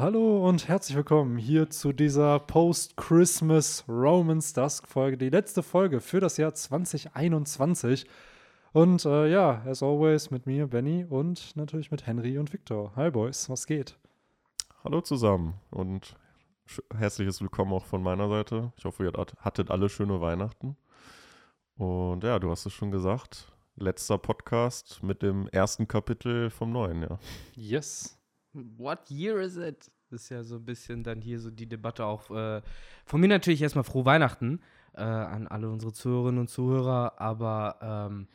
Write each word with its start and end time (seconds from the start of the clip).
Hallo 0.00 0.48
und 0.48 0.66
herzlich 0.66 0.96
willkommen 0.96 1.36
hier 1.36 1.68
zu 1.68 1.92
dieser 1.92 2.38
Post-Christmas 2.38 3.84
Romans 3.86 4.54
Dusk 4.54 4.88
Folge, 4.88 5.18
die 5.18 5.28
letzte 5.28 5.62
Folge 5.62 6.00
für 6.00 6.20
das 6.20 6.38
Jahr 6.38 6.54
2021. 6.54 8.06
Und 8.72 9.04
äh, 9.04 9.30
ja, 9.30 9.62
as 9.66 9.82
always 9.82 10.30
mit 10.30 10.46
mir, 10.46 10.68
Benny 10.68 11.04
und 11.04 11.54
natürlich 11.54 11.90
mit 11.90 12.06
Henry 12.06 12.38
und 12.38 12.50
Victor. 12.50 12.96
Hi 12.96 13.10
Boys, 13.10 13.50
was 13.50 13.66
geht? 13.66 13.98
Hallo 14.82 15.02
zusammen 15.02 15.60
und 15.68 16.16
herzliches 16.96 17.42
Willkommen 17.42 17.74
auch 17.74 17.84
von 17.84 18.02
meiner 18.02 18.30
Seite. 18.30 18.72
Ich 18.78 18.86
hoffe, 18.86 19.04
ihr 19.04 19.12
hattet 19.40 19.70
alle 19.70 19.90
schöne 19.90 20.18
Weihnachten. 20.22 20.78
Und 21.76 22.24
ja, 22.24 22.38
du 22.38 22.50
hast 22.50 22.64
es 22.64 22.72
schon 22.72 22.90
gesagt, 22.90 23.52
letzter 23.76 24.16
Podcast 24.16 25.02
mit 25.02 25.20
dem 25.20 25.46
ersten 25.48 25.86
Kapitel 25.86 26.48
vom 26.48 26.72
neuen 26.72 27.02
Jahr. 27.02 27.18
Yes. 27.54 28.16
What 28.52 29.10
year 29.10 29.40
is 29.40 29.56
it? 29.56 29.90
Das 30.10 30.22
ist 30.22 30.28
ja 30.30 30.42
so 30.42 30.56
ein 30.56 30.64
bisschen 30.64 31.04
dann 31.04 31.20
hier 31.20 31.38
so 31.38 31.50
die 31.50 31.68
Debatte 31.68 32.04
auch. 32.04 32.30
Äh, 32.30 32.62
von 33.04 33.20
mir 33.20 33.28
natürlich 33.28 33.62
erstmal 33.62 33.84
frohe 33.84 34.04
Weihnachten 34.04 34.60
äh, 34.94 35.02
an 35.02 35.46
alle 35.46 35.70
unsere 35.70 35.92
Zuhörerinnen 35.92 36.40
und 36.40 36.48
Zuhörer, 36.48 37.20
aber 37.20 37.78
ähm, 38.10 38.26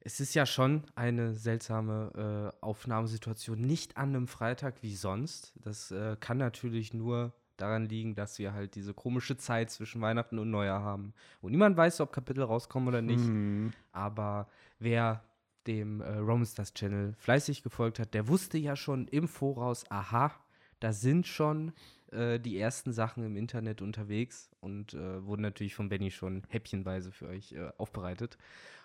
es 0.00 0.20
ist 0.20 0.34
ja 0.34 0.46
schon 0.46 0.84
eine 0.94 1.34
seltsame 1.34 2.52
äh, 2.60 2.64
Aufnahmesituation, 2.64 3.60
nicht 3.60 3.96
an 3.96 4.10
einem 4.10 4.28
Freitag 4.28 4.82
wie 4.82 4.94
sonst. 4.94 5.52
Das 5.56 5.90
äh, 5.90 6.16
kann 6.20 6.38
natürlich 6.38 6.94
nur 6.94 7.32
daran 7.56 7.88
liegen, 7.88 8.14
dass 8.14 8.38
wir 8.38 8.52
halt 8.52 8.74
diese 8.74 8.94
komische 8.94 9.36
Zeit 9.36 9.70
zwischen 9.70 10.00
Weihnachten 10.00 10.38
und 10.38 10.50
Neujahr 10.50 10.82
haben. 10.82 11.14
Und 11.40 11.52
niemand 11.52 11.76
weiß, 11.76 12.00
ob 12.00 12.12
Kapitel 12.12 12.44
rauskommen 12.44 12.88
oder 12.88 13.02
nicht. 13.02 13.24
Hm. 13.24 13.72
Aber 13.92 14.48
wer 14.78 15.24
dem 15.66 16.00
äh, 16.00 16.18
Romstars 16.18 16.74
Channel 16.74 17.14
fleißig 17.18 17.62
gefolgt 17.62 17.98
hat, 17.98 18.14
der 18.14 18.28
wusste 18.28 18.58
ja 18.58 18.76
schon 18.76 19.08
im 19.08 19.28
Voraus, 19.28 19.84
aha, 19.90 20.32
da 20.80 20.92
sind 20.92 21.26
schon 21.26 21.72
äh, 22.12 22.38
die 22.38 22.58
ersten 22.58 22.92
Sachen 22.92 23.24
im 23.24 23.36
Internet 23.36 23.82
unterwegs 23.82 24.50
und 24.60 24.94
äh, 24.94 25.24
wurden 25.24 25.42
natürlich 25.42 25.74
von 25.74 25.88
Benny 25.88 26.10
schon 26.10 26.42
häppchenweise 26.48 27.12
für 27.12 27.28
euch 27.28 27.52
äh, 27.52 27.70
aufbereitet. 27.78 28.38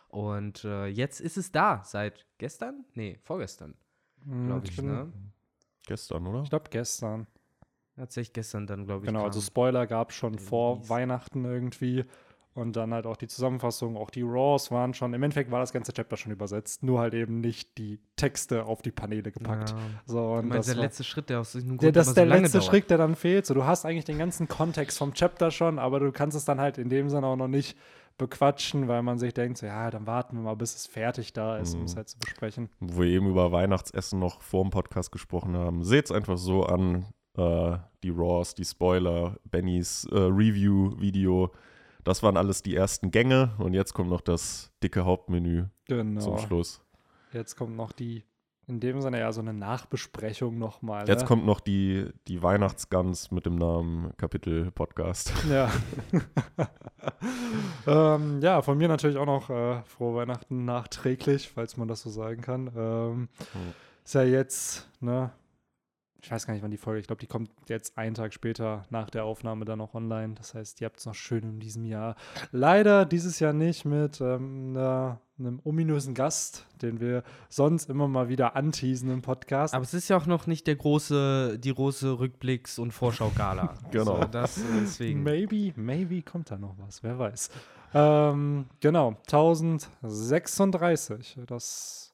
Und 0.08 0.66
äh, 0.66 0.88
jetzt 0.88 1.22
ist 1.22 1.38
es 1.38 1.52
da, 1.52 1.84
seit 1.86 2.26
gestern? 2.38 2.86
Nee, 2.96 3.20
vorgestern, 3.24 3.76
Hm, 4.26 4.48
glaube 4.48 4.68
ich, 4.68 4.82
ne? 4.82 5.12
Gestern, 5.88 6.28
oder? 6.28 6.44
Ich 6.44 6.50
glaube 6.50 6.70
gestern. 6.70 7.28
Tatsächlich 7.96 8.34
gestern 8.34 8.68
dann, 8.68 8.86
glaube 8.86 9.06
ich. 9.06 9.08
Genau, 9.08 9.20
kam. 9.20 9.28
also 9.28 9.42
Spoiler 9.42 9.86
gab 9.88 10.10
es 10.10 10.16
schon 10.16 10.34
der 10.34 10.42
vor. 10.42 10.90
Weihnachten 10.90 11.46
irgendwie. 11.46 12.06
Und 12.54 12.76
dann 12.76 12.94
halt 12.94 13.06
auch 13.06 13.16
die 13.16 13.28
Zusammenfassung, 13.28 13.96
auch 13.96 14.10
die 14.10 14.24
Raws 14.24 14.72
waren 14.72 14.94
schon, 14.94 15.14
im 15.14 15.24
Endeffekt 15.24 15.52
war 15.52 15.62
das 15.62 15.72
ganze 15.72 15.94
Chapter 15.94 16.18
schon 16.18 16.34
übersetzt, 16.34 16.84
nur 16.84 17.00
halt 17.00 17.14
eben 17.14 17.40
nicht 17.40 17.78
die 17.78 18.00
Texte 18.18 18.66
auf 18.66 18.82
die 18.82 18.92
Paneele 18.92 19.32
gepackt. 19.32 19.70
Ja. 19.70 19.76
So, 20.06 20.20
und 20.34 20.50
meinst, 20.50 20.58
das 20.60 20.66
der 20.68 20.76
war, 20.76 20.84
letzte 20.84 21.04
Schritt, 21.06 21.30
der 21.30 21.40
aus 21.40 21.54
diesem 21.54 21.70
Grund 21.70 21.84
der, 21.84 21.92
das 21.94 22.08
ist 22.08 22.10
so 22.10 22.16
der 22.16 22.26
lange 22.26 22.42
letzte 22.42 22.58
dauert. 22.58 22.70
Schritt, 22.70 22.90
der 22.90 22.98
dann 22.98 23.16
fehlt. 23.16 23.46
So, 23.46 23.54
du 23.54 23.64
hast 23.64 23.86
eigentlich 23.86 24.04
den 24.04 24.18
ganzen 24.18 24.50
Kontext 24.50 24.98
vom 24.98 25.14
Chapter 25.14 25.50
schon, 25.50 25.80
aber 25.80 26.02
du 26.02 26.12
kannst 26.12 26.36
es 26.36 26.44
dann 26.44 26.60
halt 26.60 26.78
in 26.78 26.90
dem 26.90 27.10
Sinne 27.10 27.26
auch 27.28 27.38
noch 27.38 27.48
nicht 27.48 27.78
bequatschen, 28.18 28.90
weil 28.90 29.02
man 29.02 29.18
sich 29.18 29.34
denkt, 29.34 29.58
so, 29.58 29.66
ja, 29.66 29.90
dann 29.90 30.06
warten 30.06 30.36
wir 30.36 30.44
mal, 30.44 30.56
bis 30.58 30.76
es 30.76 30.88
fertig 30.88 31.32
da 31.32 31.58
ist, 31.58 31.74
um 31.74 31.84
es 31.84 31.94
Mhm. 31.94 31.98
halt 31.98 32.10
zu 32.10 32.20
besprechen. 32.20 32.70
Wo 32.82 33.02
wir 33.02 33.08
eben 33.10 33.30
über 33.30 33.54
Weihnachtsessen 33.54 34.20
noch 34.20 34.42
vor 34.42 34.64
dem 34.64 34.72
Podcast 34.72 35.14
gesprochen 35.14 35.56
haben. 35.56 35.86
Seht 35.86 36.06
es 36.06 36.12
einfach 36.12 36.38
so 36.38 36.64
an, 36.66 37.06
äh, 37.38 37.78
die 38.04 38.10
Raws, 38.10 38.56
die 38.56 38.66
Spoiler, 38.66 39.38
Bennys 39.46 40.06
äh, 40.12 40.18
Review-Video. 40.18 41.50
Das 42.04 42.24
waren 42.24 42.38
alles 42.38 42.62
die 42.64 42.76
ersten 42.76 43.12
Gänge 43.12 43.52
und 43.60 43.74
jetzt 43.74 43.94
kommt 43.94 44.10
noch 44.10 44.22
das 44.22 44.72
dicke 44.84 45.06
Hauptmenü 45.06 45.66
Genau. 45.88 46.20
zum 46.22 46.38
Schluss. 46.40 46.82
Jetzt 47.34 47.56
kommt 47.56 47.76
noch 47.76 47.92
die, 47.92 48.24
in 48.68 48.80
dem 48.80 49.02
Sinne 49.02 49.20
ja 49.20 49.32
so 49.32 49.42
eine 49.42 49.54
Nachbesprechung 49.54 50.58
nochmal. 50.58 51.08
Jetzt 51.08 51.22
ne? 51.22 51.28
kommt 51.28 51.46
noch 51.46 51.60
die, 51.60 52.10
die 52.28 52.42
Weihnachtsgans 52.44 53.32
mit 53.32 53.46
dem 53.46 53.56
Namen 53.56 54.12
Kapitel 54.18 54.72
Podcast. 54.72 55.34
Ja. 55.50 55.70
ähm, 57.88 58.40
ja, 58.42 58.62
von 58.62 58.78
mir 58.78 58.88
natürlich 58.88 59.18
auch 59.18 59.26
noch 59.26 59.50
äh, 59.50 59.82
frohe 59.84 60.16
Weihnachten 60.16 60.66
nachträglich, 60.66 61.50
falls 61.50 61.78
man 61.78 61.88
das 61.88 62.02
so 62.02 62.10
sagen 62.10 62.42
kann. 62.42 62.72
Ähm, 62.76 63.30
Hm. 63.54 63.74
Ist 64.04 64.16
ja 64.16 64.24
jetzt, 64.24 64.90
ne? 65.00 65.32
Ich 66.24 66.30
weiß 66.30 66.46
gar 66.46 66.54
nicht, 66.54 66.62
wann 66.62 66.70
die 66.70 66.78
Folge, 66.78 67.00
ich 67.00 67.08
glaube, 67.08 67.20
die 67.20 67.26
kommt 67.26 67.50
jetzt 67.68 67.98
einen 67.98 68.14
Tag 68.14 68.32
später 68.32 68.84
nach 68.92 69.10
der 69.10 69.26
Aufnahme 69.26 69.66
dann 69.66 69.80
noch 69.80 69.96
online. 69.96 70.36
Das 70.36 70.54
heißt, 70.54 70.80
ihr 70.80 70.86
habt 70.86 71.00
es 71.00 71.08
noch 71.08 71.16
schön 71.16 71.42
in 71.44 71.60
diesem 71.60 71.84
Jahr. 71.84 72.16
Leider 72.52 73.06
dieses 73.06 73.40
Jahr 73.40 73.54
nicht 73.54 73.86
mit 73.86 74.22
ähm, 74.22 74.68
einer, 74.70 75.20
einem 75.40 75.60
ominösen 75.64 76.14
Gast, 76.14 76.68
den 76.84 77.00
wir 77.00 77.24
sonst 77.50 77.90
immer 77.90 78.08
mal 78.08 78.30
wieder 78.30 78.56
anteasen 78.56 79.10
im 79.10 79.24
Podcast. 79.24 79.74
Aber 79.74 79.84
es 79.84 79.96
ist 79.96 80.10
ja 80.10 80.18
auch 80.18 80.28
noch 80.28 80.46
nicht 80.46 80.68
der 80.68 80.76
große, 80.76 81.58
die 81.58 81.74
große 81.74 82.10
Rückblicks- 82.10 82.80
und 82.80 82.92
Vorschau-Gala. 82.92 83.74
Genau. 83.92 84.18
Also 84.18 84.28
das 84.28 84.60
äh, 84.60 84.62
deswegen. 84.82 85.24
Maybe, 85.24 85.74
maybe 85.76 86.22
kommt 86.22 86.52
da 86.52 86.58
noch 86.58 86.78
was, 86.78 87.02
wer 87.02 87.18
weiß. 87.18 87.50
Ähm, 87.94 88.68
genau, 88.80 89.18
1036. 89.28 91.40
Das, 91.48 92.14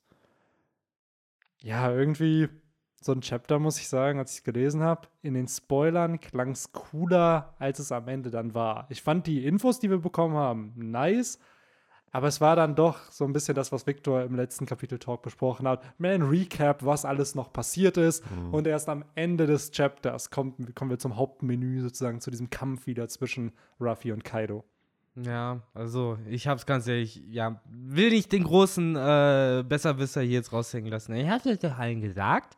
ja, 1.61 1.91
irgendwie 1.91 2.47
so 3.01 3.11
ein 3.11 3.21
Chapter, 3.21 3.59
muss 3.59 3.79
ich 3.79 3.87
sagen, 3.87 4.19
als 4.19 4.31
ich 4.31 4.37
es 4.39 4.43
gelesen 4.43 4.83
habe. 4.83 5.07
In 5.21 5.33
den 5.33 5.47
Spoilern 5.47 6.19
klang 6.19 6.51
es 6.51 6.71
cooler, 6.71 7.53
als 7.59 7.79
es 7.79 7.91
am 7.91 8.07
Ende 8.07 8.31
dann 8.31 8.53
war. 8.53 8.87
Ich 8.89 9.01
fand 9.01 9.27
die 9.27 9.45
Infos, 9.45 9.79
die 9.79 9.89
wir 9.89 9.99
bekommen 9.99 10.35
haben, 10.35 10.73
nice. 10.75 11.39
Aber 12.11 12.27
es 12.27 12.41
war 12.41 12.55
dann 12.55 12.73
doch 12.73 12.99
so 13.11 13.25
ein 13.25 13.33
bisschen 13.33 13.53
das, 13.53 13.71
was 13.71 13.85
Victor 13.85 14.23
im 14.23 14.35
letzten 14.35 14.65
Kapitel 14.65 14.97
Talk 14.97 15.21
besprochen 15.21 15.67
hat. 15.67 15.83
Mehr 15.99 16.13
ein 16.13 16.23
Recap, 16.23 16.83
was 16.85 17.05
alles 17.05 17.35
noch 17.35 17.51
passiert 17.51 17.97
ist. 17.97 18.23
Mhm. 18.31 18.53
Und 18.53 18.65
erst 18.65 18.89
am 18.89 19.03
Ende 19.13 19.45
des 19.45 19.71
Chapters 19.71 20.31
kommt, 20.31 20.75
kommen 20.75 20.89
wir 20.89 20.99
zum 20.99 21.17
Hauptmenü 21.17 21.81
sozusagen, 21.81 22.21
zu 22.21 22.31
diesem 22.31 22.49
Kampf 22.49 22.87
wieder 22.87 23.07
zwischen 23.09 23.51
Ruffy 23.79 24.13
und 24.13 24.23
Kaido. 24.23 24.63
Ja, 25.15 25.61
also 25.73 26.17
ich 26.29 26.47
hab's 26.47 26.65
ganz 26.65 26.87
ehrlich, 26.87 27.23
ja, 27.29 27.59
will 27.69 28.11
nicht 28.11 28.31
den 28.31 28.43
großen 28.43 28.95
äh, 28.95 29.63
Besserwisser 29.67 30.21
hier 30.21 30.33
jetzt 30.33 30.53
raushängen 30.53 30.91
lassen. 30.91 31.13
Ich 31.15 31.27
hab's 31.27 31.47
euch 31.47 31.59
doch 31.59 31.77
allen 31.77 32.01
gesagt, 32.01 32.55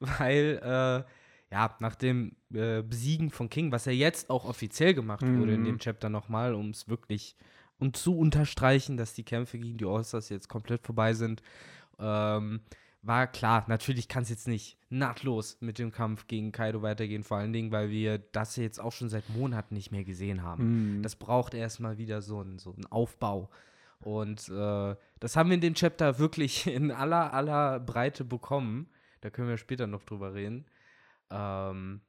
weil, 0.00 0.60
äh, 0.62 1.54
ja, 1.54 1.74
nach 1.80 1.94
dem 1.94 2.36
äh, 2.52 2.82
Besiegen 2.82 3.30
von 3.30 3.48
King, 3.48 3.72
was 3.72 3.86
ja 3.86 3.92
jetzt 3.92 4.28
auch 4.30 4.44
offiziell 4.44 4.94
gemacht 4.94 5.24
wurde 5.26 5.54
in 5.54 5.60
Mhm. 5.62 5.64
dem 5.64 5.78
Chapter 5.78 6.08
nochmal, 6.10 6.54
um 6.54 6.70
es 6.70 6.88
wirklich 6.88 7.36
und 7.78 7.96
zu 7.96 8.18
unterstreichen, 8.18 8.96
dass 8.96 9.14
die 9.14 9.22
Kämpfe 9.22 9.58
gegen 9.58 9.78
die 9.78 9.86
Allstars 9.86 10.28
jetzt 10.30 10.48
komplett 10.48 10.84
vorbei 10.84 11.14
sind, 11.14 11.42
ähm, 12.00 12.60
war 13.02 13.28
klar, 13.28 13.64
natürlich 13.68 14.08
kann 14.08 14.24
es 14.24 14.28
jetzt 14.28 14.48
nicht 14.48 14.76
nahtlos 14.90 15.56
mit 15.60 15.78
dem 15.78 15.92
Kampf 15.92 16.26
gegen 16.26 16.50
Kaido 16.50 16.82
weitergehen, 16.82 17.22
vor 17.22 17.36
allen 17.38 17.52
Dingen, 17.52 17.70
weil 17.70 17.90
wir 17.90 18.18
das 18.18 18.56
jetzt 18.56 18.80
auch 18.80 18.90
schon 18.92 19.08
seit 19.08 19.28
Monaten 19.30 19.74
nicht 19.74 19.92
mehr 19.92 20.02
gesehen 20.04 20.42
haben. 20.42 20.96
Das 21.02 21.14
braucht 21.14 21.54
erstmal 21.54 21.96
wieder 21.98 22.20
so 22.20 22.40
einen 22.40 22.58
so 22.58 22.72
einen 22.74 22.86
Aufbau. 22.86 23.48
Und 24.00 24.48
äh, 24.48 24.96
das 25.20 25.36
haben 25.36 25.48
wir 25.50 25.54
in 25.54 25.60
dem 25.60 25.74
Chapter 25.74 26.18
wirklich 26.18 26.66
in 26.66 26.90
aller, 26.90 27.32
aller 27.32 27.78
Breite 27.80 28.24
bekommen. 28.24 28.88
Da 29.20 29.30
können 29.30 29.48
wir 29.48 29.56
später 29.56 29.86
noch 29.86 30.02
drüber 30.02 30.34
reden. 30.34 30.66
Ähm, 31.30 32.00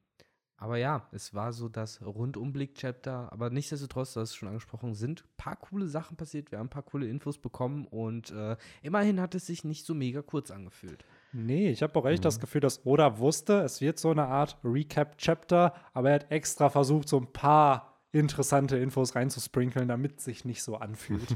aber 0.61 0.77
ja, 0.77 1.07
es 1.13 1.33
war 1.33 1.53
so 1.53 1.69
das 1.69 2.01
Rundumblick-Chapter. 2.05 3.31
Aber 3.31 3.49
nichtsdestotrotz, 3.49 4.13
du 4.13 4.19
hast 4.19 4.31
es 4.31 4.35
schon 4.35 4.49
angesprochen, 4.49 4.93
sind 4.93 5.21
ein 5.21 5.37
paar 5.37 5.55
coole 5.55 5.87
Sachen 5.87 6.17
passiert. 6.17 6.51
Wir 6.51 6.59
haben 6.59 6.65
ein 6.65 6.71
paar 6.71 6.83
coole 6.83 7.07
Infos 7.07 7.37
bekommen 7.37 7.85
und 7.85 8.31
äh, 8.31 8.57
immerhin 8.81 9.21
hat 9.21 9.35
es 9.35 9.45
sich 9.45 9.63
nicht 9.63 9.85
so 9.85 9.93
mega 9.93 10.21
kurz 10.21 10.51
angefühlt. 10.51 11.05
Nee, 11.31 11.69
ich 11.69 11.81
habe 11.81 11.97
auch 11.97 12.05
echt 12.05 12.25
das 12.25 12.41
Gefühl, 12.41 12.59
dass 12.59 12.85
Oda 12.85 13.19
wusste, 13.19 13.61
es 13.61 13.79
wird 13.79 13.99
so 13.99 14.11
eine 14.11 14.25
Art 14.25 14.57
Recap-Chapter, 14.63 15.73
aber 15.93 16.09
er 16.09 16.15
hat 16.15 16.31
extra 16.31 16.69
versucht, 16.69 17.07
so 17.07 17.19
ein 17.19 17.31
paar 17.31 18.01
interessante 18.11 18.77
Infos 18.77 19.15
reinzusprinkeln, 19.15 19.87
damit 19.87 20.17
es 20.17 20.25
sich 20.25 20.43
nicht 20.43 20.63
so 20.63 20.75
anfühlt. 20.75 21.35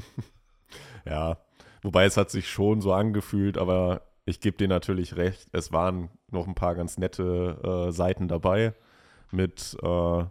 Ja, 1.04 1.38
wobei 1.82 2.06
es 2.06 2.16
hat 2.16 2.30
sich 2.30 2.48
schon 2.48 2.80
so 2.80 2.92
angefühlt, 2.92 3.58
aber 3.58 4.02
ich 4.24 4.40
gebe 4.40 4.56
dir 4.56 4.68
natürlich 4.68 5.16
recht, 5.16 5.48
es 5.52 5.72
waren 5.72 6.08
noch 6.30 6.46
ein 6.46 6.54
paar 6.54 6.74
ganz 6.74 6.98
nette 6.98 7.88
äh, 7.88 7.92
Seiten 7.92 8.28
dabei 8.28 8.74
mit, 9.30 9.76
äh, 9.82 9.86
ja, 9.86 10.30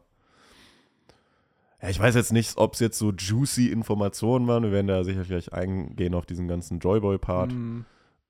ich 1.89 2.00
weiß 2.00 2.15
jetzt 2.15 2.31
nicht, 2.31 2.57
ob 2.57 2.73
es 2.73 2.79
jetzt 2.79 2.97
so 2.97 3.12
juicy 3.12 3.67
Informationen 3.67 4.47
waren, 4.47 4.63
wir 4.63 4.71
werden 4.71 4.88
da 4.88 5.03
sicher 5.03 5.25
vielleicht 5.25 5.53
eingehen 5.53 6.15
auf 6.15 6.25
diesen 6.25 6.47
ganzen 6.47 6.79
Joyboy-Part, 6.79 7.51
Mm, 7.53 7.85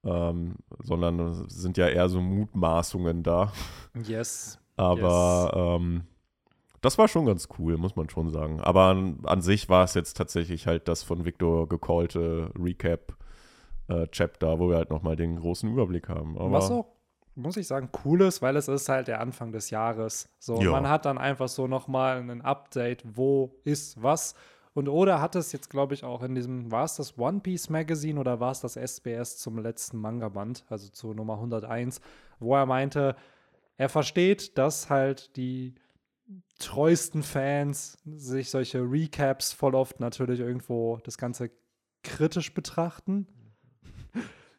ähm, 0.06 0.56
sondern 0.80 1.20
es 1.20 1.54
sind 1.54 1.78
ja 1.78 1.88
eher 1.88 2.10
so 2.10 2.20
Mutmaßungen 2.20 3.24
da. 3.24 3.54
yes. 4.06 4.60
Aber 4.76 5.78
ähm, 5.80 6.02
das 6.82 6.98
war 6.98 7.08
schon 7.08 7.26
ganz 7.26 7.48
cool, 7.58 7.78
muss 7.78 7.96
man 7.96 8.10
schon 8.10 8.30
sagen. 8.30 8.60
Aber 8.60 8.86
an, 8.86 9.20
an 9.24 9.42
sich 9.42 9.70
war 9.70 9.86
es 9.86 9.94
jetzt 9.94 10.18
tatsächlich 10.18 10.68
halt 10.68 10.88
das 10.90 11.04
von 11.04 11.24
Victor 11.24 11.70
gecallte 11.70 12.52
Recap-Chapter, 13.90 14.60
wo 14.60 14.70
wir 14.70 14.78
halt 14.78 14.90
nochmal 14.90 15.16
den 15.16 15.36
großen 15.38 15.72
Überblick 15.72 16.10
haben. 16.10 16.38
Aber 16.38 16.52
Was 16.52 16.72
auch, 16.72 16.86
muss 17.36 17.58
ich 17.58 17.68
sagen, 17.68 17.90
cool 18.06 18.22
ist, 18.22 18.42
weil 18.42 18.56
es 18.56 18.68
ist 18.68 18.90
halt 18.90 19.08
der 19.08 19.20
Anfang 19.20 19.52
des 19.52 19.70
Jahres. 19.70 20.30
So, 20.40 20.62
Ja. 20.62 20.72
man 20.72 20.88
hat 20.88 21.06
dann 21.06 21.18
einfach 21.18 21.48
so 21.48 21.68
nochmal 21.68 22.18
ein 22.18 22.42
Update, 22.42 23.04
wo 23.06 23.56
ist 23.64 24.02
was. 24.02 24.36
Und 24.76 24.88
Oda 24.90 25.22
hat 25.22 25.36
es 25.36 25.52
jetzt, 25.52 25.70
glaube 25.70 25.94
ich, 25.94 26.04
auch 26.04 26.24
in 26.24 26.34
diesem, 26.34 26.72
war 26.72 26.86
es 26.86 26.96
das 26.96 27.18
One 27.18 27.42
Piece 27.42 27.70
Magazine 27.70 28.20
oder 28.20 28.40
war 28.40 28.52
es 28.52 28.62
das 28.62 28.76
SBS 28.76 29.38
zum 29.38 29.60
letzten 29.60 29.98
Manga-Band, 29.98 30.66
also 30.70 30.90
zu 30.90 31.14
Nummer 31.14 31.36
101, 31.36 32.02
wo 32.40 32.56
er 32.56 32.66
meinte, 32.66 33.16
er 33.78 33.90
versteht, 33.90 34.58
dass 34.58 34.90
halt 34.90 35.36
die 35.36 35.76
treuesten 36.58 37.22
Fans 37.22 37.98
sich 38.06 38.50
solche 38.50 38.80
Recaps 38.80 39.52
voll 39.54 39.76
oft 39.76 40.00
natürlich 40.00 40.40
irgendwo 40.40 40.98
das 41.04 41.18
Ganze 41.18 41.52
kritisch 42.04 42.54
betrachten. 42.54 43.28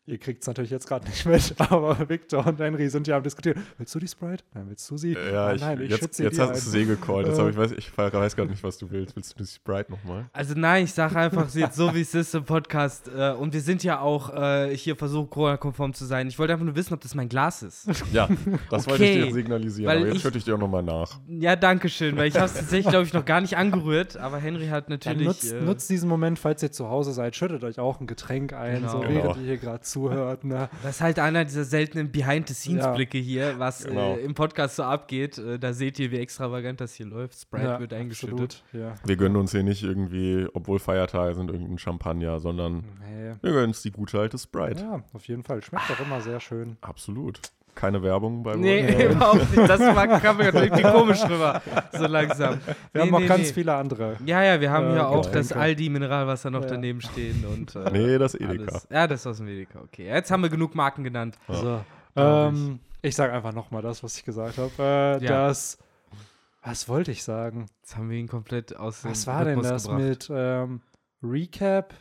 Ihr 0.07 0.19
kriegt 0.19 0.43
es 0.43 0.47
natürlich 0.47 0.71
jetzt 0.71 0.87
gerade 0.87 1.07
nicht 1.07 1.25
mit, 1.25 1.55
aber 1.59 2.09
Victor 2.11 2.47
und 2.47 2.61
Henry 2.61 2.91
sind 2.91 3.07
ja 3.07 3.17
am 3.17 3.23
Diskutieren. 3.23 3.63
Willst 3.79 3.95
du 3.95 3.99
die 3.99 4.07
Sprite? 4.09 4.45
Nein, 4.53 4.65
willst 4.69 4.91
du 4.91 4.99
sie? 4.99 5.13
Ja, 5.15 5.47
Ah, 5.47 5.55
ich, 5.55 5.63
nein, 5.63 5.81
jetzt, 5.81 5.99
schütze 6.01 6.25
jetzt 6.25 6.37
dir 6.37 6.43
hast 6.49 6.67
du. 6.67 6.71
See 6.71 6.85
gecallt. 6.85 7.27
Jetzt 7.27 7.39
Äh. 7.39 7.49
ich 7.49 7.57
weiß, 7.57 7.73
ich 7.73 7.97
weiß 7.99 8.37
gar 8.37 8.45
nicht, 8.45 8.63
was 8.63 8.77
du 8.77 8.91
willst. 8.91 9.17
Willst 9.17 9.33
du 9.39 9.43
die 9.43 9.49
Sprite 9.49 9.91
nochmal? 9.91 10.27
Also 10.35 10.53
nein, 10.57 10.85
ich 10.85 10.93
sage 10.93 11.17
einfach 11.17 11.49
jetzt 11.55 11.77
so, 11.77 11.95
wie 11.95 12.03
es 12.03 12.15
ist 12.15 12.35
im 12.35 12.45
Podcast. 12.45 13.09
Äh, 13.09 13.31
und 13.33 13.55
wir 13.55 13.63
sind 13.63 13.83
ja 13.83 14.01
auch 14.01 14.29
äh, 14.35 14.77
hier 14.77 14.95
versucht, 14.95 15.31
Corona-konform 15.31 15.95
zu 15.95 16.05
sein. 16.05 16.29
Ich 16.29 16.39
wollte 16.39 16.53
einfach 16.53 16.67
nur 16.67 16.77
wissen, 16.77 16.93
ob 16.93 17.01
das 17.01 17.15
mein 17.15 17.31
Glas 17.31 17.63
ist. 17.63 17.89
Ja, 18.13 18.29
das 18.69 18.87
wollte 18.87 19.05
ich 19.05 19.11
Okay, 19.19 19.27
dir 19.29 19.33
signalisieren. 19.33 19.89
weil 19.89 19.97
Aber 20.01 20.07
jetzt 20.09 20.17
ich- 20.17 20.23
schütte 20.23 20.37
ich 20.37 20.45
dir 20.45 20.55
auch 20.57 20.59
nochmal 20.59 20.83
nach. 20.83 21.19
Ja, 21.29 21.57
danke 21.57 21.89
schön, 21.89 22.15
weil 22.19 22.29
ich 22.29 22.35
habe 22.37 22.45
es 22.45 22.53
tatsächlich, 22.55 22.89
glaube 22.91 23.07
ich, 23.07 23.15
noch 23.15 23.25
gar 23.25 23.41
nicht 23.41 23.57
angerührt. 23.57 24.19
Aber 24.19 24.37
Henry 24.37 24.67
hat 24.69 24.91
natürlich. 24.91 25.27
nutzt, 25.27 25.51
äh, 25.51 25.63
nutzt 25.63 25.89
diesen 25.89 26.11
Moment, 26.11 26.39
falls 26.39 26.63
ihr 26.63 26.73
zu 26.73 26.91
Hause 26.91 27.15
seid, 27.15 27.35
schüttet 27.37 27.65
euch 27.65 27.79
auch 27.79 28.01
ein 28.01 28.07
Getränk 28.07 28.53
ein, 28.53 28.81
Genau. 28.83 28.89
so 28.93 28.99
Genau. 29.01 29.11
während 29.15 29.37
ihr 29.39 29.43
hier 29.45 29.57
gerade 29.57 29.83
zuhört. 29.95 30.45
Ne? 30.45 30.69
Das 30.83 30.97
ist 30.97 31.01
halt 31.01 31.19
einer 31.19 31.45
dieser 31.45 31.65
seltenen 31.65 32.11
Behind-the-Scenes-Blicke 32.11 33.19
hier, 33.19 33.59
was 33.59 33.85
Genau. 33.85 34.15
äh, 34.17 34.21
im 34.21 34.35
Podcast 34.35 34.77
so 34.77 34.83
abgeht. 34.83 35.39
Äh, 35.39 35.59
da 35.59 35.73
seht 35.73 35.99
ihr, 35.99 36.11
wie 36.11 36.19
extravagant 36.19 36.81
das 36.81 36.95
hier 36.95 37.07
läuft. 37.07 37.39
Sprite 37.41 37.65
Ja, 37.65 37.81
wird 37.81 37.93
eingeschüttet. 37.93 38.63
Ja. 38.73 38.95
Wir 39.05 39.17
gönnen 39.17 39.37
uns 39.37 39.53
hier 39.53 39.63
nicht 39.63 39.83
irgendwie, 39.83 40.47
obwohl 40.53 40.79
Feiertage 40.79 41.35
sind, 41.35 41.49
irgendeinen 41.51 41.79
Champagner, 41.79 42.41
sondern 42.41 42.85
Nee. 43.09 43.35
wir 43.41 43.53
gönnen 43.53 43.69
uns 43.69 43.83
die 43.83 43.91
gute 43.93 44.19
alte 44.19 44.37
Sprite. 44.39 44.83
Ja, 44.83 45.03
auf 45.13 45.27
jeden 45.29 45.43
Fall. 45.43 45.63
Schmeckt 45.63 45.89
doch 45.91 46.01
immer 46.01 46.21
sehr 46.21 46.41
schön. 46.41 46.77
Absolut. 46.81 47.41
Keine 47.75 48.03
Werbung 48.03 48.43
bei 48.43 48.55
Nee, 48.55 48.93
Roll. 48.93 49.03
überhaupt 49.13 49.57
nicht. 49.57 49.69
Das 49.69 49.81
war, 49.81 50.07
kam 50.21 50.37
mir 50.37 50.45
gerade 50.53 50.65
irgendwie 50.67 50.83
komisch 50.83 51.23
rüber. 51.29 51.61
So 51.93 52.07
langsam. 52.07 52.61
Wir 52.65 52.75
Nee, 52.95 53.01
haben 53.01 53.15
auch 53.15 53.19
nee, 53.21 53.27
ganz 53.27 53.49
nee. 53.49 53.53
viele 53.53 53.75
andere. 53.75 54.17
Ja, 54.25 54.43
ja, 54.45 54.61
wir 54.61 54.71
haben 54.71 54.91
Äh, 54.91 54.93
hier 54.93 55.09
auch 55.09 55.17
Getränke. 55.27 55.39
das 55.49 55.53
Aldi-Mineralwasser 55.53 56.51
noch 56.51 56.63
Ja. 56.63 56.69
daneben 56.69 57.01
stehen. 57.01 57.45
Und, 57.45 57.75
äh, 57.75 57.91
Nee, 57.91 58.19
das 58.19 58.35
Edeka. 58.35 58.71
alles. 58.73 58.87
Ja, 58.91 59.07
das 59.07 59.21
ist 59.21 59.27
aus 59.27 59.37
dem 59.39 59.49
Edeka. 59.49 59.81
Okay, 59.83 60.07
jetzt 60.07 60.31
haben 60.31 60.43
wir 60.43 60.51
genug 60.51 60.75
Marken 60.75 61.03
genannt. 61.05 61.37
Ja. 61.49 61.55
So. 61.55 61.81
Ähm, 62.17 62.79
ich 63.03 63.17
sage 63.17 63.33
einfach 63.33 63.53
nochmal 63.53 63.83
das, 63.83 64.03
was 64.05 64.17
ich 64.17 64.25
gesagt 64.25 64.57
habe. 64.59 64.71
Äh, 64.79 65.25
Ja. 65.25 65.47
Das. 65.47 65.79
Was 66.63 66.89
wollte 66.89 67.11
ich 67.11 67.25
sagen? 67.25 67.67
Jetzt 67.83 67.97
haben 67.97 68.09
wir 68.09 68.17
ihn 68.17 68.29
komplett 68.29 68.75
aus 68.77 69.03
dem 69.03 69.11
Was 69.11 69.27
war 69.27 69.45
denn 69.45 69.59
Rhythmus 69.59 69.69
das 69.69 69.83
gebracht. 69.85 70.01
mit 70.01 70.31
ähm, 70.33 70.81
Recap? 71.23 71.93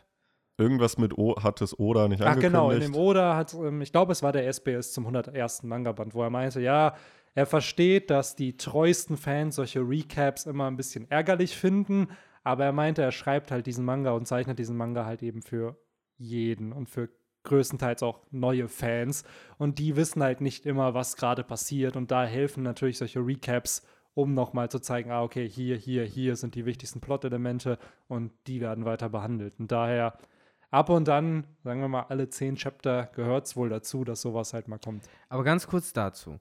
Irgendwas 0.58 0.98
mit 0.98 1.18
O 1.18 1.36
hat 1.42 1.62
es 1.62 1.78
Oda 1.80 2.08
nicht 2.08 2.22
Ach 2.22 2.28
angekündigt. 2.28 2.54
genau, 2.54 2.72
in 2.72 2.80
dem 2.80 2.96
Oda 2.96 3.36
hat, 3.36 3.54
ähm, 3.54 3.82
ich 3.82 3.92
glaube, 3.92 4.12
es 4.12 4.22
war 4.22 4.32
der 4.32 4.48
SBS 4.48 4.94
zum 4.94 5.06
101. 5.06 5.64
Manga-Band, 5.64 6.14
wo 6.14 6.22
er 6.22 6.30
meinte, 6.30 6.62
ja, 6.62 6.96
er 7.34 7.46
versteht, 7.48 8.12
dass 8.12 8.36
die 8.36 8.58
treuesten 8.58 9.18
Fans 9.18 9.56
solche 9.56 9.80
Recaps 9.80 10.46
immer 10.46 10.68
ein 10.68 10.78
bisschen 10.78 11.10
ärgerlich 11.10 11.58
finden, 11.58 12.08
aber 12.44 12.66
er 12.66 12.72
meinte, 12.72 13.02
er 13.02 13.12
schreibt 13.12 13.50
halt 13.50 13.66
diesen 13.66 13.86
Manga 13.86 14.12
und 14.12 14.28
zeichnet 14.28 14.60
diesen 14.60 14.78
Manga 14.78 15.06
halt 15.06 15.24
eben 15.24 15.42
für 15.42 15.78
jeden 16.18 16.72
und 16.72 16.90
für 16.90 17.10
größtenteils 17.44 18.04
auch 18.04 18.22
neue 18.32 18.68
Fans 18.68 19.24
und 19.58 19.80
die 19.80 19.96
wissen 19.96 20.22
halt 20.22 20.40
nicht 20.40 20.66
immer, 20.66 20.94
was 20.94 21.18
gerade 21.18 21.44
passiert 21.44 21.96
und 21.96 22.12
da 22.12 22.26
helfen 22.26 22.64
natürlich 22.64 23.00
solche 23.00 23.20
Recaps, 23.20 23.86
um 24.14 24.34
nochmal 24.34 24.70
zu 24.70 24.80
zeigen, 24.80 25.12
ah, 25.12 25.24
okay, 25.24 25.50
hier, 25.50 25.76
hier, 25.76 26.06
hier 26.06 26.36
sind 26.36 26.54
die 26.56 26.66
wichtigsten 26.66 27.02
Plot-Elemente 27.02 27.80
und 28.08 28.32
die 28.46 28.62
werden 28.62 28.86
weiter 28.86 29.10
behandelt. 29.10 29.56
Und 29.60 29.72
daher 29.72 30.14
ab 30.74 30.90
und 30.90 31.08
dann, 31.08 31.46
sagen 31.64 31.80
wir 31.82 31.88
mal, 31.88 32.06
alle 32.10 32.30
zehn 32.30 32.56
Chapter 32.56 33.10
gehört 33.16 33.46
es 33.46 33.56
wohl 33.56 33.70
dazu, 33.70 34.04
dass 34.04 34.22
sowas 34.22 34.54
halt 34.54 34.68
mal 34.68 34.80
kommt. 34.80 35.04
Aber 35.30 35.44
ganz 35.44 35.68
kurz 35.68 35.94
dazu. 35.94 36.40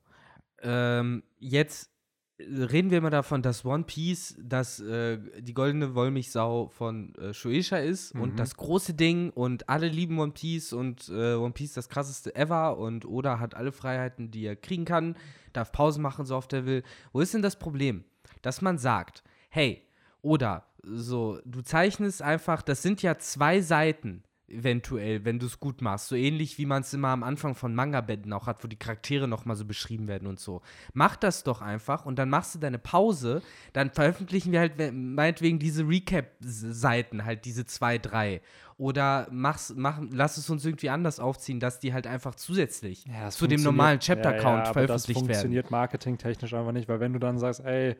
Ähm, 0.62 1.22
jetzt 1.38 1.90
reden 2.38 2.90
wir 2.90 2.98
immer 2.98 3.10
davon, 3.10 3.42
dass 3.42 3.64
One 3.64 3.84
Piece 3.84 4.34
das, 4.42 4.80
äh, 4.80 5.18
die 5.40 5.54
goldene 5.54 5.94
Wollmilchsau 5.94 6.68
von 6.68 7.14
äh, 7.16 7.32
Shueisha 7.34 7.76
ist 7.76 8.14
Mhm. 8.14 8.20
und 8.22 8.38
das 8.38 8.56
große 8.56 8.94
Ding 8.94 9.30
und 9.30 9.68
alle 9.68 9.86
lieben 9.88 10.18
One 10.18 10.32
Piece 10.32 10.72
und 10.72 11.08
äh, 11.08 11.34
One 11.34 11.52
Piece 11.52 11.74
das 11.74 11.88
krasseste 11.88 12.34
ever 12.34 12.78
und 12.78 13.04
Oda 13.04 13.38
hat 13.38 13.54
alle 13.54 13.70
Freiheiten, 13.70 14.30
die 14.30 14.44
er 14.46 14.56
kriegen 14.56 14.84
kann, 14.84 15.14
darf 15.52 15.70
Pausen 15.72 16.02
machen, 16.02 16.24
so 16.24 16.34
oft 16.36 16.52
er 16.52 16.64
will. 16.66 16.82
Wo 17.12 17.20
ist 17.20 17.34
denn 17.34 17.42
das 17.42 17.58
Problem? 17.58 18.04
Dass 18.40 18.60
man 18.62 18.78
sagt, 18.78 19.22
hey, 19.50 19.86
Oda, 20.22 20.64
so, 20.82 21.38
du 21.44 21.62
zeichnest 21.62 22.22
einfach, 22.22 22.62
das 22.62 22.82
sind 22.82 23.02
ja 23.02 23.18
zwei 23.18 23.60
Seiten 23.60 24.24
eventuell, 24.48 25.24
wenn 25.24 25.38
du 25.38 25.46
es 25.46 25.60
gut 25.60 25.80
machst. 25.80 26.08
So 26.08 26.14
ähnlich 26.14 26.58
wie 26.58 26.66
man 26.66 26.82
es 26.82 26.92
immer 26.92 27.08
am 27.08 27.22
Anfang 27.22 27.54
von 27.54 27.74
Manga-Bänden 27.74 28.32
auch 28.34 28.46
hat, 28.46 28.62
wo 28.62 28.68
die 28.68 28.76
Charaktere 28.76 29.26
nochmal 29.26 29.56
so 29.56 29.64
beschrieben 29.64 30.08
werden 30.08 30.28
und 30.28 30.38
so. 30.40 30.60
Mach 30.92 31.16
das 31.16 31.42
doch 31.42 31.62
einfach 31.62 32.04
und 32.04 32.18
dann 32.18 32.28
machst 32.28 32.54
du 32.54 32.58
deine 32.58 32.78
Pause, 32.78 33.40
dann 33.72 33.90
veröffentlichen 33.90 34.52
wir 34.52 34.60
halt 34.60 34.76
we- 34.76 34.92
meinetwegen 34.92 35.58
diese 35.58 35.88
Recap-Seiten, 35.88 37.24
halt 37.24 37.44
diese 37.44 37.64
zwei, 37.64 37.96
drei. 37.98 38.42
Oder 38.76 39.28
mach's, 39.30 39.72
mach, 39.76 40.00
lass 40.10 40.36
es 40.36 40.50
uns 40.50 40.64
irgendwie 40.64 40.90
anders 40.90 41.20
aufziehen, 41.20 41.60
dass 41.60 41.78
die 41.78 41.94
halt 41.94 42.06
einfach 42.06 42.34
zusätzlich 42.34 43.04
das 43.04 43.36
zu 43.36 43.46
dem 43.46 43.62
normalen 43.62 44.00
Chapter-Count 44.00 44.44
ja, 44.44 44.56
ja, 44.56 44.62
Das 44.64 44.72
veröffentlicht 44.72 45.08
werden. 45.16 45.26
funktioniert 45.28 45.70
marketingtechnisch 45.70 46.52
einfach 46.52 46.72
nicht, 46.72 46.88
weil 46.88 47.00
wenn 47.00 47.12
du 47.12 47.18
dann 47.18 47.38
sagst, 47.38 47.60
ey, 47.64 47.96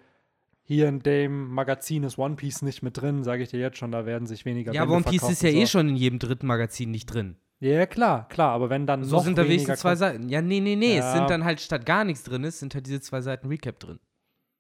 hier 0.64 0.88
in 0.88 1.00
dem 1.00 1.48
Magazin 1.48 2.04
ist 2.04 2.18
One 2.18 2.36
Piece 2.36 2.62
nicht 2.62 2.82
mit 2.82 3.00
drin, 3.00 3.24
sage 3.24 3.42
ich 3.42 3.50
dir 3.50 3.60
jetzt 3.60 3.78
schon, 3.78 3.92
da 3.92 4.06
werden 4.06 4.26
sich 4.26 4.44
weniger 4.44 4.72
Ja, 4.72 4.82
Bände 4.84 4.94
One 4.96 5.04
Piece 5.04 5.28
ist 5.30 5.42
ja 5.42 5.50
eh 5.50 5.64
so. 5.64 5.72
schon 5.72 5.88
in 5.90 5.96
jedem 5.96 6.18
dritten 6.18 6.46
Magazin 6.46 6.90
nicht 6.90 7.06
drin. 7.06 7.36
Ja, 7.60 7.86
klar, 7.86 8.28
klar, 8.28 8.50
aber 8.52 8.70
wenn 8.70 8.86
dann 8.86 9.04
So 9.04 9.16
noch 9.16 9.24
sind 9.24 9.38
da 9.38 9.44
wenigstens 9.44 9.80
zwei 9.80 9.94
Seiten. 9.94 10.28
Ja, 10.28 10.42
nee, 10.42 10.58
nee, 10.60 10.74
nee. 10.76 10.92
Es 10.98 11.04
Ja. 11.04 11.12
sind 11.12 11.30
dann 11.30 11.44
halt 11.44 11.60
statt 11.60 11.86
gar 11.86 12.04
nichts 12.04 12.24
drin 12.24 12.42
ist, 12.44 12.58
sind 12.58 12.74
halt 12.74 12.86
diese 12.86 13.00
zwei 13.00 13.20
Seiten 13.20 13.46
Recap 13.48 13.78
drin. 13.78 14.00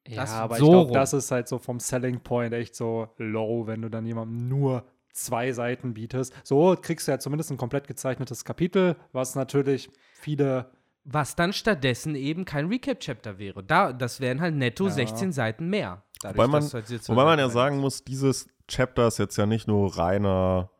Ja, 0.06 0.16
Das 0.22 0.30
aber 0.32 0.56
so 0.56 0.64
ich 0.66 0.70
glaube, 0.70 0.92
das 0.92 1.12
ist 1.12 1.30
halt 1.30 1.48
so 1.48 1.58
vom 1.58 1.80
Selling 1.80 2.20
Point 2.20 2.52
echt 2.54 2.74
so 2.76 3.08
low, 3.18 3.66
wenn 3.66 3.82
du 3.82 3.88
dann 3.88 4.06
jemandem 4.06 4.48
nur 4.48 4.84
zwei 5.12 5.52
Seiten 5.52 5.94
bietest. 5.94 6.32
So 6.44 6.76
kriegst 6.80 7.06
du 7.06 7.12
ja 7.12 7.18
zumindest 7.18 7.50
ein 7.50 7.56
komplett 7.56 7.86
gezeichnetes 7.86 8.44
Kapitel, 8.44 8.96
was 9.12 9.34
natürlich 9.34 9.90
viele 10.14 10.70
Was 11.04 11.34
dann 11.34 11.52
stattdessen 11.52 12.14
eben 12.14 12.44
kein 12.44 12.68
Recap-Chapter 12.68 13.38
wäre. 13.38 13.62
Da, 13.64 13.92
das 13.92 14.20
wären 14.20 14.40
halt 14.40 14.54
netto 14.54 14.84
Ja. 14.86 14.90
16 14.92 15.32
Seiten 15.32 15.68
mehr. 15.68 16.02
Dadurch, 16.20 16.38
Wobei 16.38 16.46
man, 16.60 16.62
halt 16.72 16.88
jetzt 16.90 17.08
wobei 17.08 17.24
man 17.24 17.38
ja 17.38 17.48
sagen 17.48 17.78
muss, 17.78 18.04
dieses 18.04 18.46
Chapter 18.68 19.08
ist 19.08 19.18
jetzt 19.18 19.36
ja 19.36 19.44
nicht 19.46 19.66
nur 19.66 19.96
reiner 19.98 20.70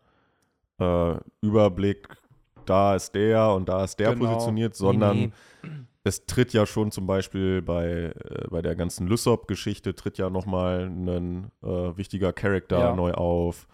äh, 0.78 1.14
Überblick, 1.40 2.08
da 2.66 2.94
ist 2.94 3.14
der 3.14 3.50
und 3.50 3.69
da 3.69 3.82
ist 3.84 3.98
der 3.98 4.14
Genau. 4.14 4.26
positioniert, 4.26 4.76
sondern 4.76 5.16
Nee, 5.19 5.30
es 6.04 6.26
tritt 6.26 6.52
ja 6.52 6.64
schon 6.66 6.90
zum 6.92 7.06
Beispiel 7.06 7.60
bei, 7.62 8.12
äh, 8.14 8.48
bei 8.50 8.62
der 8.62 8.76
ganzen 8.76 9.06
Lysop-Geschichte 9.08 9.94
tritt 9.96 10.19
ja 10.19 10.30
nochmal 10.30 10.86
ein 10.86 11.50
äh, 11.62 11.96
wichtiger 11.96 12.32
Charakter 12.32 12.79
Ja. 12.79 12.96
neu 12.96 13.12
auf. 13.12 13.67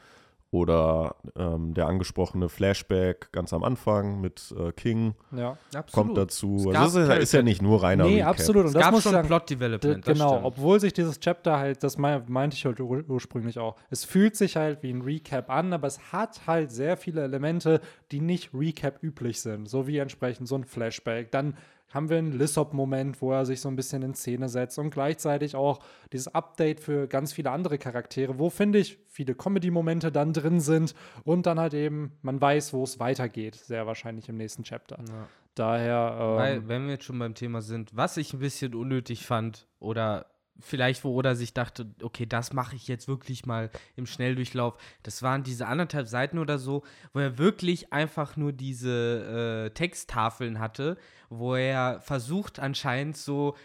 Oder 0.50 1.16
ähm, 1.36 1.74
der 1.74 1.86
angesprochene 1.88 2.48
Flashback 2.48 3.30
ganz 3.32 3.52
am 3.52 3.62
Anfang 3.62 4.22
mit 4.22 4.54
äh, 4.58 4.72
King 4.72 5.14
ja. 5.36 5.58
Absolut. 5.74 5.92
kommt 5.92 6.16
dazu. 6.16 6.54
Also 6.56 6.72
das 6.72 6.94
ist, 6.94 7.08
ja- 7.08 7.14
ist 7.16 7.32
ja 7.32 7.42
nicht 7.42 7.60
nur 7.60 7.82
reiner 7.82 8.04
Nee, 8.04 8.14
Recap. 8.16 8.28
absolut. 8.30 8.62
Und 8.62 8.68
Es 8.68 8.72
das 8.72 8.82
gab 8.82 8.92
muss 8.92 9.02
schon 9.02 9.12
sagen, 9.12 9.28
Plot-Development. 9.28 9.96
D- 9.98 10.00
das 10.00 10.18
Genau, 10.18 10.30
stimmt. 10.30 10.46
obwohl 10.46 10.80
sich 10.80 10.94
dieses 10.94 11.20
Chapter 11.20 11.58
halt, 11.58 11.82
das 11.84 11.98
mei- 11.98 12.22
meinte 12.28 12.56
ich 12.56 12.64
halt 12.64 12.80
ur 12.80 13.04
ursprünglich 13.08 13.58
auch, 13.58 13.76
es 13.90 14.06
fühlt 14.06 14.36
sich 14.36 14.56
halt 14.56 14.82
wie 14.82 14.90
ein 14.90 15.02
Recap 15.02 15.50
an, 15.50 15.74
aber 15.74 15.86
es 15.86 16.12
hat 16.12 16.46
halt 16.46 16.70
sehr 16.72 16.96
viele 16.96 17.22
Elemente, 17.22 17.82
die 18.10 18.20
nicht 18.20 18.54
Recap 18.54 19.02
üblich 19.02 19.42
sind. 19.42 19.68
So 19.68 19.86
wie 19.86 19.98
entsprechend 19.98 20.48
so 20.48 20.54
ein 20.54 20.64
Flashback. 20.64 21.30
Dann 21.30 21.58
haben 21.90 22.10
wir 22.10 22.18
einen 22.18 22.32
Lissop-Moment, 22.32 23.20
wo 23.22 23.32
er 23.32 23.46
sich 23.46 23.60
so 23.60 23.68
ein 23.68 23.76
bisschen 23.76 24.02
in 24.02 24.14
Szene 24.14 24.48
setzt 24.48 24.78
und 24.78 24.90
gleichzeitig 24.90 25.56
auch 25.56 25.80
dieses 26.12 26.28
Update 26.34 26.80
für 26.80 27.06
ganz 27.06 27.32
viele 27.32 27.50
andere 27.50 27.78
Charaktere, 27.78 28.38
wo 28.38 28.50
finde 28.50 28.78
ich 28.78 28.98
viele 29.08 29.34
Comedy-Momente 29.34 30.12
dann 30.12 30.32
drin 30.32 30.60
sind 30.60 30.94
und 31.24 31.46
dann 31.46 31.58
halt 31.58 31.74
eben, 31.74 32.12
man 32.22 32.40
weiß, 32.40 32.72
wo 32.72 32.82
es 32.84 33.00
weitergeht, 33.00 33.54
sehr 33.54 33.86
wahrscheinlich 33.86 34.28
im 34.28 34.36
nächsten 34.36 34.64
Chapter. 34.64 34.98
Ja. 34.98 35.28
Daher, 35.54 36.18
ähm, 36.20 36.36
Weil, 36.36 36.68
wenn 36.68 36.84
wir 36.84 36.92
jetzt 36.92 37.04
schon 37.04 37.18
beim 37.18 37.34
Thema 37.34 37.62
sind, 37.62 37.96
was 37.96 38.16
ich 38.16 38.32
ein 38.32 38.38
bisschen 38.38 38.74
unnötig 38.74 39.26
fand 39.26 39.66
oder 39.80 40.26
vielleicht 40.60 41.04
wo 41.04 41.14
Oda 41.14 41.34
sich 41.34 41.54
dachte, 41.54 41.86
okay, 42.02 42.26
das 42.26 42.52
mache 42.52 42.76
ich 42.76 42.88
jetzt 42.88 43.08
wirklich 43.08 43.46
mal 43.46 43.70
im 43.96 44.06
Schnelldurchlauf, 44.06 44.76
das 45.02 45.22
waren 45.22 45.42
diese 45.42 45.66
anderthalb 45.66 46.08
Seiten 46.08 46.38
oder 46.38 46.58
so, 46.58 46.82
wo 47.12 47.20
er 47.20 47.38
wirklich 47.38 47.92
einfach 47.92 48.36
nur 48.36 48.52
diese 48.52 49.66
äh, 49.66 49.70
Texttafeln 49.70 50.58
hatte, 50.58 50.96
wo 51.30 51.54
er 51.54 52.00
versucht 52.00 52.58
anscheinend 52.58 53.16
so 53.16 53.56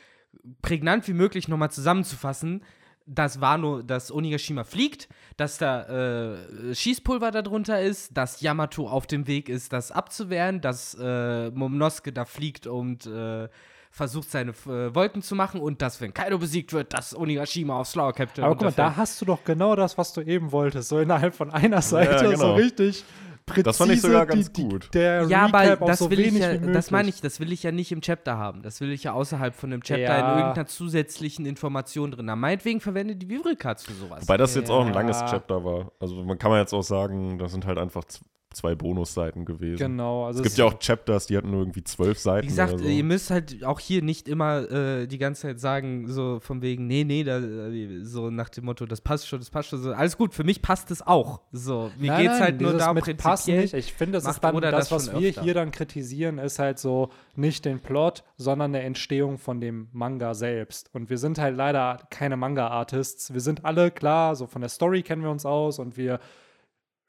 prägnant 0.61 1.07
wie 1.07 1.13
möglich 1.13 1.47
nochmal 1.47 1.71
zusammenzufassen, 1.71 2.63
dass 3.05 3.41
Wano, 3.41 3.81
dass 3.81 4.11
Onigashima 4.11 4.63
fliegt, 4.63 5.09
dass 5.35 5.57
da 5.57 6.35
äh, 6.35 6.75
Schießpulver 6.75 7.31
darunter 7.31 7.81
ist, 7.81 8.15
dass 8.15 8.39
Yamato 8.41 8.87
auf 8.87 9.07
dem 9.07 9.27
Weg 9.27 9.49
ist, 9.49 9.73
das 9.73 9.91
abzuwehren, 9.91 10.61
dass 10.61 10.95
äh, 10.99 11.49
Momonosuke 11.51 12.13
da 12.13 12.25
fliegt 12.25 12.65
und 12.65 13.05
äh, 13.05 13.49
versucht, 13.93 14.31
seine 14.31 14.51
äh, 14.51 14.93
Wolken 14.95 15.21
zu 15.21 15.35
machen 15.35 15.61
und 15.61 15.83
dass, 15.83 16.01
wenn 16.01 16.15
Kaido 16.15 16.39
besiegt 16.39 16.73
wird, 16.73 16.93
dass 16.93 17.15
Onigashima 17.15 17.79
aufs 17.79 17.91
Flower 17.91 18.11
Captain 18.11 18.43
Aber 18.43 18.55
guck 18.55 18.63
mal, 18.63 18.71
da 18.71 18.95
hast 18.95 19.21
du 19.21 19.25
doch 19.25 19.43
genau 19.43 19.75
das, 19.75 19.99
was 19.99 20.13
du 20.13 20.21
eben 20.21 20.51
wolltest. 20.51 20.89
So 20.89 20.97
innerhalb 20.99 21.35
von 21.35 21.51
einer 21.51 21.81
Seite, 21.83 22.25
so 22.25 22.31
genau. 22.31 22.53
richtig 22.55 23.05
präzise 23.45 23.63
Das 23.63 23.77
fand 23.77 23.91
ich 23.91 24.01
sogar 24.01 24.25
ganz 24.25 24.51
die, 24.51 24.63
die, 24.63 24.69
gut. 24.69 24.89
Der 24.95 25.27
Ja, 25.27 25.45
Recap 25.45 25.71
aber 25.73 25.85
das 25.85 25.99
so 25.99 26.09
will 26.09 26.21
ich 26.21 26.33
ja, 26.33 26.57
das 26.57 26.89
meine 26.89 27.09
ich, 27.09 27.21
das 27.21 27.39
will 27.39 27.51
ich 27.51 27.61
ja 27.61 27.71
nicht 27.71 27.91
im 27.91 28.01
Chapter 28.01 28.35
haben. 28.35 28.63
Das 28.63 28.81
will 28.81 28.91
ich 28.91 29.03
ja 29.03 29.13
außerhalb 29.13 29.53
von 29.53 29.69
dem 29.69 29.83
Chapter 29.83 30.01
Ja. 30.01 30.31
in 30.33 30.39
irgendeiner 30.39 30.65
zusätzlichen 30.65 31.45
Information 31.45 32.09
drin 32.09 32.31
haben. 32.31 32.39
Meinetwegen 32.39 32.79
verwende 32.79 33.15
die 33.15 33.27
Cards 33.57 33.83
für 33.83 33.93
sowas. 33.93 34.23
Wobei 34.23 34.37
das 34.37 34.55
jetzt 34.55 34.71
auch 34.71 34.83
ein 34.83 34.93
langes 34.93 35.19
Ja. 35.19 35.27
Chapter 35.27 35.63
war. 35.63 35.91
Also 35.99 36.23
man 36.23 36.39
kann 36.39 36.49
man 36.49 36.61
jetzt 36.61 36.73
auch 36.73 36.81
sagen, 36.81 37.37
das 37.37 37.51
sind 37.51 37.67
halt 37.67 37.77
einfach 37.77 38.05
zwei 38.53 38.75
Bonusseiten 38.75 39.45
gewesen. 39.45 39.77
Genau, 39.77 40.25
also 40.25 40.39
Es 40.39 40.43
gibt 40.43 40.57
ja 40.57 40.65
auch 40.65 40.79
Chapters, 40.79 41.27
die 41.27 41.37
hatten 41.37 41.51
nur 41.51 41.61
irgendwie 41.61 41.83
zwölf 41.83 42.19
Seiten 42.19 42.43
Wie 42.45 42.49
gesagt, 42.49 42.73
oder 42.73 42.83
so. 42.83 42.89
ihr 42.89 43.03
müsst 43.03 43.29
halt 43.29 43.63
auch 43.63 43.79
hier 43.79 44.01
nicht 44.01 44.27
immer 44.27 44.69
äh, 44.71 45.07
die 45.07 45.17
ganze 45.17 45.43
Zeit 45.43 45.59
sagen, 45.59 46.07
so 46.07 46.39
von 46.39 46.61
wegen, 46.61 46.87
nee, 46.87 47.03
nee, 47.03 47.23
da, 47.23 47.39
äh, 47.39 48.03
so 48.03 48.29
nach 48.29 48.49
dem 48.49 48.65
Motto, 48.65 48.85
das 48.85 49.01
passt 49.01 49.27
schon, 49.27 49.39
das 49.39 49.49
passt 49.49 49.69
schon. 49.69 49.81
So, 49.81 49.91
alles 49.93 50.17
gut, 50.17 50.33
für 50.33 50.43
mich 50.43 50.61
passt 50.61 50.91
es 50.91 51.05
auch. 51.05 51.41
So, 51.51 51.91
mir 51.97 52.07
Nein, 52.11 52.21
geht's 52.21 52.33
nein, 52.33 52.41
halt 52.41 52.61
nur 52.61 52.73
darum, 52.73 52.95
mit 52.95 53.17
Pass 53.17 53.41
prinzipiell. 53.45 53.61
nicht. 53.61 53.73
Ich 53.73 53.93
finde, 53.93 54.13
das 54.13 54.25
ist 54.27 54.39
dann 54.43 54.59
das, 54.61 54.71
das 54.71 54.91
was 54.91 55.19
wir 55.19 55.29
öfter. 55.29 55.41
hier 55.41 55.53
dann 55.53 55.71
kritisieren, 55.71 56.37
ist 56.37 56.59
halt 56.59 56.79
so 56.79 57.09
nicht 57.35 57.65
den 57.65 57.79
Plot, 57.79 58.23
sondern 58.37 58.75
eine 58.75 58.83
Entstehung 58.83 59.37
von 59.37 59.59
dem 59.61 59.87
Manga 59.91 60.33
selbst. 60.33 60.89
Und 60.93 61.09
wir 61.09 61.17
sind 61.17 61.39
halt 61.39 61.55
leider 61.57 61.99
keine 62.09 62.37
Manga-Artists. 62.37 63.33
Wir 63.33 63.41
sind 63.41 63.65
alle 63.65 63.91
klar, 63.91 64.35
so 64.35 64.47
von 64.47 64.61
der 64.61 64.69
Story 64.69 65.03
kennen 65.03 65.23
wir 65.23 65.31
uns 65.31 65.45
aus 65.45 65.79
und 65.79 65.97
wir 65.97 66.19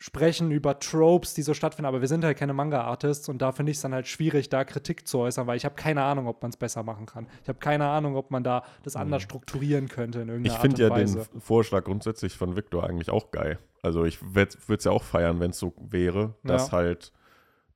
sprechen 0.05 0.51
über 0.51 0.79
Tropes, 0.81 1.33
die 1.33 1.41
so 1.41 1.55
stattfinden, 1.55 1.87
aber 1.87 2.03
wir 2.03 2.09
sind 2.09 2.25
halt 2.27 2.37
keine 2.37 2.53
Manga-Artists 2.53 3.31
und 3.31 3.41
da 3.41 3.53
finde 3.53 3.71
ich 3.71 3.79
es 3.79 3.83
dann 3.83 3.95
halt 3.95 4.07
schwierig, 4.07 4.51
da 4.51 4.63
Kritik 4.65 5.09
zu 5.09 5.19
äußern, 5.21 5.47
weil 5.47 5.57
ich 5.57 5.65
habe 5.65 5.77
keine 5.77 6.03
Ahnung, 6.03 6.27
ob 6.27 6.43
man 6.43 6.51
es 6.51 6.59
besser 6.59 6.83
machen 6.83 7.07
kann. 7.07 7.27
Ich 7.43 7.49
habe 7.49 7.59
keine 7.59 7.89
Ahnung, 7.89 8.15
ob 8.15 8.31
man 8.31 8.45
da 8.45 8.65
das 8.83 8.97
anders 8.97 9.23
strukturieren 9.23 9.89
könnte 9.89 10.21
in 10.21 10.29
irgendeiner 10.29 10.41
Mhm. 10.41 10.57
Ich 10.57 10.61
finde 10.61 10.83
ja 10.83 10.89
und 10.89 10.99
den 10.99 11.15
Weise. 11.17 11.27
Vorschlag 11.39 11.85
grundsätzlich 11.85 12.37
von 12.37 12.55
Victor 12.55 12.85
eigentlich 12.85 13.09
auch 13.09 13.31
geil. 13.31 13.59
Also 13.81 14.05
ich 14.05 14.35
würde 14.35 14.59
es 14.77 14.85
ja 14.85 14.93
auch 14.93 15.05
feiern, 15.05 15.41
wenn 15.41 15.53
es 15.53 15.59
so 15.59 15.73
wäre, 15.79 16.35
dass 16.45 16.67
Ja. 16.67 16.73
halt 16.73 17.11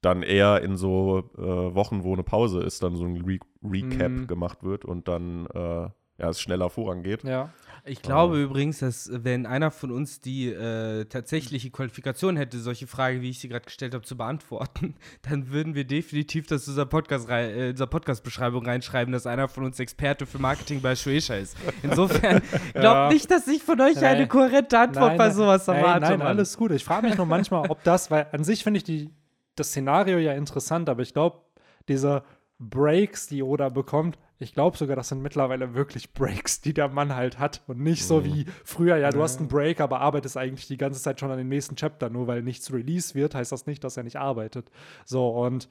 dann 0.03 0.23
eher 0.23 0.61
in 0.63 0.77
so 0.77 1.31
äh, 1.39 1.41
Wochen, 1.41 2.05
wo 2.05 2.13
eine 2.13 2.25
Pause 2.25 2.61
ist, 2.61 2.83
dann 2.83 2.95
so 2.97 3.05
ein 3.07 3.23
Re 3.25 3.39
Recap 3.65 4.13
Mhm. 4.13 4.27
gemacht 4.27 4.63
wird 4.65 4.85
und 4.85 5.09
dann 5.09 5.47
äh, 5.47 5.89
ja, 6.19 6.29
es 6.29 6.41
schneller 6.41 6.69
vorangeht. 6.71 7.25
Ja. 7.25 7.51
Ich 7.85 8.03
glaube 8.03 8.35
Oh. 8.35 8.39
übrigens, 8.39 8.81
dass 8.81 9.09
äh, 9.09 9.25
wenn 9.25 9.47
einer 9.47 9.71
von 9.71 9.91
uns 9.91 10.21
die 10.21 10.49
äh, 10.53 11.07
tatsächliche 11.07 11.71
Qualifikation 11.71 12.37
hätte, 12.37 12.59
solche 12.59 12.87
Frage, 12.87 13.23
wie 13.23 13.31
ich 13.31 13.39
sie 13.39 13.49
gerade 13.49 13.65
gestellt 13.65 13.95
habe, 13.95 14.05
zu 14.05 14.15
beantworten, 14.17 14.95
dann 15.23 15.49
würden 15.51 15.75
wir 15.75 15.85
definitiv 15.87 16.47
das 16.49 16.67
in 16.67 16.73
unser 16.73 16.85
Podcast 16.85 17.29
rei- 17.31 17.51
äh, 17.51 17.71
unserer 17.71 17.87
Podcast-Beschreibung 17.87 18.67
reinschreiben, 18.67 19.13
dass 19.13 19.27
einer 19.27 19.49
von 19.49 19.65
uns 19.65 19.81
Experte 19.81 20.27
für 20.27 20.39
Marketing 20.39 20.83
bei 20.83 20.95
Shueisha 20.97 21.37
ist. 21.37 21.57
Insofern 21.83 22.43
glaubt 22.75 22.75
Ja. 22.85 23.09
nicht, 23.11 23.31
dass 23.31 23.47
ich 23.49 23.63
von 23.63 23.81
euch 23.81 23.97
eine 24.05 24.19
Nein. 24.21 24.29
kohärente 24.29 24.79
Antwort 24.79 25.17
bei 25.17 25.29
nein, 25.29 25.37
sowas 25.37 25.67
ey, 25.69 25.77
erwarte. 25.77 26.01
Nein, 26.03 26.19
Mann. 26.19 26.27
alles 26.29 26.59
gut. 26.59 26.73
Ich 26.73 26.85
frage 26.85 27.07
mich 27.07 27.17
nur 27.17 27.27
manchmal, 27.27 27.71
ob 27.71 27.83
das, 27.85 28.11
weil 28.11 28.27
an 28.33 28.45
sich 28.45 28.65
finde 28.65 28.79
ich 28.79 28.85
die, 28.85 29.09
das 29.55 29.69
Szenario 29.69 30.19
ja 30.19 30.33
interessant, 30.35 30.91
aber 30.91 31.01
ich 31.03 31.15
glaube, 31.15 31.39
diese 31.89 32.23
Breaks, 32.59 33.27
die 33.29 33.43
Oda 33.43 33.69
bekommt, 33.69 34.19
ich 34.41 34.55
glaube 34.55 34.77
sogar, 34.77 34.95
das 34.95 35.09
sind 35.09 35.21
mittlerweile 35.21 35.75
wirklich 35.75 36.13
Breaks, 36.13 36.61
die 36.61 36.73
der 36.73 36.89
Mann 36.89 37.15
halt 37.15 37.39
hat 37.39 37.63
und 37.67 37.81
nicht 37.81 38.05
so 38.05 38.25
wie 38.25 38.47
früher, 38.65 38.97
ja, 38.97 39.11
du 39.11 39.21
hast 39.21 39.41
einen 39.41 39.49
Break, 39.49 39.81
aber 39.81 40.01
arbeitest 40.01 40.37
eigentlich 40.37 40.69
die 40.69 40.77
ganze 40.77 41.03
Zeit 41.03 41.19
schon 41.19 41.31
an 41.31 41.39
den 41.39 41.49
nächsten 41.49 41.75
Chapter. 41.75 42.09
Nur 42.09 42.29
weil 42.29 42.43
nichts 42.43 42.73
released 42.73 43.17
wird, 43.17 43.35
heißt 43.35 43.51
das 43.51 43.67
nicht, 43.67 43.83
dass 43.83 43.97
er 43.97 44.05
nicht 44.05 44.17
arbeitet. 44.17 44.71
So 45.05 45.29
und 45.29 45.69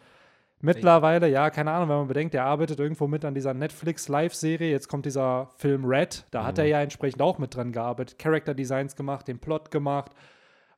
Mittlerweile, 0.59 1.29
ja, 1.29 1.51
keine 1.51 1.71
Ahnung, 1.71 1.89
wenn 1.89 1.97
man 1.97 2.07
bedenkt, 2.07 2.33
er 2.33 2.45
arbeitet 2.45 2.79
irgendwo 2.79 3.05
mit 3.05 3.23
an 3.23 3.35
dieser 3.35 3.53
Netflix-Live-Serie. 3.53 4.71
Jetzt 4.71 4.87
kommt 4.87 5.05
dieser 5.05 5.51
Film 5.57 5.85
Red, 5.85 6.25
da 6.31 6.43
hat 6.45 6.57
er 6.57 6.65
ja 6.65 6.81
entsprechend 6.81 7.21
auch 7.21 7.37
mit 7.37 7.55
dran 7.55 7.71
gearbeitet, 7.71 8.17
Character-Designs 8.17 8.95
gemacht, 8.95 9.27
den 9.27 9.37
Plot 9.37 9.69
gemacht. 9.69 10.13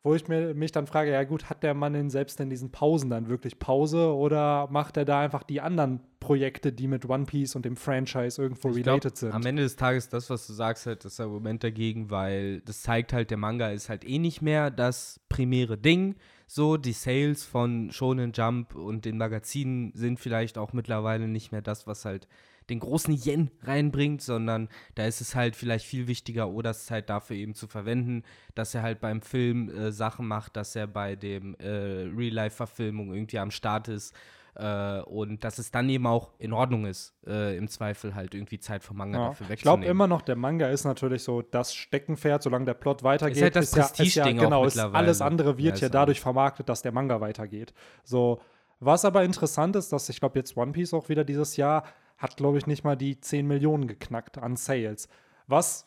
Wo 0.01 0.15
ich 0.15 0.29
mir, 0.29 0.53
mich 0.53 0.71
dann 0.71 0.87
frage, 0.87 1.11
ja 1.11 1.23
gut, 1.25 1.49
hat 1.49 1.61
der 1.61 1.73
Mann 1.73 1.91
denn 1.91 2.09
selbst 2.09 2.39
in 2.39 2.49
diesen 2.49 2.71
Pausen 2.71 3.09
dann 3.09 3.27
wirklich 3.27 3.59
Pause 3.59 4.13
oder 4.13 4.67
macht 4.71 4.95
er 4.95 5.03
da 5.03 5.19
einfach 5.19 5.43
die 5.43 5.59
anderen 5.59 5.99
Projekte, 6.21 6.71
die 6.71 6.87
mit 6.87 7.09
One 7.09 7.25
Piece 7.25 7.55
und 7.55 7.65
dem 7.65 7.75
Franchise 7.75 8.41
irgendwo 8.41 8.69
Ich 8.69 8.83
glaub, 8.83 8.93
related 8.93 9.17
sind? 9.17 9.33
Am 9.33 9.45
Ende 9.45 9.63
des 9.63 9.75
Tages, 9.75 10.07
das, 10.07 10.29
was 10.29 10.47
du 10.47 10.53
sagst, 10.53 10.85
halt 10.85 11.03
das 11.03 11.19
Argument 11.19 11.61
dagegen, 11.63 12.09
weil 12.09 12.61
das 12.61 12.81
zeigt 12.81 13.11
halt, 13.11 13.29
der 13.29 13.37
Manga 13.37 13.71
ist 13.71 13.89
halt 13.89 14.07
eh 14.07 14.19
nicht 14.19 14.41
mehr 14.41 14.71
das 14.71 15.19
primäre 15.27 15.77
Ding. 15.77 16.15
So, 16.47 16.77
die 16.77 16.93
Sales 16.93 17.43
von 17.43 17.91
Shonen 17.91 18.31
Jump 18.31 18.75
und 18.75 19.03
den 19.03 19.17
Magazinen 19.17 19.91
sind 19.93 20.19
vielleicht 20.19 20.57
auch 20.57 20.71
mittlerweile 20.71 21.27
nicht 21.27 21.51
mehr 21.51 21.61
das, 21.61 21.87
was 21.87 22.05
halt 22.05 22.27
den 22.69 22.79
großen 22.79 23.13
Yen 23.25 23.51
reinbringt, 23.63 24.21
sondern 24.21 24.69
da 24.95 25.05
ist 25.05 25.21
es 25.21 25.35
halt 25.35 25.55
vielleicht 25.55 25.85
viel 25.85 26.07
wichtiger, 26.07 26.49
Odas 26.49 26.85
Zeit 26.85 27.09
dafür 27.09 27.35
eben 27.35 27.55
zu 27.55 27.67
verwenden, 27.67 28.23
dass 28.55 28.73
er 28.75 28.81
halt 28.83 28.99
beim 29.01 29.21
Film 29.21 29.69
äh, 29.69 29.91
Sachen 29.91 30.27
macht, 30.27 30.55
dass 30.55 30.75
er 30.75 30.87
bei 30.87 31.15
dem 31.15 31.55
äh, 31.59 31.67
Real-Life-Verfilmung 32.15 33.13
irgendwie 33.13 33.39
am 33.39 33.51
Start 33.51 33.87
ist 33.87 34.13
äh, 34.55 34.99
und 35.01 35.43
dass 35.43 35.57
es 35.59 35.71
dann 35.71 35.89
eben 35.89 36.05
auch 36.07 36.31
in 36.39 36.53
Ordnung 36.53 36.85
ist, 36.85 37.13
äh, 37.27 37.57
im 37.57 37.67
Zweifel 37.67 38.15
halt 38.15 38.33
irgendwie 38.33 38.59
Zeit 38.59 38.83
vom 38.83 38.97
Manga 38.97 39.17
Ja. 39.17 39.27
dafür 39.29 39.49
Ich 39.51 39.61
glaube 39.61 39.81
wegzunehmen. 39.81 39.91
immer 39.91 40.07
noch, 40.07 40.21
der 40.21 40.35
Manga 40.35 40.67
ist 40.69 40.83
natürlich 40.85 41.23
so 41.23 41.41
das 41.41 41.73
Steckenpferd, 41.73 42.43
solange 42.43 42.65
der 42.65 42.73
Plot 42.73 43.03
weitergeht. 43.03 43.37
Ist 43.37 43.43
halt 43.43 43.55
das 43.55 43.71
ja, 43.75 43.83
ist 43.83 43.89
ja, 43.97 44.03
Prestigeding 44.03 44.39
auch 44.39 44.43
genau, 44.43 44.65
ist, 44.65 44.77
alles 44.79 45.21
andere 45.21 45.51
Ja, 45.51 45.57
wird 45.57 45.75
ist 45.75 45.81
ja 45.81 45.87
auch- 45.87 45.91
dadurch 45.91 46.19
vermarktet, 46.21 46.67
dass 46.69 46.81
der 46.81 46.91
Manga 46.91 47.21
weitergeht. 47.21 47.73
So, 48.03 48.41
was 48.81 49.03
aber 49.05 49.23
interessant 49.23 49.75
ist, 49.75 49.91
dass 49.91 50.07
ich 50.09 50.19
glaube 50.19 50.39
jetzt 50.39 50.55
One 50.55 50.71
Piece 50.71 50.93
auch 50.93 51.09
wieder 51.09 51.23
dieses 51.25 51.57
Jahr 51.57 51.83
hat, 52.19 52.37
glaube 52.37 52.57
ich, 52.59 52.67
nicht 52.67 52.83
mal 52.83 52.95
die 52.95 53.19
10 53.19 53.47
Millionen 53.47 53.87
geknackt 53.87 54.37
an 54.37 54.55
Sales. 54.55 55.09
Was 55.47 55.85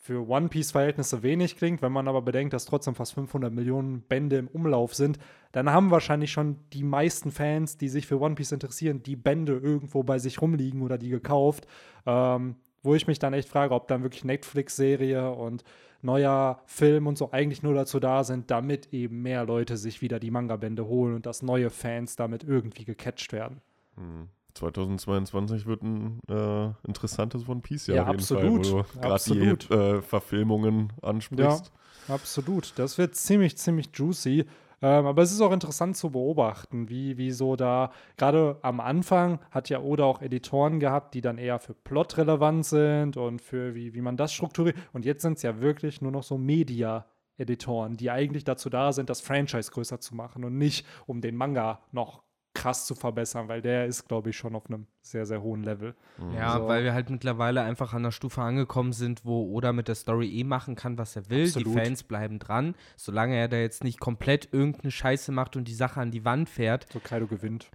für 0.00 0.26
One 0.28 0.48
Piece-Verhältnisse 0.48 1.22
wenig 1.22 1.56
klingt, 1.56 1.82
wenn 1.82 1.92
man 1.92 2.08
aber 2.08 2.22
bedenkt, 2.22 2.54
dass 2.54 2.64
trotzdem 2.64 2.94
fast 2.94 3.14
500 3.14 3.52
Millionen 3.52 4.00
Bände 4.02 4.36
im 4.36 4.48
Umlauf 4.48 4.94
sind, 4.94 5.18
dann 5.52 5.70
haben 5.70 5.90
wahrscheinlich 5.90 6.32
schon 6.32 6.56
die 6.72 6.82
meisten 6.82 7.30
Fans, 7.30 7.76
die 7.76 7.88
sich 7.88 8.06
für 8.06 8.20
One 8.20 8.34
Piece 8.34 8.52
interessieren, 8.52 9.02
die 9.02 9.14
Bände 9.14 9.56
irgendwo 9.58 10.02
bei 10.02 10.18
sich 10.18 10.40
rumliegen 10.40 10.82
oder 10.82 10.98
die 10.98 11.10
gekauft. 11.10 11.66
Ähm, 12.06 12.56
wo 12.82 12.94
ich 12.94 13.06
mich 13.06 13.18
dann 13.18 13.32
echt 13.32 13.48
frage, 13.48 13.74
ob 13.74 13.86
dann 13.86 14.02
wirklich 14.02 14.24
Netflix-Serie 14.24 15.30
und 15.30 15.62
neuer 16.02 16.60
Film 16.66 17.06
und 17.06 17.16
so 17.16 17.30
eigentlich 17.30 17.62
nur 17.62 17.74
dazu 17.74 18.00
da 18.00 18.24
sind, 18.24 18.50
damit 18.50 18.92
eben 18.92 19.22
mehr 19.22 19.44
Leute 19.44 19.76
sich 19.76 20.02
wieder 20.02 20.18
die 20.18 20.32
Manga-Bände 20.32 20.86
holen 20.86 21.14
und 21.14 21.26
dass 21.26 21.42
neue 21.42 21.70
Fans 21.70 22.16
damit 22.16 22.42
irgendwie 22.42 22.84
gecatcht 22.84 23.32
werden. 23.32 23.60
Hm. 23.96 24.28
2022 24.54 25.66
wird 25.66 25.82
ein 25.82 26.20
äh, 26.28 26.70
interessantes 26.86 27.48
One 27.48 27.60
Piece 27.60 27.88
Jahr 27.88 27.96
Ja, 27.96 28.02
auf 28.02 28.08
jeden 28.08 28.20
absolut. 28.20 28.66
Fall, 28.66 28.74
wo 28.74 28.82
du 28.82 29.00
gerade 29.00 29.58
die 29.68 29.74
äh, 29.74 30.02
Verfilmungen 30.02 30.92
ansprichst. 31.02 31.72
Absolut. 32.08 32.72
Das 32.76 32.98
wird 32.98 33.14
ziemlich, 33.14 33.56
ziemlich 33.56 33.90
juicy. 33.94 34.46
Ähm, 34.82 35.06
aber 35.06 35.22
es 35.22 35.30
ist 35.30 35.40
auch 35.40 35.52
interessant 35.52 35.96
zu 35.96 36.10
beobachten, 36.10 36.88
wie, 36.88 37.16
wie 37.16 37.30
so 37.30 37.54
da, 37.54 37.92
gerade 38.16 38.58
am 38.62 38.80
Anfang 38.80 39.38
hat 39.52 39.68
ja 39.68 39.80
Oda 39.80 40.04
auch 40.04 40.20
Editoren 40.20 40.80
gehabt, 40.80 41.14
die 41.14 41.20
dann 41.20 41.38
eher 41.38 41.60
für 41.60 41.72
Plot 41.72 42.18
relevant 42.18 42.66
sind 42.66 43.16
und 43.16 43.40
für 43.40 43.76
wie, 43.76 43.94
wie 43.94 44.00
man 44.00 44.16
das 44.16 44.32
strukturiert. 44.32 44.76
Und 44.92 45.04
jetzt 45.04 45.22
sind 45.22 45.34
es 45.36 45.42
ja 45.42 45.60
wirklich 45.60 46.02
nur 46.02 46.10
noch 46.10 46.24
so 46.24 46.36
Media-Editoren, 46.36 47.96
die 47.96 48.10
eigentlich 48.10 48.42
dazu 48.42 48.70
da 48.70 48.92
sind, 48.92 49.08
das 49.08 49.20
Franchise 49.20 49.70
größer 49.70 50.00
zu 50.00 50.16
machen 50.16 50.42
und 50.42 50.58
nicht, 50.58 50.84
um 51.06 51.20
den 51.20 51.36
Manga 51.36 51.80
noch 51.92 52.24
krass 52.62 52.86
zu 52.86 52.94
verbessern, 52.94 53.48
weil 53.48 53.60
der 53.60 53.86
ist, 53.86 54.06
glaube 54.06 54.30
ich, 54.30 54.36
schon 54.36 54.54
auf 54.54 54.66
einem 54.66 54.86
sehr, 55.02 55.26
sehr 55.26 55.42
hohen 55.42 55.62
Level. 55.64 55.94
Ja, 56.34 56.56
So. 56.58 56.68
weil 56.68 56.84
wir 56.84 56.94
halt 56.94 57.10
mittlerweile 57.10 57.62
einfach 57.62 57.92
an 57.92 58.04
der 58.04 58.12
Stufe 58.12 58.40
angekommen 58.40 58.92
sind, 58.92 59.24
wo 59.24 59.42
Oda 59.52 59.72
mit 59.72 59.88
der 59.88 59.96
Story 59.96 60.28
eh 60.38 60.44
machen 60.44 60.76
kann, 60.76 60.96
was 60.96 61.16
er 61.16 61.28
will. 61.28 61.44
Absolut. 61.46 61.68
Die 61.74 61.78
Fans 61.78 62.02
bleiben 62.04 62.38
dran. 62.38 62.74
Solange 62.96 63.36
er 63.36 63.48
da 63.48 63.56
jetzt 63.56 63.82
nicht 63.84 63.98
komplett 64.00 64.48
irgendeine 64.52 64.90
Scheiße 64.92 65.32
macht 65.32 65.56
und 65.56 65.66
die 65.66 65.74
Sache 65.74 66.00
an 66.00 66.10
die 66.12 66.24
Wand 66.24 66.48
fährt. 66.48 66.86
So 66.92 67.00
Kaido 67.00 67.26
gewinnt. 67.26 67.68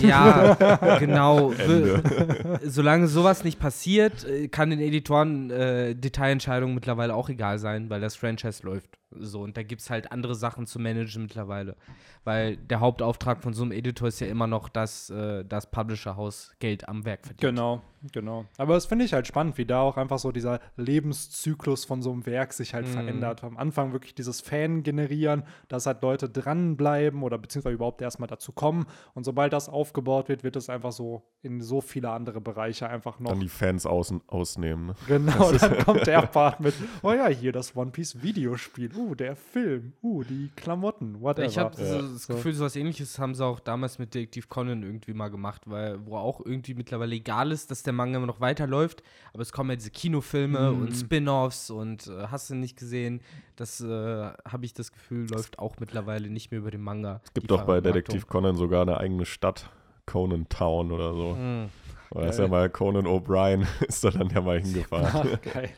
Ja, 0.00 0.54
genau. 0.98 1.50
Ende. 1.52 2.60
Solange 2.64 3.08
sowas 3.08 3.44
nicht 3.44 3.58
passiert, 3.58 4.24
äh, 4.24 4.48
kann 4.48 4.70
den 4.70 4.80
Editoren 4.80 5.50
äh, 5.50 5.94
Detailentscheidungen 5.94 6.74
mittlerweile 6.74 7.14
auch 7.14 7.28
egal 7.28 7.58
sein, 7.58 7.90
weil 7.90 8.00
das 8.00 8.16
Franchise 8.16 8.64
läuft. 8.64 8.98
So, 9.18 9.40
und 9.42 9.56
da 9.56 9.64
gibt 9.64 9.80
es 9.82 9.90
halt 9.90 10.12
andere 10.12 10.36
Sachen 10.36 10.66
zu 10.66 10.78
managen 10.78 11.22
mittlerweile. 11.22 11.74
Weil 12.22 12.56
der 12.56 12.78
Hauptauftrag 12.78 13.42
von 13.42 13.54
so 13.54 13.62
einem 13.64 13.72
Editor 13.72 14.06
ist 14.06 14.20
ja 14.20 14.28
immer 14.28 14.46
noch, 14.46 14.68
dass 14.68 15.10
äh, 15.10 15.44
das 15.44 15.68
Publisher-Haus 15.70 16.52
Geld 16.60 16.88
am 16.88 17.04
Werk 17.04 17.26
verdient. 17.26 17.40
Genau, 17.40 17.82
genau. 18.12 18.44
Aber 18.58 18.74
das 18.74 18.86
finde 18.86 19.04
ich 19.04 19.12
halt 19.12 19.26
spannend, 19.26 19.58
wie 19.58 19.66
da 19.66 19.80
auch 19.80 19.96
einfach 19.96 20.18
so 20.18 20.32
dieser 20.32 20.60
Lebenszyklus 20.76 21.84
von 21.84 22.02
so 22.02 22.12
einem 22.12 22.26
Werk 22.26 22.52
sich 22.52 22.74
halt 22.74 22.86
Mhm. 22.86 22.92
verändert. 22.92 23.44
Am 23.44 23.56
Anfang 23.56 23.92
wirklich 23.92 24.14
dieses 24.14 24.40
Fan 24.40 24.82
generieren, 24.82 25.44
dass 25.68 25.86
halt 25.86 26.02
Leute 26.02 26.28
dranbleiben 26.28 27.22
oder 27.22 27.38
beziehungsweise 27.38 27.74
überhaupt 27.74 28.02
erstmal 28.02 28.28
dazu 28.28 28.52
kommen. 28.52 28.86
Und 29.14 29.24
sobald 29.24 29.52
das 29.52 29.68
aufgebaut 29.68 30.28
wird, 30.28 30.44
wird 30.44 30.56
es 30.56 30.68
einfach 30.70 30.92
so 30.92 31.22
in 31.42 31.60
so 31.60 31.80
viele 31.80 32.10
andere 32.10 32.40
Bereiche 32.40 32.88
einfach 32.88 33.18
noch. 33.18 33.30
Dann 33.30 33.40
die 33.40 33.48
Fans 33.48 33.86
außen, 33.86 34.20
ausnehmen. 34.26 34.86
Ne? 34.88 34.94
Genau, 35.06 35.52
dann 35.52 35.78
kommt 35.84 36.06
der 36.06 36.22
Part 36.22 36.60
mit, 36.60 36.74
oh 37.02 37.12
ja, 37.12 37.28
hier 37.28 37.52
das 37.52 37.74
One 37.76 37.90
Piece 37.90 38.22
Videospiel, 38.22 38.94
uh, 38.96 39.14
der 39.14 39.36
Film, 39.36 39.94
uh, 40.02 40.22
die 40.24 40.50
Klamotten, 40.56 41.20
whatever. 41.20 41.46
Ich 41.46 41.58
habe 41.58 41.80
Ja. 41.82 41.98
das 42.02 42.24
So. 42.24 42.34
Gefühl, 42.34 42.52
so 42.52 42.64
was 42.64 42.76
ähnliches 42.76 43.18
haben 43.18 43.34
sie 43.34 43.44
auch 43.44 43.60
damals 43.60 43.98
mit 43.98 44.14
Detektiv 44.14 44.48
Conan 44.48 44.82
irgendwie 44.82 45.14
mal 45.14 45.28
gemacht, 45.30 45.62
weil 45.66 46.04
wo 46.06 46.16
auch 46.16 46.40
irgendwie 46.44 46.74
mittlerweile 46.74 47.14
egal 47.14 47.52
ist, 47.52 47.70
dass 47.70 47.82
der 47.82 47.89
der 47.90 47.96
Manga 47.96 48.16
immer 48.16 48.26
noch 48.26 48.40
weiterläuft, 48.40 49.02
aber 49.32 49.42
es 49.42 49.52
kommen 49.52 49.70
ja 49.70 49.76
diese 49.76 49.90
Kinofilme 49.90 50.72
Mhm. 50.72 50.82
und 50.82 50.92
Spin-offs 50.94 51.70
und 51.70 52.06
äh, 52.06 52.26
hast 52.30 52.50
du 52.50 52.54
nicht 52.54 52.78
gesehen, 52.78 53.20
das 53.56 53.80
äh, 53.80 53.86
habe 53.88 54.64
ich 54.64 54.72
das 54.74 54.92
Gefühl, 54.92 55.28
läuft 55.30 55.58
auch 55.58 55.76
mittlerweile 55.80 56.30
nicht 56.30 56.50
mehr 56.50 56.60
über 56.60 56.70
den 56.70 56.80
Manga. 56.82 57.20
Es 57.24 57.34
gibt 57.34 57.50
doch 57.50 57.64
bei 57.64 57.80
Detektiv 57.80 58.26
Conan 58.26 58.56
sogar 58.56 58.82
eine 58.82 58.98
eigene 58.98 59.26
Stadt, 59.26 59.68
Conan 60.06 60.48
Town 60.48 60.92
oder 60.92 61.14
so. 61.14 61.34
Mhm. 61.34 61.68
Da 62.12 62.22
ist 62.26 62.38
ja 62.40 62.48
mal 62.48 62.68
Conan 62.70 63.06
O'Brien, 63.06 63.66
ist 63.86 64.02
da 64.02 64.10
dann 64.10 64.28
ja 64.30 64.40
mal 64.40 64.60
hingefahren. 64.60 65.06
Ach, 65.32 65.40
geil. 65.52 65.70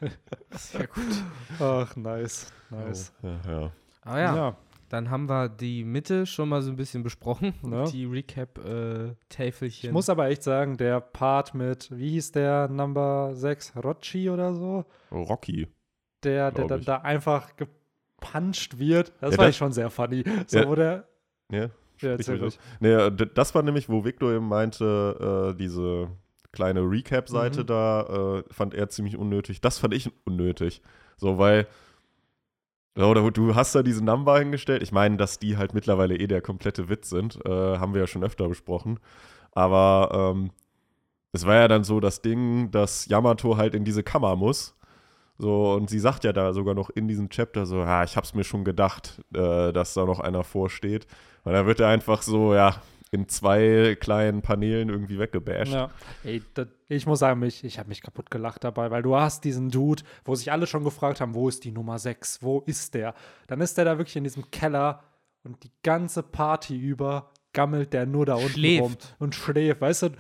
Sehr 0.53 0.87
gut. 0.87 1.05
Ach, 1.61 1.95
nice. 1.97 2.47
Nice. 2.71 3.13
Ja, 3.23 3.51
ja. 3.53 3.71
Aber 4.05 4.19
ja, 4.21 4.37
ja. 4.37 4.57
Dann 4.93 5.09
haben 5.11 5.29
wir 5.29 5.49
die 5.49 5.85
Mitte 5.85 6.27
schon 6.27 6.49
mal 6.51 6.61
so 6.63 6.71
ein 6.71 6.77
bisschen 6.77 7.03
besprochen. 7.03 7.55
Ne? 7.63 7.85
Die 7.93 8.05
Recap-Täfelchen. 8.05 9.89
Ich 9.89 9.93
muss 9.93 10.09
aber 10.09 10.29
echt 10.29 10.43
sagen, 10.43 10.77
der 10.77 11.01
Part 11.01 11.55
mit, 11.55 11.89
wie 11.97 12.11
hieß 12.11 12.33
der 12.33 12.69
Number 12.69 13.31
6, 13.35 13.75
Rocci 13.83 14.29
oder 14.31 14.55
so, 14.55 14.85
Rocky. 15.11 15.69
der, 16.23 16.51
der 16.53 16.67
dann 16.67 16.85
da 16.85 16.97
einfach 16.99 17.57
gepuncht 17.57 18.79
wird, 18.79 19.13
das 19.21 19.33
Ja, 19.33 19.39
war 19.39 19.47
das- 19.47 19.51
ich 19.55 19.57
schon 19.57 19.73
sehr 19.73 19.91
funny. 19.91 20.25
So, 20.47 20.59
Ja. 20.59 20.69
wo 20.69 20.75
der, 20.75 21.09
Ja, 21.51 21.69
ja. 22.01 22.17
Nee, 22.81 23.11
d- 23.11 23.31
das 23.35 23.55
war 23.55 23.63
nämlich, 23.63 23.89
wo 23.89 24.05
Victor 24.05 24.33
eben 24.33 24.49
meinte, 24.49 25.53
äh, 25.53 25.57
diese 25.57 26.09
kleine 26.53 26.81
Recap-Seite 26.81 27.61
Mhm. 27.63 27.67
da 27.67 28.39
äh, 28.39 28.43
fand 28.53 28.75
er 28.75 28.89
ziemlich 28.89 29.17
unnötig. 29.17 29.61
Das 29.61 29.79
fand 29.79 29.95
ich 29.95 30.11
unnötig. 30.27 30.83
So, 31.17 31.39
weil 31.39 31.61
ja, 31.63 31.67
oder 32.97 33.31
du 33.31 33.55
hast 33.55 33.75
da 33.75 33.83
diese 33.83 34.05
Number 34.05 34.39
hingestellt. 34.39 34.83
Ich 34.83 34.93
meine, 34.93 35.17
dass 35.17 35.39
die 35.39 35.57
halt 35.57 35.75
mittlerweile 35.75 36.17
eh 36.17 36.27
der 36.27 36.43
komplette 36.43 36.89
Witz 36.89 37.11
sind, 37.11 37.39
äh, 37.47 37.49
haben 37.79 37.95
wir 37.95 38.03
ja 38.03 38.07
schon 38.07 38.25
öfter 38.25 38.49
besprochen. 38.49 39.01
Aber 39.53 40.35
ähm, 40.35 40.51
es 41.33 41.47
war 41.47 41.55
ja 41.55 41.69
dann 41.69 41.85
so 41.85 42.01
das 42.01 42.21
Ding, 42.23 42.71
dass 42.71 43.07
Yamato 43.07 43.57
halt 43.57 43.75
in 43.75 43.85
diese 43.85 44.03
Kammer 44.03 44.37
muss. 44.37 44.77
So, 45.39 45.73
und 45.73 45.89
sie 45.91 45.99
sagt 45.99 46.25
ja 46.25 46.33
da 46.33 46.53
sogar 46.53 46.75
noch 46.75 46.91
in 46.91 47.09
diesem 47.09 47.31
Chapter 47.31 47.67
so, 47.67 47.79
ja, 47.79 48.05
ich 48.05 48.17
hab's 48.17 48.35
mir 48.35 48.45
schon 48.45 48.65
gedacht, 48.65 49.23
äh, 49.35 49.73
dass 49.73 49.95
da 49.95 50.05
noch 50.05 50.21
einer 50.21 50.45
vorsteht. 50.45 51.07
Und 51.45 51.53
dann 51.53 51.67
wird 51.67 51.81
er 51.81 51.89
einfach 51.89 52.23
so, 52.23 52.55
ja, 52.55 52.77
in 53.13 53.29
zwei 53.29 53.97
kleinen 54.01 54.41
Paneelen 54.41 54.89
irgendwie 54.89 55.19
weggebasht. 55.19 55.73
Ja. 55.73 55.91
Ey, 56.25 56.43
das, 56.55 56.69
ich 56.89 57.07
muss 57.07 57.19
sagen, 57.19 57.41
mich, 57.41 57.63
ich 57.63 57.79
habe 57.79 57.91
mich 57.91 58.01
kaputt 58.01 58.31
gelacht 58.31 58.65
dabei, 58.65 58.91
weil 58.91 59.03
du 59.03 59.15
hast 59.15 59.45
diesen 59.45 59.69
Dude, 59.71 60.03
wo 60.25 60.35
sich 60.35 60.51
alle 60.51 60.67
schon 60.67 60.83
gefragt 60.83 61.21
haben, 61.21 61.35
wo 61.35 61.49
ist 61.49 61.63
die 61.65 61.73
Nummer 61.73 61.99
6? 61.99 62.43
Wo 62.43 62.61
ist 62.61 62.95
der? 62.95 63.15
Dann 63.47 63.61
ist 63.61 63.77
der 63.77 63.85
da 63.85 63.99
wirklich 63.99 64.17
in 64.17 64.25
diesem 64.25 64.51
Keller 64.51 65.03
und 65.45 65.63
die 65.63 65.73
ganze 65.83 66.23
Party 66.23 66.77
über 66.77 67.31
gammelt 67.53 67.93
der 67.93 68.07
nur 68.07 68.25
da 68.25 68.37
unten 68.37 68.49
Schläft. 68.49 68.83
rum 68.83 68.97
und 69.19 69.35
schläft. 69.35 69.83
Weißt 69.83 70.03
du, 70.05 70.11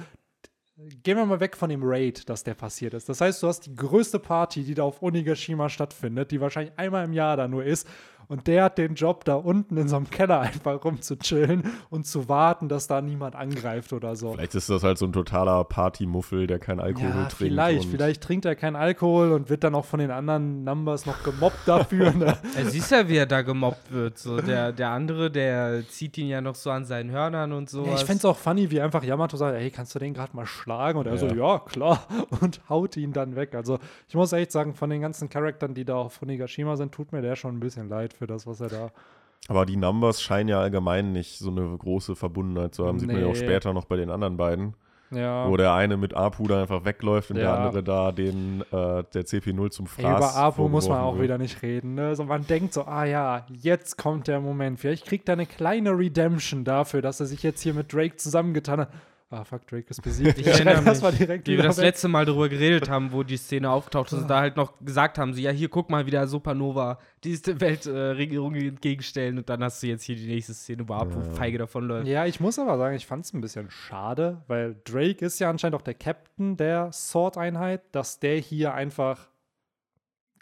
gehen 1.03 1.17
wir 1.17 1.25
mal 1.25 1.41
weg 1.41 1.57
von 1.57 1.71
dem 1.71 1.83
Raid, 1.83 2.29
dass 2.29 2.45
der 2.45 2.55
passiert 2.55 2.95
ist. 2.95 3.09
Das 3.09 3.21
heißt, 3.21 3.43
du 3.43 3.49
hast 3.49 3.61
die 3.67 3.75
größte 3.75 4.19
Party, 4.19 4.65
die 4.65 4.75
da 4.75 4.83
auf 4.83 5.03
Onigashima 5.03 5.69
stattfindet, 5.69 6.31
die 6.31 6.41
wahrscheinlich 6.41 6.79
einmal 6.79 7.05
im 7.05 7.13
Jahr 7.13 7.37
da 7.37 7.49
nur 7.49 7.65
ist. 7.65 7.87
Und 8.33 8.47
der 8.47 8.65
hat 8.65 8.79
den 8.79 8.95
Job, 8.95 9.27
da 9.27 9.35
unten 9.35 9.77
in 9.77 9.89
so 9.89 9.97
einem 9.97 10.09
Keller 10.09 10.41
einfach 10.41 10.83
rumzuchillen 10.83 11.65
und 11.91 12.07
zu 12.07 12.31
warten, 12.31 12.69
dass 12.71 12.87
da 12.87 13.03
niemand 13.03 13.37
angreift 13.37 13.93
oder 13.93 14.17
so. 14.17 14.33
Vielleicht 14.33 14.55
ist 14.55 14.71
das 14.71 14.83
halt 14.83 14.97
so 14.97 15.05
ein 15.05 15.13
totaler 15.13 15.65
Partymuffel, 15.65 16.47
der 16.47 16.59
keinen 16.59 16.81
Alkohol 16.81 17.09
Ja, 17.11 17.15
trinkt. 17.27 17.33
vielleicht. 17.35 17.85
Vielleicht 17.91 18.23
trinkt 18.23 18.47
er 18.47 18.55
keinen 18.57 18.77
Alkohol 18.77 19.33
und 19.33 19.51
wird 19.51 19.65
dann 19.65 19.75
auch 19.75 19.85
von 19.85 20.01
den 20.01 20.11
anderen 20.11 20.65
Numbers 20.65 21.05
noch 21.05 21.23
gemobbt 21.23 21.59
dafür. 21.67 22.11
Ne? 22.13 22.37
Er 22.57 22.65
siehst 22.67 22.91
ja, 22.91 23.07
wie 23.09 23.17
er 23.17 23.27
da 23.27 23.43
gemobbt 23.43 23.93
wird. 23.93 24.17
So, 24.19 24.41
der, 24.41 24.73
der 24.73 24.89
andere, 24.91 25.31
der 25.31 25.87
zieht 25.89 26.17
ihn 26.17 26.29
ja 26.29 26.41
noch 26.41 26.55
so 26.55 26.71
an 26.71 26.85
seinen 26.87 27.11
Hörnern 27.11 27.53
und 27.53 27.69
sowas. 27.69 27.89
Ja, 27.89 27.95
ich 27.97 28.05
fände 28.05 28.19
es 28.19 28.25
auch 28.25 28.37
funny, 28.39 28.71
wie 28.71 28.81
einfach 28.81 29.03
Yamato 29.05 29.37
sagt, 29.37 29.59
hey, 29.59 29.71
kannst 29.71 29.95
du 29.95 29.99
den 29.99 30.15
gerade 30.15 30.35
mal 30.35 30.47
schlagen? 30.47 30.99
Und 30.99 31.07
er 31.07 31.19
so, 31.19 31.27
Ja. 31.27 31.35
ja, 31.35 31.59
klar. 31.59 32.07
Und 32.41 32.61
haut 32.71 32.97
ihn 32.97 33.13
dann 33.13 33.37
weg. 33.37 33.55
Also 33.55 33.79
ich 34.09 34.15
muss 34.15 34.33
echt 34.33 34.53
sagen, 34.53 34.75
von 34.75 34.89
den 34.91 35.03
ganzen 35.03 35.29
Charakteren, 35.29 35.75
die 35.75 35.85
da 35.85 35.97
auf 35.97 36.23
Onigashima 36.23 36.77
sind, 36.77 36.93
tut 36.93 37.13
mir 37.13 37.21
der 37.21 37.37
schon 37.37 37.57
ein 37.57 37.61
bisschen 37.61 37.89
leid 37.89 38.15
für 38.23 38.27
das, 38.29 38.47
was 38.47 38.61
er 38.61 38.69
da 38.69 38.91
Aber 39.49 39.67
die 39.67 39.77
Numbers 39.77 40.23
scheinen 40.23 40.49
ja 40.49 40.61
allgemein 40.61 41.11
nicht 41.13 41.39
so 41.41 41.51
eine 41.51 41.77
große 41.77 42.15
Verbundenheit 42.15 42.73
zu 42.77 42.87
haben. 42.87 43.01
Sieht 43.01 43.09
man 43.11 43.21
ja 43.21 43.27
auch 43.27 43.31
Nee. 43.33 43.37
später 43.39 43.73
noch 43.75 43.87
bei 43.87 43.97
den 43.97 44.09
anderen 44.11 44.37
beiden. 44.37 44.75
Ja. 45.11 45.47
Wo 45.49 45.57
der 45.57 45.75
eine 45.75 45.97
mit 45.97 46.15
Apu 46.15 46.47
da 46.47 46.63
einfach 46.63 46.85
wegläuft 46.85 47.31
und 47.31 47.37
der 47.37 47.47
Ja. 47.47 47.55
andere 47.57 47.83
da 47.83 48.13
den, 48.13 48.63
äh, 48.71 49.03
der 49.13 49.27
CP0 49.27 49.71
zum 49.71 49.87
Ey, 49.87 50.05
Fraß 50.05 50.17
über 50.35 50.37
Apo 50.41 50.69
muss 50.69 50.89
man 50.89 51.01
auch 51.01 51.15
wird. 51.15 51.25
wieder 51.25 51.39
nicht 51.39 51.61
reden. 51.63 51.95
Ne? 51.97 52.15
So, 52.15 52.25
man 52.25 52.47
denkt 52.47 52.73
so, 52.73 52.85
ah 52.85 53.05
ja, 53.05 53.45
jetzt 53.51 53.99
kommt 53.99 54.29
der 54.29 54.41
Moment. 54.41 54.79
Vielleicht 54.81 55.05
kriegt 55.05 55.29
er 55.29 55.33
eine 55.35 55.45
kleine 55.47 55.91
Redemption 55.99 56.65
dafür, 56.65 57.03
dass 57.03 57.19
er 57.21 57.27
sich 57.27 57.43
jetzt 57.43 57.61
hier 57.61 57.75
mit 57.75 57.93
Drake 57.93 58.17
zusammengetan 58.17 58.81
hat. 58.83 58.89
Ah, 59.35 59.45
fuck, 59.45 59.67
Drake 59.67 59.87
ist 59.89 60.03
besiegt. 60.03 60.39
Ich 60.39 60.47
erinnere 60.47 60.83
mich, 60.83 61.01
mal 61.01 61.11
direkt 61.11 61.47
Wie 61.49 61.57
wir 61.57 61.63
das 61.63 61.79
weg. 61.79 61.87
letzte 61.87 62.07
Mal 62.09 62.27
darüber 62.27 62.51
geredet 62.51 62.91
haben, 62.91 63.13
wo 63.13 63.23
die 63.23 63.39
Szene 63.39 63.71
auftaucht 63.71 64.13
und 64.13 64.29
da 64.29 64.41
halt 64.41 64.57
noch 64.59 64.75
gesagt 64.85 65.17
haben, 65.17 65.33
so, 65.33 65.41
ja, 65.41 65.51
hier, 65.51 65.71
guck 65.71 65.89
mal, 65.89 66.05
wie 66.05 66.11
der 66.11 66.27
Supernova 66.27 66.99
diese 67.25 67.59
Weltregierung 67.59 68.55
äh, 68.57 68.69
entgegenstellen 68.69 69.39
und 69.39 69.49
dann 69.49 69.65
hast 69.65 69.83
du 69.83 69.87
jetzt 69.87 70.03
hier 70.03 70.17
die 70.17 70.27
nächste 70.27 70.53
Szene, 70.53 70.87
wo 70.87 70.93
Apu 70.93 71.23
feige 71.35 71.57
davonläuft. 71.57 72.07
Ja, 72.09 72.27
ich 72.27 72.41
muss 72.41 72.59
aber 72.59 72.77
sagen, 72.77 72.95
ich 72.95 73.07
fand 73.07 73.25
es 73.25 73.33
ein 73.33 73.41
bisschen 73.41 73.71
schade, 73.71 74.43
weil 74.49 74.77
Drake 74.85 75.25
ist 75.25 75.39
ja 75.39 75.49
anscheinend 75.49 75.77
auch 75.77 75.83
der 75.83 75.95
Captain 75.95 76.59
der 76.59 76.93
Sword-Einheit, 76.93 77.81
dass 77.93 78.21
der 78.21 78.37
hier 78.37 78.75
einfach 78.75 79.29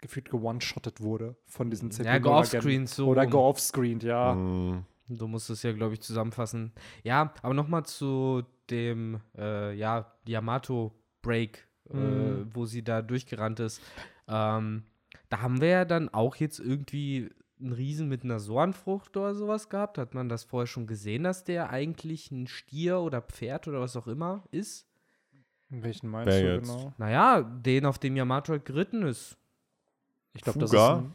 gefühlt 0.01 0.29
gewone-shottet 0.29 0.99
wurde 0.99 1.37
von 1.45 1.69
diesen 1.69 1.91
Ja, 1.91 1.97
CP0-Agenten. 2.15 2.23
go-offscreen 2.23 2.87
so. 2.87 3.07
Oder 3.07 3.21
rum. 3.23 3.31
go-offscreen, 3.31 3.99
ja. 4.01 4.33
Mm, 4.35 4.85
Du 5.13 5.27
musst 5.27 5.49
es 5.49 5.61
ja, 5.63 5.73
glaube 5.73 5.93
ich, 5.93 6.01
zusammenfassen. 6.01 6.71
Ja, 7.03 7.33
aber 7.41 7.53
nochmal 7.53 7.83
zu 7.85 8.43
dem, 8.71 9.19
äh, 9.37 9.73
ja, 9.75 10.11
Yamato-Break, 10.27 11.67
äh, 11.91 11.97
Mhm. 11.97 12.49
wo 12.53 12.65
sie 12.65 12.83
da 12.83 13.01
durchgerannt 13.01 13.59
ist. 13.59 13.81
Ähm, 14.27 14.83
da 15.29 15.41
haben 15.41 15.61
wir 15.61 15.67
ja 15.69 15.85
dann 15.85 16.09
auch 16.09 16.35
jetzt 16.37 16.59
irgendwie 16.59 17.29
einen 17.59 17.73
Riesen 17.73 18.07
mit 18.07 18.23
einer 18.23 18.39
Sorenfrucht 18.39 19.15
oder 19.17 19.35
sowas 19.35 19.69
gehabt. 19.69 19.97
Hat 19.97 20.13
man 20.13 20.29
das 20.29 20.43
vorher 20.45 20.67
schon 20.67 20.87
gesehen, 20.87 21.23
dass 21.23 21.43
der 21.43 21.69
eigentlich 21.69 22.31
ein 22.31 22.47
Stier 22.47 22.99
oder 22.99 23.21
Pferd 23.21 23.67
oder 23.67 23.81
was 23.81 23.95
auch 23.95 24.07
immer 24.07 24.43
ist? 24.51 24.87
Welchen 25.69 26.09
meinst 26.09 26.27
Wer 26.27 26.41
du 26.41 26.55
jetzt? 26.55 26.69
genau? 26.75 26.93
Naja, 26.97 27.41
den, 27.41 27.85
auf 27.85 27.99
dem 27.99 28.15
Yamato 28.15 28.51
halt 28.53 28.65
geritten 28.65 29.03
ist. 29.03 29.37
Ich 30.33 30.41
glaube, 30.41 30.59
das 30.59 30.71
ist 30.73 30.77
Fuga? 30.79 30.97
ein, 30.97 31.13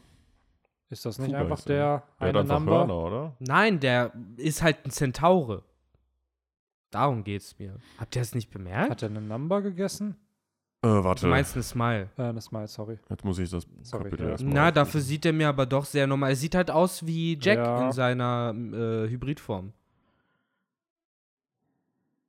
Ist 0.89 1.05
das 1.05 1.19
nicht 1.19 1.27
Fuga 1.27 1.39
einfach 1.41 1.59
er. 1.59 1.65
der 1.65 1.75
der 2.19 2.27
hat 2.27 2.35
eine 2.35 2.39
einfach 2.39 2.59
Number? 2.59 2.77
Hörner, 2.77 2.97
oder? 2.97 3.35
Nein, 3.39 3.79
der 3.79 4.13
ist 4.37 4.61
halt 4.63 4.77
ein 4.85 4.91
Zentaure. 4.91 5.63
Darum 6.91 7.23
geht's 7.23 7.57
mir. 7.59 7.75
Habt 7.97 8.15
ihr 8.15 8.21
das 8.21 8.33
nicht 8.33 8.49
bemerkt? 8.49 8.89
Hat 8.91 9.01
er 9.03 9.09
eine 9.09 9.21
Number 9.21 9.61
gegessen? 9.61 10.15
Äh, 10.83 10.87
Du 10.87 11.03
warte, 11.03 11.27
meinst 11.27 11.55
eine 11.55 11.63
Smile. 11.63 12.09
Äh, 12.17 12.33
das 12.33 12.51
mal, 12.51 12.67
sorry. 12.67 12.97
jetzt 13.09 13.25
muss 13.25 13.39
ich 13.39 13.49
das 13.49 13.65
Sorry, 13.81 14.03
Kapitel 14.05 14.25
ja. 14.25 14.31
erstmal 14.31 14.53
Na, 14.53 14.61
aufrufen. 14.61 14.75
dafür 14.75 15.01
sieht 15.01 15.25
er 15.25 15.33
mir 15.33 15.49
aber 15.49 15.65
doch 15.65 15.85
sehr 15.85 16.07
normal. 16.07 16.29
Er 16.29 16.35
sieht 16.35 16.55
halt 16.55 16.71
aus 16.71 17.05
wie 17.05 17.37
Jack 17.41 17.57
Ja. 17.57 17.85
in 17.87 17.91
seiner 17.91 18.53
äh, 18.55 19.09
Hybridform. 19.09 19.73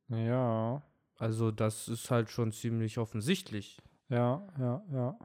Ja, 0.09 0.83
Also, 1.19 1.51
das 1.51 1.89
ist 1.89 2.11
halt 2.11 2.31
schon 2.31 2.53
ziemlich 2.53 2.99
offensichtlich. 2.99 3.79
ja, 4.09 4.43
ja, 4.59 4.83
ja. 4.93 5.19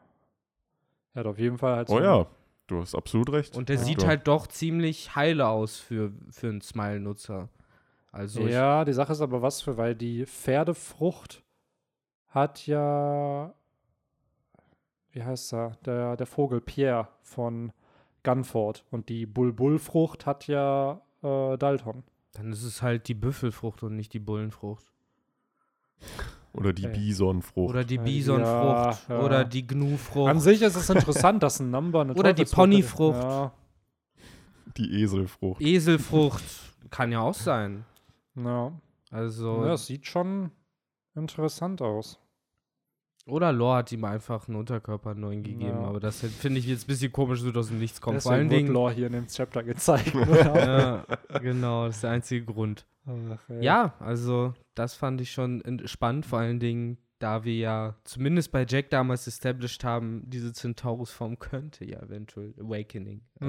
Er 1.15 1.19
hat 1.19 1.27
auf 1.27 1.37
jeden 1.37 1.57
Fall 1.59 1.75
halt 1.75 1.89
Oh 1.89 1.97
so 1.97 2.01
ja, 2.03 2.25
du 2.67 2.81
hast 2.81 2.95
absolut 2.95 3.31
recht. 3.31 3.55
Und 3.55 3.69
der 3.69 3.75
Ja. 3.77 3.83
sieht 3.83 4.03
halt 4.05 4.27
doch 4.27 4.47
ziemlich 4.47 5.15
heile 5.15 5.47
aus 5.47 5.77
für, 5.77 6.11
für 6.31 6.49
einen 6.49 6.61
Smile-Nutzer. 6.61 7.49
Also, 8.13 8.41
ich, 8.41 8.51
Ja, 8.53 8.85
die 8.85 8.93
Sache 8.93 9.11
ist 9.11 9.21
aber 9.21 9.41
was 9.41 9.61
für, 9.61 9.75
weil 9.75 9.95
die 9.95 10.25
Pferdefrucht 10.25 11.43
hat 12.29 12.65
ja, 12.67 13.53
wie 15.11 15.23
heißt 15.23 15.53
er, 15.53 15.71
der, 15.85 16.15
der 16.15 16.25
Vogel 16.27 16.61
Pierre 16.61 17.07
von 17.21 17.73
Gunford 18.23 18.85
und 18.91 19.09
die 19.09 19.25
Bulbulfrucht 19.25 20.25
hat 20.25 20.47
ja 20.47 21.01
äh, 21.21 21.57
Dalton. 21.57 22.03
dann 22.33 22.51
ist 22.53 22.63
es 22.63 22.81
halt 22.81 23.07
die 23.07 23.13
Büffelfrucht 23.15 23.83
und 23.83 23.95
nicht 23.95 24.13
die 24.13 24.19
Bullenfrucht. 24.19 24.85
Oder 26.53 26.71
die 26.71 26.85
Ey. 26.85 26.91
Bisonfrucht. 26.93 27.69
Oder 27.71 27.83
die 27.83 27.95
Ja, 27.95 28.01
Bisonfrucht. 28.03 29.09
ja. 29.09 29.21
Oder 29.21 29.43
die 29.43 29.65
Gnu-Frucht. 29.65 30.29
An 30.29 30.39
sich 30.39 30.61
ist 30.61 30.75
es 30.75 30.89
interessant, 30.89 31.41
dass 31.41 31.59
ein 31.59 31.71
Number 31.71 32.01
eine 32.01 32.13
Oder 32.15 32.33
die 32.33 32.45
Ponyfrucht. 32.45 33.23
Ja, 33.23 33.51
Die 34.77 35.01
Eselfrucht. 35.01 35.61
Eselfrucht. 35.61 36.43
Kann 36.91 37.11
ja 37.11 37.21
auch 37.21 37.33
sein. 37.33 37.85
Ja. 38.35 38.71
Also, 39.11 39.65
ja, 39.65 39.73
es 39.73 39.85
sieht 39.85 40.07
schon 40.07 40.51
interessant 41.15 41.81
aus. 41.81 42.19
oder 43.27 43.51
Lore 43.53 43.77
hat 43.77 43.91
ihm 43.91 44.03
einfach 44.05 44.47
einen 44.47 44.57
Unterkörper 44.57 45.13
neuen 45.13 45.43
gegeben. 45.43 45.81
Ja. 45.81 45.87
Aber 45.87 45.99
das 45.99 46.21
finde 46.21 46.59
ich 46.59 46.65
jetzt 46.65 46.85
ein 46.85 46.87
bisschen 46.87 47.11
komisch, 47.11 47.41
so 47.41 47.51
dem 47.51 47.79
Nichts 47.79 48.01
kommt. 48.01 48.21
Vor 48.21 48.31
Deswegen 48.31 48.33
allen 48.33 48.49
wird 48.49 48.59
Dingen. 48.61 48.73
Lore 48.73 48.93
hier 48.93 49.07
in 49.07 49.13
dem 49.13 49.27
Chapter 49.27 49.63
gezeigt. 49.63 50.13
Ja, 50.15 51.05
genau, 51.41 51.85
das 51.85 51.95
ist 51.95 52.03
der 52.03 52.11
einzige 52.11 52.45
Grund. 52.45 52.85
Ach. 53.05 53.39
Ja, 53.61 53.93
also 53.99 54.53
das 54.75 54.95
fand 54.95 55.21
ich 55.21 55.31
schon 55.31 55.81
spannend, 55.85 56.25
vor 56.25 56.39
allen 56.39 56.59
Dingen, 56.59 56.97
da 57.19 57.43
wir 57.43 57.55
ja 57.55 57.95
zumindest 58.03 58.51
bei 58.51 58.65
Jack 58.67 58.89
damals 58.89 59.27
established 59.27 59.83
haben, 59.83 60.23
diese 60.25 60.51
Centaurus-Form 60.51 61.37
könnte 61.39 61.85
ja 61.85 62.01
eventuell 62.01 62.53
Awakening 62.59 63.21
äh. 63.39 63.45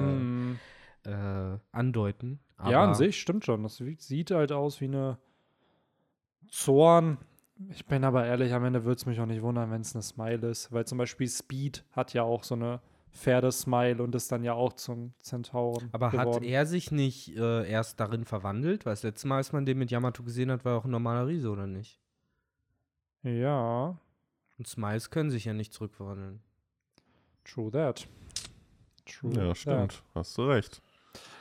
Äh, 1.05 1.57
andeuten. 1.71 2.39
Ja, 2.65 2.83
an 2.85 2.95
sich 2.95 3.19
stimmt 3.19 3.45
schon. 3.45 3.63
Das 3.63 3.77
sieht 3.77 4.31
halt 4.31 4.51
aus 4.51 4.79
wie 4.81 4.85
eine 4.85 5.17
Zorn 6.49 7.17
Ich 7.69 7.85
bin 7.85 8.03
aber 8.03 8.25
ehrlich, 8.25 8.53
am 8.53 8.63
Ende 8.65 8.83
würde 8.85 8.97
es 8.97 9.05
mich 9.05 9.19
auch 9.19 9.25
nicht 9.25 9.41
wundern, 9.41 9.71
wenn 9.71 9.81
es 9.81 9.93
eine 9.95 10.03
Smile 10.03 10.47
ist. 10.49 10.71
Weil 10.71 10.85
zum 10.85 10.97
Beispiel 10.97 11.27
Speed 11.27 11.83
hat 11.91 12.13
ja 12.13 12.23
auch 12.23 12.43
so 12.43 12.55
eine 12.55 12.81
Pferdesmile 13.11 14.01
und 14.03 14.13
ist 14.15 14.31
dann 14.31 14.43
ja 14.43 14.53
auch 14.53 14.73
zum 14.73 15.13
Zentauren. 15.19 15.89
Aber 15.93 16.11
hat 16.11 16.19
geworden. 16.27 16.43
er 16.43 16.65
sich 16.65 16.91
nicht 16.91 17.35
äh, 17.37 17.69
erst 17.69 17.99
darin 17.99 18.25
verwandelt? 18.25 18.85
Weil 18.85 18.93
das 18.93 19.03
letzte 19.03 19.27
Mal, 19.27 19.37
als 19.37 19.51
man 19.53 19.65
den 19.65 19.77
mit 19.77 19.91
Yamato 19.91 20.23
gesehen 20.23 20.51
hat, 20.51 20.65
war 20.65 20.73
er 20.73 20.77
auch 20.79 20.85
ein 20.85 20.91
normaler 20.91 21.27
Riese, 21.27 21.49
oder 21.49 21.65
nicht? 21.67 21.99
Ja, 23.23 23.97
Und 24.57 24.67
Smiles 24.67 25.09
können 25.09 25.31
sich 25.31 25.45
ja 25.45 25.53
nicht 25.53 25.73
zurückverwandeln. 25.73 26.41
true 27.43 27.71
that. 27.71 28.07
True 29.05 29.31
Ja, 29.33 29.47
that. 29.47 29.57
stimmt. 29.57 30.03
Hast 30.13 30.37
du 30.37 30.43
recht. 30.43 30.81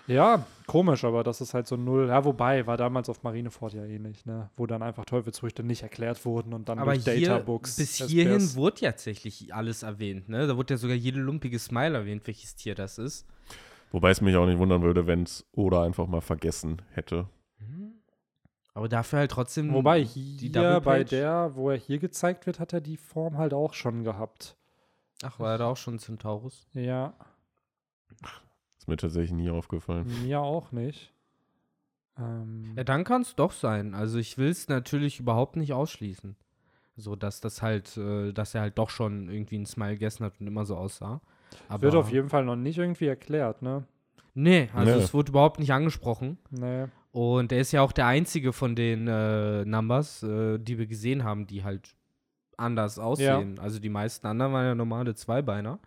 Ja, 0.07 0.47
komisch, 0.67 1.05
aber 1.05 1.23
das 1.25 1.41
ist 1.41 1.55
halt 1.55 1.67
so 1.67 1.77
null. 1.77 2.09
Ja, 2.09 2.25
wobei, 2.25 2.67
war 2.67 2.77
damals 2.77 3.09
auf 3.09 3.23
Marineford 3.23 3.73
ja 3.73 3.85
ähnlich, 3.85 4.27
ne? 4.27 4.51
Wo 4.57 4.67
dann 4.67 4.83
einfach 4.83 5.05
Teufelsfrüchte 5.05 5.63
nicht 5.63 5.83
erklärt 5.83 6.25
wurden 6.25 6.53
und 6.53 6.69
dann 6.69 6.79
Aber 6.79 6.93
durch 6.93 7.05
hier, 7.05 7.29
Databooks. 7.29 7.77
bis 7.77 8.01
SPS 8.01 8.11
hierhin 8.11 8.55
wurde 8.55 8.83
ja 8.83 8.91
tatsächlich 8.93 9.55
alles 9.55 9.83
erwähnt, 9.83 10.29
ne? 10.29 10.47
Da 10.47 10.57
wurde 10.57 10.75
ja 10.75 10.79
sogar 10.79 10.97
jede 10.97 11.21
lumpige 11.21 11.59
Smile 11.59 11.99
erwähnt, 11.99 12.27
welches 12.27 12.55
Tier 12.55 12.75
das 12.75 12.99
ist. 12.99 13.27
Wobei 13.93 14.11
es 14.11 14.21
mich 14.21 14.37
auch 14.37 14.47
nicht 14.47 14.59
wundern 14.59 14.83
würde, 14.83 15.07
wenn 15.07 15.23
es 15.23 15.47
Oda 15.53 15.85
einfach 15.85 16.07
mal 16.07 16.21
vergessen 16.21 16.83
hätte. 16.93 17.29
Aber 18.75 18.89
dafür 18.89 19.21
halt 19.21 19.31
trotzdem 19.31 19.73
Wobei 19.73 20.03
die 20.03 20.51
hier 20.53 20.81
bei 20.81 21.05
der, 21.05 21.55
wo 21.55 21.71
er 21.71 21.77
hier 21.77 22.01
gezeigt 22.01 22.45
wird, 22.47 22.59
hat 22.59 22.73
er 22.73 22.81
die 22.81 22.97
Form 22.97 23.39
halt 23.39 23.55
auch 23.55 23.73
schon 23.73 24.03
gehabt. 24.03 24.57
Ach, 25.23 25.39
war 25.39 25.53
er 25.53 25.59
da 25.59 25.67
auch 25.67 25.77
schon 25.77 26.01
Centaurus? 26.01 26.67
Ja, 26.73 27.15
Ist 28.85 28.89
mir 28.89 28.97
tatsächlich 28.99 29.33
nie 29.33 29.49
aufgefallen. 29.49 30.07
mir 30.25 30.41
auch 30.43 30.71
nicht. 30.71 31.11
Ähm, 32.19 32.75
Ja, 32.77 32.85
dann 32.85 33.05
kann 33.05 33.23
es 33.23 33.35
doch 33.35 33.53
sein. 33.53 33.95
Also 33.95 34.19
ich 34.19 34.37
will 34.37 34.51
es 34.51 34.69
natürlich 34.69 35.21
überhaupt 35.21 35.57
nicht 35.57 35.73
ausschließen. 35.73 36.37
So, 36.97 37.17
dass 37.17 37.41
das 37.41 37.63
halt, 37.63 37.97
äh, 37.97 38.33
dass 38.33 38.55
er 38.55 38.61
halt 38.61 38.77
doch 38.77 38.91
schon 38.91 39.31
irgendwie 39.31 39.57
einen 39.57 39.65
Smile 39.65 39.95
gegessen 39.95 40.23
hat 40.27 40.35
und 40.39 40.47
immer 40.47 40.67
so 40.67 40.77
aussah. 40.77 41.23
Aber 41.71 41.81
wird 41.83 41.95
auf 41.95 42.11
jeden 42.13 42.29
Fall 42.29 42.45
noch 42.45 42.57
nicht 42.57 42.77
irgendwie 42.77 43.07
erklärt, 43.07 43.63
ne? 43.63 43.85
Nee, 44.35 44.69
also 44.75 44.93
Nee. 44.95 45.03
es 45.03 45.15
wurde 45.15 45.31
überhaupt 45.31 45.61
nicht 45.61 45.73
angesprochen. 45.73 46.37
Nee. 46.51 46.85
Und 47.11 47.53
er 47.53 47.61
ist 47.61 47.73
ja 47.73 47.81
auch 47.81 47.93
der 47.93 48.07
einzige 48.07 48.53
von 48.53 48.77
den 48.77 49.09
äh, 49.09 49.65
Numbers, 49.65 50.23
äh, 50.25 50.59
die 50.59 50.77
wir 50.79 50.87
gesehen 50.87 51.25
haben, 51.25 51.47
die 51.47 51.65
halt 51.65 51.97
anders 52.59 52.99
aussehen. 52.99 53.59
Also 53.61 53.79
die 53.79 53.89
meisten 53.89 54.27
anderen 54.27 54.53
waren 54.53 54.67
ja 54.67 54.75
normale 54.75 55.15
Zweibeiner. 55.15 55.79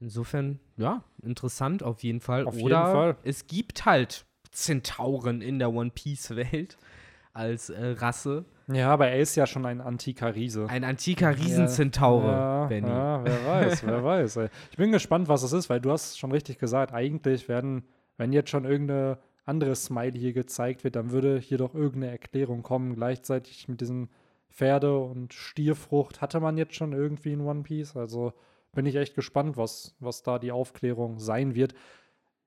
Insofern, 0.00 0.60
ja, 0.76 1.02
interessant 1.22 1.82
auf 1.82 2.02
jeden 2.02 2.20
Fall. 2.20 2.46
Auf 2.46 2.54
jeden 2.54 2.66
Oder 2.66 2.92
Fall. 2.92 3.16
es 3.24 3.46
gibt 3.46 3.86
halt 3.86 4.26
Zentauren 4.50 5.40
in 5.40 5.58
der 5.58 5.72
One 5.72 5.90
Piece-Welt 5.90 6.76
als 7.32 7.70
äh, 7.70 7.92
Rasse. 7.98 8.44
Ja, 8.68 8.90
aber 8.92 9.08
er 9.08 9.20
ist 9.20 9.36
ja 9.36 9.46
schon 9.46 9.64
ein 9.64 9.80
antiker 9.80 10.34
Riese. 10.34 10.66
Ein 10.68 10.82
antiker 10.82 11.36
Riesenzentaure, 11.36 12.26
ja, 12.32 12.66
Benny. 12.66 12.88
Ja, 12.88 13.24
wer 13.24 13.46
weiß, 13.46 13.86
wer 13.86 14.04
weiß. 14.04 14.36
ey. 14.38 14.48
Ich 14.70 14.76
bin 14.76 14.90
gespannt, 14.90 15.28
was 15.28 15.42
es 15.44 15.52
ist, 15.52 15.70
weil 15.70 15.80
du 15.80 15.92
hast 15.92 16.18
schon 16.18 16.32
richtig 16.32 16.58
gesagt, 16.58 16.92
eigentlich 16.92 17.48
werden, 17.48 17.84
wenn 18.16 18.32
jetzt 18.32 18.50
schon 18.50 18.64
irgendeine 18.64 19.18
andere 19.44 19.76
Smiley 19.76 20.18
hier 20.18 20.32
gezeigt 20.32 20.82
wird, 20.82 20.96
dann 20.96 21.12
würde 21.12 21.38
hier 21.38 21.58
doch 21.58 21.74
irgendeine 21.74 22.10
Erklärung 22.10 22.62
kommen. 22.64 22.96
Gleichzeitig 22.96 23.68
mit 23.68 23.80
diesem 23.80 24.08
Pferde- 24.50 24.98
und 24.98 25.32
Stierfrucht 25.32 26.20
hatte 26.20 26.40
man 26.40 26.58
jetzt 26.58 26.74
schon 26.74 26.92
irgendwie 26.92 27.32
in 27.34 27.42
One 27.42 27.62
Piece. 27.62 27.96
Also 27.96 28.32
bin 28.76 28.86
ich 28.86 28.94
echt 28.94 29.16
gespannt, 29.16 29.56
was, 29.56 29.96
was 29.98 30.22
da 30.22 30.38
die 30.38 30.52
Aufklärung 30.52 31.18
sein 31.18 31.56
wird. 31.56 31.74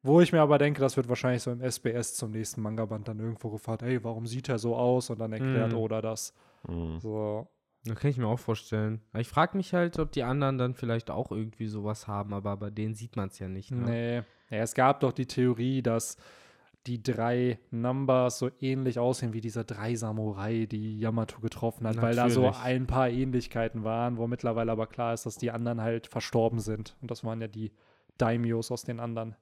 Wo 0.01 0.21
ich 0.21 0.31
mir 0.31 0.39
aber 0.39 0.57
denke, 0.57 0.79
das 0.79 0.95
wird 0.95 1.09
wahrscheinlich 1.09 1.43
so 1.43 1.51
im 1.51 1.59
SBS 1.61 2.15
zum 2.15 2.31
nächsten 2.31 2.61
Manga-Band 2.61 3.09
dann 3.09 3.19
irgendwo 3.19 3.49
gefragt, 3.49 3.81
ey, 3.83 4.01
warum 4.01 4.25
sieht 4.27 4.47
er 4.47 4.57
so 4.57 4.77
aus? 4.77 5.09
Und 5.09 5.19
dann 5.19 5.33
erklärt 5.33 5.73
Mhm. 5.73 5.77
oder 5.77 6.01
das. 6.01 6.33
Mhm. 6.65 6.99
So, 7.01 7.47
Das 7.83 7.97
kann 7.97 8.11
ich 8.11 8.17
mir 8.17 8.27
auch 8.27 8.39
vorstellen. 8.39 9.01
Ich 9.17 9.27
frage 9.27 9.57
mich 9.57 9.73
halt, 9.73 9.99
ob 9.99 10.11
die 10.13 10.23
anderen 10.23 10.57
dann 10.57 10.73
vielleicht 10.73 11.09
auch 11.11 11.31
irgendwie 11.31 11.67
sowas 11.67 12.07
haben, 12.07 12.33
aber 12.33 12.55
bei 12.55 12.69
denen 12.69 12.93
sieht 12.95 13.15
man 13.17 13.27
es 13.27 13.39
ja 13.39 13.49
nicht. 13.49 13.71
Ne? 13.71 14.23
Nee. 14.49 14.55
Ja, 14.55 14.63
es 14.63 14.73
gab 14.73 14.99
doch 15.01 15.11
die 15.13 15.25
Theorie, 15.27 15.81
dass 15.81 16.15
die 16.87 17.03
drei 17.03 17.59
Numbers 17.71 18.39
so 18.39 18.49
ähnlich 18.61 18.99
aussehen 18.99 19.33
wie 19.33 19.41
diese 19.41 19.65
drei 19.65 19.95
Samurai, 19.95 20.65
die 20.65 20.99
Yamato 20.99 21.39
getroffen 21.41 21.87
hat, 21.87 22.01
weil 22.01 22.15
da 22.15 22.29
so 22.29 22.41
Natürlich. 22.43 22.63
ein 22.65 22.87
paar 22.87 23.09
Ähnlichkeiten 23.09 23.83
waren, 23.83 24.17
wo 24.17 24.27
mittlerweile 24.27 24.71
aber 24.71 24.87
klar 24.87 25.13
ist, 25.13 25.25
dass 25.25 25.35
die 25.35 25.51
anderen 25.51 25.81
halt 25.81 26.07
verstorben 26.07 26.59
sind. 26.59 26.95
Und 27.01 27.11
das 27.11 27.23
waren 27.23 27.41
ja 27.41 27.47
die 27.47 27.71
Daimios 28.17 28.71
aus 28.71 28.83
den 28.83 28.99
anderen 28.99 29.35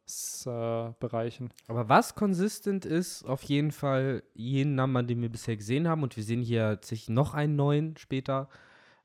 äh, 0.45 0.91
Bereichen. 0.99 1.49
Aber 1.67 1.89
was 1.89 2.15
konsistent 2.15 2.85
ist, 2.85 3.23
auf 3.23 3.43
jeden 3.43 3.71
Fall 3.71 4.23
jeden 4.33 4.75
Number, 4.75 5.03
den 5.03 5.21
wir 5.21 5.29
bisher 5.29 5.57
gesehen 5.57 5.87
haben, 5.87 6.03
und 6.03 6.15
wir 6.15 6.23
sehen 6.23 6.41
hier 6.41 6.69
tatsächlich 6.71 7.09
noch 7.09 7.33
einen 7.33 7.55
neuen 7.55 7.97
später, 7.97 8.49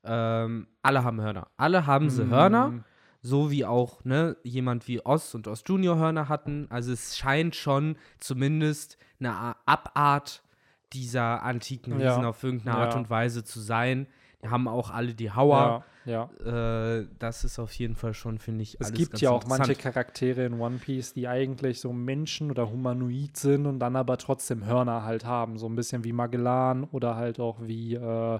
ähm, 0.03 0.67
alle 0.81 1.03
haben 1.03 1.21
Hörner. 1.21 1.47
Alle 1.57 1.85
haben 1.87 2.09
sie 2.09 2.27
Hörner, 2.27 2.67
Mm, 2.69 2.83
so 3.25 3.49
wie 3.49 3.63
auch 3.65 4.03
ne, 4.03 4.35
jemand 4.43 4.87
wie 4.89 5.03
Oz 5.05 5.33
und 5.33 5.47
Oz 5.47 5.63
Junior 5.65 5.97
Hörner 5.97 6.27
hatten. 6.29 6.67
Also 6.69 6.91
es 6.91 7.17
scheint 7.17 7.55
schon 7.55 7.95
zumindest 8.19 8.97
eine 9.19 9.55
Abart 9.65 10.43
dieser 10.91 11.41
antiken 11.41 11.99
Ja. 11.99 12.09
Riesen 12.11 12.25
auf 12.25 12.43
irgendeine 12.43 12.77
Art 12.77 12.93
Ja. 12.93 12.99
und 12.99 13.09
Weise 13.09 13.43
zu 13.45 13.59
sein. 13.61 14.07
Die 14.43 14.49
haben 14.49 14.67
auch 14.67 14.91
alle 14.91 15.13
die 15.13 15.31
Hauer. 15.31 15.85
Ja, 16.05 16.29
ja. 16.45 16.97
Äh, 16.99 17.07
das 17.17 17.45
ist 17.45 17.59
auf 17.59 17.71
jeden 17.75 17.95
Fall 17.95 18.13
schon, 18.13 18.37
finde 18.39 18.61
ich, 18.63 18.75
Es 18.81 18.87
alles 18.87 18.97
gibt 18.97 19.11
ganz 19.13 19.21
ja 19.21 19.29
auch 19.31 19.45
manche. 19.47 19.73
Charaktere 19.75 20.45
in 20.45 20.59
One 20.59 20.79
Piece, 20.79 21.13
die 21.13 21.29
eigentlich 21.29 21.79
so 21.79 21.93
Menschen 21.93 22.51
oder 22.51 22.69
humanoid 22.69 23.37
sind 23.37 23.65
und 23.65 23.79
dann 23.79 23.95
aber 23.95 24.17
trotzdem 24.17 24.65
Hörner 24.65 25.03
halt 25.03 25.23
haben. 25.23 25.57
So 25.57 25.67
ein 25.67 25.75
bisschen 25.75 26.03
wie 26.03 26.11
Magellan 26.11 26.83
oder 26.83 27.15
halt 27.15 27.39
auch 27.39 27.55
wie 27.61 27.95
äh, 27.95 28.39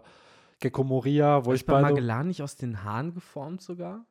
Gecko 0.59 0.83
Moria, 0.83 1.45
wo 1.45 1.53
Ist 1.53 1.61
ich 1.61 1.65
bei 1.65 1.81
Magellan 1.81 2.27
nicht 2.27 2.41
aus 2.43 2.57
den 2.57 2.83
Haaren 2.83 3.13
geformt 3.13 3.61
sogar? 3.61 4.05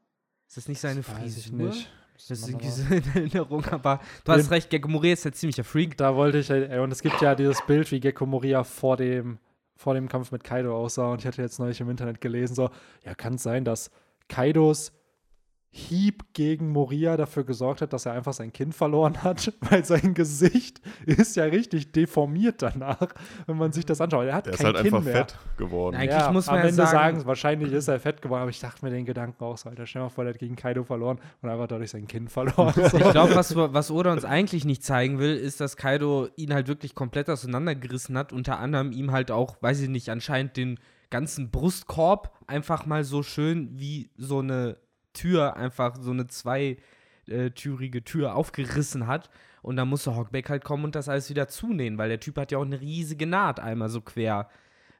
Ist 0.52 0.58
das 0.58 0.68
nicht 0.68 0.80
seine 0.80 0.98
Weiß 0.98 1.16
Frisur? 1.16 1.38
ich 1.38 1.52
nicht. 1.52 1.90
Das 2.14 2.30
ist 2.30 2.46
irgendwie 2.46 2.68
so 2.68 2.82
in 2.94 3.02
Erinnerung, 3.14 3.64
aber 3.70 4.00
du 4.22 4.32
hast 4.32 4.50
recht, 4.50 4.68
Gekko 4.68 4.86
Moria 4.86 5.14
ist 5.14 5.24
ja 5.24 5.32
ziemlicher 5.32 5.64
Freak. 5.64 5.96
Da 5.96 6.14
wollte 6.14 6.40
ich, 6.40 6.50
ey, 6.50 6.78
und 6.80 6.92
es 6.92 7.00
gibt 7.00 7.22
ja 7.22 7.34
dieses 7.34 7.64
Bild, 7.64 7.90
wie 7.90 8.00
Gecko 8.00 8.26
Moria 8.26 8.62
vor 8.62 8.98
dem, 8.98 9.38
vor 9.76 9.94
dem 9.94 10.10
Kampf 10.10 10.30
mit 10.30 10.44
Kaido 10.44 10.76
aussah. 10.76 11.10
Und 11.10 11.20
ich 11.20 11.26
hatte 11.26 11.40
jetzt 11.40 11.58
neulich 11.58 11.80
im 11.80 11.88
Internet 11.88 12.20
gelesen, 12.20 12.54
so, 12.54 12.68
ja, 13.02 13.14
kann 13.14 13.36
es 13.36 13.42
sein, 13.42 13.64
dass 13.64 13.90
Kaidos 14.28 14.92
Hieb 15.74 16.34
gegen 16.34 16.68
Moria 16.70 17.16
dafür 17.16 17.44
gesorgt 17.44 17.80
hat, 17.80 17.94
dass 17.94 18.04
er 18.04 18.12
einfach 18.12 18.34
sein 18.34 18.52
Kind 18.52 18.74
verloren 18.74 19.22
hat, 19.22 19.54
weil 19.70 19.82
sein 19.86 20.12
Gesicht 20.12 20.82
ist 21.06 21.34
ja 21.34 21.44
richtig 21.44 21.92
deformiert 21.92 22.60
danach, 22.60 23.08
wenn 23.46 23.56
man 23.56 23.72
sich 23.72 23.86
das 23.86 23.98
anschaut. 24.02 24.26
Er 24.26 24.34
hat 24.34 24.46
Der 24.46 24.52
ist 24.52 24.58
kein 24.58 24.66
halt 24.66 24.76
Kind 24.82 24.94
einfach 24.94 25.04
mehr. 25.04 25.14
fett 25.16 25.38
geworden. 25.56 25.96
Nein, 25.96 26.10
Ja, 26.10 26.16
Eigentlich 26.18 26.32
muss 26.34 26.46
man 26.46 26.56
am 26.56 26.62
ja 26.62 26.68
Ende 26.68 26.86
sagen- 26.86 27.24
wahrscheinlich 27.24 27.72
ist 27.72 27.88
er 27.88 27.98
fett 28.00 28.20
geworden, 28.20 28.42
aber 28.42 28.50
ich 28.50 28.60
dachte 28.60 28.84
mir 28.84 28.90
den 28.90 29.06
Gedanken 29.06 29.42
auch 29.42 29.56
so, 29.56 29.70
Alter, 29.70 29.86
stell 29.86 30.02
mal 30.02 30.10
vor, 30.10 30.24
der 30.24 30.34
hat 30.34 30.40
gegen 30.40 30.56
Kaido 30.56 30.84
verloren 30.84 31.18
und 31.40 31.48
einfach 31.48 31.68
dadurch 31.68 31.90
sein 31.90 32.06
Kind 32.06 32.30
verloren. 32.30 32.74
So. 32.74 32.98
Ich 33.02 33.10
glaube, 33.10 33.34
was, 33.34 33.56
was 33.56 33.90
Oda 33.90 34.12
uns 34.12 34.24
eigentlich 34.26 34.66
nicht 34.66 34.84
zeigen 34.84 35.18
will, 35.18 35.34
ist, 35.34 35.58
dass 35.62 35.78
Kaido 35.78 36.28
ihn 36.36 36.52
halt 36.52 36.68
wirklich 36.68 36.94
komplett 36.94 37.30
auseinandergerissen 37.30 38.18
hat. 38.18 38.34
Unter 38.34 38.58
anderem 38.58 38.92
ihm 38.92 39.10
halt 39.10 39.30
auch, 39.30 39.56
weiß 39.62 39.80
ich 39.80 39.88
nicht, 39.88 40.10
anscheinend 40.10 40.58
den 40.58 40.78
ganzen 41.08 41.50
Brustkorb 41.50 42.30
einfach 42.46 42.84
mal 42.84 43.04
so 43.04 43.22
schön 43.22 43.70
wie 43.72 44.10
so 44.18 44.40
eine 44.40 44.76
Tür, 45.12 45.56
einfach 45.56 45.96
so 45.96 46.10
eine 46.10 46.26
zweitürige 46.26 48.04
Tür 48.04 48.34
aufgerissen 48.34 49.06
hat. 49.06 49.30
Und 49.62 49.76
dann 49.76 49.88
musste 49.88 50.16
Hawkback 50.16 50.50
halt 50.50 50.64
kommen 50.64 50.84
und 50.84 50.94
das 50.94 51.08
alles 51.08 51.30
wieder 51.30 51.46
zunähen, 51.46 51.96
weil 51.96 52.08
der 52.08 52.18
Typ 52.18 52.36
hat 52.36 52.50
ja 52.50 52.58
auch 52.58 52.64
eine 52.64 52.80
riesige 52.80 53.26
Naht 53.26 53.60
einmal 53.60 53.88
so 53.88 54.00
quer 54.00 54.48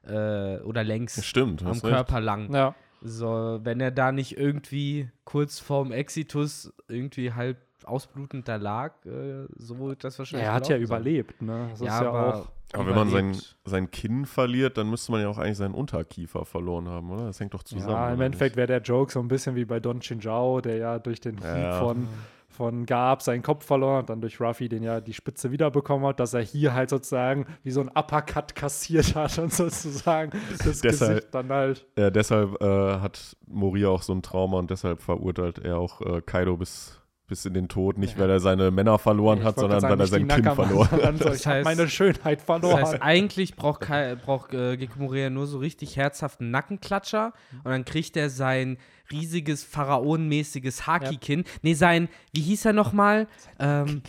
äh, 0.05 0.57
oder 0.59 0.83
längs 0.83 1.23
Stimmt, 1.25 1.61
am 1.61 1.69
hast 1.69 1.83
recht. 1.83 1.93
Körper 1.93 2.21
lang. 2.21 2.53
Ja. 2.53 2.73
So, 3.01 3.59
wenn 3.63 3.81
er 3.81 3.91
da 3.91 4.13
nicht 4.13 4.37
irgendwie 4.37 5.09
kurz 5.25 5.59
vorm 5.59 5.91
Exitus 5.91 6.73
irgendwie 6.87 7.33
halb 7.33 7.57
ausblutend 7.87 8.47
da 8.47 8.55
lag, 8.57 8.93
äh, 9.05 9.45
so 9.57 9.79
wird 9.79 10.03
das 10.03 10.17
wahrscheinlich. 10.19 10.47
Er 10.47 10.53
hat 10.53 10.67
ja 10.69 10.75
sein. 10.75 10.83
überlebt, 10.83 11.41
ne? 11.41 11.67
Das 11.71 11.79
Ja, 11.81 11.85
ist 11.97 12.01
ja 12.01 12.09
aber, 12.09 12.35
auch. 12.35 12.47
Aber 12.73 12.87
wenn 12.87 12.95
man 12.95 13.09
sein, 13.09 13.37
sein 13.65 13.91
Kinn 13.91 14.25
verliert, 14.25 14.77
dann 14.79 14.89
müsste 14.89 15.11
man 15.11 15.21
ja 15.21 15.29
auch 15.29 15.37
eigentlich 15.37 15.57
seinen 15.57 15.75
Unterkiefer 15.75 16.43
verloren 16.43 16.87
haben, 16.89 17.11
oder? 17.11 17.25
Das 17.27 17.39
hängt 17.39 17.53
doch 17.53 17.61
zusammen. 17.63 17.91
Ja, 17.91 18.11
im 18.11 18.19
Endeffekt 18.21 18.55
wäre 18.55 18.65
der 18.67 18.81
Joke 18.81 19.11
so 19.11 19.19
ein 19.19 19.27
bisschen 19.27 19.55
wie 19.55 19.65
bei 19.65 19.79
Don 19.79 19.99
Chinjao, 19.99 20.59
der 20.59 20.77
ja 20.77 20.97
durch 20.97 21.21
den 21.21 21.35
Hieb 21.35 21.43
Ja. 21.45 21.79
von, 21.79 22.07
von 22.49 22.87
Gab 22.87 23.21
seinen 23.21 23.43
Kopf 23.43 23.63
verloren 23.65 23.97
hat, 23.99 24.09
dann 24.09 24.21
durch 24.21 24.41
Ruffy, 24.41 24.69
den 24.69 24.81
ja 24.81 25.01
die 25.01 25.13
Spitze 25.13 25.51
wiederbekommen 25.51 26.07
hat, 26.07 26.19
dass 26.19 26.33
er 26.33 26.41
hier 26.41 26.73
halt 26.73 26.89
sozusagen 26.89 27.45
wie 27.61 27.69
so 27.69 27.81
ein 27.81 27.89
Uppercut 27.89 28.55
kassiert 28.55 29.13
hat 29.13 29.37
und 29.37 29.53
sozusagen 29.53 30.31
das 30.49 30.81
Deshalb- 30.81 31.11
Gesicht 31.11 31.27
dann 31.35 31.49
halt. 31.49 31.85
Ja, 31.95 32.09
deshalb 32.09 32.59
äh, 32.59 32.99
hat 32.99 33.37
Moria 33.45 33.89
auch 33.89 34.01
so 34.01 34.13
ein 34.13 34.23
Trauma 34.23 34.57
und 34.57 34.71
deshalb 34.71 34.99
verurteilt 35.03 35.59
er 35.59 35.77
auch 35.77 36.01
äh, 36.01 36.21
Kaido 36.23 36.57
bis, 36.57 36.99
bis 37.27 37.45
in 37.45 37.53
den 37.53 37.67
Tod. 37.67 37.97
Nicht, 37.97 38.19
weil 38.19 38.29
er 38.29 38.39
seine 38.39 38.69
Männer 38.71 38.99
verloren 38.99 39.39
Ich 39.39 39.45
hat, 39.45 39.55
sondern 39.55 39.79
gerade 39.79 39.93
weil 39.93 39.99
er 40.01 40.07
sagen, 40.07 40.29
sein 40.29 40.43
Kind 40.43 40.55
verloren 40.55 40.91
hat. 40.91 41.17
so, 41.17 41.23
Das 41.25 41.39
ich 41.39 41.47
habe 41.47 41.63
meine 41.63 41.87
Schönheit 41.87 42.41
verloren. 42.41 42.79
Das 42.81 42.93
heißt, 42.93 43.01
eigentlich 43.01 43.55
braucht, 43.55 43.81
Kai, 43.81 44.15
braucht 44.15 44.53
äh, 44.53 44.77
Gekko 44.77 44.99
Moria 44.99 45.29
nur 45.29 45.47
so 45.47 45.57
richtig 45.57 45.95
herzhaften 45.97 46.51
Nackenklatscher 46.51 47.33
und 47.63 47.71
dann 47.71 47.85
kriegt 47.85 48.17
er 48.17 48.29
sein 48.29 48.77
riesiges 49.11 49.63
pharaonenmäßiges 49.63 50.87
Haki-Kinn. 50.87 51.43
Nee, 51.61 51.73
sein, 51.73 52.09
wie 52.33 52.41
hieß 52.41 52.65
er 52.65 52.73
nochmal? 52.73 53.27
Ähm, 53.59 54.01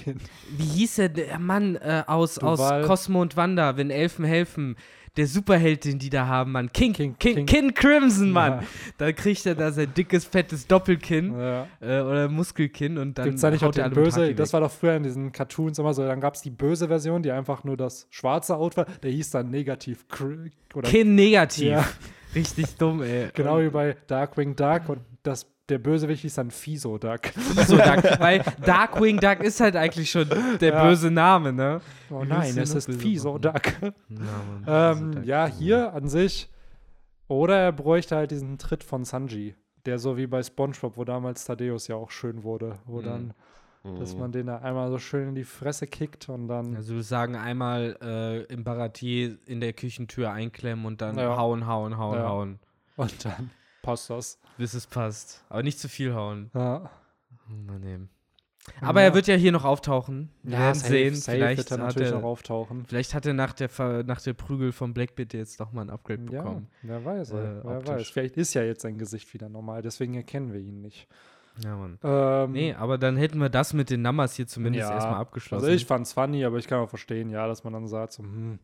wie 0.57 0.65
hieß 0.65 0.99
er, 0.99 1.09
der 1.09 1.39
Mann 1.39 1.77
äh, 1.77 2.05
aus, 2.07 2.39
aus. 2.39 2.61
Cosmo 2.87 3.21
und 3.23 3.37
Wanda, 3.37 3.77
wenn 3.77 3.91
Elfen 3.91 4.25
helfen? 4.25 4.77
Der 5.17 5.27
Superheld, 5.27 5.85
den 5.85 5.99
die 5.99 6.11
da 6.11 6.27
haben, 6.27 6.53
Mann. 6.53 6.73
King, 6.73 6.93
King, 6.93 7.17
King, 7.19 7.47
King. 7.47 7.73
Crimson, 7.75 8.31
Mann. 8.31 8.61
Ja. 8.61 8.67
Da 8.99 9.13
kriegt 9.13 9.47
er 9.47 9.55
da 9.55 9.71
sein 9.71 9.93
dickes, 9.97 10.25
fettes 10.25 10.67
Doppelkinn 10.67 11.39
Ja. 11.39 11.69
äh, 11.81 12.01
oder 12.01 12.29
Muskelkinn 12.29 12.99
und 12.99 13.17
dann 13.17 13.27
Gibt 13.27 13.37
es 13.37 13.43
da 13.43 13.51
nicht 13.51 13.65
auch 13.65 13.71
den 13.71 13.85
mit 13.85 13.95
böse, 13.95 14.35
das 14.35 14.53
war 14.53 14.61
doch 14.61 14.71
früher 14.73 14.97
in 14.97 15.05
diesen 15.05 15.31
Cartoons 15.31 15.79
immer 15.79 15.95
so, 15.95 16.05
dann 16.05 16.21
gab 16.21 16.35
es 16.35 16.43
die 16.43 16.51
böse 16.51 16.89
Version, 16.89 17.23
die 17.23 17.31
einfach 17.31 17.63
nur 17.65 17.77
das 17.77 18.07
schwarze 18.11 18.57
Out 18.57 18.77
war, 18.77 18.87
der 19.03 19.11
hieß 19.11 19.31
dann 19.31 19.51
negativ 19.51 20.05
oder 20.75 20.89
Kinn 20.89 21.15
negativ. 21.15 21.69
Ja. 21.69 21.85
Richtig 22.35 22.77
dumm, 22.77 23.03
ey. 23.03 23.29
genau 23.33 23.61
wie 23.61 23.69
bei 23.69 23.97
Darkwing 24.09 24.57
Duck 24.57 24.89
und 24.89 25.01
das, 25.23 25.47
der 25.69 25.79
Bösewicht 25.79 26.23
hieß 26.23 26.35
dann 26.35 26.51
Fiso 26.51 26.99
Duck. 26.99 27.21
so 27.67 27.77
Duck, 27.77 28.21
weil 28.21 28.43
Darkwing 28.65 29.19
Duck 29.19 29.41
ist 29.41 29.61
halt 29.61 29.77
eigentlich 29.77 30.11
schon 30.11 30.29
der 30.61 30.73
Ja. 30.75 30.85
böse 30.89 31.11
Name, 31.11 31.53
ne? 31.53 31.81
Oh 32.11 32.25
nein, 32.25 32.57
es 32.59 32.75
ist 32.75 32.91
Fiso? 33.01 33.39
Duck. 33.39 33.63
Ja, 33.81 34.91
Ähm, 34.93 34.97
Fiso 34.99 35.11
Duck. 35.13 35.25
ja, 35.25 35.47
hier 35.47 35.93
an 35.95 36.09
sich. 36.09 36.51
Oder 37.29 37.57
er 37.59 37.73
bräuchte 37.73 38.17
halt 38.17 38.31
diesen 38.31 38.59
Tritt 38.59 38.85
von 38.85 39.05
Sanji. 39.05 39.55
Der 39.87 39.99
so 39.99 40.17
wie 40.17 40.27
bei 40.27 40.43
Spongebob, 40.43 40.97
wo 40.97 41.05
damals 41.05 41.45
Thaddeus 41.47 41.89
ja 41.89 41.97
auch 41.97 42.11
schön 42.11 42.43
wurde. 42.43 42.79
Wo 42.87 43.01
Mhm. 43.01 43.05
dann, 43.05 43.35
dass 43.99 44.15
Mhm. 44.15 44.21
man 44.21 44.33
den 44.33 44.47
da 44.47 44.59
einmal 44.59 44.91
so 44.91 44.99
schön 44.99 45.29
in 45.31 45.35
die 45.35 45.45
Fresse 45.45 45.87
kickt 45.87 46.29
und 46.29 46.49
dann. 46.49 46.77
Also 46.77 46.95
wir 46.95 47.03
sagen 47.03 47.37
einmal 47.37 47.97
äh, 48.03 48.43
im 48.53 48.65
Baratier 48.65 49.37
in 49.47 49.61
der 49.61 49.73
Küchentür 49.73 50.31
einklemmen 50.31 50.85
und 50.87 51.01
dann 51.01 51.19
Ja. 51.19 51.37
hauen, 51.37 51.67
hauen, 51.67 51.97
hauen, 51.97 52.19
Ja. 52.19 52.29
hauen, 52.29 52.59
Und 52.97 53.25
dann 53.25 53.51
passt 53.85 54.11
das. 54.11 54.39
bis 54.59 54.75
es 54.75 54.87
passt. 54.87 55.45
Aber 55.49 55.63
nicht 55.63 55.79
zu 55.79 55.89
viel 55.89 56.15
hauen. 56.15 56.51
Ja. 56.55 56.91
Mal 57.67 57.79
nehmen. 57.79 58.09
Aber 58.81 59.03
er 59.03 59.13
wird 59.15 59.27
ja 59.27 59.35
hier 59.35 59.53
noch 59.53 59.65
auftauchen. 59.65 60.31
Wir 60.43 60.59
werden 60.59 60.75
safe, 60.75 60.89
sehen. 60.91 61.15
safe 61.15 61.37
vielleicht, 61.37 61.71
er 61.71 61.79
hat 61.87 61.97
er, 62.01 62.13
noch 62.13 62.23
auftauchen. 62.23 62.87
vielleicht 62.89 63.13
hat 63.13 63.27
er 63.27 63.35
nach 63.35 63.53
der, 63.53 63.69
Ver 63.69 64.05
nach 64.05 64.23
der 64.23 64.33
Prügel 64.33 64.73
von 64.73 64.95
Blackbeard 64.95 65.35
jetzt 65.35 65.61
doch 65.61 65.71
mal 65.73 65.83
ein 65.83 65.91
Upgrade 65.91 66.23
Ja, 66.33 66.41
bekommen. 66.43 66.69
wer 66.81 67.05
weiß, 67.05 67.33
Äh, 67.33 67.35
wer 67.63 67.77
optisch. 67.77 67.89
weiß. 67.95 68.09
Vielleicht 68.09 68.37
ist 68.39 68.55
ja 68.55 68.63
jetzt 68.63 68.81
sein 68.81 68.97
Gesicht 68.97 69.35
wieder 69.35 69.51
normal, 69.51 69.83
deswegen 69.83 70.15
erkennen 70.15 70.55
wir 70.55 70.61
ihn 70.61 70.81
nicht. 70.81 71.07
Ja, 71.63 71.77
Mann. 71.77 71.99
Ähm, 72.03 72.53
Nee, 72.53 72.73
aber 72.75 72.97
dann 72.97 73.19
hätten 73.19 73.39
wir 73.39 73.51
das 73.51 73.75
mit 73.75 73.91
den 73.91 74.01
Numbers 74.01 74.35
hier 74.35 74.47
zumindest 74.47 74.89
Ja, 74.89 74.95
erstmal 74.95 75.21
abgeschlossen. 75.21 75.63
Also 75.65 75.77
ich 75.77 75.85
fand's 75.85 76.15
funny, 76.15 76.43
aber 76.47 76.57
ich 76.57 76.67
kann 76.67 76.81
auch 76.81 76.89
verstehen, 76.89 77.29
ja, 77.29 77.47
dass 77.47 77.65
man 77.65 77.75
dann 77.75 77.87
sagt, 77.87 78.15
so, 78.15 78.23
hm, 78.23 78.59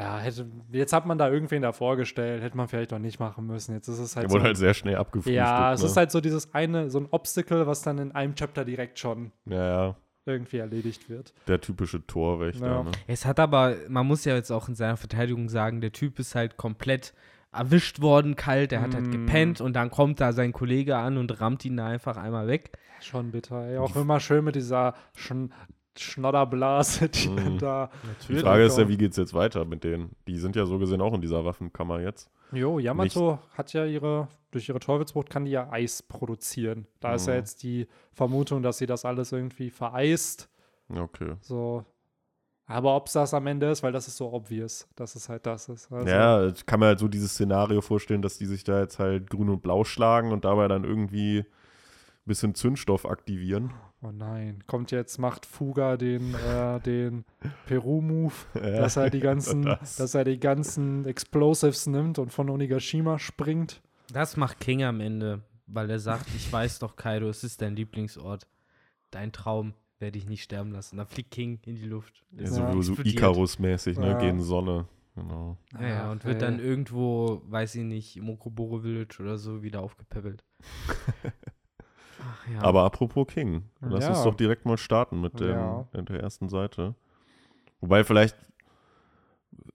ja, 0.00 0.18
hätte, 0.18 0.46
jetzt 0.72 0.92
hat 0.92 1.06
man 1.06 1.18
da 1.18 1.28
irgendwen 1.30 1.62
da 1.62 1.72
vorgestellt, 1.72 2.42
hätte 2.42 2.56
man 2.56 2.68
vielleicht 2.68 2.90
noch 2.90 2.98
nicht 2.98 3.20
machen 3.20 3.46
müssen. 3.46 3.74
Jetzt 3.74 3.88
ist 3.88 3.98
es 3.98 4.16
halt 4.16 4.24
Der 4.24 4.30
so. 4.30 4.34
wurde 4.34 4.44
halt 4.44 4.56
sehr 4.56 4.74
schnell 4.74 4.96
abgefrühstückt. 4.96 5.36
ja, 5.36 5.72
es 5.72 5.80
ne? 5.80 5.86
ist 5.86 5.96
halt 5.96 6.10
so 6.10 6.20
dieses 6.20 6.54
eine, 6.54 6.90
so 6.90 6.98
ein 7.00 7.08
Obstacle, 7.10 7.66
was 7.66 7.82
dann 7.82 7.98
in 7.98 8.12
einem 8.12 8.34
Chapter 8.34 8.64
direkt 8.64 8.98
schon 8.98 9.32
ja, 9.46 9.86
ja, 9.88 9.96
irgendwie 10.26 10.58
erledigt 10.58 11.08
wird. 11.08 11.34
der 11.48 11.60
typische 11.60 12.06
Torwächter. 12.06 12.66
Ja. 12.66 12.82
Ne? 12.84 12.90
Es 13.06 13.26
hat 13.26 13.38
aber, 13.40 13.74
man 13.88 14.06
muss 14.06 14.24
ja 14.24 14.34
jetzt 14.34 14.50
auch 14.50 14.68
in 14.68 14.74
seiner 14.74 14.96
Verteidigung 14.96 15.48
sagen, 15.48 15.80
der 15.80 15.92
Typ 15.92 16.18
ist 16.18 16.34
halt 16.34 16.56
komplett 16.56 17.12
erwischt 17.52 18.00
worden, 18.00 18.36
kalt, 18.36 18.70
der 18.70 18.80
hat 18.80 18.94
halt 18.94 19.08
Mm. 19.08 19.10
gepennt 19.10 19.60
und 19.60 19.74
dann 19.74 19.90
kommt 19.90 20.20
da 20.20 20.32
sein 20.32 20.52
Kollege 20.52 20.96
an 20.96 21.16
und 21.18 21.40
rammt 21.40 21.64
ihn 21.64 21.76
da 21.76 21.86
einfach 21.88 22.16
einmal 22.16 22.46
weg. 22.46 22.70
Schon 23.00 23.32
bitter, 23.32 23.64
ey. 23.66 23.78
Auch 23.78 23.96
immer 23.96 24.20
schön 24.20 24.44
mit 24.44 24.54
dieser 24.54 24.94
Schn 25.16 25.52
Schnodderblase, 25.98 27.08
die 27.08 27.28
Mhm. 27.28 27.36
dann 27.36 27.58
da. 27.58 27.90
Die 28.28 28.36
Frage 28.36 28.64
ist 28.64 28.78
ja, 28.78 28.88
wie 28.88 28.96
geht 28.96 29.10
es 29.12 29.16
jetzt 29.16 29.34
weiter 29.34 29.64
mit 29.64 29.84
denen? 29.84 30.14
Die 30.26 30.38
sind 30.38 30.56
ja 30.56 30.66
so 30.66 30.78
gesehen 30.78 31.00
auch 31.00 31.14
in 31.14 31.20
dieser 31.20 31.44
Waffenkammer 31.44 32.00
jetzt. 32.00 32.30
Jo, 32.52 32.78
Yamato 32.78 33.38
hat 33.56 33.72
ja 33.72 33.84
ihre, 33.84 34.28
durch 34.50 34.68
ihre 34.68 34.80
Teufelsbrot 34.80 35.30
kann 35.30 35.44
die 35.44 35.52
ja 35.52 35.70
Eis 35.70 36.02
produzieren. 36.02 36.86
Da 37.00 37.14
ist 37.14 37.26
ja 37.26 37.34
Mhm. 37.34 37.38
jetzt 37.38 37.62
die 37.62 37.86
Vermutung, 38.12 38.62
dass 38.62 38.78
sie 38.78 38.86
das 38.86 39.04
alles 39.04 39.32
irgendwie 39.32 39.70
vereist. 39.70 40.48
Okay. 40.88 41.34
So. 41.40 41.84
Aber 42.66 42.94
ob 42.94 43.06
es 43.08 43.14
das 43.14 43.34
am 43.34 43.46
Ende 43.48 43.68
ist, 43.68 43.82
weil 43.82 43.90
das 43.92 44.06
ist 44.06 44.16
so 44.16 44.32
obvious, 44.32 44.88
dass 44.94 45.16
es 45.16 45.28
halt 45.28 45.44
das 45.44 45.68
ist. 45.68 45.90
Also, 45.92 46.06
ja, 46.08 46.46
ich 46.46 46.64
kann 46.66 46.78
mir 46.80 46.86
halt 46.86 47.00
so 47.00 47.08
dieses 47.08 47.32
Szenario 47.32 47.80
vorstellen, 47.80 48.22
dass 48.22 48.38
die 48.38 48.46
sich 48.46 48.62
da 48.62 48.80
jetzt 48.80 49.00
halt 49.00 49.28
grün 49.28 49.48
und 49.48 49.60
blau 49.62 49.82
schlagen 49.82 50.30
und 50.30 50.44
dabei 50.44 50.68
dann 50.68 50.84
irgendwie 50.84 51.38
ein 51.40 51.46
bisschen 52.26 52.54
Zündstoff 52.54 53.06
aktivieren. 53.06 53.72
Oh 54.02 54.12
nein, 54.12 54.64
kommt 54.66 54.92
jetzt, 54.92 55.18
macht 55.18 55.44
Fuga 55.44 55.96
den, 55.98 56.34
äh, 56.34 56.80
den 56.84 57.24
Peru-Move, 57.66 58.32
Ja, 58.54 58.60
dass 58.80 58.96
er 58.96 59.10
die 59.10 59.20
ganzen, 59.20 59.62
das. 59.64 59.96
dass 59.96 60.14
er 60.14 60.24
die 60.24 60.40
ganzen 60.40 61.04
Explosives 61.06 61.86
nimmt 61.86 62.18
und 62.18 62.32
von 62.32 62.48
Onigashima 62.48 63.18
springt. 63.18 63.82
Das 64.12 64.36
macht 64.36 64.58
King 64.60 64.82
am 64.84 65.00
Ende, 65.00 65.42
weil 65.66 65.90
er 65.90 65.98
sagt, 65.98 66.26
ich 66.34 66.50
weiß 66.50 66.78
doch, 66.78 66.96
Kaido, 66.96 67.28
es 67.28 67.44
ist 67.44 67.60
dein 67.62 67.76
Lieblingsort. 67.76 68.46
Dein 69.10 69.32
Traum 69.32 69.74
werde 69.98 70.16
ich 70.18 70.26
nicht 70.26 70.42
sterben 70.44 70.72
lassen. 70.72 70.96
Dann 70.96 71.06
fliegt 71.06 71.30
King 71.30 71.60
in 71.66 71.76
die 71.76 71.84
Luft. 71.84 72.24
Ja, 72.32 72.46
so, 72.46 72.80
so. 72.82 72.94
Icarus-mäßig, 72.94 73.98
ne, 73.98 74.08
Ja. 74.12 74.18
gegen 74.18 74.40
Sonne. 74.40 74.86
Genau. 75.14 75.58
Ja, 75.78 75.86
ja, 75.86 76.06
Ach, 76.06 76.12
und 76.12 76.24
wird 76.24 76.40
dann 76.40 76.58
irgendwo, 76.58 77.42
weiß 77.46 77.74
ich 77.74 77.84
nicht, 77.84 78.16
im 78.16 78.30
Okoboro 78.30 78.78
Village 78.80 79.18
oder 79.20 79.36
so 79.36 79.62
wieder 79.62 79.80
aufgepäppelt. 79.82 80.42
Ach 82.20 82.48
ja. 82.48 82.62
Aber 82.62 82.84
apropos 82.84 83.26
King, 83.26 83.64
lass 83.80 84.04
Ja. 84.04 84.10
uns 84.10 84.22
doch 84.22 84.34
direkt 84.34 84.66
mal 84.66 84.76
starten 84.78 85.20
mit, 85.20 85.40
dem, 85.40 85.50
Ja. 85.50 85.86
mit 85.92 86.08
der 86.08 86.20
ersten 86.20 86.48
Seite. 86.48 86.94
Wobei 87.80 88.04
vielleicht 88.04 88.36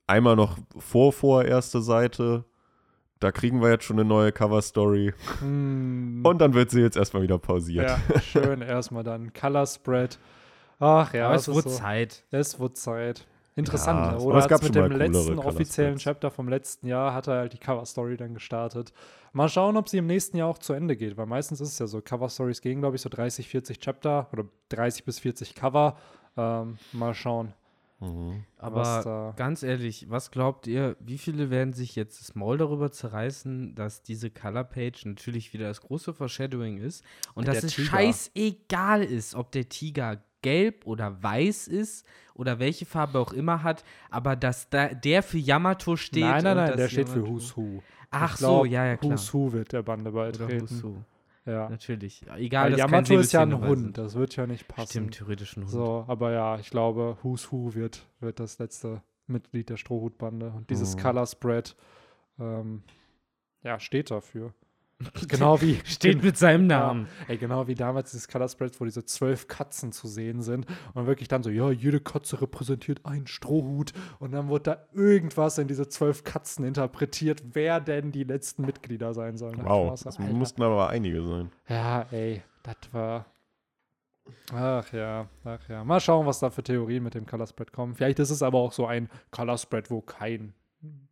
einmal 0.07 0.35
noch 0.35 0.57
vor, 0.77 1.11
vor 1.13 1.43
erste 1.43 1.81
Seite, 1.81 2.45
da 3.19 3.31
kriegen 3.31 3.61
wir 3.61 3.69
jetzt 3.69 3.85
schon 3.85 3.99
eine 3.99 4.07
neue 4.07 4.31
Cover-Story 4.31 5.13
Hm. 5.39 6.21
und 6.23 6.37
dann 6.39 6.53
wird 6.53 6.69
sie 6.69 6.81
jetzt 6.81 6.97
erstmal 6.97 7.23
wieder 7.23 7.37
pausiert. 7.39 7.89
Ja, 7.89 8.19
schön 8.19 8.61
erstmal 8.61 9.03
dann. 9.03 9.33
Color 9.33 9.65
Spread. 9.65 10.19
Ach 10.79 11.13
ja, 11.13 11.27
Aber 11.27 11.35
es 11.35 11.47
es 11.47 11.55
ist 11.57 11.63
so. 11.63 11.69
Zeit. 11.69 12.23
Es 12.31 12.59
wird 12.59 12.77
Zeit. 12.77 13.25
Interessant. 13.55 14.05
Ja, 14.05 14.11
ne? 14.13 14.19
Oder 14.19 14.39
es 14.39 14.47
gab 14.47 14.61
mit 14.63 14.75
dem 14.75 14.91
letzten 14.91 15.39
offiziellen. 15.39 15.97
Chapter 15.97 16.29
vom 16.29 16.49
letzten 16.49 16.87
Jahr 16.87 17.13
hat 17.13 17.27
er 17.27 17.35
halt 17.35 17.53
die 17.53 17.57
Cover 17.57 17.85
Story 17.85 18.17
dann 18.17 18.33
gestartet. 18.33 18.91
Mal 19.31 19.47
schauen, 19.49 19.77
ob 19.77 19.87
sie 19.87 19.97
im 19.97 20.07
nächsten 20.07 20.37
Jahr 20.37 20.49
auch 20.49 20.57
zu 20.57 20.73
Ende 20.73 20.95
geht, 20.97 21.15
weil 21.17 21.25
meistens 21.25 21.61
ist 21.61 21.69
es 21.69 21.79
ja 21.79 21.87
so, 21.87 22.01
Cover 22.01 22.29
Stories 22.29 22.61
gehen, 22.61 22.81
glaube 22.81 22.97
ich, 22.97 23.01
so 23.01 23.09
30, 23.09 23.47
40 23.47 23.79
Chapter 23.79 24.27
oder 24.33 24.45
30 24.69 25.05
bis 25.05 25.19
40 25.19 25.55
Cover. 25.55 25.97
Ähm, 26.37 26.77
mal 26.91 27.13
schauen. 27.13 27.53
Mhm. 28.01 28.43
Aber 28.57 29.33
ganz 29.37 29.63
ehrlich, 29.63 30.09
was 30.09 30.31
glaubt 30.31 30.67
ihr, 30.67 30.97
wie 30.99 31.17
viele 31.17 31.49
werden 31.49 31.71
sich 31.71 31.95
jetzt 31.95 32.19
das 32.19 32.35
Maul 32.35 32.57
darüber 32.57 32.91
zerreißen, 32.91 33.73
dass 33.73 34.03
diese 34.03 34.29
Color 34.29 34.65
Page 34.65 35.05
natürlich 35.05 35.53
wieder 35.53 35.67
das 35.69 35.79
große 35.79 36.13
Foreshadowing 36.13 36.77
ist 36.77 37.05
und 37.35 37.47
Ja, 37.47 37.53
dass 37.53 37.61
der 37.61 37.67
es 37.69 37.75
Tiger. 37.75 37.87
scheißegal 37.89 39.03
ist, 39.03 39.33
ob 39.35 39.51
der 39.53 39.69
Tiger 39.69 40.21
gelb 40.45 40.85
oder 40.85 41.21
weiß 41.23 41.67
ist 41.67 42.05
oder 42.35 42.59
welche 42.59 42.85
Farbe 42.85 43.17
auch 43.19 43.33
immer 43.33 43.63
hat, 43.63 43.83
aber 44.09 44.35
dass 44.35 44.69
da, 44.69 44.89
der 44.89 45.23
für 45.23 45.39
Yamato 45.39 45.95
steht. 45.95 46.23
nein, 46.23 46.43
nein, 46.43 46.57
nein, 46.57 46.77
der 46.77 46.87
steht 46.89 47.09
für 47.09 47.25
Who's 47.27 47.57
Who. 47.57 47.81
Ach 48.11 48.33
Ich 48.35 48.39
so, 48.39 48.47
glaub, 48.47 48.67
ja, 48.67 48.85
ja, 48.85 48.97
klar. 48.97 49.13
Who's 49.13 49.33
Who 49.33 49.51
wird 49.51 49.71
der 49.73 49.81
Bande 49.83 50.11
Oder 50.11 50.31
beitreten. 50.31 50.61
Who's 50.61 50.83
Who. 50.83 51.03
Ja. 51.45 51.69
Natürlich. 51.69 52.23
Egal, 52.37 52.69
kein 52.69 52.79
Yamato 52.79 53.17
ist 53.19 53.31
ja 53.33 53.41
ein 53.41 53.59
Hund, 53.59 53.97
das 53.97 54.15
wird 54.15 54.35
ja 54.35 54.47
nicht 54.47 54.67
passen. 54.67 54.89
Stimmt, 54.89 55.13
theoretisch 55.15 55.55
ein 55.57 55.61
Hund. 55.63 55.71
So, 55.71 56.05
aber 56.07 56.31
ja, 56.31 56.57
ich 56.59 56.69
glaube, 56.69 57.17
Who's 57.21 57.51
Who 57.51 57.75
wird, 57.75 58.03
wird 58.19 58.39
das 58.39 58.57
letzte 58.59 59.01
Mitglied 59.27 59.69
der 59.69 59.77
Strohhutbande. 59.77 60.51
Und 60.55 60.69
dieses 60.69 60.95
Mhm. 60.95 61.01
Color 61.01 61.25
Spread, 61.27 61.75
ähm, 62.39 62.83
ja, 63.63 63.79
steht 63.79 64.11
dafür. 64.11 64.53
genau 65.27 65.61
wie 65.61 65.79
Steht 65.83 66.23
mit 66.23 66.37
seinem 66.37 66.69
Ja. 66.69 66.79
Namen. 66.79 67.07
Ey, 67.27 67.37
genau 67.37 67.67
wie 67.67 67.75
damals 67.75 68.11
dieses 68.11 68.27
Color 68.27 68.47
Spread, 68.47 68.79
wo 68.79 68.85
diese 68.85 69.03
zwölf 69.05 69.47
Katzen 69.47 69.91
zu 69.91 70.07
sehen 70.07 70.41
sind 70.41 70.65
und 70.93 71.05
wirklich 71.05 71.27
dann 71.27 71.43
so, 71.43 71.49
ja, 71.49 71.69
jede 71.69 71.99
Katze 71.99 72.41
repräsentiert 72.41 73.05
einen 73.05 73.27
Strohhut 73.27 73.91
und 74.19 74.31
dann 74.31 74.47
wurde 74.47 74.63
da 74.63 74.85
irgendwas 74.93 75.57
in 75.57 75.67
diese 75.67 75.89
zwölf 75.89 76.23
Katzen 76.23 76.63
interpretiert, 76.65 77.43
wer 77.53 77.81
denn 77.81 78.11
die 78.13 78.23
letzten 78.23 78.65
Mitglieder 78.65 79.13
sein 79.13 79.35
sollen. 79.37 79.57
Da 79.59 79.65
Wow, 79.65 80.01
das 80.01 80.17
Alter. 80.17 80.33
mussten 80.33 80.63
aber 80.63 80.89
einige 80.89 81.21
sein. 81.27 81.51
Ja, 81.67 82.03
ey, 82.11 82.41
das 82.63 82.75
war. 82.93 83.25
Ach 84.53 84.91
ja, 84.91 85.27
ach 85.43 85.69
ja. 85.69 85.83
Mal 85.83 85.99
schauen, 85.99 86.25
was 86.25 86.39
da 86.39 86.49
für 86.49 86.63
Theorien 86.63 87.03
mit 87.03 87.13
dem 87.13 87.25
Color 87.27 87.45
Spread 87.47 87.71
kommen. 87.71 87.93
Vielleicht 87.95 88.17
ist 88.19 88.31
es 88.31 88.41
aber 88.41 88.57
auch 88.59 88.71
so 88.71 88.87
ein 88.87 89.09
Color 89.31 89.57
Spread, 89.57 89.91
wo 89.91 90.01
kein, 90.01 90.53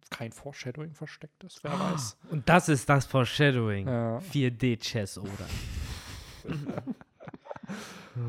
kein 0.09 0.31
Foreshadowing 0.31 0.93
versteckt 0.93 1.43
ist. 1.43 1.63
Wer 1.63 1.79
weiß. 1.79 2.17
Und 2.29 2.47
das 2.47 2.69
ist 2.69 2.88
das 2.88 3.05
Foreshadowing. 3.05 3.88
Ja. 3.88 4.17
4D-Chess, 4.19 5.17
oder? 5.17 5.47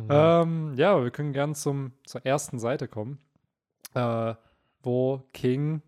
Ähm, 0.08 0.74
ja, 0.76 1.02
wir 1.02 1.10
können 1.10 1.32
gern 1.32 1.54
zum, 1.54 1.92
zur 2.04 2.24
ersten 2.24 2.58
Seite 2.58 2.88
kommen, 2.88 3.18
äh, 3.94 4.34
wo 4.82 5.22
King 5.32 5.82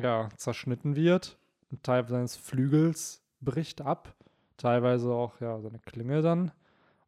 ja, 0.00 0.28
zerschnitten 0.36 0.96
wird. 0.96 1.38
Ein 1.70 1.82
Teil 1.82 2.08
seines 2.08 2.36
Flügels 2.36 3.22
bricht 3.40 3.80
ab. 3.80 4.14
Teilweise 4.56 5.12
auch 5.12 5.40
ja, 5.40 5.60
seine 5.60 5.78
Klinge 5.78 6.22
dann. 6.22 6.52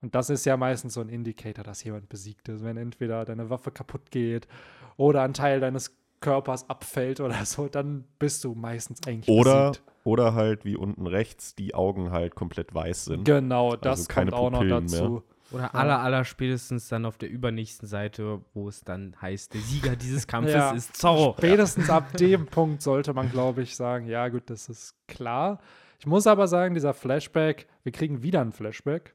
Und 0.03 0.14
das 0.14 0.31
ist 0.31 0.45
ja 0.47 0.57
meistens 0.57 0.95
so 0.95 1.01
ein 1.01 1.09
Indikator, 1.09 1.64
dass 1.64 1.85
jemand 1.85 2.09
besiegt 2.09 2.49
ist. 2.49 2.64
Wenn 2.64 2.77
entweder 2.77 3.25
deine 3.25 3.51
Waffe 3.51 3.71
kaputt 3.71 4.11
geht 4.11 4.49
oder 4.97 5.23
ein 5.23 5.35
Teil 5.35 5.61
deines 5.61 5.97
Körpers 6.21 6.69
abfällt 6.69 7.21
oder 7.21 7.35
so, 7.45 7.69
dann 7.69 8.05
bist 8.19 8.45
du 8.45 8.55
meistens 8.55 9.01
eigentlich 9.07 9.29
Oder, 9.29 9.71
besiegt. 9.71 9.83
oder 10.05 10.35
halt 10.35 10.65
wie 10.65 10.77
unten 10.77 11.07
rechts 11.07 11.55
die 11.55 11.75
Augen 11.75 12.11
halt 12.11 12.35
komplett 12.35 12.75
weiß 12.75 13.07
sind. 13.07 13.25
Genau, 13.25 13.77
das 13.77 14.09
keine 14.09 14.31
kommt 14.31 14.41
auch 14.43 14.51
noch 14.51 14.65
dazu. 14.69 15.23
Oder 15.53 15.63
Ja. 15.65 15.71
aller, 15.75 15.99
aller 16.01 16.25
spätestens 16.25 16.87
dann 16.89 17.05
auf 17.05 17.19
der 17.19 17.29
übernächsten 17.29 17.89
Seite, 17.89 18.41
wo 18.55 18.69
es 18.69 18.85
dann 18.85 19.17
heißt, 19.21 19.53
der 19.53 19.61
Sieger 19.61 19.97
dieses 19.97 20.29
Kampfes 20.29 20.55
Ja. 20.55 20.71
ist 20.73 20.97
Zorro. 20.97 21.35
Spätestens 21.39 21.91
ab 21.91 22.17
dem 22.17 22.47
Punkt 22.47 22.83
sollte 22.83 23.13
man, 23.15 23.31
glaube 23.33 23.63
ich, 23.63 23.75
sagen, 23.75 24.07
ja 24.07 24.29
gut, 24.29 24.45
das 24.49 24.69
ist 24.69 24.95
klar. 25.09 25.59
Ich 25.99 26.07
muss 26.07 26.29
aber 26.29 26.47
sagen, 26.47 26.75
dieser 26.75 26.95
Flashback, 26.95 27.67
wir 27.83 27.91
kriegen 27.93 28.23
wieder 28.23 28.41
einen 28.41 28.53
Flashback. 28.53 29.15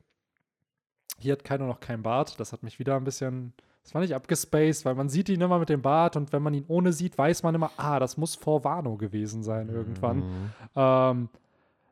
Hier 1.19 1.31
hat 1.31 1.45
keiner 1.45 1.67
noch 1.67 1.79
kein 1.79 2.03
Bart. 2.03 2.37
Das 2.39 2.51
hat 2.51 2.63
mich 2.63 2.79
wieder 2.79 2.97
ein 2.97 3.05
bisschen, 3.05 3.53
das 3.85 3.91
fand 3.91 4.03
ich 4.03 4.15
abgespaced, 4.15 4.83
weil 4.83 4.95
man 4.95 5.09
sieht 5.09 5.29
ihn 5.29 5.41
immer 5.41 5.59
mit 5.59 5.69
dem 5.69 5.83
Bart 5.83 6.15
und 6.15 6.33
wenn 6.33 6.41
man 6.41 6.55
ihn 6.55 6.65
ohne 6.67 6.91
sieht, 6.91 7.19
weiß 7.19 7.43
man 7.43 7.53
immer, 7.53 7.69
ah, 7.77 7.99
das 7.99 8.17
muss 8.17 8.33
vor 8.33 8.63
Wano 8.63 8.97
gewesen 8.97 9.43
sein 9.43 9.69
irgendwann. 9.69 10.17
Mhm. 10.17 10.51
Ähm, 10.75 11.29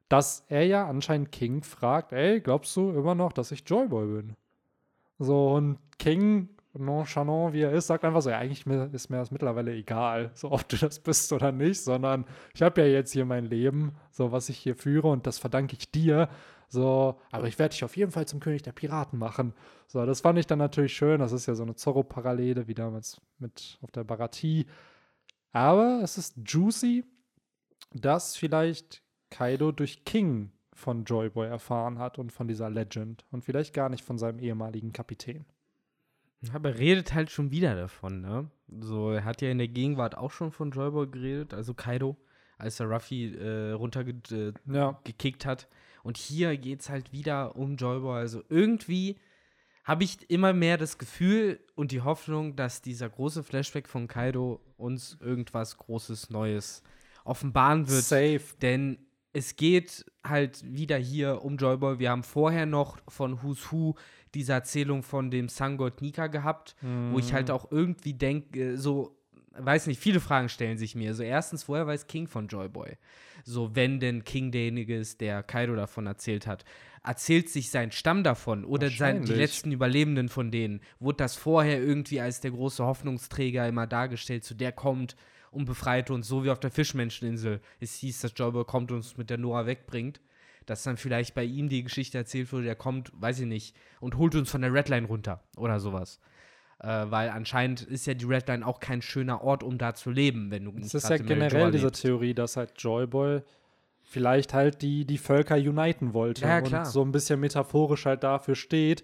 dass 0.09 0.43
er 0.49 0.65
ja 0.65 0.87
anscheinend 0.87 1.31
King 1.31 1.61
fragt, 1.61 2.11
ey, 2.11 2.41
glaubst 2.41 2.75
du 2.75 2.89
immer 2.89 3.13
noch, 3.13 3.31
dass 3.31 3.51
ich 3.51 3.63
Joyboy 3.67 4.07
bin? 4.07 4.33
So, 5.19 5.51
und 5.51 5.77
King, 5.99 6.49
nonchalant 6.73 7.53
wie 7.53 7.61
er 7.61 7.71
ist, 7.71 7.87
sagt 7.87 8.03
einfach 8.03 8.21
so, 8.21 8.29
ja, 8.29 8.39
eigentlich 8.39 8.65
ist 8.93 9.09
mir 9.09 9.17
das 9.17 9.31
mittlerweile 9.31 9.73
egal, 9.73 10.31
so 10.33 10.51
ob 10.51 10.67
du 10.67 10.77
das 10.77 10.99
bist 10.99 11.31
oder 11.31 11.51
nicht, 11.51 11.81
sondern 11.81 12.25
ich 12.53 12.61
habe 12.61 12.81
ja 12.81 12.87
jetzt 12.87 13.11
hier 13.11 13.25
mein 13.25 13.45
Leben, 13.45 13.95
so 14.11 14.31
was 14.31 14.49
ich 14.49 14.57
hier 14.57 14.75
führe 14.75 15.09
und 15.09 15.27
das 15.27 15.37
verdanke 15.37 15.75
ich 15.77 15.91
dir. 15.91 16.29
So, 16.69 17.19
aber 17.31 17.47
ich 17.47 17.59
werde 17.59 17.73
dich 17.73 17.83
auf 17.83 17.95
jeden 17.95 18.11
Fall 18.11 18.27
zum 18.27 18.39
König 18.39 18.63
der 18.63 18.71
Piraten 18.71 19.19
machen. 19.19 19.53
So, 19.85 20.03
das 20.07 20.21
fand 20.21 20.39
ich 20.39 20.47
dann 20.47 20.57
natürlich 20.57 20.95
schön. 20.95 21.19
Das 21.19 21.31
ist 21.31 21.45
ja 21.45 21.53
so 21.53 21.61
eine 21.61 21.75
Zorro-Parallele, 21.75 22.67
wie 22.67 22.73
damals 22.73 23.21
mit 23.37 23.77
auf 23.83 23.91
der 23.91 24.03
Baratie. 24.03 24.65
Aber 25.51 25.99
es 26.01 26.17
ist 26.17 26.35
juicy, 26.43 27.05
dass 27.93 28.35
vielleicht 28.35 29.03
Kaido 29.29 29.71
durch 29.71 30.03
King 30.03 30.51
von 30.73 31.03
Joyboy 31.05 31.47
erfahren 31.47 31.99
hat 31.99 32.17
und 32.17 32.31
von 32.31 32.47
dieser 32.47 32.71
Legend 32.71 33.23
und 33.29 33.45
vielleicht 33.45 33.75
gar 33.75 33.89
nicht 33.89 34.03
von 34.03 34.17
seinem 34.17 34.39
ehemaligen 34.39 34.93
Kapitän. 34.93 35.45
Aber 36.51 36.69
er 36.69 36.77
redet 36.77 37.13
halt 37.13 37.31
schon 37.31 37.51
wieder 37.51 37.75
davon, 37.75 38.21
ne? 38.21 38.49
So, 38.67 39.11
er 39.11 39.23
hat 39.23 39.41
ja 39.41 39.49
in 39.49 39.59
der 39.59 39.67
Gegenwart 39.67 40.17
auch 40.17 40.31
schon 40.31 40.51
von 40.51 40.71
Joyboy 40.71 41.07
geredet, 41.07 41.53
also 41.53 41.73
Kaido, 41.73 42.17
als 42.57 42.79
er 42.79 42.87
Ruffy 42.87 43.35
äh, 43.35 43.71
runtergekickt 43.71 44.31
äh, 44.31 44.53
Ja, 44.73 44.99
hat. 45.45 45.67
Und 46.03 46.17
hier 46.17 46.57
geht 46.57 46.81
es 46.81 46.89
halt 46.89 47.13
wieder 47.13 47.55
um 47.55 47.77
Joyboy. 47.77 48.17
Also 48.17 48.43
irgendwie 48.49 49.17
habe 49.83 50.03
ich 50.03 50.29
immer 50.29 50.53
mehr 50.53 50.77
das 50.77 50.97
Gefühl 50.97 51.59
und 51.75 51.91
die 51.91 52.01
Hoffnung, 52.01 52.55
dass 52.55 52.81
dieser 52.81 53.09
große 53.09 53.43
Flashback 53.43 53.87
von 53.87 54.07
Kaido 54.07 54.61
uns 54.77 55.17
irgendwas 55.21 55.77
Großes 55.77 56.29
Neues 56.29 56.83
offenbaren 57.25 57.89
wird. 57.89 58.03
safe. 58.03 58.57
Denn 58.61 58.97
es 59.33 59.55
geht 59.55 60.05
halt 60.23 60.63
wieder 60.63 60.97
hier 60.97 61.41
um 61.43 61.57
Joyboy. 61.57 61.99
Wir 61.99 62.11
haben 62.11 62.23
vorher 62.23 62.65
noch 62.65 62.97
von 63.07 63.41
Who's 63.43 63.71
Who 63.71 63.95
diese 64.33 64.53
Erzählung 64.53 65.03
von 65.03 65.31
dem 65.31 65.49
Sangod 65.49 66.01
Nika 66.01 66.27
gehabt, 66.27 66.75
wo 67.11 67.19
ich 67.19 67.33
halt 67.33 67.51
auch 67.51 67.71
irgendwie 67.71 68.13
denke, 68.13 68.77
so, 68.77 69.15
weiß 69.57 69.87
nicht, 69.87 69.99
viele 69.99 70.19
Fragen 70.19 70.49
stellen 70.49 70.77
sich 70.77 70.95
mir. 70.95 71.13
So, 71.13 71.23
erstens, 71.23 71.67
woher 71.67 71.85
weiß 71.85 72.07
King 72.07 72.27
von 72.27 72.47
Joyboy? 72.47 72.97
So, 73.43 73.75
wenn 73.75 73.99
denn 73.99 74.23
King 74.23 74.51
derjenige 74.51 74.97
ist, 74.97 75.21
der 75.21 75.43
Kaido 75.43 75.75
davon 75.75 76.07
erzählt 76.07 76.47
hat. 76.47 76.65
Erzählt 77.03 77.49
sich 77.49 77.69
sein 77.69 77.91
Stamm 77.91 78.23
davon 78.23 78.63
oder 78.63 78.89
sein, 78.89 79.25
die 79.25 79.33
letzten 79.33 79.71
Überlebenden 79.71 80.29
von 80.29 80.51
denen? 80.51 80.79
Wurde 80.99 81.17
das 81.17 81.35
vorher 81.35 81.81
irgendwie 81.81 82.21
als 82.21 82.39
der 82.39 82.51
große 82.51 82.83
Hoffnungsträger 82.83 83.67
immer 83.67 83.87
dargestellt, 83.87 84.45
zu 84.45 84.55
der 84.55 84.71
kommt 84.71 85.17
und 85.51 85.65
befreit 85.65 86.09
uns, 86.09 86.27
so 86.27 86.43
wie 86.45 86.49
auf 86.49 86.59
der 86.59 86.71
Fischmenscheninsel. 86.71 87.59
Es 87.79 87.95
hieß, 87.95 88.21
dass 88.21 88.33
Joyboy 88.35 88.63
kommt 88.65 88.91
und 88.91 88.97
uns 88.97 89.17
mit 89.17 89.29
der 89.29 89.37
Noah 89.37 89.65
wegbringt. 89.65 90.21
Dass 90.65 90.83
dann 90.83 90.97
vielleicht 90.97 91.35
bei 91.35 91.43
ihm 91.43 91.69
die 91.69 91.83
Geschichte 91.83 92.17
erzählt 92.17 92.51
wurde, 92.51 92.65
der 92.65 92.75
kommt, 92.75 93.11
weiß 93.15 93.39
ich 93.39 93.45
nicht, 93.45 93.75
und 93.99 94.17
holt 94.17 94.35
uns 94.35 94.49
von 94.49 94.61
der 94.61 94.73
Redline 94.73 95.07
runter 95.07 95.43
oder 95.57 95.79
sowas. 95.79 96.19
Äh, 96.79 96.87
weil 96.87 97.29
anscheinend 97.29 97.81
ist 97.81 98.05
ja 98.05 98.13
die 98.13 98.25
Redline 98.25 98.65
auch 98.65 98.79
kein 98.79 99.01
schöner 99.01 99.41
Ort, 99.41 99.63
um 99.63 99.77
da 99.77 99.93
zu 99.93 100.11
leben, 100.11 100.51
wenn 100.51 100.65
du 100.65 100.71
Es 100.71 100.77
nicht 100.77 100.93
ist 100.93 101.03
gerade 101.03 101.17
ja 101.17 101.25
generell 101.25 101.71
diese 101.71 101.85
lebst. 101.87 102.01
Theorie, 102.01 102.33
dass 102.33 102.57
halt 102.57 102.73
Joyboy 102.77 103.41
vielleicht 104.03 104.53
halt 104.53 104.81
die, 104.81 105.05
die 105.05 105.17
Völker 105.17 105.55
uniten 105.55 106.13
wollte 106.13 106.45
Ja, 106.45 106.59
und 106.59 106.85
so 106.85 107.01
ein 107.01 107.11
bisschen 107.11 107.39
metaphorisch 107.39 108.05
halt 108.05 108.23
dafür 108.23 108.55
steht. 108.55 109.03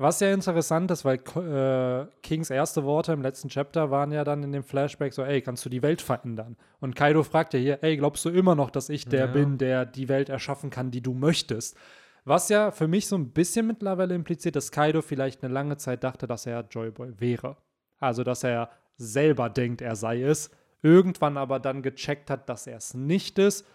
Was 0.00 0.20
ja 0.20 0.32
interessant 0.32 0.92
ist, 0.92 1.04
weil 1.04 1.16
äh, 1.16 2.06
Kings 2.22 2.50
erste 2.50 2.84
Worte 2.84 3.12
im 3.12 3.20
letzten 3.20 3.48
Chapter 3.48 3.90
waren 3.90 4.12
ja 4.12 4.22
dann 4.22 4.44
in 4.44 4.52
dem 4.52 4.62
Flashback 4.62 5.12
so, 5.12 5.24
ey, 5.24 5.42
kannst 5.42 5.64
du 5.64 5.68
die 5.68 5.82
Welt 5.82 6.00
verändern? 6.00 6.56
Und 6.78 6.94
Kaido 6.94 7.24
fragt 7.24 7.52
ja 7.52 7.58
hier, 7.58 7.82
ey, 7.82 7.96
glaubst 7.96 8.24
du 8.24 8.30
immer 8.30 8.54
noch, 8.54 8.70
dass 8.70 8.90
ich 8.90 9.06
der 9.06 9.26
Ja. 9.26 9.32
bin, 9.32 9.58
der 9.58 9.84
die 9.84 10.08
Welt 10.08 10.28
erschaffen 10.28 10.70
kann, 10.70 10.92
die 10.92 11.00
du 11.02 11.14
möchtest? 11.14 11.76
Was 12.24 12.48
ja 12.48 12.70
für 12.70 12.86
mich 12.86 13.08
so 13.08 13.16
ein 13.16 13.30
bisschen 13.30 13.66
mittlerweile 13.66 14.14
impliziert, 14.14 14.54
dass 14.54 14.70
Kaido 14.70 15.02
vielleicht 15.02 15.42
eine 15.42 15.52
lange 15.52 15.78
Zeit 15.78 16.04
dachte, 16.04 16.28
dass 16.28 16.46
er 16.46 16.64
Joyboy 16.70 17.18
wäre. 17.18 17.56
Also, 17.98 18.22
dass 18.22 18.44
er 18.44 18.70
selber 18.96 19.50
denkt, 19.50 19.80
er 19.80 19.96
sei 19.96 20.22
es, 20.22 20.50
irgendwann 20.80 21.36
aber 21.36 21.58
dann 21.58 21.82
gecheckt 21.82 22.30
hat, 22.30 22.48
dass 22.48 22.68
er 22.68 22.76
es 22.76 22.94
nicht 22.94 23.38
ist 23.40 23.66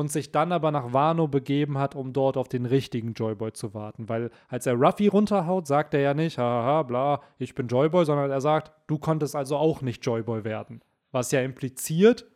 und 0.00 0.10
sich 0.10 0.32
dann 0.32 0.50
aber 0.50 0.70
nach 0.72 0.92
Wano 0.92 1.28
begeben 1.28 1.78
hat, 1.78 1.94
um 1.94 2.12
dort 2.12 2.36
auf 2.36 2.48
den 2.48 2.66
richtigen 2.66 3.12
Joyboy 3.12 3.52
zu 3.52 3.72
warten. 3.74 4.08
Weil 4.08 4.30
als 4.48 4.66
er 4.66 4.74
Ruffy 4.74 5.06
runterhaut, 5.08 5.66
sagt 5.66 5.94
er 5.94 6.00
ja 6.00 6.14
nicht, 6.14 6.38
haha, 6.38 6.82
bla, 6.82 7.20
ich 7.38 7.54
bin 7.54 7.68
Joyboy, 7.68 8.04
sondern 8.04 8.30
er 8.30 8.40
sagt, 8.40 8.72
du 8.88 8.98
konntest 8.98 9.36
also 9.36 9.56
auch 9.56 9.82
nicht 9.82 10.04
Joyboy 10.04 10.42
werden. 10.44 10.80
Was 11.12 11.30
ja 11.32 11.40
impliziert, 11.42 12.26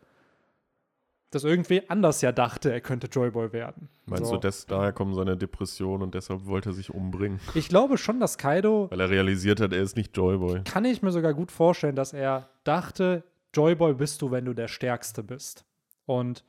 dass 1.31 1.43
irgendwie 1.43 1.89
anders 1.91 2.21
ja 2.21 2.31
dachte, 2.31 2.71
er 2.73 2.81
könnte 2.81 3.09
Joyboy 3.09 3.53
werden. 3.53 3.89
Meinst 4.07 4.27
So. 4.27 4.35
du, 4.35 4.41
des, 4.41 4.67
daher 4.67 4.93
kommen 4.93 5.15
seine 5.15 5.37
Depressionen 5.37 6.03
und 6.03 6.15
deshalb 6.15 6.47
wollte 6.47 6.71
er 6.71 6.73
sich 6.75 6.95
umbringen? 6.95 7.41
Ich 7.55 7.69
glaube 7.69 7.99
schon, 7.99 8.21
dass 8.21 8.39
Kaido 8.39 8.89
Weil 8.91 9.01
er 9.01 9.11
realisiert 9.11 9.61
hat, 9.61 9.73
er 9.73 9.83
ist 9.83 9.97
nicht 9.97 10.17
Joyboy. 10.17 10.63
kann 10.65 10.85
ich 10.85 11.03
mir 11.03 11.11
sogar 11.11 11.35
gut 11.35 11.51
vorstellen, 11.51 11.97
dass 11.97 12.13
er 12.13 12.49
dachte, 12.63 13.25
Joyboy 13.53 13.95
bist 13.95 14.23
du, 14.23 14.31
wenn 14.31 14.45
du 14.45 14.55
der 14.55 14.69
Stärkste 14.69 15.23
bist. 15.25 15.65
Und 16.07 16.45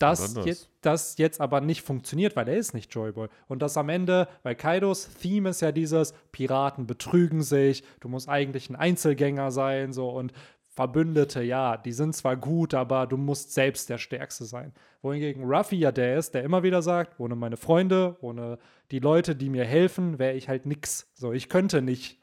das, 0.00 0.32
Oder 0.32 0.40
das. 0.40 0.46
Jetzt, 0.46 0.68
das 0.80 1.18
jetzt 1.18 1.40
aber 1.40 1.60
nicht 1.60 1.82
funktioniert, 1.82 2.34
weil 2.36 2.48
er 2.48 2.56
ist 2.56 2.74
nicht 2.74 2.92
Joyboy. 2.94 3.28
Und 3.48 3.62
das 3.62 3.76
am 3.76 3.88
Ende, 3.88 4.28
weil 4.42 4.54
Kaidos 4.54 5.08
Theme 5.20 5.50
ist 5.50 5.60
ja 5.60 5.72
dieses, 5.72 6.14
Piraten 6.32 6.86
betrügen 6.86 7.42
sich, 7.42 7.84
du 8.00 8.08
musst 8.08 8.28
eigentlich 8.28 8.70
ein 8.70 8.76
Einzelgänger 8.76 9.50
sein, 9.50 9.92
so 9.92 10.10
und 10.10 10.32
Verbündete, 10.72 11.42
ja, 11.42 11.76
die 11.76 11.92
sind 11.92 12.14
zwar 12.14 12.36
gut, 12.36 12.74
aber 12.74 13.06
du 13.06 13.16
musst 13.16 13.52
selbst 13.52 13.90
der 13.90 13.98
Stärkste 13.98 14.44
sein. 14.44 14.72
Wohingegen 15.02 15.44
Ruffy 15.44 15.76
ja 15.76 15.90
der 15.90 16.16
ist, 16.16 16.32
der 16.32 16.44
immer 16.44 16.62
wieder 16.62 16.80
sagt, 16.80 17.18
ohne 17.18 17.34
meine 17.34 17.56
Freunde, 17.56 18.16
ohne 18.20 18.58
die 18.92 19.00
Leute, 19.00 19.34
die 19.34 19.50
mir 19.50 19.64
helfen, 19.64 20.18
wäre 20.18 20.34
ich 20.34 20.48
halt 20.48 20.66
nix. 20.66 21.10
So, 21.14 21.32
ich 21.32 21.48
könnte 21.48 21.82
nicht 21.82 22.19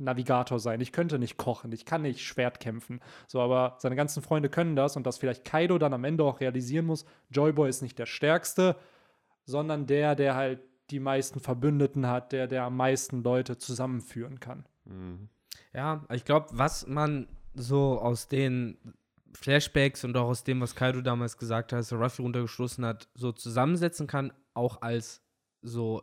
Navigator 0.00 0.58
sein. 0.58 0.80
Ich 0.80 0.92
könnte 0.92 1.18
nicht 1.18 1.36
kochen, 1.36 1.72
ich 1.72 1.84
kann 1.84 2.02
nicht 2.02 2.20
Schwert 2.20 2.60
kämpfen. 2.60 3.00
So, 3.26 3.40
aber 3.40 3.76
seine 3.78 3.96
ganzen 3.96 4.22
Freunde 4.22 4.48
können 4.48 4.76
das 4.76 4.96
und 4.96 5.06
dass 5.06 5.18
vielleicht 5.18 5.44
Kaido 5.44 5.78
dann 5.78 5.94
am 5.94 6.04
Ende 6.04 6.24
auch 6.24 6.40
realisieren 6.40 6.86
muss, 6.86 7.04
Joyboy 7.30 7.68
ist 7.68 7.82
nicht 7.82 7.98
der 7.98 8.06
Stärkste, 8.06 8.76
sondern 9.44 9.86
der, 9.86 10.14
der 10.14 10.34
halt 10.34 10.60
die 10.90 11.00
meisten 11.00 11.40
Verbündeten 11.40 12.06
hat, 12.06 12.32
der, 12.32 12.46
der 12.46 12.64
am 12.64 12.76
meisten 12.76 13.22
Leute 13.22 13.58
zusammenführen 13.58 14.40
kann. 14.40 14.66
Mhm. 14.84 15.28
Ja, 15.72 16.04
ich 16.12 16.24
glaube, 16.24 16.48
was 16.52 16.86
man 16.86 17.28
so 17.54 18.00
aus 18.00 18.28
den 18.28 18.78
Flashbacks 19.32 20.04
und 20.04 20.16
auch 20.16 20.28
aus 20.28 20.44
dem, 20.44 20.60
was 20.60 20.74
Kaido 20.74 21.00
damals 21.00 21.36
gesagt 21.36 21.72
hat, 21.72 21.92
er 21.92 21.98
Ruffy 21.98 22.22
runtergestoßen 22.22 22.84
hat, 22.84 23.08
so 23.14 23.32
zusammensetzen 23.32 24.06
kann, 24.06 24.32
auch 24.54 24.82
als 24.82 25.22
so 25.62 26.02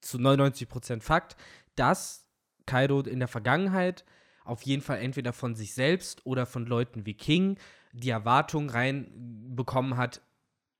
zu 0.00 0.18
99% 0.18 1.02
Fakt, 1.02 1.36
dass 1.74 2.19
Kaido 2.70 3.00
in 3.00 3.18
der 3.18 3.28
Vergangenheit 3.28 4.04
auf 4.44 4.62
jeden 4.62 4.82
Fall 4.82 4.98
entweder 4.98 5.32
von 5.32 5.54
sich 5.54 5.74
selbst 5.74 6.24
oder 6.24 6.46
von 6.46 6.66
Leuten 6.66 7.06
wie 7.06 7.14
King 7.14 7.56
die 7.92 8.10
Erwartung 8.10 8.70
reinbekommen 8.70 9.96
hat, 9.96 10.20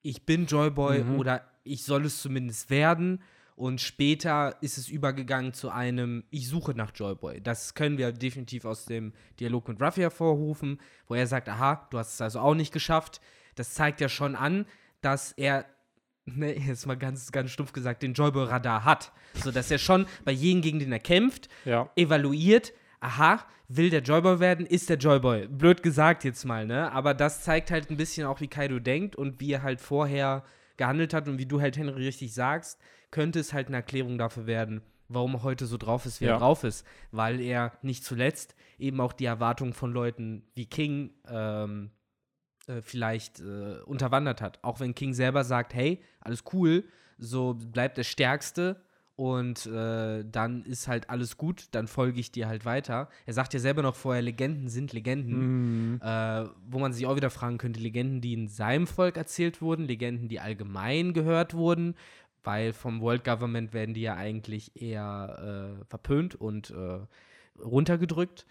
ich 0.02 0.24
bin 0.26 0.46
Joyboy 0.46 1.04
Mhm. 1.04 1.18
oder 1.18 1.44
ich 1.64 1.84
soll 1.84 2.04
es 2.06 2.22
zumindest 2.22 2.70
werden. 2.70 3.22
Und 3.56 3.80
später 3.82 4.56
ist 4.62 4.78
es 4.78 4.88
übergegangen 4.88 5.52
zu 5.52 5.68
einem, 5.70 6.24
ich 6.30 6.48
suche 6.48 6.72
nach 6.74 6.92
Joyboy. 6.94 7.42
Das 7.42 7.74
können 7.74 7.98
wir 7.98 8.10
definitiv 8.12 8.64
aus 8.64 8.86
dem 8.86 9.12
Dialog 9.38 9.68
mit 9.68 9.82
Ruffy 9.82 10.00
hervorrufen, 10.00 10.80
wo 11.06 11.14
er 11.14 11.26
sagt, 11.26 11.48
aha, 11.50 11.86
du 11.90 11.98
hast 11.98 12.14
es 12.14 12.20
also 12.22 12.40
auch 12.40 12.54
nicht 12.54 12.72
geschafft. 12.72 13.20
Das 13.56 13.74
zeigt 13.74 14.00
ja 14.00 14.08
schon 14.08 14.34
an, 14.34 14.64
dass 15.02 15.32
er, 15.32 15.66
ne, 16.26 16.56
jetzt 16.66 16.86
mal 16.86 16.96
ganz, 16.96 17.32
ganz 17.32 17.50
stumpf 17.50 17.72
gesagt, 17.72 18.02
den 18.02 18.14
Joyboy-Radar 18.14 18.84
hat. 18.84 19.12
So 19.34 19.50
dass 19.50 19.70
er 19.70 19.78
schon 19.78 20.06
bei 20.24 20.32
jedem, 20.32 20.62
gegen 20.62 20.78
den 20.78 20.92
er 20.92 20.98
kämpft, 20.98 21.48
Ja. 21.64 21.90
evaluiert, 21.96 22.72
aha, 23.00 23.44
will 23.68 23.88
der 23.90 24.02
Joyboy 24.02 24.40
werden, 24.40 24.66
ist 24.66 24.90
der 24.90 24.98
Joyboy. 24.98 25.46
Blöd 25.48 25.82
gesagt 25.82 26.24
jetzt 26.24 26.44
mal, 26.44 26.66
ne? 26.66 26.90
Aber 26.92 27.14
das 27.14 27.42
zeigt 27.44 27.70
halt 27.70 27.88
ein 27.90 27.96
bisschen 27.96 28.26
auch, 28.26 28.40
wie 28.40 28.48
Kaido 28.48 28.78
denkt 28.80 29.14
und 29.16 29.40
wie 29.40 29.52
er 29.52 29.62
halt 29.62 29.80
vorher 29.80 30.42
gehandelt 30.76 31.14
hat 31.14 31.28
und 31.28 31.38
wie 31.38 31.46
du 31.46 31.60
halt, 31.60 31.76
Henry, 31.76 32.04
richtig 32.04 32.34
sagst, 32.34 32.80
könnte 33.10 33.38
es 33.38 33.52
halt 33.52 33.68
eine 33.68 33.76
Erklärung 33.76 34.18
dafür 34.18 34.46
werden, 34.46 34.82
warum 35.08 35.34
er 35.34 35.42
heute 35.44 35.66
so 35.66 35.76
drauf 35.76 36.04
ist, 36.06 36.20
wie 36.20 36.24
Ja. 36.24 36.32
er 36.34 36.38
drauf 36.38 36.64
ist. 36.64 36.84
Weil 37.12 37.40
er 37.40 37.72
nicht 37.82 38.04
zuletzt 38.04 38.54
eben 38.78 39.00
auch 39.00 39.12
die 39.12 39.26
Erwartungen 39.26 39.72
von 39.72 39.92
Leuten 39.92 40.42
wie 40.54 40.66
King 40.66 41.12
ähm, 41.28 41.90
äh, 42.70 42.82
vielleicht 42.82 43.40
äh, 43.40 43.80
unterwandert 43.84 44.40
hat. 44.40 44.58
Auch 44.62 44.80
wenn 44.80 44.94
King 44.94 45.12
selber 45.14 45.44
sagt, 45.44 45.74
hey, 45.74 46.00
alles 46.20 46.44
cool, 46.52 46.84
so 47.18 47.54
bleibt 47.54 47.96
der 47.98 48.04
Stärkste 48.04 48.80
und 49.16 49.66
äh, 49.66 50.24
dann 50.24 50.64
ist 50.64 50.88
halt 50.88 51.10
alles 51.10 51.36
gut, 51.36 51.68
dann 51.72 51.86
folge 51.88 52.18
ich 52.20 52.32
dir 52.32 52.48
halt 52.48 52.64
weiter. 52.64 53.10
Er 53.26 53.34
sagt 53.34 53.52
ja 53.52 53.60
selber 53.60 53.82
noch 53.82 53.94
vorher, 53.94 54.22
Legenden 54.22 54.68
sind 54.68 54.94
Legenden, 54.94 55.92
Mhm. 55.94 56.00
äh, 56.02 56.46
wo 56.70 56.78
man 56.78 56.94
sich 56.94 57.06
auch 57.06 57.16
wieder 57.16 57.28
fragen 57.28 57.58
könnte, 57.58 57.80
Legenden, 57.80 58.22
die 58.22 58.32
in 58.32 58.48
seinem 58.48 58.86
Volk 58.86 59.18
erzählt 59.18 59.60
wurden, 59.60 59.84
Legenden, 59.86 60.28
die 60.28 60.40
allgemein 60.40 61.12
gehört 61.12 61.52
wurden, 61.52 61.94
weil 62.44 62.72
vom 62.72 63.02
World 63.02 63.22
Government 63.24 63.74
werden 63.74 63.92
die 63.92 64.00
ja 64.00 64.14
eigentlich 64.16 64.80
eher 64.80 65.76
äh, 65.80 65.84
verpönt 65.84 66.34
und 66.36 66.70
äh, 66.70 67.00
runtergedrückt. 67.62 68.46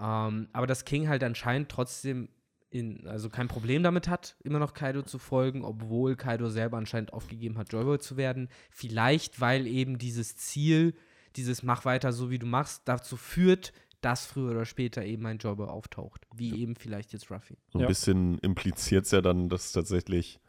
Ähm, 0.00 0.48
aber 0.52 0.66
dass 0.68 0.84
King 0.84 1.08
halt 1.08 1.24
anscheinend 1.24 1.68
trotzdem 1.68 2.28
in, 2.72 3.06
also 3.06 3.28
kein 3.28 3.48
Problem 3.48 3.82
damit 3.82 4.08
hat, 4.08 4.36
immer 4.42 4.58
noch 4.58 4.72
Kaido 4.74 5.02
zu 5.02 5.18
folgen, 5.18 5.64
obwohl 5.64 6.16
Kaido 6.16 6.48
selber 6.48 6.78
anscheinend 6.78 7.12
aufgegeben 7.12 7.58
hat, 7.58 7.72
Joyboy 7.72 7.98
zu 7.98 8.16
werden. 8.16 8.48
Vielleicht, 8.70 9.40
weil 9.40 9.66
eben 9.66 9.98
dieses 9.98 10.36
Ziel, 10.36 10.94
dieses 11.36 11.62
Mach 11.62 11.84
weiter 11.84 12.12
so 12.12 12.30
wie 12.30 12.38
du 12.38 12.46
machst, 12.46 12.82
dazu 12.86 13.16
führt, 13.16 13.72
dass 14.00 14.26
früher 14.26 14.50
oder 14.50 14.64
später 14.64 15.04
eben 15.04 15.26
ein 15.26 15.38
Joyboy 15.38 15.68
auftaucht. 15.68 16.26
Wie 16.34 16.60
eben 16.60 16.74
vielleicht 16.74 17.12
jetzt 17.12 17.30
Ruffy. 17.30 17.56
So 17.72 17.78
ein 17.78 17.82
Ja. 17.82 17.86
bisschen 17.88 18.38
impliziert 18.38 19.04
es 19.04 19.10
ja 19.12 19.20
dann, 19.20 19.48
dass 19.48 19.72
tatsächlich 19.72 20.40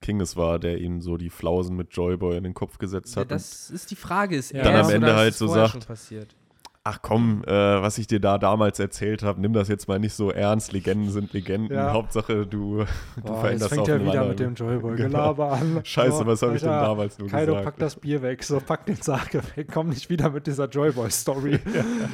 King 0.00 0.20
es 0.20 0.36
war, 0.36 0.58
der 0.58 0.78
ihm 0.78 1.00
so 1.00 1.16
die 1.16 1.30
Flausen 1.30 1.76
mit 1.76 1.92
Joyboy 1.92 2.36
in 2.36 2.44
den 2.44 2.54
Kopf 2.54 2.78
gesetzt 2.78 3.14
Ja, 3.16 3.22
hat. 3.22 3.30
das 3.30 3.70
ist 3.70 3.90
die 3.90 3.96
Frage. 3.96 4.36
Ist 4.36 4.52
Ja. 4.52 4.58
er 4.58 4.64
Dann 4.64 4.74
am 4.76 4.86
es 4.86 4.92
Ende 4.92 5.14
halt 5.16 5.32
es 5.32 5.38
so 5.38 5.48
sagt, 5.48 5.72
schon 5.72 5.80
passiert? 5.82 6.34
und, 6.34 6.45
ach 6.86 7.02
komm, 7.02 7.42
äh, 7.46 7.50
was 7.50 7.98
ich 7.98 8.06
dir 8.06 8.20
da 8.20 8.38
damals 8.38 8.78
erzählt 8.78 9.24
habe, 9.24 9.40
nimm 9.40 9.52
das 9.52 9.66
jetzt 9.66 9.88
mal 9.88 9.98
nicht 9.98 10.14
so 10.14 10.30
ernst. 10.30 10.72
Legenden 10.72 11.10
sind 11.10 11.32
Legenden. 11.32 11.76
Ja. 11.76 11.92
Hauptsache, 11.92 12.46
du, 12.46 12.46
du 12.46 12.76
Boah, 12.76 12.84
jetzt 13.26 13.40
veränderst 13.40 13.68
fängt 13.70 13.82
auf 13.82 13.88
er 13.88 13.94
einem 13.96 14.06
wieder 14.06 14.24
mit 14.24 14.38
dem 14.38 14.54
Genau. 14.54 14.70
Joyboy-Gelaber 14.70 15.52
an. 15.52 15.80
Scheiße, 15.82 16.24
was 16.26 16.42
habe 16.42 16.54
ich 16.54 16.60
denn 16.60 16.70
damals 16.70 17.18
nur 17.18 17.28
Kaido, 17.28 17.54
gesagt? 17.54 17.64
pack 17.64 17.76
das 17.78 17.96
Bier 17.96 18.22
weg. 18.22 18.44
So, 18.44 18.60
pack 18.60 18.86
den 18.86 18.96
Sarg 18.96 19.34
weg. 19.34 19.68
Komm 19.72 19.88
nicht 19.88 20.08
wieder 20.10 20.30
mit 20.30 20.46
dieser 20.46 20.68
Joyboy-Story. 20.68 21.58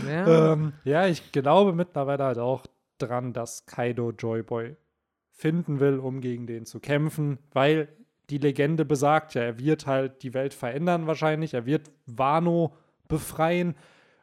Ja. 0.08 0.52
ähm, 0.52 0.72
ja, 0.84 1.06
ich 1.06 1.32
glaube 1.32 1.72
mittlerweile 1.72 2.24
halt 2.24 2.38
auch 2.38 2.66
dran, 2.98 3.32
dass 3.32 3.66
Kaido 3.66 4.10
Joyboy 4.10 4.76
finden 5.30 5.80
will, 5.80 5.98
um 5.98 6.20
gegen 6.20 6.46
den 6.46 6.66
zu 6.66 6.80
kämpfen, 6.80 7.38
weil 7.52 7.88
die 8.30 8.38
Legende 8.38 8.84
besagt 8.84 9.34
ja, 9.34 9.42
er 9.42 9.58
wird 9.58 9.86
halt 9.86 10.22
die 10.22 10.34
Welt 10.34 10.54
verändern 10.54 11.06
wahrscheinlich, 11.06 11.54
er 11.54 11.66
wird 11.66 11.90
Wano 12.06 12.74
befreien 13.08 13.74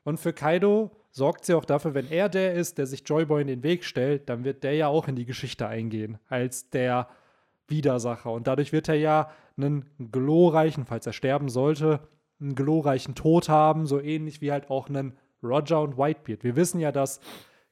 und 0.09 0.19
für 0.19 0.33
Kaido 0.33 0.91
sorgt 1.11 1.45
sie 1.45 1.53
auch 1.53 1.65
dafür, 1.65 1.93
wenn 1.93 2.09
er 2.11 2.29
der 2.29 2.53
ist, 2.53 2.77
der 2.77 2.87
sich 2.87 3.03
Joyboy 3.05 3.41
in 3.41 3.47
den 3.47 3.63
Weg 3.63 3.83
stellt, 3.83 4.27
dann 4.27 4.43
wird 4.43 4.63
der 4.63 4.73
ja 4.73 4.87
auch 4.87 5.07
in 5.07 5.15
die 5.15 5.25
Geschichte 5.25 5.67
eingehen 5.67 6.17
als 6.27 6.69
der 6.69 7.07
Widersacher 7.67 8.31
und 8.31 8.47
dadurch 8.47 8.71
wird 8.71 8.89
er 8.89 8.95
ja 8.95 9.29
einen 9.55 9.85
glorreichen, 10.11 10.85
falls 10.85 11.05
er 11.05 11.13
sterben 11.13 11.49
sollte, 11.49 11.99
einen 12.41 12.55
glorreichen 12.55 13.13
Tod 13.15 13.49
haben, 13.49 13.85
so 13.85 13.99
ähnlich 13.99 14.41
wie 14.41 14.51
halt 14.51 14.69
auch 14.69 14.89
einen 14.89 15.17
Roger 15.43 15.81
und 15.81 15.97
Whitebeard. 15.97 16.43
Wir 16.43 16.55
wissen 16.55 16.79
ja, 16.79 16.91
dass 16.91 17.19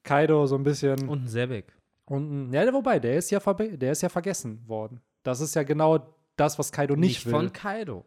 Kaido 0.03 0.45
so 0.45 0.55
ein 0.55 0.63
bisschen 0.63 1.09
Und 1.09 1.23
ein 1.23 1.27
Sebek. 1.27 1.73
und 2.05 2.53
ja, 2.53 2.71
wobei, 2.73 2.99
der 2.99 3.17
ist 3.17 3.31
ja, 3.31 3.39
der 3.39 3.91
ist 3.91 4.01
ja 4.01 4.09
vergessen 4.09 4.63
worden. 4.67 5.01
Das 5.23 5.41
ist 5.41 5.55
ja 5.55 5.63
genau 5.63 6.13
das, 6.35 6.59
was 6.59 6.71
Kaido 6.71 6.95
nicht, 6.95 7.25
will. 7.25 7.33
von 7.33 7.51
Kaido. 7.51 8.05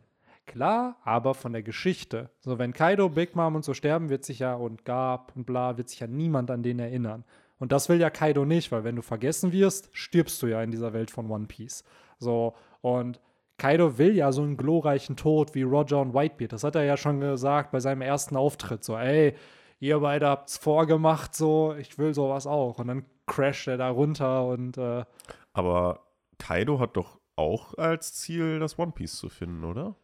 Klar, 0.51 0.97
aber 1.05 1.35
von 1.35 1.53
der 1.53 1.63
Geschichte. 1.63 2.29
So, 2.41 2.59
wenn 2.59 2.73
Kaido, 2.73 3.09
Big 3.09 3.37
Mom 3.37 3.55
und 3.55 3.65
so 3.65 3.73
sterben, 3.73 4.09
wird 4.09 4.25
sich 4.25 4.41
ja 4.41 4.55
und 4.55 4.85
Garp 4.85 5.31
und 5.37 5.47
bla, 5.47 5.77
wird 5.77 5.89
sich 5.89 6.01
ja 6.01 6.09
niemand 6.09 6.51
an 6.51 6.65
den 6.65 6.81
erinnern. 6.81 7.23
Und 7.61 7.71
das 7.71 7.89
will 7.89 8.01
ja 8.01 8.11
Kaido 8.11 8.45
nicht, 8.45 8.73
weil 8.73 8.83
wenn 8.83 8.97
du 8.97 9.03
vergessen 9.03 9.53
wirst, 9.53 9.91
stirbst 9.93 10.43
du 10.43 10.49
ja 10.49 10.61
in 10.61 10.73
dieser 10.73 10.93
Welt 10.93 11.13
von 11.13 11.31
One 11.31 11.47
Piece. 11.47 11.85
So, 12.19 12.55
und 12.81 13.21
Kaido 13.59 13.97
will 13.97 14.17
ja 14.17 14.33
so 14.33 14.43
einen 14.43 14.57
glorreichen 14.57 15.15
Tod 15.15 15.55
wie 15.55 15.63
Roger 15.63 16.01
und 16.01 16.15
Whitebeard. 16.15 16.53
Das 16.53 16.65
hat 16.65 16.75
er 16.75 16.83
ja 16.83 16.97
schon 16.97 17.21
gesagt 17.21 17.71
bei 17.71 17.79
seinem 17.79 18.03
ersten 18.03 18.37
Auftritt. 18.37 18.83
So, 18.83 18.97
ey, 18.97 19.37
ihr 19.79 20.01
beide 20.01 20.27
habt's 20.27 20.57
vorgemacht, 20.57 21.37
so, 21.37 21.77
ich 21.79 21.97
will 21.97 22.13
sowas 22.13 22.49
auch. 22.49 22.81
Und 22.81 22.89
dann 22.89 23.05
crasht 23.27 23.69
er 23.69 23.77
da 23.77 23.89
runter 23.91 24.49
und 24.49 24.79
äh, 24.79 25.05
Aber 25.53 26.01
Kaido 26.39 26.81
hat 26.81 26.97
doch 26.97 27.21
auch 27.37 27.75
als 27.79 28.15
Ziel, 28.15 28.59
das 28.59 28.81
One 28.81 28.91
Piece 28.91 29.15
zu 29.15 29.29
finden, 29.29 29.63
oder? 29.63 29.95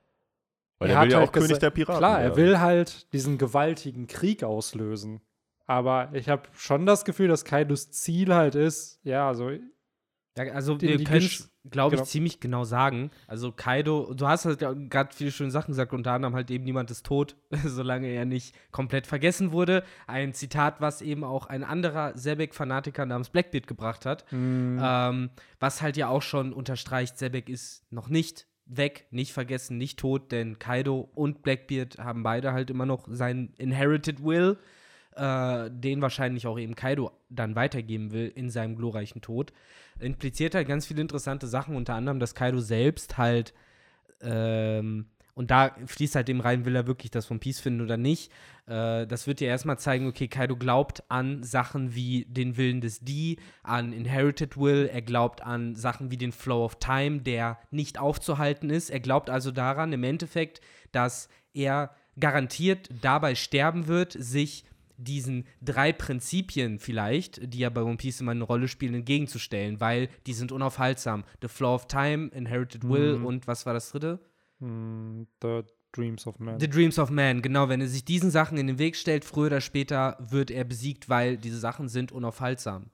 Weil 0.78 0.90
Er 0.90 0.96
er, 0.96 1.00
will 1.00 1.06
hat 1.06 1.12
ja 1.12 1.18
halt 1.20 1.28
auch 1.28 1.32
König 1.32 1.50
gesa- 1.52 1.60
der 1.60 1.70
Piraten 1.70 1.98
Klar, 1.98 2.18
er 2.20 2.24
werden. 2.24 2.36
will 2.36 2.60
halt 2.60 3.12
diesen 3.12 3.38
gewaltigen 3.38 4.06
Krieg 4.06 4.42
auslösen. 4.44 5.20
Aber 5.66 6.10
ich 6.12 6.28
habe 6.28 6.42
schon 6.52 6.86
das 6.86 7.04
Gefühl, 7.04 7.28
dass 7.28 7.44
Kaidos 7.44 7.90
Ziel 7.90 8.32
halt 8.34 8.54
ist, 8.54 9.00
ja, 9.02 9.26
also 9.26 9.50
Ja, 9.50 10.52
also 10.52 10.80
wir 10.80 11.02
können 11.02 11.28
glaube 11.70 11.96
ich, 11.96 12.00
genau. 12.00 12.04
ziemlich 12.06 12.38
genau 12.40 12.62
sagen. 12.64 13.10
Also 13.26 13.50
Kaido, 13.50 14.12
du 14.14 14.28
hast 14.28 14.44
halt 14.44 14.60
gerade 14.60 15.12
viele 15.14 15.32
schöne 15.32 15.50
Sachen 15.50 15.72
gesagt, 15.72 15.92
unter 15.94 16.12
anderem 16.12 16.34
halt 16.36 16.50
eben 16.52 16.62
niemand 16.62 16.90
ist 16.92 17.04
tot, 17.06 17.34
solange 17.64 18.06
er 18.08 18.24
nicht 18.26 18.54
komplett 18.70 19.06
vergessen 19.08 19.50
wurde. 19.50 19.82
Ein 20.06 20.34
Zitat, 20.34 20.80
was 20.80 21.00
eben 21.02 21.24
auch 21.24 21.46
ein 21.46 21.64
anderer 21.64 22.16
Sebek-Fanatiker 22.16 23.04
namens 23.06 23.30
Blackbeard 23.30 23.66
gebracht 23.66 24.06
hat. 24.06 24.24
Ähm, 24.30 25.30
was 25.58 25.82
halt 25.82 25.96
ja 25.96 26.08
auch 26.08 26.22
schon 26.22 26.52
unterstreicht, 26.52 27.18
Sebek 27.18 27.48
ist 27.48 27.90
noch 27.90 28.08
nicht 28.08 28.46
weg, 28.66 29.06
nicht 29.10 29.32
vergessen, 29.32 29.78
nicht 29.78 29.98
tot, 29.98 30.32
denn 30.32 30.58
Kaido 30.58 31.08
und 31.14 31.42
Blackbeard 31.42 31.98
haben 31.98 32.22
beide 32.22 32.52
halt 32.52 32.70
immer 32.70 32.86
noch 32.86 33.06
seinen 33.08 33.54
Inherited 33.56 34.24
Will, 34.24 34.58
äh, 35.14 35.70
den 35.70 36.02
wahrscheinlich 36.02 36.46
auch 36.46 36.58
eben 36.58 36.74
Kaido 36.74 37.12
dann 37.30 37.54
weitergeben 37.54 38.12
will 38.12 38.30
in 38.34 38.50
seinem 38.50 38.76
glorreichen 38.76 39.22
Tod. 39.22 39.52
Impliziert 39.98 40.54
halt 40.54 40.68
ganz 40.68 40.86
viele 40.86 41.00
interessante 41.00 41.46
Sachen, 41.46 41.76
unter 41.76 41.94
anderem, 41.94 42.18
dass 42.18 42.34
Kaido 42.34 42.58
selbst 42.58 43.16
halt 43.16 43.54
ähm, 44.20 45.06
und 45.36 45.50
da 45.50 45.76
fließt 45.84 46.14
halt 46.14 46.28
dem 46.28 46.40
rein, 46.40 46.64
will 46.64 46.74
er 46.74 46.86
wirklich 46.86 47.10
das 47.10 47.26
von 47.26 47.40
Peace 47.40 47.60
finden 47.60 47.82
oder 47.82 47.98
nicht. 47.98 48.32
Äh, 48.66 49.06
das 49.06 49.26
wird 49.26 49.40
dir 49.40 49.48
erstmal 49.48 49.78
zeigen, 49.78 50.08
okay, 50.08 50.28
Kaido 50.28 50.56
glaubt 50.56 51.04
an 51.10 51.42
Sachen 51.42 51.94
wie 51.94 52.24
den 52.24 52.56
Willen 52.56 52.80
des 52.80 53.00
D, 53.00 53.36
an 53.62 53.92
Inherited 53.92 54.56
Will, 54.56 54.88
er 54.90 55.02
glaubt 55.02 55.42
an 55.42 55.74
Sachen 55.74 56.10
wie 56.10 56.16
den 56.16 56.32
Flow 56.32 56.64
of 56.64 56.76
Time, 56.76 57.20
der 57.20 57.58
nicht 57.70 57.98
aufzuhalten 57.98 58.70
ist. 58.70 58.88
Er 58.88 59.00
glaubt 59.00 59.28
also 59.28 59.50
daran, 59.50 59.92
im 59.92 60.04
Endeffekt, 60.04 60.62
dass 60.90 61.28
er 61.52 61.94
garantiert 62.18 62.88
dabei 63.02 63.34
sterben 63.34 63.88
wird, 63.88 64.12
sich 64.12 64.64
diesen 64.96 65.44
drei 65.60 65.92
Prinzipien 65.92 66.78
vielleicht, 66.78 67.52
die 67.52 67.58
ja 67.58 67.68
bei 67.68 67.82
One 67.82 67.98
Piece 67.98 68.22
immer 68.22 68.30
eine 68.30 68.44
Rolle 68.44 68.68
spielen, 68.68 68.94
entgegenzustellen, 68.94 69.80
weil 69.80 70.08
die 70.26 70.32
sind 70.32 70.50
unaufhaltsam. 70.50 71.24
The 71.42 71.48
Flow 71.48 71.74
of 71.74 71.88
Time, 71.88 72.28
Inherited 72.28 72.88
Will 72.88 73.16
und 73.22 73.46
was 73.46 73.66
war 73.66 73.74
das 73.74 73.90
dritte? 73.90 74.18
Mh, 74.60 75.26
The 75.42 75.62
Dreams 75.92 76.26
of 76.26 76.38
Man. 76.38 76.60
The 76.60 76.68
Dreams 76.68 76.98
of 76.98 77.10
Man, 77.10 77.42
genau. 77.42 77.68
Wenn 77.68 77.80
er 77.80 77.88
sich 77.88 78.04
diesen 78.04 78.30
Sachen 78.30 78.58
in 78.58 78.66
den 78.66 78.78
Weg 78.78 78.96
stellt, 78.96 79.24
früher 79.24 79.46
oder 79.46 79.60
später 79.60 80.16
wird 80.20 80.50
er 80.50 80.64
besiegt, 80.64 81.08
weil 81.08 81.36
diese 81.38 81.58
Sachen 81.58 81.88
sind 81.88 82.12
unaufhaltsam. 82.12 82.90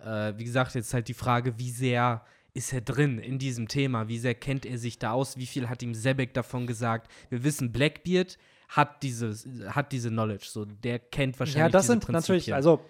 Äh, 0.00 0.34
wie 0.36 0.44
gesagt, 0.44 0.74
jetzt 0.74 0.94
halt 0.94 1.08
die 1.08 1.14
Frage, 1.14 1.58
wie 1.58 1.70
sehr 1.70 2.24
ist 2.52 2.72
er 2.72 2.80
drin 2.80 3.18
in 3.18 3.38
diesem 3.38 3.66
Thema? 3.66 4.08
Wie 4.08 4.18
sehr 4.18 4.34
kennt 4.34 4.64
er 4.64 4.78
sich 4.78 4.98
da 4.98 5.12
aus? 5.12 5.36
Wie 5.36 5.46
viel 5.46 5.68
hat 5.68 5.82
ihm 5.82 5.94
Sebek 5.94 6.32
davon 6.34 6.66
gesagt? 6.66 7.10
Wir 7.28 7.42
wissen, 7.42 7.72
Blackbeard 7.72 8.38
hat 8.68 9.02
diese, 9.02 9.34
hat 9.74 9.92
diese 9.92 10.10
Knowledge, 10.10 10.46
so 10.48 10.64
der 10.64 10.98
kennt 10.98 11.38
wahrscheinlich 11.38 11.60
ja, 11.60 11.68
das 11.68 11.82
diese 11.82 11.92
sind 11.92 12.04
Prinzipien. 12.04 12.36
natürlich, 12.36 12.54
also 12.54 12.80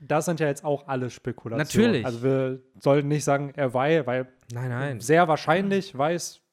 das 0.00 0.26
sind 0.26 0.40
ja 0.40 0.46
jetzt 0.46 0.64
auch 0.64 0.86
alle 0.86 1.10
Spekulationen. 1.10 1.86
Natürlich. 2.02 2.06
Also 2.06 2.22
wir 2.22 2.62
sollten 2.80 3.08
nicht 3.08 3.24
sagen, 3.24 3.52
er 3.56 3.72
weiß, 3.72 4.06
weil 4.06 4.28
nein, 4.52 4.68
nein. 4.68 5.00
sehr 5.00 5.26
wahrscheinlich 5.28 5.96
weiß 5.96 6.43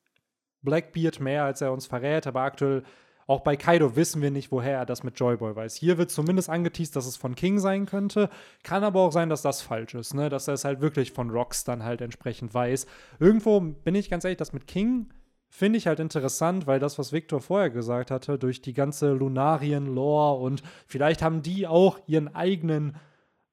Blackbeard 0.61 1.19
mehr, 1.19 1.43
als 1.43 1.61
er 1.61 1.71
uns 1.71 1.87
verrät, 1.87 2.27
aber 2.27 2.41
aktuell 2.41 2.83
auch 3.27 3.41
bei 3.41 3.55
Kaido 3.55 3.95
wissen 3.95 4.21
wir 4.21 4.31
nicht, 4.31 4.51
woher 4.51 4.79
er 4.79 4.85
das 4.85 5.03
mit 5.03 5.17
Joyboy 5.17 5.55
weiß. 5.55 5.75
Hier 5.75 5.97
wird 5.97 6.11
zumindest 6.11 6.49
angeteased, 6.49 6.95
dass 6.95 7.05
es 7.05 7.15
von 7.15 7.35
King 7.35 7.59
sein 7.59 7.85
könnte. 7.85 8.29
Kann 8.63 8.83
aber 8.83 8.99
auch 8.99 9.11
sein, 9.11 9.29
dass 9.29 9.41
das 9.41 9.61
falsch 9.61 9.93
ist, 9.93 10.13
ne? 10.13 10.27
Dass 10.29 10.47
er 10.49 10.55
es 10.55 10.65
halt 10.65 10.81
wirklich 10.81 11.13
von 11.13 11.29
Rocks 11.29 11.63
dann 11.63 11.83
halt 11.83 12.01
entsprechend 12.01 12.53
weiß. 12.53 12.87
Irgendwo 13.19 13.59
bin 13.61 13.95
ich 13.95 14.09
ganz 14.09 14.25
ehrlich, 14.25 14.37
das 14.37 14.53
mit 14.53 14.67
King 14.67 15.13
finde 15.47 15.77
ich 15.77 15.87
halt 15.87 15.99
interessant, 15.99 16.65
weil 16.65 16.79
das, 16.79 16.97
was 16.97 17.11
Victor 17.11 17.41
vorher 17.41 17.69
gesagt 17.69 18.09
hatte, 18.09 18.39
durch 18.39 18.61
die 18.61 18.73
ganze 18.73 19.11
Lunarien-Lore 19.11 20.41
und 20.41 20.63
vielleicht 20.87 21.21
haben 21.21 21.41
die 21.41 21.67
auch 21.67 21.99
ihren 22.07 22.33
eigenen 22.33 22.95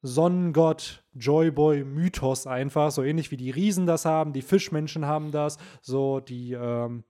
Sonnengott, 0.08 1.04
Joyboy, 1.14 1.84
Mythos 1.84 2.46
einfach, 2.46 2.90
so 2.90 3.02
ähnlich 3.02 3.30
wie 3.30 3.36
die 3.36 3.50
Riesen 3.50 3.86
das 3.86 4.04
haben, 4.04 4.32
die 4.32 4.42
Fischmenschen 4.42 5.06
haben 5.06 5.30
das, 5.30 5.58
so 5.82 6.20
die, 6.20 6.52
ähm, 6.52 7.04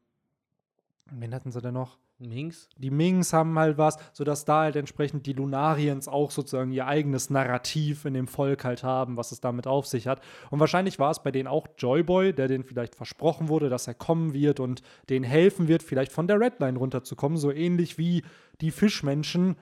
wen 1.11 1.34
hatten 1.34 1.51
sie 1.51 1.61
denn 1.61 1.74
noch? 1.74 1.99
Minx? 2.20 2.68
Die 2.76 2.90
Mings 2.90 3.32
haben 3.32 3.57
halt 3.59 3.78
was, 3.78 3.96
sodass 4.12 4.44
da 4.44 4.62
halt 4.62 4.76
entsprechend 4.76 5.26
die 5.26 5.32
Lunariens 5.32 6.09
auch 6.09 6.32
sozusagen 6.32 6.72
ihr 6.72 6.86
eigenes 6.86 7.30
Narrativ 7.30 8.05
in 8.05 8.14
dem 8.14 8.26
Volk 8.26 8.64
halt 8.64 8.82
haben, 8.82 9.16
was 9.16 9.30
es 9.30 9.40
damit 9.40 9.66
auf 9.66 9.86
sich 9.86 10.09
hat. 10.09 10.20
Und 10.51 10.59
wahrscheinlich 10.59 10.99
war 10.99 11.12
es 11.12 11.22
bei 11.22 11.30
denen 11.30 11.46
auch 11.46 11.68
Joyboy, 11.78 12.32
der 12.32 12.49
denen 12.49 12.64
vielleicht 12.64 12.96
versprochen 12.96 13.49
wurde, 13.49 13.68
dass 13.68 13.86
er 13.86 13.94
kommen 13.94 14.34
wird 14.34 14.59
und 14.59 14.82
denen 15.09 15.24
helfen 15.24 15.68
wird, 15.68 15.82
vielleicht 15.82 16.12
von 16.12 16.26
der 16.26 16.40
Redline 16.40 16.78
runterzukommen, 16.78 17.38
so 17.38 17.53
ähnlich 17.53 17.99
wie 17.99 18.24
die 18.61 18.72
Fischmenschen 18.72 19.57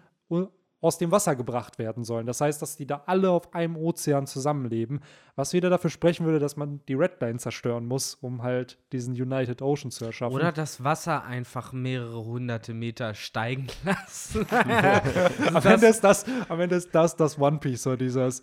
aus 0.81 0.99
dem 0.99 1.11
Wasser 1.11 1.35
gebracht 1.37 1.79
werden 1.79 2.05
sollen. 2.05 2.27
Das 2.27 2.41
heißt, 2.41 2.61
dass 2.61 2.77
die 2.77 2.87
da 2.87 3.03
alle 3.07 3.31
auf 3.31 3.55
einem 3.55 3.77
Ozean 3.77 4.27
zusammenleben, 4.27 5.01
was 5.35 5.53
wieder 5.53 5.71
dafür 5.71 5.91
sprechen 5.91 6.27
würde, 6.27 6.39
dass 6.39 6.57
man 6.57 6.81
die 6.87 6.95
Redline 6.95 7.39
zerstören 7.39 7.87
muss, 7.87 8.15
um 8.15 8.43
halt 8.43 8.79
diesen 8.93 9.15
United 9.15 9.63
Ocean 9.63 9.91
zu 9.91 10.05
erschaffen. 10.05 10.35
Oder 10.35 10.53
das 10.53 10.85
Wasser 10.85 11.25
einfach 11.25 11.73
mehrere 11.73 12.25
hunderte 12.25 12.75
Meter 12.75 13.15
steigen 13.15 13.69
lassen. 13.85 14.47
am, 14.51 15.65
Ende 15.65 15.87
ist 15.87 16.05
das, 16.05 16.27
am 16.49 16.61
Ende 16.61 16.77
ist 16.77 16.95
das 16.95 17.17
das 17.17 17.39
One 17.39 17.59
Piece, 17.59 17.83
so 17.83 17.97
dieses 17.97 18.43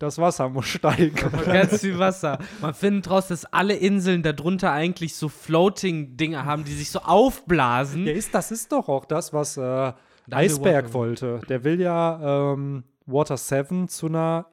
das 0.00 0.16
Wasser 0.16 0.48
muss 0.48 0.66
steigen. 0.66 1.14
Ganz 1.44 1.82
viel 1.82 1.98
Wasser. 1.98 2.38
Man 2.62 2.72
findet 2.72 3.10
raus, 3.10 3.28
dass 3.28 3.44
alle 3.44 3.74
Inseln 3.74 4.22
darunter 4.22 4.72
eigentlich 4.72 5.14
so 5.14 5.28
Floating-Dinge 5.28 6.46
haben, 6.46 6.64
die 6.64 6.72
sich 6.72 6.90
so 6.90 7.00
aufblasen. 7.00 8.06
Ja, 8.06 8.14
ist, 8.14 8.34
das 8.34 8.50
ist 8.50 8.72
doch 8.72 8.88
auch 8.88 9.04
das, 9.04 9.34
was 9.34 9.58
äh, 9.58 9.92
Eisberg 10.34 10.92
wollte. 10.92 11.40
Der 11.48 11.64
will 11.64 11.80
ja 11.80 12.52
ähm, 12.52 12.84
Water 13.06 13.36
7 13.36 13.88
zu 13.88 14.06
einer 14.06 14.46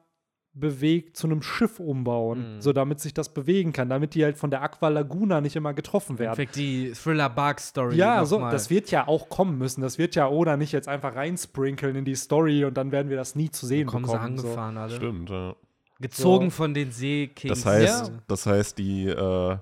bewegt 0.54 1.16
zu 1.16 1.26
einem 1.26 1.42
Schiff 1.42 1.78
umbauen, 1.78 2.56
mhm. 2.56 2.60
so 2.60 2.72
damit 2.72 3.00
sich 3.00 3.14
das 3.14 3.32
bewegen 3.32 3.72
kann, 3.72 3.88
damit 3.88 4.14
die 4.14 4.24
halt 4.24 4.36
von 4.36 4.50
der 4.50 4.62
Aqua 4.62 4.88
Laguna 4.88 5.40
nicht 5.40 5.56
immer 5.56 5.74
getroffen 5.74 6.18
werden. 6.18 6.34
Perfekt, 6.34 6.56
die 6.56 6.92
Thriller 6.92 7.30
Bark 7.30 7.60
Story. 7.60 7.96
Ja, 7.96 8.24
so, 8.24 8.38
das 8.40 8.70
wird 8.70 8.90
ja 8.90 9.06
auch 9.06 9.28
kommen 9.28 9.58
müssen. 9.58 9.80
Das 9.82 9.98
wird 9.98 10.14
ja 10.14 10.28
oder 10.28 10.56
nicht 10.56 10.72
jetzt 10.72 10.88
einfach 10.88 11.14
reinsprinkeln 11.14 11.96
in 11.96 12.04
die 12.04 12.16
Story 12.16 12.64
und 12.64 12.76
dann 12.76 12.92
werden 12.92 13.08
wir 13.08 13.16
das 13.16 13.34
nie 13.34 13.50
zu 13.50 13.66
sehen 13.66 13.86
da 13.86 13.92
kommen 13.92 14.06
bekommen. 14.06 14.38
Sie 14.38 14.46
angefahren, 14.46 14.74
so. 14.74 14.80
alle. 14.80 14.96
Stimmt, 14.96 15.30
ja. 15.30 15.56
Gezogen 16.00 16.50
so. 16.50 16.56
von 16.56 16.74
den 16.74 16.92
Seekings. 16.92 17.62
Das 17.62 17.66
heißt, 17.66 18.08
ja. 18.08 18.18
das 18.26 18.46
heißt, 18.46 18.78
die 18.78 19.06
äh, 19.06 19.56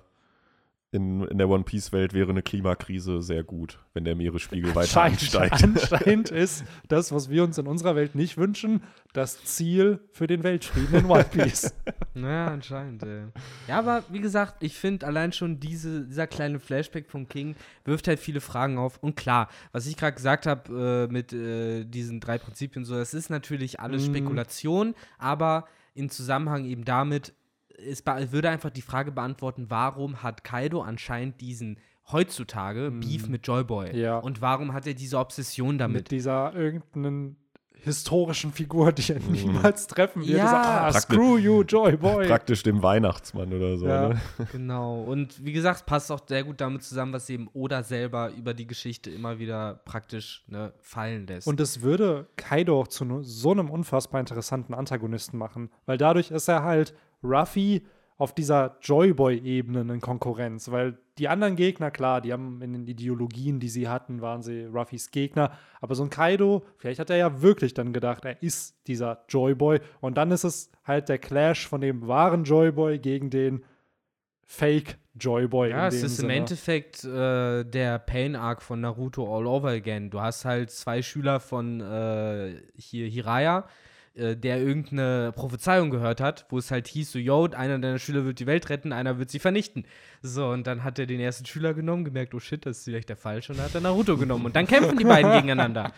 in, 0.97 1.23
in 1.23 1.39
der 1.39 1.49
One 1.49 1.63
Piece-Welt 1.63 2.15
wäre 2.15 2.31
eine 2.31 2.43
Klimakrise 2.43 3.21
sehr 3.21 3.45
gut, 3.45 3.79
wenn 3.93 4.05
der 4.05 4.17
Meeresspiegel 4.17 4.75
weiter 4.75 5.03
ansteigt. 5.03 5.63
Anscheinend 5.63 6.31
ist 6.31 6.65
das, 6.89 7.13
was 7.13 7.29
wir 7.29 7.45
uns 7.45 7.59
in 7.59 7.67
unserer 7.67 7.95
Welt 7.95 8.15
nicht 8.15 8.39
wünschen, 8.39 8.83
das 9.13 9.45
Ziel 9.45 10.01
für 10.11 10.27
den 10.27 10.43
Weltfrieden 10.43 11.01
in 11.01 11.05
One 11.05 11.25
Piece. 11.25 11.75
naja, 12.15 12.49
anscheinend. 12.49 13.03
Ey. 13.03 13.25
Ja, 13.69 13.79
aber 13.79 14.05
wie 14.09 14.21
gesagt, 14.21 14.63
ich 14.63 14.79
finde 14.79 15.07
allein 15.07 15.33
schon 15.33 15.61
diese, 15.61 16.07
dieser 16.07 16.27
kleine 16.27 16.59
Flashback 16.59 17.11
von 17.11 17.29
King 17.29 17.55
wirft 17.85 18.09
halt 18.09 18.19
viele 18.19 18.41
Fragen 18.41 18.79
auf. 18.79 18.99
Und 19.03 19.17
klar, 19.17 19.49
was 19.73 19.87
ich 19.87 19.97
gerade 19.97 20.15
gesagt 20.15 20.47
habe 20.47 21.09
äh, 21.09 21.13
mit 21.13 21.33
äh, 21.33 21.85
diesen 21.85 22.21
drei 22.21 22.39
Prinzipien, 22.39 22.87
so, 22.87 22.95
das 22.95 23.13
ist 23.13 23.29
natürlich 23.29 23.81
alles 23.81 24.09
mm. 24.09 24.15
Spekulation, 24.15 24.95
aber 25.19 25.67
in 25.95 26.11
Zusammenhang 26.11 26.65
eben 26.65 26.85
damit 26.85 27.33
es 27.79 28.05
würde 28.05 28.51
einfach 28.51 28.71
die 28.71 28.83
Frage 28.83 29.13
beantworten, 29.13 29.67
warum 29.69 30.23
hat 30.23 30.45
Kaido 30.45 30.83
anscheinend 30.83 31.41
diesen 31.41 31.79
heutzutage 32.11 32.91
mm. 32.91 33.01
Beef 33.01 33.29
mit 33.29 33.47
Joyboy? 33.47 33.97
Ja. 33.97 34.19
Und 34.19 34.41
warum 34.41 34.73
hat 34.73 34.87
er 34.87 34.95
diese 34.95 35.19
Obsession 35.19 35.79
damit? 35.79 35.97
Mit 35.97 36.11
dieser 36.11 36.55
irgendeinen 36.55 37.37
historischen 37.87 38.53
Figur, 38.53 38.91
die 38.91 39.13
er 39.13 39.21
mhm. 39.21 39.33
niemals 39.33 39.87
treffen 39.87 40.23
wird. 40.23 40.39
Ja. 40.39 40.45
Dieser, 40.45 40.59
ah, 40.59 40.93
screw 40.93 41.39
you, 41.39 41.63
Joyboy. 41.63 42.27
Praktisch 42.29 42.65
dem 42.65 42.83
Weihnachtsmann 42.83 43.53
oder 43.53 43.77
so. 43.77 43.87
Ja. 43.87 44.09
Ne? 44.09 44.21
Genau. 44.53 45.03
Und 45.03 45.45
wie 45.45 45.53
gesagt, 45.53 45.87
passt 45.87 46.11
auch 46.11 46.21
sehr 46.27 46.43
gut 46.43 46.61
damit 46.61 46.83
zusammen, 46.83 47.13
was 47.13 47.31
eben 47.31 47.49
Oda 47.53 47.83
selber 47.83 48.33
über 48.37 48.55
die 48.55 48.67
Geschichte 48.67 49.11
immer 49.11 49.39
wieder 49.39 49.81
praktisch 49.85 50.45
ne, 50.49 50.73
fallen 50.81 51.27
lässt. 51.27 51.47
Und 51.47 51.61
es 51.61 51.83
würde 51.83 52.27
Kaido 52.37 52.81
auch 52.81 52.89
zu 52.89 53.23
so 53.23 53.53
einem 53.53 53.71
unfassbar 53.71 54.21
interessanten 54.21 54.75
Antagonisten 54.75 55.39
machen, 55.39 55.71
weil 55.85 55.97
dadurch 55.97 56.33
ist 56.33 56.49
er 56.49 56.65
halt 56.65 56.93
Ruffy 57.23 57.87
auf 58.19 58.35
dieser 58.35 58.79
Joyboy-Ebene 58.81 59.81
in 59.93 60.01
Konkurrenz, 60.01 60.71
weil 60.71 60.99
die 61.19 61.29
anderen 61.29 61.57
Gegner, 61.57 61.91
klar, 61.91 62.21
die 62.21 62.33
haben 62.33 62.63
in 62.63 62.73
den 62.73 62.87
Ideologien, 62.87 63.61
die 63.61 63.69
sie 63.69 63.89
hatten, 63.89 64.23
waren 64.23 64.43
sie 64.43 64.65
Ruffys 64.65 65.11
Gegner, 65.11 65.53
aber 65.81 65.95
so 65.95 66.03
ein 66.03 66.11
Kaido, 66.11 66.65
vielleicht 66.79 66.99
hat 66.99 67.11
er 67.11 67.17
ja 67.17 67.43
wirklich 67.43 67.75
dann 67.75 67.93
gedacht, 67.93 68.25
er 68.25 68.43
ist 68.43 68.87
dieser 68.87 69.25
Joyboy 69.29 69.81
und 70.01 70.17
dann 70.17 70.31
ist 70.31 70.45
es 70.45 70.71
halt 70.85 71.09
der 71.09 71.19
Clash 71.19 71.67
von 71.69 71.81
dem 71.81 72.07
wahren 72.07 72.45
Joyboy 72.45 72.99
gegen 72.99 73.29
den 73.31 73.65
Fake 74.47 74.99
Joyboy. 75.19 75.71
Ja, 75.71 75.89
es 75.89 76.03
ist 76.03 76.17
Sinne. 76.17 76.35
im 76.35 76.39
Endeffekt 76.39 77.05
äh, 77.05 77.65
der 77.65 77.99
Pain-Arc 77.99 78.63
von 78.63 78.81
Naruto 78.81 79.37
all 79.37 79.47
over 79.47 79.71
again. 79.71 80.09
Du 80.11 80.21
hast 80.21 80.45
halt 80.45 80.71
zwei 80.71 81.03
Schüler 81.03 81.41
von 81.41 81.81
äh, 81.81 82.63
hier 82.77 83.09
Hiraya, 83.09 83.67
äh, 84.17 84.37
der 84.37 84.63
irgendeine 84.63 85.33
Prophezeiung 85.35 85.91
gehört 85.91 86.21
hat, 86.21 86.47
wo 86.49 86.59
es 86.59 86.71
halt 86.71 86.89
hieß, 86.89 87.13
so, 87.13 87.19
yo, 87.19 87.49
einer 87.51 87.79
deiner 87.79 87.99
Schüler 87.99 88.25
wird 88.25 88.41
die 88.41 88.47
Welt 88.47 88.69
retten, 88.71 88.93
einer 88.93 89.19
wird 89.19 89.31
sie 89.31 89.39
vernichten. 89.39 89.85
So, 90.23 90.49
und 90.49 90.67
dann 90.67 90.85
hat 90.85 90.99
er 90.99 91.07
den 91.07 91.21
ersten 91.21 91.45
Schüler 91.45 91.75
genommen, 91.75 92.05
gemerkt, 92.05 92.35
oh 92.35 92.41
shit, 92.41 92.65
das 92.65 92.79
ist 92.79 92.85
vielleicht 92.85 93.11
der 93.11 93.17
falsche, 93.17 93.53
und 93.53 93.59
dann 93.59 93.67
hat 93.67 93.75
er 93.75 93.83
Naruto 93.83 94.17
genommen. 94.17 94.47
Und 94.47 94.57
dann 94.57 94.67
kämpfen 94.67 94.97
die 94.97 95.05
beiden 95.05 95.33
gegeneinander. 95.33 95.93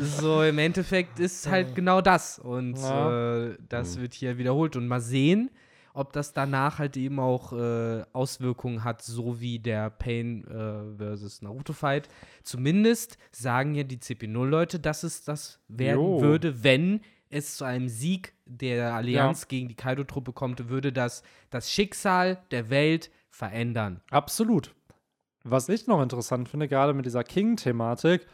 So, 0.00 0.42
im 0.42 0.58
Endeffekt 0.58 1.20
ist 1.20 1.50
halt 1.50 1.74
genau 1.74 2.00
das. 2.00 2.38
Und 2.38 2.78
ja. 2.78 3.44
äh, 3.44 3.56
das 3.68 4.00
wird 4.00 4.14
hier 4.14 4.38
wiederholt. 4.38 4.76
Und 4.76 4.88
mal 4.88 5.00
sehen, 5.00 5.50
ob 5.92 6.12
das 6.12 6.32
danach 6.32 6.78
halt 6.78 6.96
eben 6.96 7.18
auch 7.18 7.52
äh, 7.52 8.04
Auswirkungen 8.12 8.84
hat, 8.84 9.02
so 9.02 9.40
wie 9.40 9.58
der 9.58 9.90
Pain 9.90 10.44
äh, 10.44 10.96
versus 10.96 11.42
Naruto 11.42 11.72
Fight. 11.72 12.08
Zumindest 12.42 13.18
sagen 13.32 13.74
ja 13.74 13.82
die 13.82 13.98
CP0-Leute, 13.98 14.78
dass 14.78 15.02
es 15.02 15.24
das 15.24 15.60
werden 15.68 16.00
jo. 16.00 16.20
würde, 16.22 16.62
wenn 16.64 17.00
es 17.30 17.56
zu 17.56 17.64
einem 17.64 17.88
Sieg 17.88 18.34
der 18.44 18.94
Allianz 18.94 19.42
ja. 19.42 19.48
gegen 19.48 19.68
die 19.68 19.76
Kaido-Truppe 19.76 20.32
kommt, 20.32 20.68
würde 20.68 20.92
das 20.92 21.22
das 21.48 21.72
Schicksal 21.72 22.42
der 22.50 22.68
Welt 22.70 23.10
verändern. 23.28 24.00
Absolut. 24.10 24.74
Was 25.42 25.68
ich 25.68 25.86
noch 25.86 26.02
interessant 26.02 26.48
finde, 26.48 26.68
gerade 26.68 26.92
mit 26.92 27.06
dieser 27.06 27.24
King-Thematik, 27.24 28.26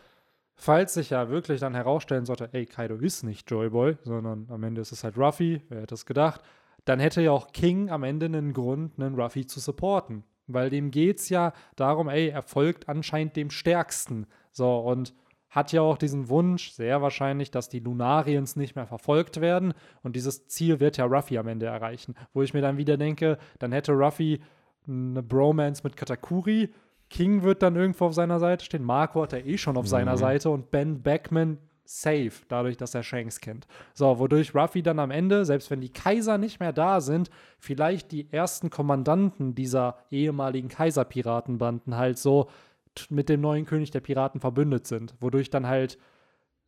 falls 0.55 0.95
sich 0.95 1.11
ja 1.11 1.29
wirklich 1.29 1.61
dann 1.61 1.75
herausstellen 1.75 2.27
sollte, 2.27 2.49
ey, 2.53 2.67
Kaido 2.67 2.97
ist 2.97 3.23
nicht 3.23 3.49
Joyboy, 3.49 3.97
sondern 4.03 4.49
am 4.51 4.63
Ende 4.65 4.81
ist 4.81 4.93
es 4.93 5.05
halt 5.05 5.17
Ruffy, 5.17 5.63
wer 5.69 5.83
hätte 5.83 5.95
es 5.95 6.07
gedacht, 6.07 6.41
dann 6.85 6.99
hätte 6.99 7.21
ja 7.21 7.33
auch 7.33 7.53
King 7.53 7.91
am 7.91 8.03
Ende 8.03 8.27
einen 8.27 8.53
Grund, 8.53 8.99
einen 8.99 9.15
Ruffy 9.15 9.47
zu 9.47 9.61
supporten. 9.61 10.25
Weil 10.49 10.71
dem 10.71 10.91
geht 10.91 11.19
es 11.19 11.29
ja 11.29 11.53
darum, 11.75 12.09
ey, 12.09 12.29
er 12.29 12.43
folgt 12.43 12.89
anscheinend 12.89 13.37
dem 13.37 13.51
Stärksten. 13.51 14.27
So, 14.53 14.79
und 14.79 15.13
hat 15.57 15.73
ja 15.73 15.81
auch 15.81 15.97
diesen 15.97 16.29
Wunsch, 16.29 16.73
sehr 16.73 17.01
wahrscheinlich, 17.01 17.51
dass 17.51 17.71
die 17.71 17.81
Lunariens 17.81 18.57
nicht 18.57 18.77
mehr 18.77 18.87
verfolgt 18.87 19.41
werden. 19.41 19.73
Und 20.03 20.15
dieses 20.15 20.47
Ziel 20.49 20.81
wird 20.81 20.99
ja 20.99 21.07
Ruffy 21.07 21.39
am 21.39 21.49
Ende 21.49 21.65
erreichen. 21.65 22.15
Wo 22.35 22.43
ich 22.43 22.53
mir 22.53 22.61
dann 22.61 22.77
wieder 22.77 22.99
denke, 22.99 23.39
dann 23.59 23.73
hätte 23.73 23.93
Ruffy 23.93 24.43
eine 24.87 25.23
Bromance 25.23 25.81
mit 25.83 25.97
Katakuri. 25.97 26.75
King 27.09 27.43
wird 27.43 27.63
dann 27.63 27.75
irgendwo 27.75 28.05
auf 28.05 28.13
seiner 28.13 28.39
Seite 28.39 28.67
stehen. 28.67 28.85
Marco 28.85 29.23
hat 29.23 29.33
er 29.33 29.47
eh 29.47 29.57
schon 29.57 29.79
auf 29.79 29.87
mhm. 29.87 29.91
seiner 29.91 30.19
Seite. 30.19 30.51
Und 30.51 30.71
Ben 30.71 31.03
Beckman 31.03 31.57
safe, 31.87 32.33
dadurch, 32.49 32.77
dass 32.77 32.95
er 32.95 33.03
Shanks 33.03 33.41
kennt. 33.41 33.67
So, 33.95 34.19
wodurch 34.19 34.55
Ruffy 34.55 34.83
dann 34.83 34.99
am 34.99 35.11
Ende, 35.11 35.47
selbst 35.47 35.71
wenn 35.71 35.81
die 35.81 35.93
Kaiser 35.93 36.37
nicht 36.37 36.61
mehr 36.61 36.75
da 36.75 37.01
sind, 37.01 37.31
vielleicht 37.59 38.13
die 38.13 38.31
ersten 38.31 38.69
Kommandanten 38.69 39.55
dieser 39.55 39.97
ehemaligen 40.11 40.69
Kaiserpiratenbanden 40.69 41.97
halt 41.97 42.19
so 42.19 42.51
mit 43.11 43.29
dem 43.29 43.41
neuen 43.41 43.67
König 43.67 43.91
der 43.91 44.01
Piraten 44.01 44.41
verbündet 44.41 44.87
sind, 44.87 45.15
wodurch 45.21 45.51
dann 45.51 45.67
halt 45.67 45.99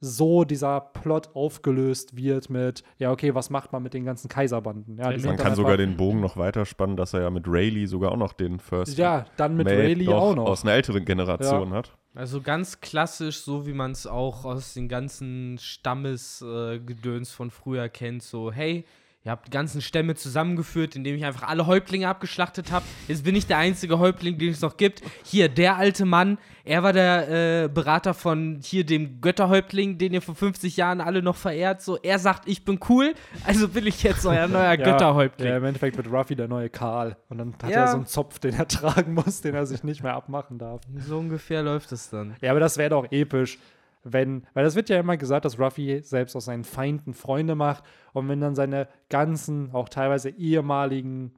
so 0.00 0.44
dieser 0.44 0.80
Plot 0.80 1.34
aufgelöst 1.34 2.16
wird 2.16 2.50
mit, 2.50 2.84
ja, 2.98 3.10
okay, 3.10 3.34
was 3.34 3.50
macht 3.50 3.72
man 3.72 3.82
mit 3.82 3.94
den 3.94 4.04
ganzen 4.04 4.28
Kaiserbanden? 4.28 4.96
Ja, 4.96 5.10
man 5.18 5.36
kann 5.36 5.56
sogar 5.56 5.76
den 5.76 5.96
Bogen 5.96 6.20
noch 6.20 6.36
weiter 6.36 6.64
spannen, 6.66 6.96
dass 6.96 7.14
er 7.14 7.22
ja 7.22 7.30
mit 7.30 7.48
Rayleigh 7.48 7.86
sogar 7.86 8.12
auch 8.12 8.16
noch 8.16 8.32
den 8.32 8.60
First 8.60 8.96
Ja, 8.96 9.26
dann 9.36 9.56
mit 9.56 9.66
Rayleigh 9.66 10.08
auch 10.14 10.36
noch. 10.36 10.46
Aus 10.46 10.62
einer 10.62 10.74
älteren 10.74 11.04
Generation 11.04 11.70
ja. 11.70 11.76
hat. 11.76 11.96
Also 12.14 12.40
ganz 12.40 12.80
klassisch, 12.80 13.38
so 13.38 13.66
wie 13.66 13.72
man 13.72 13.92
es 13.92 14.06
auch 14.06 14.44
aus 14.44 14.74
den 14.74 14.88
ganzen 14.88 15.58
Stammesgedöns 15.58 17.30
äh, 17.30 17.34
von 17.34 17.50
früher 17.50 17.88
kennt, 17.88 18.22
so, 18.22 18.52
hey, 18.52 18.84
Ihr 19.24 19.32
habt 19.32 19.48
die 19.48 19.50
ganzen 19.50 19.80
Stämme 19.80 20.14
zusammengeführt, 20.14 20.94
indem 20.94 21.16
ich 21.16 21.24
einfach 21.24 21.42
alle 21.48 21.66
Häuptlinge 21.66 22.08
abgeschlachtet 22.08 22.70
habe. 22.70 22.84
Jetzt 23.08 23.24
bin 23.24 23.34
ich 23.34 23.48
der 23.48 23.58
einzige 23.58 23.98
Häuptling, 23.98 24.38
den 24.38 24.50
es 24.50 24.60
noch 24.60 24.76
gibt. 24.76 25.02
Hier, 25.24 25.48
der 25.48 25.76
alte 25.76 26.04
Mann, 26.04 26.38
er 26.64 26.84
war 26.84 26.92
der 26.92 27.64
äh, 27.64 27.68
Berater 27.68 28.14
von 28.14 28.60
hier 28.62 28.86
dem 28.86 29.20
Götterhäuptling, 29.20 29.98
den 29.98 30.12
ihr 30.12 30.22
vor 30.22 30.36
50 30.36 30.76
Jahren 30.76 31.00
alle 31.00 31.20
noch 31.20 31.34
verehrt. 31.34 31.82
So, 31.82 31.98
er 31.98 32.20
sagt, 32.20 32.48
ich 32.48 32.64
bin 32.64 32.78
cool, 32.88 33.12
also 33.44 33.68
bin 33.68 33.88
ich 33.88 34.04
jetzt 34.04 34.24
euer 34.24 34.46
neuer 34.48 34.74
ja, 34.74 34.76
Götterhäuptling. 34.76 35.48
Ja, 35.48 35.56
im 35.56 35.64
Endeffekt 35.64 35.96
wird 35.96 36.10
Ruffy 36.12 36.36
der 36.36 36.46
neue 36.46 36.70
Karl. 36.70 37.16
Und 37.28 37.38
dann 37.38 37.54
hat 37.60 37.70
ja. 37.70 37.80
er 37.80 37.88
so 37.88 37.96
einen 37.96 38.06
Zopf, 38.06 38.38
den 38.38 38.54
er 38.54 38.68
tragen 38.68 39.14
muss, 39.14 39.40
den 39.40 39.56
er 39.56 39.66
sich 39.66 39.82
nicht 39.82 40.02
mehr 40.02 40.14
abmachen 40.14 40.58
darf. 40.58 40.80
So 40.96 41.18
ungefähr 41.18 41.64
läuft 41.64 41.90
es 41.90 42.08
dann. 42.08 42.36
Ja, 42.40 42.52
aber 42.52 42.60
das 42.60 42.78
wäre 42.78 42.90
doch 42.90 43.10
episch 43.10 43.58
wenn, 44.04 44.46
weil 44.54 44.64
das 44.64 44.74
wird 44.74 44.88
ja 44.88 44.98
immer 44.98 45.16
gesagt, 45.16 45.44
dass 45.44 45.58
Ruffy 45.58 46.00
selbst 46.02 46.36
aus 46.36 46.46
seinen 46.46 46.64
Feinden 46.64 47.14
Freunde 47.14 47.54
macht 47.54 47.84
und 48.12 48.28
wenn 48.28 48.40
dann 48.40 48.54
seine 48.54 48.88
ganzen, 49.08 49.72
auch 49.72 49.88
teilweise 49.88 50.30
ehemaligen 50.30 51.32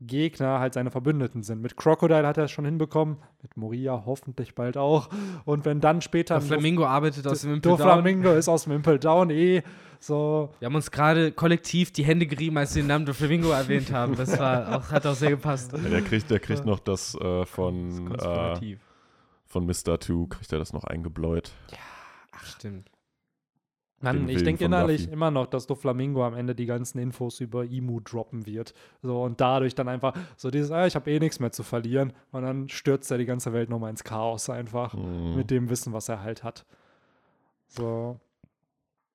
Gegner 0.00 0.60
halt 0.60 0.74
seine 0.74 0.90
Verbündeten 0.90 1.42
sind. 1.42 1.62
Mit 1.62 1.76
Crocodile 1.76 2.26
hat 2.26 2.36
er 2.36 2.44
es 2.44 2.50
schon 2.50 2.66
hinbekommen, 2.66 3.16
mit 3.40 3.56
Moria 3.56 4.02
hoffentlich 4.04 4.54
bald 4.54 4.76
auch. 4.76 5.08
Und 5.46 5.64
wenn 5.64 5.80
dann 5.80 6.02
später. 6.02 6.40
Flamingo 6.42 6.84
arbeitet 6.84 7.26
aus 7.26 7.40
dem 7.40 7.54
Impel 7.54 7.76
Down. 7.76 7.78
Flamingo 7.78 8.32
ist 8.32 8.48
aus 8.48 8.64
dem 8.64 8.72
Impel 8.72 8.98
Down 8.98 9.30
eh 9.30 9.62
so. 9.98 10.50
Wir 10.58 10.66
haben 10.66 10.74
uns 10.74 10.90
gerade 10.90 11.32
kollektiv 11.32 11.92
die 11.92 12.04
Hände 12.04 12.26
gerieben, 12.26 12.58
als 12.58 12.74
wir 12.74 12.82
den 12.82 12.88
Namen 12.88 13.06
Flamingo 13.06 13.50
erwähnt 13.50 13.90
haben. 13.90 14.16
Das 14.16 14.38
war 14.38 14.76
auch, 14.76 14.90
hat 14.90 15.06
auch 15.06 15.14
sehr 15.14 15.30
gepasst. 15.30 15.72
Ja, 15.72 15.78
der 15.88 16.02
kriegt, 16.02 16.30
der 16.30 16.40
kriegt 16.40 16.66
noch 16.66 16.80
das 16.80 17.14
äh, 17.14 17.46
von. 17.46 18.10
Das 18.10 18.60
äh, 18.62 18.76
von 19.46 19.64
Mr. 19.64 19.98
Two, 19.98 20.26
kriegt 20.26 20.52
er 20.52 20.58
das 20.58 20.72
noch 20.72 20.84
eingebläut. 20.84 21.52
Ja. 21.70 21.78
Ach, 22.36 22.44
stimmt. 22.44 22.90
Mann, 24.00 24.28
ich 24.28 24.42
denke 24.42 24.64
innerlich 24.66 25.02
Ruffy. 25.02 25.12
immer 25.12 25.30
noch, 25.30 25.46
dass 25.46 25.66
Doflamingo 25.66 26.22
am 26.24 26.34
Ende 26.34 26.54
die 26.54 26.66
ganzen 26.66 26.98
Infos 26.98 27.40
über 27.40 27.64
Imu 27.64 28.00
droppen 28.00 28.44
wird. 28.46 28.74
So 29.02 29.22
und 29.22 29.40
dadurch 29.40 29.74
dann 29.74 29.88
einfach 29.88 30.14
so 30.36 30.50
dieses, 30.50 30.70
ah, 30.70 30.86
ich 30.86 30.94
habe 30.94 31.10
eh 31.10 31.18
nichts 31.18 31.40
mehr 31.40 31.50
zu 31.50 31.62
verlieren. 31.62 32.12
Und 32.30 32.42
dann 32.42 32.68
stürzt 32.68 33.10
er 33.10 33.16
die 33.16 33.24
ganze 33.24 33.54
Welt 33.54 33.70
nochmal 33.70 33.88
ins 33.90 34.04
Chaos 34.04 34.50
einfach 34.50 34.92
Mhm. 34.94 35.34
mit 35.36 35.50
dem 35.50 35.70
Wissen, 35.70 35.94
was 35.94 36.10
er 36.10 36.22
halt 36.22 36.44
hat. 36.44 36.66
So, 37.68 38.20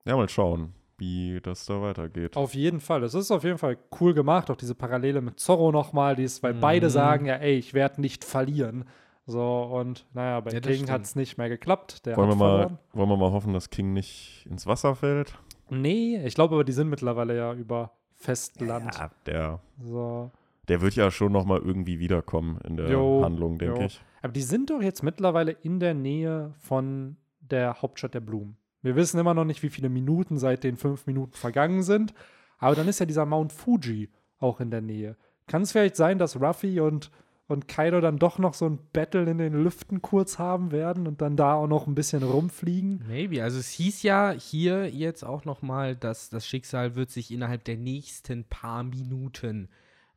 Ja, 0.03 0.15
mal 0.15 0.27
schauen, 0.27 0.73
wie 0.97 1.39
das 1.41 1.65
da 1.67 1.79
weitergeht. 1.79 2.35
auf 2.35 2.55
jeden 2.55 2.79
Fall. 2.79 3.01
Das 3.01 3.13
ist 3.13 3.29
auf 3.29 3.43
jeden 3.43 3.59
Fall 3.59 3.77
cool 3.99 4.15
gemacht. 4.15 4.49
Auch 4.49 4.57
diese 4.57 4.73
Parallele 4.75 5.21
mit 5.21 5.39
Zorro 5.39 5.71
nochmal, 5.71 6.15
die 6.15 6.23
ist, 6.23 6.41
weil 6.41 6.55
beide 6.55 6.87
Mhm. 6.87 6.91
sagen 6.91 7.25
ja, 7.27 7.35
ey, 7.35 7.55
ich 7.55 7.75
werde 7.75 8.01
nicht 8.01 8.25
verlieren. 8.25 8.85
So, 9.25 9.63
und 9.63 10.05
naja, 10.13 10.39
bei 10.39 10.51
Ja, 10.51 10.59
King 10.59 10.89
hat 10.89 11.03
es 11.03 11.15
nicht 11.15 11.37
mehr 11.37 11.47
geklappt. 11.49 12.05
Der 12.05 12.17
wollen, 12.17 12.29
wir 12.29 12.35
mal, 12.35 12.57
verloren. 12.59 12.79
wollen 12.93 13.09
wir 13.09 13.17
mal 13.17 13.31
hoffen, 13.31 13.53
dass 13.53 13.69
King 13.69 13.93
nicht 13.93 14.45
ins 14.49 14.65
Wasser 14.65 14.95
fällt? 14.95 15.37
Nee, 15.69 16.21
ich 16.25 16.35
glaube 16.35 16.55
aber, 16.55 16.63
die 16.63 16.71
sind 16.73 16.89
mittlerweile 16.89 17.35
ja 17.37 17.53
über 17.53 17.91
Festland. 18.15 18.93
Ja, 18.95 19.11
der, 19.25 19.59
So. 19.81 20.31
der 20.67 20.81
wird 20.81 20.95
ja 20.95 21.11
schon 21.11 21.31
noch 21.31 21.45
mal 21.45 21.59
irgendwie 21.59 21.99
wiederkommen 21.99 22.59
in 22.67 22.77
der 22.77 22.89
Jo, 22.89 23.21
Handlung, 23.23 23.57
denke 23.57 23.85
ich. 23.85 24.01
Aber 24.21 24.33
die 24.33 24.41
sind 24.41 24.69
doch 24.69 24.81
jetzt 24.81 25.01
mittlerweile 25.03 25.51
in 25.51 25.79
der 25.79 25.93
Nähe 25.93 26.53
von 26.59 27.15
der 27.39 27.81
Hauptstadt 27.81 28.13
der 28.13 28.19
Blumen. 28.19 28.57
Wir 28.81 28.95
wissen 28.95 29.19
immer 29.19 29.33
noch 29.33 29.45
nicht, 29.45 29.61
wie 29.63 29.69
viele 29.69 29.89
Minuten 29.89 30.37
seit 30.37 30.63
den 30.63 30.77
fünf 30.77 31.05
Minuten 31.07 31.33
vergangen 31.33 31.83
sind. 31.83 32.13
Aber 32.57 32.75
dann 32.75 32.87
ist 32.87 32.99
ja 32.99 33.05
dieser 33.05 33.25
Mount 33.25 33.53
Fuji 33.53 34.09
auch 34.39 34.59
in 34.59 34.71
der 34.71 34.81
Nähe. 34.81 35.15
Kann 35.47 35.61
es 35.63 35.71
vielleicht 35.71 35.95
sein, 35.95 36.17
dass 36.17 36.39
Ruffy 36.39 36.79
und, 36.79 37.11
und 37.51 37.67
Kaido 37.67 38.01
dann 38.01 38.17
doch 38.17 38.39
noch 38.39 38.53
so 38.53 38.65
ein 38.65 38.79
Battle 38.93 39.29
in 39.29 39.37
den 39.37 39.53
Lüften 39.53 40.01
kurz 40.01 40.39
haben 40.39 40.71
werden 40.71 41.07
und 41.07 41.21
dann 41.21 41.35
da 41.35 41.53
auch 41.53 41.67
noch 41.67 41.87
ein 41.87 41.95
bisschen 41.95 42.23
rumfliegen? 42.23 43.03
Maybe. 43.07 43.43
Also 43.43 43.59
es 43.59 43.69
hieß 43.69 44.03
ja 44.03 44.31
hier 44.31 44.89
jetzt 44.89 45.23
auch 45.23 45.45
noch 45.45 45.61
mal, 45.61 45.95
dass 45.95 46.29
das 46.29 46.47
Schicksal 46.47 46.95
wird 46.95 47.11
sich 47.11 47.31
innerhalb 47.31 47.63
der 47.65 47.77
nächsten 47.77 48.45
paar 48.45 48.83
Minuten 48.83 49.69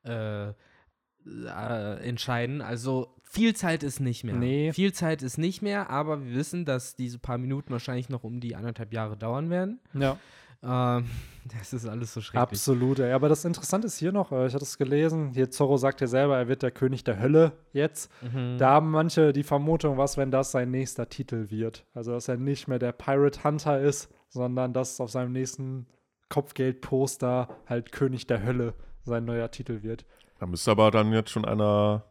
äh, 0.04 0.48
äh, 0.48 2.08
entscheiden. 2.08 2.62
Also 2.62 3.14
viel 3.22 3.54
Zeit 3.56 3.82
ist 3.82 4.00
nicht 4.00 4.24
mehr. 4.24 4.36
Nee. 4.36 4.72
Viel 4.72 4.92
Zeit 4.92 5.22
ist 5.22 5.38
nicht 5.38 5.60
mehr, 5.60 5.90
aber 5.90 6.24
wir 6.24 6.34
wissen, 6.34 6.64
dass 6.64 6.94
diese 6.94 7.18
paar 7.18 7.38
Minuten 7.38 7.72
wahrscheinlich 7.72 8.08
noch 8.08 8.24
um 8.24 8.40
die 8.40 8.54
anderthalb 8.54 8.92
Jahre 8.92 9.16
dauern 9.16 9.50
werden. 9.50 9.80
Ja. 9.92 10.18
Ähm, 10.64 11.04
das 11.58 11.72
ist 11.72 11.86
alles 11.86 12.14
so 12.14 12.20
schrecklich. 12.20 12.42
Absolut, 12.42 12.98
ey. 12.98 13.12
Aber 13.12 13.28
das 13.28 13.44
Interessante 13.44 13.86
ist 13.86 13.98
hier 13.98 14.12
noch, 14.12 14.32
äh, 14.32 14.46
ich 14.46 14.54
hatte 14.54 14.64
es 14.64 14.78
gelesen, 14.78 15.32
hier 15.32 15.50
Zorro 15.50 15.76
sagt 15.76 16.00
ja 16.00 16.06
selber, 16.06 16.36
er 16.38 16.48
wird 16.48 16.62
der 16.62 16.70
König 16.70 17.04
der 17.04 17.20
Hölle 17.20 17.52
jetzt. 17.72 18.10
Mhm. 18.22 18.56
Da 18.58 18.70
haben 18.70 18.90
manche 18.90 19.32
die 19.32 19.42
Vermutung, 19.42 19.98
was, 19.98 20.16
wenn 20.16 20.30
das 20.30 20.52
sein 20.52 20.70
nächster 20.70 21.08
Titel 21.08 21.50
wird. 21.50 21.84
Also, 21.94 22.12
dass 22.12 22.28
er 22.28 22.36
nicht 22.36 22.68
mehr 22.68 22.78
der 22.78 22.92
Pirate 22.92 23.44
Hunter 23.44 23.80
ist, 23.80 24.08
sondern 24.28 24.72
dass 24.72 25.00
auf 25.00 25.10
seinem 25.10 25.32
nächsten 25.32 25.86
Kopfgeldposter 26.28 27.48
halt 27.66 27.92
König 27.92 28.26
der 28.26 28.42
Hölle 28.42 28.74
sein 29.04 29.24
neuer 29.24 29.50
Titel 29.50 29.82
wird. 29.82 30.04
Da 30.38 30.46
müsste 30.46 30.70
aber 30.70 30.90
dann 30.90 31.12
jetzt 31.12 31.30
schon 31.30 31.44
einer, 31.44 32.04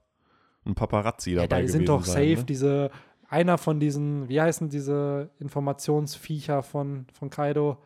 ein 0.65 0.75
Paparazzi 0.75 1.31
Ja, 1.31 1.41
dabei 1.41 1.47
da 1.47 1.57
gewesen 1.57 1.71
sind 1.71 1.89
doch 1.89 2.05
sein. 2.05 2.29
safe 2.29 2.39
ne? 2.41 2.45
diese, 2.45 2.91
einer 3.27 3.57
von 3.57 3.79
diesen, 3.79 4.29
wie 4.29 4.39
heißen 4.39 4.69
diese 4.69 5.29
Informationsviecher 5.39 6.63
von, 6.63 7.07
von 7.11 7.29
Kaido? 7.29 7.77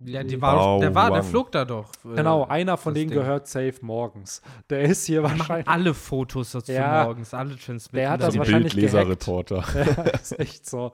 Ja, 0.00 0.22
die 0.22 0.40
war, 0.40 0.54
doch- 0.54 0.80
der 0.80 0.94
war, 0.94 1.10
der 1.10 1.24
flog 1.24 1.50
da 1.50 1.64
doch. 1.64 1.90
äh, 2.04 2.14
Genau, 2.16 2.44
einer 2.46 2.76
von 2.76 2.94
denen 2.94 3.10
Ding. 3.10 3.18
gehört 3.18 3.48
safe 3.48 3.74
morgens. 3.80 4.42
Der 4.70 4.82
ist 4.82 5.04
hier 5.06 5.22
machen 5.22 5.40
wahrscheinlich. 5.40 5.66
alle 5.68 5.92
Fotos 5.94 6.52
dazu 6.52 6.70
Ja. 6.70 7.02
morgens, 7.04 7.34
alle 7.34 7.56
transmitten. 7.58 7.96
Der 7.96 8.10
hat 8.10 8.20
das 8.20 8.26
das 8.26 8.32
die 8.34 8.38
wahrscheinlich 8.38 8.74
Bildleserreporter. 8.74 9.64
ja, 9.74 10.02
ist 10.12 10.38
echt 10.38 10.66
so. 10.70 10.92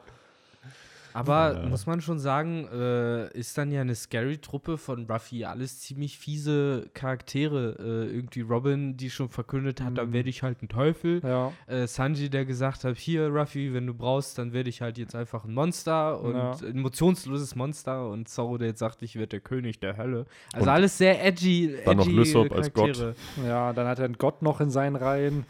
Aber 1.14 1.54
Ja. 1.62 1.68
muss 1.68 1.86
man 1.86 2.00
schon 2.00 2.18
sagen, 2.18 2.66
äh, 2.72 3.30
ist 3.38 3.56
dann 3.56 3.70
ja 3.70 3.80
eine 3.82 3.94
Scary-Truppe 3.94 4.76
von 4.78 5.06
Ruffy 5.08 5.44
alles 5.44 5.78
ziemlich 5.80 6.18
fiese 6.18 6.90
Charaktere. 6.92 7.76
Äh, 7.78 8.14
irgendwie 8.16 8.40
Robin, 8.40 8.96
die 8.96 9.10
schon 9.10 9.28
verkündet 9.28 9.80
hat, 9.80 9.96
dann 9.96 10.08
Mhm. 10.08 10.12
werde 10.12 10.28
ich 10.28 10.42
halt 10.42 10.60
ein 10.62 10.68
Teufel. 10.68 11.20
Ja. 11.22 11.52
Äh, 11.68 11.86
Sanji, 11.86 12.28
der 12.30 12.44
gesagt 12.44 12.82
hat, 12.82 12.96
hier 12.98 13.28
Ruffy, 13.28 13.72
wenn 13.72 13.86
du 13.86 13.94
brauchst, 13.94 14.38
dann 14.38 14.52
werde 14.52 14.68
ich 14.68 14.82
halt 14.82 14.98
jetzt 14.98 15.14
einfach 15.14 15.44
ein 15.44 15.54
Monster 15.54 16.20
und 16.20 16.34
Ja. 16.34 16.50
ein 16.62 16.76
emotionsloses 16.78 17.54
Monster. 17.54 18.08
Und 18.08 18.28
Zorro, 18.28 18.58
der 18.58 18.68
jetzt 18.68 18.80
sagt, 18.80 19.00
ich 19.02 19.14
werde 19.14 19.28
der 19.28 19.40
König 19.40 19.78
der 19.78 19.96
Hölle. 19.96 20.26
Also 20.52 20.64
Und 20.66 20.68
alles 20.74 20.98
sehr 20.98 21.24
edgy, 21.24 21.76
dann 21.84 21.96
noch 21.98 22.06
edgy 22.06 22.16
Lysop 22.16 22.50
als 22.52 22.72
Gott. 22.72 22.92
Charaktere. 22.96 23.14
Ja, 23.46 23.72
dann 23.72 23.86
hat 23.86 24.00
er 24.00 24.06
einen 24.06 24.18
Gott 24.18 24.42
noch 24.42 24.60
in 24.60 24.70
seinen 24.70 24.96
Reihen. 24.96 25.46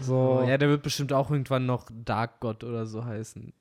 So. 0.00 0.42
Ja, 0.48 0.56
der 0.58 0.68
wird 0.68 0.82
bestimmt 0.82 1.12
auch 1.12 1.30
irgendwann 1.30 1.66
noch 1.66 1.86
Dark 2.04 2.40
God 2.40 2.64
oder 2.64 2.86
so 2.86 3.04
heißen. 3.04 3.52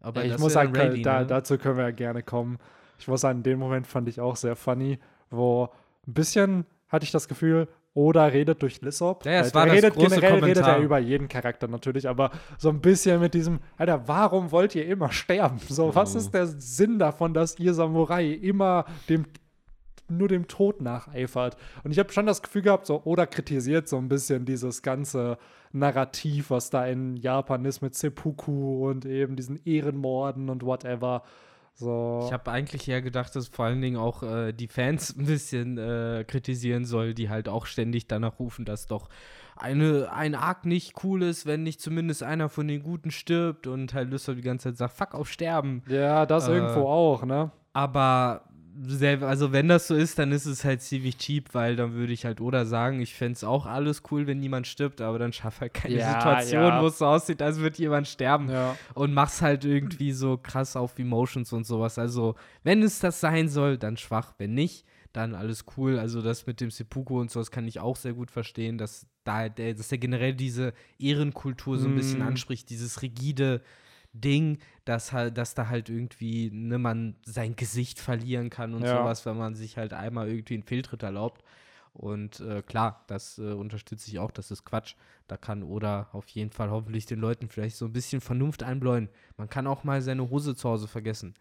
Aber 0.00 0.24
ich 0.24 0.38
muss 0.38 0.52
sagen, 0.52 0.74
Rayleigh, 0.76 1.02
da, 1.02 1.20
ne? 1.20 1.26
dazu 1.26 1.58
können 1.58 1.76
wir 1.78 1.84
ja 1.84 1.90
gerne 1.90 2.22
kommen. 2.22 2.58
Ich 2.98 3.08
muss 3.08 3.20
sagen, 3.22 3.38
in 3.38 3.42
dem 3.42 3.58
Moment 3.58 3.86
fand 3.86 4.08
ich 4.08 4.20
auch 4.20 4.36
sehr 4.36 4.56
funny, 4.56 4.98
wo 5.30 5.68
ein 6.06 6.14
bisschen 6.14 6.64
hatte 6.88 7.04
ich 7.04 7.10
das 7.10 7.26
Gefühl, 7.28 7.68
Oda 7.94 8.26
redet 8.26 8.60
durch 8.62 8.80
Lissop. 8.82 9.24
Ja, 9.24 9.40
es 9.40 9.54
war 9.54 9.64
das 9.66 9.76
redet, 9.76 9.94
generell 9.94 10.34
redet 10.34 10.40
Kommentar. 10.62 10.76
er 10.76 10.82
über 10.82 10.98
jeden 10.98 11.28
Charakter 11.28 11.66
natürlich, 11.66 12.06
aber 12.08 12.30
so 12.58 12.68
ein 12.68 12.80
bisschen 12.80 13.20
mit 13.20 13.32
diesem, 13.34 13.58
Alter, 13.78 14.06
warum 14.06 14.52
wollt 14.52 14.74
ihr 14.74 14.86
immer 14.86 15.10
sterben? 15.10 15.58
So, 15.68 15.94
was 15.94 16.12
Mhm. 16.12 16.20
ist 16.20 16.30
der 16.34 16.46
Sinn 16.46 16.98
davon, 16.98 17.32
dass 17.34 17.58
ihr 17.58 17.72
Samurai 17.74 18.26
immer 18.32 18.84
dem 19.08 19.24
nur 20.08 20.28
dem 20.28 20.48
Tod 20.48 20.80
nacheifert. 20.80 21.56
Und 21.84 21.90
ich 21.90 21.98
habe 21.98 22.12
schon 22.12 22.26
das 22.26 22.42
Gefühl 22.42 22.62
gehabt, 22.62 22.86
so 22.86 23.02
Oda 23.04 23.26
kritisiert 23.26 23.88
so 23.88 23.96
ein 23.96 24.08
bisschen 24.08 24.44
dieses 24.44 24.82
ganze 24.82 25.38
Narrativ, 25.72 26.50
was 26.50 26.70
da 26.70 26.86
in 26.86 27.16
Japan 27.16 27.64
ist 27.64 27.82
mit 27.82 27.94
Seppuku 27.94 28.88
und 28.88 29.04
eben 29.04 29.36
diesen 29.36 29.60
Ehrenmorden 29.64 30.48
und 30.48 30.64
whatever. 30.64 31.22
So. 31.74 32.22
Ich 32.26 32.32
habe 32.32 32.50
eigentlich 32.50 32.88
eher 32.88 33.02
gedacht, 33.02 33.36
dass 33.36 33.48
vor 33.48 33.66
allen 33.66 33.82
Dingen 33.82 33.98
auch 33.98 34.22
äh, 34.22 34.52
die 34.52 34.68
Fans 34.68 35.14
ein 35.18 35.26
bisschen 35.26 35.76
äh, 35.76 36.24
kritisieren 36.26 36.86
soll, 36.86 37.12
die 37.12 37.28
halt 37.28 37.48
auch 37.48 37.66
ständig 37.66 38.08
danach 38.08 38.38
rufen, 38.38 38.64
dass 38.64 38.86
doch 38.86 39.08
eine, 39.56 40.10
ein 40.12 40.34
Arc 40.34 40.64
nicht 40.64 41.04
cool 41.04 41.22
ist, 41.22 41.46
wenn 41.46 41.62
nicht 41.62 41.80
zumindest 41.80 42.22
einer 42.22 42.48
von 42.48 42.66
den 42.68 42.82
Guten 42.82 43.10
stirbt 43.10 43.66
und 43.66 43.94
halt 43.94 44.10
Lysop 44.10 44.36
die 44.36 44.42
ganze 44.42 44.68
Zeit 44.70 44.78
sagt, 44.78 44.94
fuck 44.94 45.14
auf 45.14 45.30
Sterben. 45.30 45.82
ja, 45.88 46.24
das 46.26 46.48
äh, 46.48 46.52
irgendwo 46.52 46.88
auch, 46.88 47.24
ne? 47.24 47.50
Aber 47.72 48.44
also 49.22 49.52
wenn 49.52 49.68
das 49.68 49.86
so 49.88 49.94
ist, 49.94 50.18
dann 50.18 50.32
ist 50.32 50.46
es 50.46 50.64
halt 50.64 50.82
ziemlich 50.82 51.16
cheap, 51.18 51.54
weil 51.54 51.76
dann 51.76 51.94
würde 51.94 52.12
ich 52.12 52.24
halt 52.24 52.40
oder 52.40 52.66
sagen, 52.66 53.00
ich 53.00 53.14
fände 53.14 53.32
es 53.32 53.44
auch 53.44 53.66
alles 53.66 54.02
cool, 54.10 54.26
wenn 54.26 54.38
niemand 54.40 54.66
stirbt, 54.66 55.00
aber 55.00 55.18
dann 55.18 55.32
schaff 55.32 55.60
halt 55.60 55.74
keine 55.74 55.96
Ja, 55.96 56.12
Situation, 56.14 56.62
ja. 56.62 56.82
wo 56.82 56.86
es 56.88 56.98
so 56.98 57.06
aussieht, 57.06 57.40
als 57.42 57.58
würde 57.58 57.78
jemand 57.78 58.08
sterben 58.08 58.50
Ja. 58.50 58.76
und 58.94 59.14
mach's 59.14 59.42
halt 59.42 59.64
irgendwie 59.64 60.12
so 60.12 60.36
krass 60.36 60.76
auf 60.76 60.98
Emotions 60.98 61.52
und 61.52 61.64
sowas. 61.66 61.98
Also, 61.98 62.34
wenn 62.64 62.82
es 62.82 62.98
das 62.98 63.20
sein 63.20 63.48
soll, 63.48 63.78
dann 63.78 63.96
schwach. 63.96 64.34
Wenn 64.38 64.54
nicht, 64.54 64.84
dann 65.12 65.34
alles 65.34 65.64
cool. 65.76 65.98
Also, 65.98 66.20
das 66.22 66.46
mit 66.46 66.60
dem 66.60 66.70
Seppuku 66.70 67.20
und 67.20 67.30
sowas 67.30 67.50
kann 67.50 67.66
ich 67.66 67.80
auch 67.80 67.96
sehr 67.96 68.12
gut 68.12 68.30
verstehen, 68.30 68.76
dass 68.78 69.06
da 69.24 69.48
der, 69.48 69.74
dass 69.74 69.88
der 69.88 69.98
generell 69.98 70.34
diese 70.34 70.72
Ehrenkultur 70.98 71.78
so 71.78 71.88
ein 71.88 71.94
bisschen 71.94 72.20
Mm. 72.20 72.28
anspricht, 72.28 72.68
dieses 72.70 73.02
rigide 73.02 73.62
Ding, 74.20 74.58
dass 74.84 75.12
halt, 75.12 75.36
dass 75.38 75.54
da 75.54 75.68
halt 75.68 75.88
irgendwie 75.88 76.50
ne, 76.52 76.78
man 76.78 77.16
sein 77.24 77.56
Gesicht 77.56 77.98
verlieren 78.00 78.50
kann 78.50 78.74
und 78.74 78.82
Ja. 78.82 78.98
sowas, 78.98 79.26
wenn 79.26 79.36
man 79.36 79.54
sich 79.54 79.76
halt 79.76 79.92
einmal 79.92 80.28
irgendwie 80.28 80.54
einen 80.54 80.62
Fehltritt 80.62 81.02
erlaubt. 81.02 81.42
Und 81.92 82.40
äh, 82.40 82.62
klar, 82.62 83.04
das 83.06 83.38
äh, 83.38 83.52
unterstütze 83.52 84.10
ich 84.10 84.18
auch, 84.18 84.30
das 84.30 84.50
ist 84.50 84.64
Quatsch. 84.64 84.94
Da 85.28 85.36
kann 85.36 85.62
Oda 85.62 86.08
auf 86.12 86.28
jeden 86.28 86.50
Fall 86.50 86.70
hoffentlich 86.70 87.06
den 87.06 87.20
Leuten 87.20 87.48
vielleicht 87.48 87.76
so 87.76 87.86
ein 87.86 87.92
bisschen 87.92 88.20
Vernunft 88.20 88.62
einbläuen. 88.62 89.08
Man 89.38 89.48
kann 89.48 89.66
auch 89.66 89.82
mal 89.82 90.02
seine 90.02 90.28
Hose 90.28 90.54
zu 90.54 90.68
Hause 90.68 90.88
vergessen. 90.88 91.34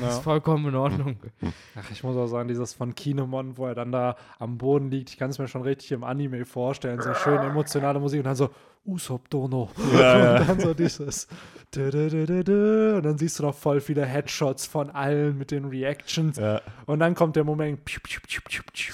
Das 0.00 0.14
ist 0.16 0.22
vollkommen 0.22 0.66
in 0.68 0.74
Ordnung. 0.74 1.16
Ach, 1.76 1.90
ich 1.90 2.02
muss 2.04 2.16
auch 2.16 2.26
sagen, 2.26 2.48
dieses 2.48 2.72
von 2.74 2.94
Kinemon, 2.94 3.56
wo 3.56 3.66
er 3.66 3.74
dann 3.74 3.92
da 3.92 4.16
am 4.38 4.58
Boden 4.58 4.90
liegt, 4.90 5.10
ich 5.10 5.16
kann 5.16 5.30
es 5.30 5.38
mir 5.38 5.48
schon 5.48 5.62
richtig 5.62 5.92
im 5.92 6.04
Anime 6.04 6.44
vorstellen. 6.44 7.00
So 7.00 7.14
schön 7.14 7.38
emotionale 7.38 7.98
Musik 7.98 8.18
und 8.20 8.26
dann 8.26 8.36
so 8.36 8.50
Usopp 8.84 9.28
Dono. 9.30 9.70
Ja, 9.98 10.38
und 10.40 10.48
dann 10.48 10.60
so 10.60 10.74
dieses 10.74 11.28
und 11.76 13.04
dann 13.04 13.18
siehst 13.18 13.38
du 13.38 13.42
noch 13.42 13.54
voll 13.54 13.80
viele 13.80 14.04
Headshots 14.06 14.66
von 14.66 14.90
allen 14.90 15.36
mit 15.36 15.50
den 15.50 15.66
Reactions. 15.66 16.38
Ja. 16.38 16.62
Und 16.86 17.00
dann 17.00 17.14
kommt 17.14 17.36
der 17.36 17.44
Moment. 17.44 17.84
Piu, 17.84 18.00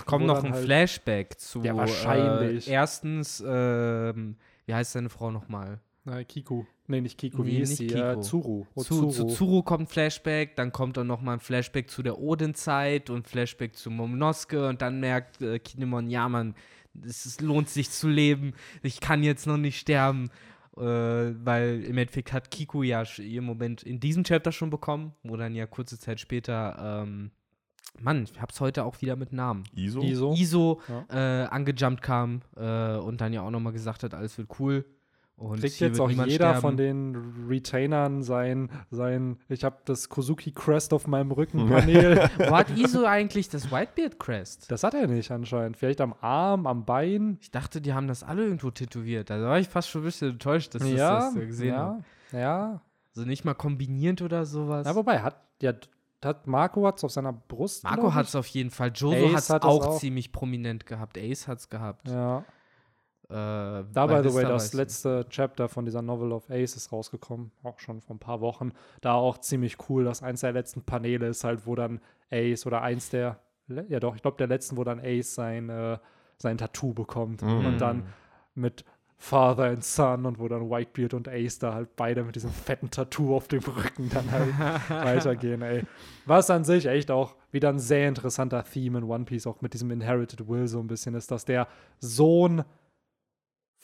Kommt 0.05 0.27
noch 0.27 0.43
ein 0.43 0.53
halt- 0.53 0.64
Flashback 0.64 1.39
zu. 1.39 1.62
Ja, 1.62 1.77
wahrscheinlich. 1.77 2.68
Äh, 2.68 2.72
erstens, 2.72 3.43
ähm, 3.47 4.37
wie 4.66 4.75
heißt 4.75 4.93
seine 4.93 5.09
Frau 5.09 5.31
nochmal? 5.31 5.79
Na, 6.05 6.25
Kiku. 6.25 6.64
Nee, 6.87 7.01
nicht 7.01 7.18
Kiku, 7.18 7.45
wie 7.45 7.53
Nee, 7.53 7.59
hieß 7.61 7.76
sie? 7.76 7.87
Äh, 7.87 8.11
Kiko. 8.11 8.20
Zuru. 8.20 8.66
Oh, 8.74 8.82
Zu, 8.82 9.09
zu 9.09 9.26
Zuru 9.26 9.62
kommt 9.62 9.85
ein 9.85 9.87
Flashback, 9.87 10.55
dann 10.57 10.70
kommt 10.70 10.97
dann 10.97 11.07
nochmal 11.07 11.35
ein 11.37 11.41
Flashback 11.41 11.91
zu 11.91 12.03
der 12.03 12.18
Odin-Zeit 12.18 13.09
und 13.09 13.26
Flashback 13.26 13.74
zu 13.74 13.91
Momonosuke 13.91 14.68
und 14.68 14.82
dann 14.82 15.01
merkt 15.01 15.41
äh, 15.41 15.59
Kinemon, 15.59 16.11
ja 16.11 16.28
Mann, 16.28 16.55
es 17.03 17.41
lohnt 17.41 17.68
sich 17.70 17.91
zu 17.91 18.09
leben, 18.09 18.53
ich 18.82 19.01
kann 19.01 19.22
jetzt 19.22 19.47
noch 19.47 19.57
nicht 19.57 19.78
sterben, 19.78 20.30
äh, 20.76 20.80
weil 20.82 21.82
im 21.85 21.97
Endeffekt 21.97 22.32
hat 22.32 22.51
Kiku 22.51 22.82
ja 22.82 23.03
ihren 23.18 23.45
Moment 23.45 23.82
in 23.82 23.99
diesem 23.99 24.24
Chapter 24.24 24.53
schon 24.53 24.70
bekommen, 24.70 25.12
wo 25.22 25.37
dann 25.37 25.55
ja 25.55 25.66
kurze 25.66 25.99
Zeit 25.99 26.20
später, 26.20 27.03
ähm, 27.07 27.30
Mann, 27.99 28.24
ich 28.24 28.41
hab's 28.41 28.61
heute 28.61 28.85
auch 28.85 29.01
wieder 29.01 29.16
mit 29.16 29.32
Namen. 29.32 29.64
ISO? 29.74 30.03
Iso. 30.03 30.35
ISO 30.35 30.80
äh, 31.09 31.16
angejumpt 31.16 32.03
kam 32.03 32.43
äh, 32.57 32.97
und 32.97 33.20
dann 33.20 33.32
ja 33.32 33.43
auch 33.43 33.51
nochmal 33.51 33.72
gesagt 33.72 34.03
hat, 34.03 34.14
alles 34.14 34.37
wird 34.37 34.49
cool. 34.59 34.85
Und 35.37 35.61
Kriegt 35.61 35.80
jetzt 35.80 36.01
auch 36.01 36.09
jeder 36.09 36.30
sterben. 36.30 36.61
von 36.61 36.76
den 36.76 37.47
Retainern 37.49 38.22
sein, 38.22 38.70
sein 38.91 39.39
ich 39.49 39.64
habe 39.64 39.78
das 39.85 40.09
Kozuki 40.09 40.53
Crest 40.53 40.93
auf 40.93 41.09
meinem 41.09 41.32
Rückenpanel. 41.32 42.30
Wo 42.39 42.57
hat 42.57 42.70
Iso 42.76 43.05
eigentlich 43.05 43.49
das 43.49 43.72
Whitebeard 43.72 44.20
Crest? 44.20 44.70
das 44.70 44.85
hat 44.85 44.95
er 44.95 45.09
nicht 45.09 45.32
anscheinend. 45.32 45.76
Vielleicht 45.76 46.01
am 46.01 46.14
Arm, 46.20 46.68
am 46.68 46.85
Bein. 46.85 47.39
Ich 47.41 47.51
dachte, 47.51 47.80
die 47.80 47.93
haben 47.93 48.07
das 48.07 48.22
alle 48.22 48.45
irgendwo 48.45 48.70
tätowiert. 48.70 49.28
Da 49.28 49.43
war 49.43 49.59
ich 49.59 49.68
fast 49.68 49.89
schon 49.91 50.03
ein 50.03 50.05
bisschen 50.05 50.30
enttäuscht, 50.30 50.72
dass 50.74 50.85
ich 50.85 50.95
ja, 50.95 51.16
das 51.16 51.35
so 51.35 51.41
gesehen 51.41 51.76
habe. 51.76 52.05
ja, 52.30 52.39
ja. 52.39 52.80
Also 53.16 53.28
nicht 53.28 53.45
mal 53.45 53.55
kombiniert 53.55 54.22
oder 54.22 54.45
sowas. 54.45 54.87
Ja, 54.87 54.95
wobei, 54.95 55.20
hat, 55.20 55.37
ja, 55.61 55.72
hat 56.24 56.47
Marco 56.47 56.87
hat's 56.87 57.05
auf 57.05 57.11
seiner 57.11 57.32
Brust. 57.32 57.85
Marco 57.85 58.14
hat 58.14 58.26
es 58.26 58.35
auf 58.35 58.47
jeden 58.47 58.70
Fall. 58.70 58.91
Ace 58.91 59.03
hat 59.03 59.39
es 59.39 59.51
hat 59.51 59.64
das 59.64 59.70
auch, 59.70 59.87
auch. 59.87 59.99
ziemlich 59.99 60.32
prominent 60.32 60.87
gehabt. 60.87 61.18
Ace 61.18 61.49
hat 61.49 61.59
es 61.59 61.68
gehabt. 61.68 62.09
Ja. 62.09 62.45
Äh, 63.29 63.33
Da, 63.33 63.85
bei 63.93 64.20
by 64.20 64.29
the 64.29 64.35
way, 64.35 64.45
das 64.45 64.72
letzte 64.75 65.27
Chapter 65.29 65.68
von 65.68 65.85
dieser 65.85 66.03
Novel 66.03 66.33
of 66.33 66.51
Ace 66.51 66.77
ist 66.77 66.93
rausgekommen, 66.93 67.51
auch 67.62 67.79
schon 67.79 68.01
vor 68.01 68.16
ein 68.16 68.20
paar 68.20 68.41
Wochen. 68.41 68.72
Da 69.01 69.14
auch 69.14 69.39
ziemlich 69.39 69.77
cool, 69.89 70.05
dass 70.05 70.22
eins 70.22 70.41
der 70.41 70.53
letzten 70.53 70.83
Paneele 70.83 71.29
ist 71.29 71.45
halt, 71.45 71.66
wo 71.66 71.75
dann 71.75 72.01
Ace 72.31 72.66
oder 72.66 72.83
eins 72.83 73.11
der, 73.11 73.39
ja 73.89 74.01
doch, 74.01 74.14
ich 74.14 74.22
glaube 74.22 74.37
der 74.37 74.47
letzten, 74.47 74.77
wo 74.77 74.85
dann 74.85 75.01
Ace 75.01 75.35
sein, 75.35 75.68
äh, 75.70 75.99
sein 76.37 76.59
Tattoo 76.59 76.93
bekommt. 76.93 77.43
Mhm. 77.43 77.66
Und 77.66 77.79
dann 77.81 78.05
mit 78.55 78.85
Father 79.16 79.64
and 79.70 79.83
Son 79.83 80.27
und 80.27 80.39
wo 80.39 80.49
dann 80.49 80.68
Whitebeard 80.68 81.14
und 81.14 81.29
Ace 81.29 81.59
da 81.59 81.72
halt 81.72 81.97
beide 81.97 82.25
mit 82.25 82.37
diesem 82.37 82.51
fetten 82.51 82.91
Tattoo 82.91 83.35
auf 83.35 83.49
dem 83.49 83.61
Rücken 83.61 84.11
dann 84.11 84.31
halt 84.31 84.49
weitergehen, 84.91 85.62
ey. 85.62 85.85
Was 86.27 86.51
an 86.51 86.64
sich 86.64 86.87
echt 86.87 87.11
auch 87.11 87.37
wieder 87.51 87.70
ein 87.70 87.79
sehr 87.79 88.07
interessanter 88.09 88.62
Theme 88.64 88.99
in 88.99 89.05
One 89.05 89.25
Piece, 89.25 89.47
auch 89.47 89.62
mit 89.62 89.72
diesem 89.72 89.91
Inherited 89.91 90.47
Will 90.47 90.68
so 90.68 90.79
ein 90.81 90.89
bisschen 90.89 91.14
ist, 91.14 91.31
dass 91.31 91.47
der 91.47 91.68
Sohn 92.01 92.64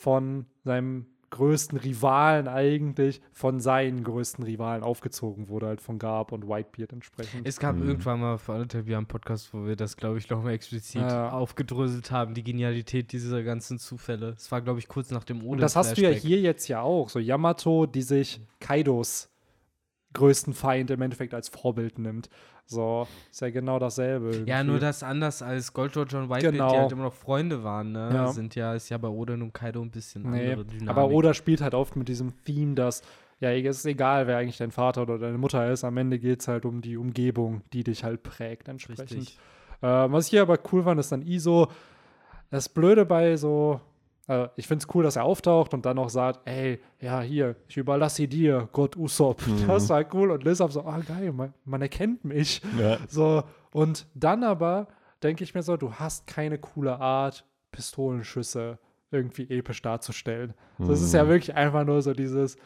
von 0.01 0.45
seinem 0.63 1.05
größten 1.29 1.77
Rivalen 1.77 2.49
eigentlich 2.49 3.21
von 3.31 3.61
seinen 3.61 4.03
größten 4.03 4.43
Rivalen 4.43 4.83
aufgezogen 4.83 5.47
wurde, 5.47 5.67
halt 5.67 5.79
von 5.79 5.97
Garb 5.97 6.33
und 6.33 6.45
Whitebeard 6.45 6.91
entsprechend. 6.91 7.47
Es 7.47 7.57
gab 7.57 7.77
Mhm. 7.77 7.87
irgendwann 7.87 8.19
mal 8.19 8.37
vor 8.37 8.55
anderthalb 8.55 8.89
Jahren 8.89 9.01
einen 9.03 9.07
Podcast, 9.07 9.53
wo 9.53 9.65
wir 9.65 9.77
das, 9.77 9.95
glaube 9.95 10.17
ich, 10.17 10.29
nochmal 10.29 10.51
explizit 10.53 11.01
Ja. 11.03 11.29
aufgedröselt 11.31 12.11
haben, 12.11 12.33
die 12.33 12.43
Genialität 12.43 13.13
dieser 13.13 13.43
ganzen 13.43 13.79
Zufälle. 13.79 14.33
Es 14.35 14.51
war, 14.51 14.59
glaube 14.61 14.79
ich, 14.79 14.89
kurz 14.89 15.09
nach 15.11 15.23
dem 15.23 15.37
Oden. 15.41 15.51
Und 15.51 15.61
das 15.61 15.77
hast 15.77 15.97
du 15.97 16.01
ja 16.01 16.09
hier 16.09 16.37
jetzt 16.41 16.67
ja 16.67 16.81
auch. 16.81 17.07
So 17.07 17.19
Yamato, 17.19 17.85
die 17.85 18.01
sich 18.01 18.41
Kaidos 18.59 19.29
größten 20.13 20.53
Feind 20.53 20.91
im 20.91 21.01
Endeffekt 21.01 21.33
als 21.33 21.49
Vorbild 21.49 21.99
nimmt. 21.99 22.29
So, 22.65 23.07
ist 23.29 23.41
ja 23.41 23.49
genau 23.49 23.79
dasselbe. 23.79 24.43
Ja, 24.45 24.57
irgendwie. 24.57 24.63
nur 24.71 24.79
das 24.79 25.03
anders 25.03 25.41
als 25.41 25.73
Gold 25.73 25.95
Roger 25.97 26.19
und 26.19 26.29
Whitebeard, 26.29 26.53
Genau. 26.53 26.71
die 26.71 26.77
halt 26.77 26.91
immer 26.91 27.03
noch 27.03 27.13
Freunde 27.13 27.63
waren, 27.63 27.91
ne? 27.91 28.09
Ja. 28.13 28.27
Sind 28.31 28.55
ja, 28.55 28.73
ist 28.75 28.89
ja 28.89 28.97
bei 28.97 29.09
Oden 29.09 29.41
und 29.41 29.53
Kaido 29.53 29.81
ein 29.81 29.91
bisschen 29.91 30.23
Nee, 30.29 30.51
andere 30.51 30.65
Dynamik. 30.65 30.89
aber 30.89 31.09
Oda 31.09 31.33
spielt 31.33 31.61
halt 31.61 31.73
oft 31.73 31.95
mit 31.95 32.07
diesem 32.07 32.33
Theme, 32.45 32.75
dass 32.75 33.01
ja, 33.39 33.49
es 33.51 33.79
ist 33.79 33.85
egal, 33.87 34.27
wer 34.27 34.37
eigentlich 34.37 34.57
dein 34.59 34.71
Vater 34.71 35.01
oder 35.01 35.17
deine 35.17 35.37
Mutter 35.39 35.69
ist. 35.71 35.83
Am 35.83 35.97
Ende 35.97 36.19
geht 36.19 36.41
es 36.41 36.47
halt 36.47 36.63
um 36.63 36.81
die 36.81 36.95
Umgebung, 36.95 37.61
die 37.73 37.83
dich 37.83 38.03
halt 38.03 38.21
prägt 38.21 38.67
entsprechend. 38.67 39.29
Äh, 39.81 39.87
was 39.87 40.25
ich 40.25 40.29
hier 40.29 40.43
aber 40.43 40.59
cool 40.71 40.83
fand, 40.83 40.99
ist 40.99 41.11
dann 41.11 41.23
Iso. 41.23 41.67
Das 42.51 42.69
Blöde 42.69 43.03
bei 43.05 43.35
so, 43.37 43.81
äh, 44.31 44.49
ich 44.55 44.67
finde 44.67 44.85
es 44.85 44.95
cool, 44.95 45.03
dass 45.03 45.17
er 45.17 45.25
auftaucht 45.25 45.73
und 45.73 45.85
dann 45.85 45.99
auch 45.99 46.09
sagt, 46.09 46.41
ey, 46.45 46.79
ja, 46.99 47.21
hier, 47.21 47.55
ich 47.67 47.77
überlasse 47.77 48.27
dir, 48.27 48.69
Gott 48.71 48.95
Usopp. 48.95 49.41
Das 49.67 49.89
war 49.89 50.03
cool. 50.13 50.31
Und 50.31 50.43
Lissab 50.43 50.71
so, 50.71 50.81
ah, 50.85 50.99
geil, 50.99 51.31
man, 51.31 51.53
man 51.65 51.81
erkennt 51.81 52.23
mich. 52.23 52.61
Ja. 52.79 52.97
So, 53.07 53.43
und 53.73 54.07
dann 54.13 54.43
aber 54.43 54.87
denke 55.21 55.43
ich 55.43 55.53
mir 55.53 55.63
so, 55.63 55.77
du 55.77 55.93
hast 55.93 56.27
keine 56.27 56.57
coole 56.57 56.99
Art, 56.99 57.45
Pistolenschüsse 57.71 58.79
irgendwie 59.11 59.49
episch 59.49 59.81
darzustellen. 59.81 60.53
So, 60.79 60.91
es 60.93 61.01
ist 61.01 61.13
ja 61.13 61.27
wirklich 61.27 61.55
einfach 61.55 61.83
nur 61.83 62.01
so 62.01 62.13
dieses 62.13 62.57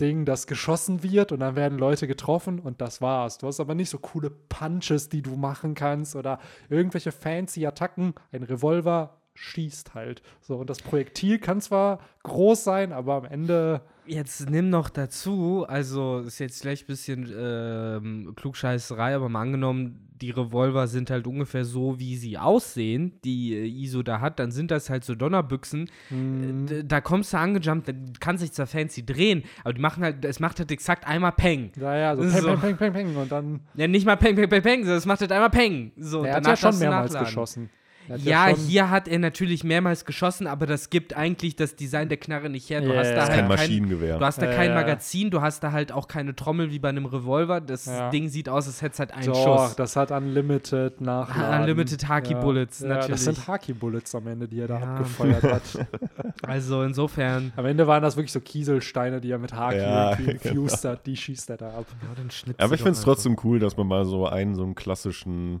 Ding, 0.00 0.24
das 0.24 0.46
geschossen 0.46 1.02
wird 1.02 1.30
und 1.30 1.40
dann 1.40 1.56
werden 1.56 1.78
Leute 1.78 2.06
getroffen 2.06 2.58
und 2.58 2.80
das 2.80 3.02
war's. 3.02 3.38
Du 3.38 3.46
hast 3.46 3.60
aber 3.60 3.74
nicht 3.74 3.90
so 3.90 3.98
coole 3.98 4.30
Punches, 4.30 5.10
die 5.10 5.20
du 5.20 5.36
machen 5.36 5.74
kannst 5.74 6.16
oder 6.16 6.38
irgendwelche 6.70 7.12
fancy 7.12 7.66
Attacken. 7.66 8.14
Ein 8.32 8.44
Revolver 8.44 9.19
schießt 9.40 9.94
halt. 9.94 10.22
So, 10.40 10.56
und 10.56 10.68
das 10.70 10.80
Projektil 10.82 11.38
kann 11.38 11.60
zwar 11.60 12.00
groß 12.24 12.62
sein, 12.62 12.92
aber 12.92 13.14
am 13.14 13.24
Ende. 13.24 13.80
Jetzt 14.06 14.50
nimm 14.50 14.70
noch 14.70 14.90
dazu, 14.90 15.64
also 15.68 16.18
ist 16.20 16.38
jetzt 16.40 16.60
vielleicht 16.60 16.84
ein 16.84 16.86
bisschen 16.88 17.32
ähm, 17.38 18.32
Klugscheißerei, 18.36 19.14
aber 19.14 19.28
mal 19.28 19.42
angenommen, 19.42 20.06
die 20.20 20.30
Revolver 20.30 20.86
sind 20.88 21.10
halt 21.10 21.26
ungefähr 21.26 21.64
so, 21.64 21.98
wie 21.98 22.16
sie 22.16 22.36
aussehen, 22.36 23.12
die 23.24 23.54
äh, 23.54 23.66
ISO 23.66 24.02
da 24.02 24.20
hat, 24.20 24.38
dann 24.38 24.50
sind 24.50 24.70
das 24.70 24.90
halt 24.90 25.04
so 25.04 25.14
Donnerbüchsen. 25.14 25.88
hm, 26.08 26.66
Äh, 26.68 26.84
Da 26.84 27.00
kommst 27.00 27.32
du 27.32 27.38
angejumpt, 27.38 27.88
da 27.88 27.92
kann 28.18 28.36
sich 28.36 28.52
zwar 28.52 28.66
fancy 28.66 29.06
drehen, 29.06 29.44
aber 29.64 29.72
die 29.72 29.80
machen 29.80 30.02
halt, 30.02 30.22
es 30.24 30.40
macht 30.40 30.58
halt 30.58 30.70
exakt 30.72 31.06
einmal 31.06 31.32
Peng. 31.32 31.70
naja, 31.76 32.16
so, 32.16 32.24
So. 32.28 32.48
peng, 32.56 32.60
peng, 32.60 32.76
peng, 32.76 32.92
peng, 32.92 33.06
peng. 33.06 33.16
Und 33.16 33.32
dann. 33.32 33.60
Ja, 33.74 33.86
nicht 33.88 34.04
mal 34.04 34.16
Peng, 34.16 34.34
Peng, 34.36 34.48
Peng, 34.50 34.62
Peng, 34.62 34.80
sondern 34.80 34.98
es 34.98 35.06
macht 35.06 35.20
halt 35.20 35.32
einmal 35.32 35.50
Peng. 35.50 35.92
So, 35.96 36.24
Er 36.24 36.36
hat 36.36 36.46
ja 36.46 36.56
schon 36.56 36.78
mehrmals 36.78 37.12
nachladen. 37.12 37.26
geschossen. 37.26 37.70
Hat 38.10 38.20
Ja, 38.22 38.50
schon- 38.50 38.58
hier 38.66 38.90
hat 38.90 39.08
er 39.08 39.18
natürlich 39.18 39.64
mehrmals 39.64 40.04
geschossen, 40.04 40.46
aber 40.46 40.66
das 40.66 40.90
gibt 40.90 41.16
eigentlich 41.16 41.56
das 41.56 41.76
Design 41.76 42.08
der 42.08 42.18
Knarre 42.18 42.50
nicht 42.50 42.68
her. 42.70 42.80
Du 42.80 42.92
Ja, 42.92 42.98
hast 43.00 43.08
ja, 43.08 43.14
da 43.14 43.20
ja. 43.20 43.20
halt 43.22 43.30
Kein 43.30 43.38
kein, 43.48 43.48
Maschinengewehr. 43.48 44.18
Du 44.18 44.24
hast 44.24 44.42
da 44.42 44.46
Ja, 44.50 44.56
kein 44.56 44.68
ja. 44.70 44.74
Magazin, 44.74 45.30
du 45.30 45.40
hast 45.40 45.60
da 45.62 45.72
halt 45.72 45.92
auch 45.92 46.08
keine 46.08 46.34
Trommel 46.34 46.70
wie 46.70 46.78
bei 46.78 46.88
einem 46.88 47.06
Revolver. 47.06 47.60
Das 47.60 47.86
Ja. 47.86 48.10
Ding 48.10 48.28
sieht 48.28 48.48
aus, 48.48 48.66
als 48.66 48.82
hätte 48.82 48.92
es 48.94 48.98
halt 48.98 49.14
einen 49.14 49.26
Doch, 49.26 49.44
Schuss. 49.66 49.76
das 49.76 49.96
hat 49.96 50.10
Unlimited 50.10 51.00
nach. 51.00 51.60
Unlimited 51.60 52.08
Haki 52.08 52.34
Bullets, 52.34 52.80
ja, 52.80 52.88
natürlich. 52.88 53.10
Das 53.10 53.24
sind 53.24 53.46
Haki 53.48 53.72
Bullets 53.72 54.14
am 54.14 54.26
Ende, 54.26 54.48
die 54.48 54.60
er 54.60 54.68
da 54.68 54.78
Ja. 54.80 54.94
abgefeuert 54.94 55.42
hat. 55.44 55.62
Also 56.42 56.82
insofern. 56.82 57.52
Am 57.56 57.66
Ende 57.66 57.86
waren 57.86 58.02
das 58.02 58.16
wirklich 58.16 58.32
so 58.32 58.40
Kieselsteine, 58.40 59.20
die 59.20 59.30
er 59.30 59.38
mit 59.38 59.52
Haki 59.52 59.76
Ja, 59.78 60.10
irgendwie 60.12 60.32
genau. 60.42 60.62
infused 60.62 60.84
hat. 60.84 61.06
Die 61.06 61.16
schießt 61.16 61.50
er 61.50 61.56
da 61.58 61.68
ab. 61.68 61.86
Ja, 62.02 62.54
Aber 62.64 62.74
ich 62.74 62.80
finde 62.80 62.92
es 62.98 63.02
trotzdem 63.02 63.36
cool, 63.44 63.58
dass 63.58 63.76
man 63.76 63.86
mal 63.86 64.04
so 64.04 64.26
einen, 64.26 64.54
so 64.54 64.62
einen 64.62 64.74
klassischen 64.74 65.52
ja, 65.54 65.60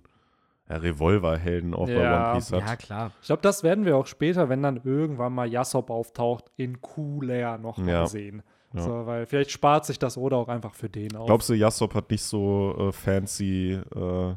Revolverhelden 0.76 1.74
auch 1.74 1.86
bei 1.86 1.92
Ja. 1.94 2.30
One 2.30 2.38
Piece 2.38 2.52
hat. 2.52 2.60
Ja, 2.60 2.76
klar. 2.76 3.10
Ich 3.20 3.26
glaube, 3.26 3.42
das 3.42 3.62
werden 3.62 3.84
wir 3.84 3.96
auch 3.96 4.06
später, 4.06 4.48
wenn 4.48 4.62
dann 4.62 4.80
irgendwann 4.84 5.32
mal 5.32 5.46
Yasop 5.48 5.90
auftaucht, 5.90 6.44
in 6.56 6.80
cooler 6.80 7.58
noch 7.58 7.78
mal 7.78 7.88
Ja. 7.88 8.06
sehen. 8.06 8.42
Ja. 8.72 8.82
So, 8.82 9.06
weil 9.06 9.26
vielleicht 9.26 9.50
spart 9.50 9.84
sich 9.84 9.98
das 9.98 10.16
oder 10.16 10.36
auch 10.36 10.48
einfach 10.48 10.74
für 10.74 10.88
den 10.88 11.16
auf. 11.16 11.26
Glaubst 11.26 11.48
du, 11.48 11.54
Yasop 11.54 11.94
hat 11.94 12.10
nicht 12.10 12.22
so 12.22 12.74
äh, 12.78 12.92
fancy 12.92 13.80
äh, 13.96 14.34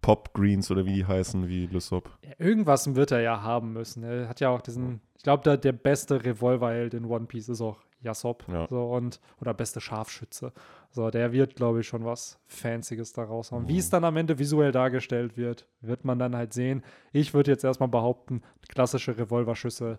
Pop 0.00 0.32
Greens 0.34 0.70
oder 0.70 0.86
wie 0.86 0.94
die 0.94 1.06
heißen 1.06 1.48
wie 1.48 1.66
Lysop? 1.66 2.10
Ja, 2.24 2.32
irgendwas 2.38 2.94
wird 2.94 3.10
er 3.10 3.20
ja 3.20 3.42
haben 3.42 3.72
müssen. 3.72 4.02
Er 4.02 4.28
hat 4.28 4.40
ja 4.40 4.48
auch 4.48 4.62
diesen, 4.62 5.00
ich 5.16 5.22
glaube, 5.22 5.42
der, 5.42 5.56
der 5.56 5.72
beste 5.72 6.24
Revolverheld 6.24 6.94
in 6.94 7.04
One 7.04 7.26
Piece 7.26 7.48
ist 7.48 7.60
auch 7.60 7.78
Yasop. 8.02 8.44
Ja. 8.48 8.66
So, 8.68 8.82
und, 8.92 9.20
oder 9.40 9.52
beste 9.52 9.80
Scharfschütze. 9.80 10.52
So, 10.90 11.10
der 11.10 11.32
wird, 11.32 11.54
glaube 11.54 11.80
ich, 11.80 11.86
schon 11.86 12.04
was 12.04 12.38
Fancyes 12.46 13.12
da 13.12 13.24
raushauen. 13.24 13.68
Wie 13.68 13.78
es 13.78 13.90
dann 13.90 14.04
am 14.04 14.16
Ende 14.16 14.38
visuell 14.38 14.72
dargestellt 14.72 15.36
wird, 15.36 15.66
wird 15.80 16.04
man 16.04 16.18
dann 16.18 16.34
halt 16.34 16.52
sehen. 16.52 16.82
Ich 17.12 17.34
würde 17.34 17.50
jetzt 17.50 17.64
erstmal 17.64 17.88
behaupten, 17.88 18.42
klassische 18.68 19.16
Revolverschüsse, 19.18 19.98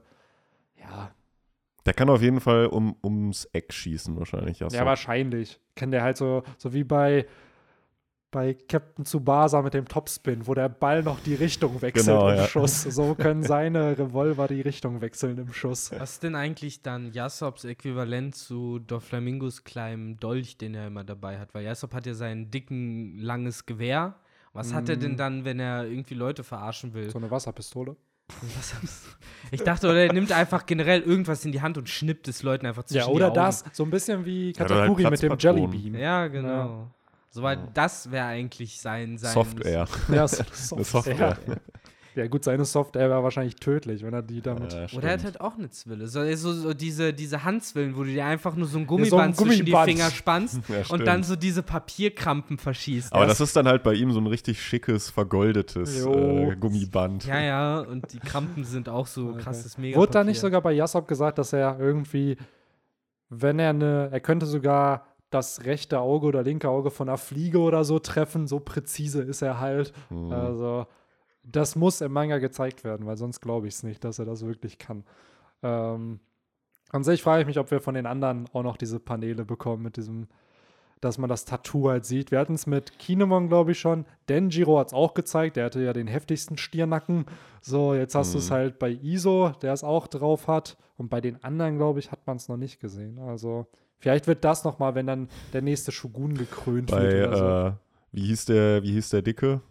ja, 0.80 1.12
Der 1.86 1.94
kann 1.94 2.10
auf 2.10 2.22
jeden 2.22 2.40
Fall 2.40 2.66
um, 2.66 2.96
ums 3.04 3.46
Eck 3.54 3.72
schießen, 3.72 4.18
wahrscheinlich. 4.18 4.60
Yasop. 4.60 4.80
ja, 4.80 4.86
wahrscheinlich. 4.86 5.60
Kann 5.76 5.92
der 5.92 6.04
halt 6.04 6.18
so, 6.18 6.44
so 6.58 6.74
wie 6.74 6.84
bei, 6.84 7.28
bei 8.32 8.54
Captain 8.54 9.04
Tsubasa 9.06 9.62
mit 9.62 9.74
dem 9.74 9.86
Topspin, 9.88 10.48
wo 10.48 10.54
der 10.54 10.70
Ball 10.70 11.04
noch 11.04 11.20
die 11.20 11.36
Richtung 11.36 11.82
wechselt 11.82 12.06
Genau, 12.08 12.30
im 12.30 12.38
ja. 12.38 12.48
Schuss. 12.48 12.84
So 12.90 13.14
können 13.16 13.44
seine 13.44 13.98
Revolver 13.98 14.48
die 14.48 14.62
Richtung 14.62 15.02
wechseln 15.02 15.38
im 15.38 15.52
Schuss. 15.54 15.92
Was 15.98 16.14
ist 16.14 16.24
denn 16.24 16.36
eigentlich 16.36 16.82
dann 16.82 17.12
Jasops 17.12 17.66
Äquivalent 17.66 18.34
zu 18.36 18.80
Doflamingos 18.80 19.64
kleinem 19.66 20.18
Dolch, 20.20 20.58
den 20.58 20.74
er 20.76 20.88
immer 20.88 21.04
dabei 21.04 21.40
hat? 21.40 21.54
Weil 21.54 21.66
Jasop 21.66 21.94
hat 21.94 22.06
ja 22.06 22.14
sein 22.14 22.50
dicken, 22.52 23.18
langes 23.20 23.66
Gewehr. 23.66 24.16
Was 24.54 24.74
hat 24.74 24.90
er 24.90 24.98
denn 24.98 25.16
dann, 25.18 25.46
wenn 25.46 25.60
er 25.60 25.86
irgendwie 25.86 26.14
Leute 26.14 26.44
verarschen 26.44 26.94
will? 26.94 27.10
So 27.10 27.18
eine 27.20 27.30
Wasserpistole. 27.32 27.96
Was 28.56 28.74
hast 28.76 29.06
du- 29.06 29.56
Ich 29.56 29.62
dachte, 29.64 29.88
oder 29.90 30.06
er 30.06 30.14
nimmt 30.14 30.32
einfach 30.32 30.66
generell 30.66 31.02
irgendwas 31.02 31.44
in 31.46 31.52
die 31.52 31.62
Hand 31.62 31.78
und 31.78 31.90
schnippt 31.90 32.28
es 32.30 32.44
Leuten 32.44 32.66
einfach 32.66 32.84
zwischen 32.84 33.00
Ja, 33.00 33.08
die 33.08 33.12
oder 33.14 33.26
Augen. 33.28 33.36
das, 33.36 33.64
so 33.74 33.84
ein 33.84 33.90
bisschen 33.90 34.26
wie 34.26 34.52
Ja, 34.52 34.60
halt 34.60 34.70
Katakuri 34.70 35.10
mit 35.10 35.22
dem. 35.22 35.38
Jellybeam. 35.38 35.96
Ja, 35.96 36.28
genau. 36.28 36.88
Soweit 37.32 37.60
das 37.74 38.12
wäre 38.12 38.26
eigentlich 38.26 38.82
sein, 38.82 39.18
sein 39.18 39.34
Software. 39.34 39.88
Ja, 40.10 40.28
so 40.28 40.76
Eine 40.76 40.86
Software. 40.86 41.38
Ja, 42.16 42.28
gut, 42.28 42.44
seine 42.44 42.66
Software 42.66 43.10
wäre 43.10 43.24
wahrscheinlich 43.24 43.56
tödlich, 43.56 44.04
wenn 44.04 44.14
er 44.14 44.22
die 44.22 44.42
damit. 44.42 44.74
Ja, 44.74 44.86
Oder 44.94 45.08
er 45.08 45.14
hat 45.14 45.24
halt 45.24 45.40
auch 45.40 45.58
eine 45.58 45.70
Zwille. 45.70 46.08
So, 46.08 46.30
so, 46.36 46.52
so 46.52 46.74
diese, 46.74 47.14
diese 47.14 47.46
Handzwillen, 47.46 47.96
wo 47.96 48.04
du 48.04 48.12
dir 48.12 48.26
einfach 48.26 48.56
nur 48.56 48.68
so 48.68 48.80
ein 48.80 48.82
so 48.82 48.84
ein 48.84 48.88
Gummiband 48.88 49.38
zwischen 49.38 49.66
die 49.66 49.72
Gummiband. 49.72 49.90
Finger 49.90 50.12
spannst 50.12 50.60
Ja, 50.68 50.84
und 50.90 51.08
dann 51.08 51.24
so 51.24 51.38
diese 51.38 51.64
Papierkrampen 51.64 52.58
verschießt. 52.58 53.14
Aber 53.14 53.22
Ja, 53.22 53.28
das 53.30 53.40
ist 53.40 53.56
dann 53.56 53.66
halt 53.66 53.84
bei 53.84 53.94
ihm 53.94 54.12
so 54.12 54.20
ein 54.20 54.28
richtig 54.28 54.62
schickes, 54.62 55.10
vergoldetes 55.10 56.06
äh, 56.06 56.56
Gummiband. 56.60 57.26
Ja, 57.26 57.40
ja, 57.40 57.80
und 57.80 58.12
die 58.12 58.20
Krampen 58.20 58.66
sind 58.66 58.90
auch 58.90 59.08
so 59.08 59.34
krasses 59.36 59.78
mega 59.78 59.98
Wurde 59.98 60.12
da 60.12 60.24
nicht 60.26 60.40
sogar 60.40 60.62
bei 60.62 60.74
Yasop 60.74 61.08
gesagt, 61.08 61.38
dass 61.38 61.54
er 61.54 61.80
irgendwie, 61.80 62.36
wenn 63.30 63.58
er 63.58 63.70
eine, 63.70 64.10
er 64.12 64.20
könnte 64.20 64.46
sogar 64.46 65.06
das 65.32 65.66
rechte 65.66 66.00
Auge 66.00 66.28
oder 66.28 66.44
linke 66.44 66.70
Auge 66.70 66.92
von 66.92 67.10
einer 67.10 67.18
Fliege 67.18 67.60
oder 67.60 67.84
so 67.84 67.98
treffen, 68.00 68.48
so 68.48 68.60
präzise 68.60 69.24
ist 69.24 69.42
er 69.42 69.60
halt. 69.60 69.94
Hm. 70.10 70.32
Also, 70.32 70.86
das 71.44 71.76
muss 71.76 72.02
im 72.02 72.12
Manga 72.14 72.38
gezeigt 72.38 72.84
werden, 72.84 73.08
weil 73.08 73.18
sonst 73.18 73.42
glaube 73.42 73.68
ich 73.68 73.74
es 73.74 73.84
nicht, 73.84 74.04
dass 74.04 74.20
er 74.20 74.26
das 74.26 74.46
wirklich 74.46 74.78
kann. 74.78 75.04
Ähm, 75.64 76.20
An 76.92 77.04
sich 77.04 77.24
frage 77.24 77.42
ich 77.42 77.48
mich, 77.48 77.58
ob 77.58 77.72
wir 77.72 77.80
von 77.82 77.96
den 77.96 78.06
anderen 78.06 78.48
auch 78.54 78.64
noch 78.64 78.78
diese 78.78 79.00
Paneele 79.00 79.46
bekommen 79.46 79.82
mit 79.82 79.96
diesem, 79.98 80.28
dass 81.00 81.18
man 81.18 81.30
das 81.30 81.46
Tattoo 81.46 81.90
halt 81.90 82.06
sieht. 82.06 82.30
Wir 82.32 82.38
hatten 82.40 82.54
es 82.56 82.68
mit 82.68 83.00
Kinemon, 83.00 83.48
glaube 83.48 83.72
ich, 83.72 83.80
schon. 83.80 84.06
Denjiro 84.28 84.78
hat 84.78 84.88
es 84.88 84.94
auch 84.94 85.14
gezeigt. 85.14 85.56
Der 85.56 85.66
hatte 85.66 85.82
ja 85.82 85.94
den 85.94 86.08
heftigsten 86.08 86.58
Stiernacken. 86.58 87.26
So, 87.62 87.94
jetzt 87.96 88.14
hast 88.14 88.34
du 88.34 88.38
es 88.40 88.50
Mhm. 88.50 88.54
halt 88.54 88.80
bei 88.80 88.90
Iso, 88.92 89.50
der 89.62 89.72
es 89.74 89.84
auch 89.86 90.08
drauf 90.08 90.48
hat. 90.48 90.78
Und 90.98 91.10
bei 91.10 91.22
den 91.22 91.42
anderen, 91.44 91.78
glaube 91.78 92.00
ich, 92.00 92.12
hat 92.12 92.28
man 92.28 92.36
es 92.38 92.50
noch 92.50 92.58
nicht 92.58 92.80
gesehen. 92.82 93.18
Also, 93.18 93.66
vielleicht 94.02 94.28
wird 94.28 94.44
das 94.44 94.66
noch 94.66 94.78
mal, 94.80 94.94
wenn 94.96 95.08
dann 95.08 95.30
der 95.54 95.62
nächste 95.62 95.94
Shogun 95.94 96.38
gekrönt 96.38 96.92
Bei, 96.92 97.04
wird 97.04 97.28
oder 97.30 97.38
so. 97.38 97.68
äh, 97.70 97.72
wie 98.12 98.28
hieß 98.28 98.46
der, 98.46 98.84
wie 98.84 98.92
hieß 98.92 99.10
der 99.10 99.22
Dicke? 99.22 99.62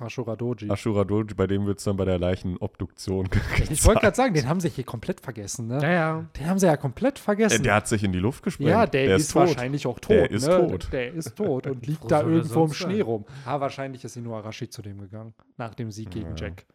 Ashura 0.00 0.34
Doji. 0.34 0.68
Ashura 0.68 1.04
Doji, 1.04 1.34
bei 1.34 1.46
dem 1.46 1.66
wird 1.66 1.78
es 1.78 1.84
dann 1.84 1.96
bei 1.96 2.04
der 2.04 2.18
Leichenobduktion 2.18 3.28
ich 3.70 3.84
wollte 3.84 4.00
gerade 4.00 4.16
sagen, 4.16 4.34
den 4.34 4.48
haben 4.48 4.58
sie 4.58 4.68
hier 4.68 4.82
komplett 4.82 5.20
vergessen, 5.20 5.68
ne? 5.68 5.78
Ja, 5.80 5.92
ja. 5.92 6.24
Den 6.36 6.48
haben 6.48 6.58
sie 6.58 6.66
ja 6.66 6.76
komplett 6.76 7.20
vergessen. 7.20 7.62
Der 7.62 7.76
hat 7.76 7.86
sich 7.86 8.02
in 8.02 8.10
die 8.12 8.18
Luft 8.18 8.42
gesprengt. 8.42 8.70
ja, 8.70 8.86
der, 8.86 9.14
ist, 9.14 9.30
tot. 9.30 9.42
wahrscheinlich 9.42 9.86
auch 9.86 10.00
tot. 10.00 10.10
Der 10.10 10.30
ist 10.32 10.48
ne? 10.48 10.68
tot. 10.68 10.88
Der 10.92 11.12
ist 11.12 11.36
tot 11.36 11.68
und 11.68 11.86
liegt 11.86 12.10
da 12.10 12.22
irgendwo 12.22 12.64
im 12.64 12.72
Schnee 12.72 12.94
sein? 12.94 13.02
rum. 13.02 13.24
Ah, 13.46 13.60
wahrscheinlich 13.60 14.04
ist 14.04 14.16
Inuarashi 14.16 14.68
zu 14.68 14.82
dem 14.82 15.00
gegangen. 15.00 15.32
Nach 15.58 15.74
dem 15.74 15.92
Sieg 15.92 16.10
gegen 16.10 16.30
Ja. 16.30 16.34
Jack. 16.48 16.66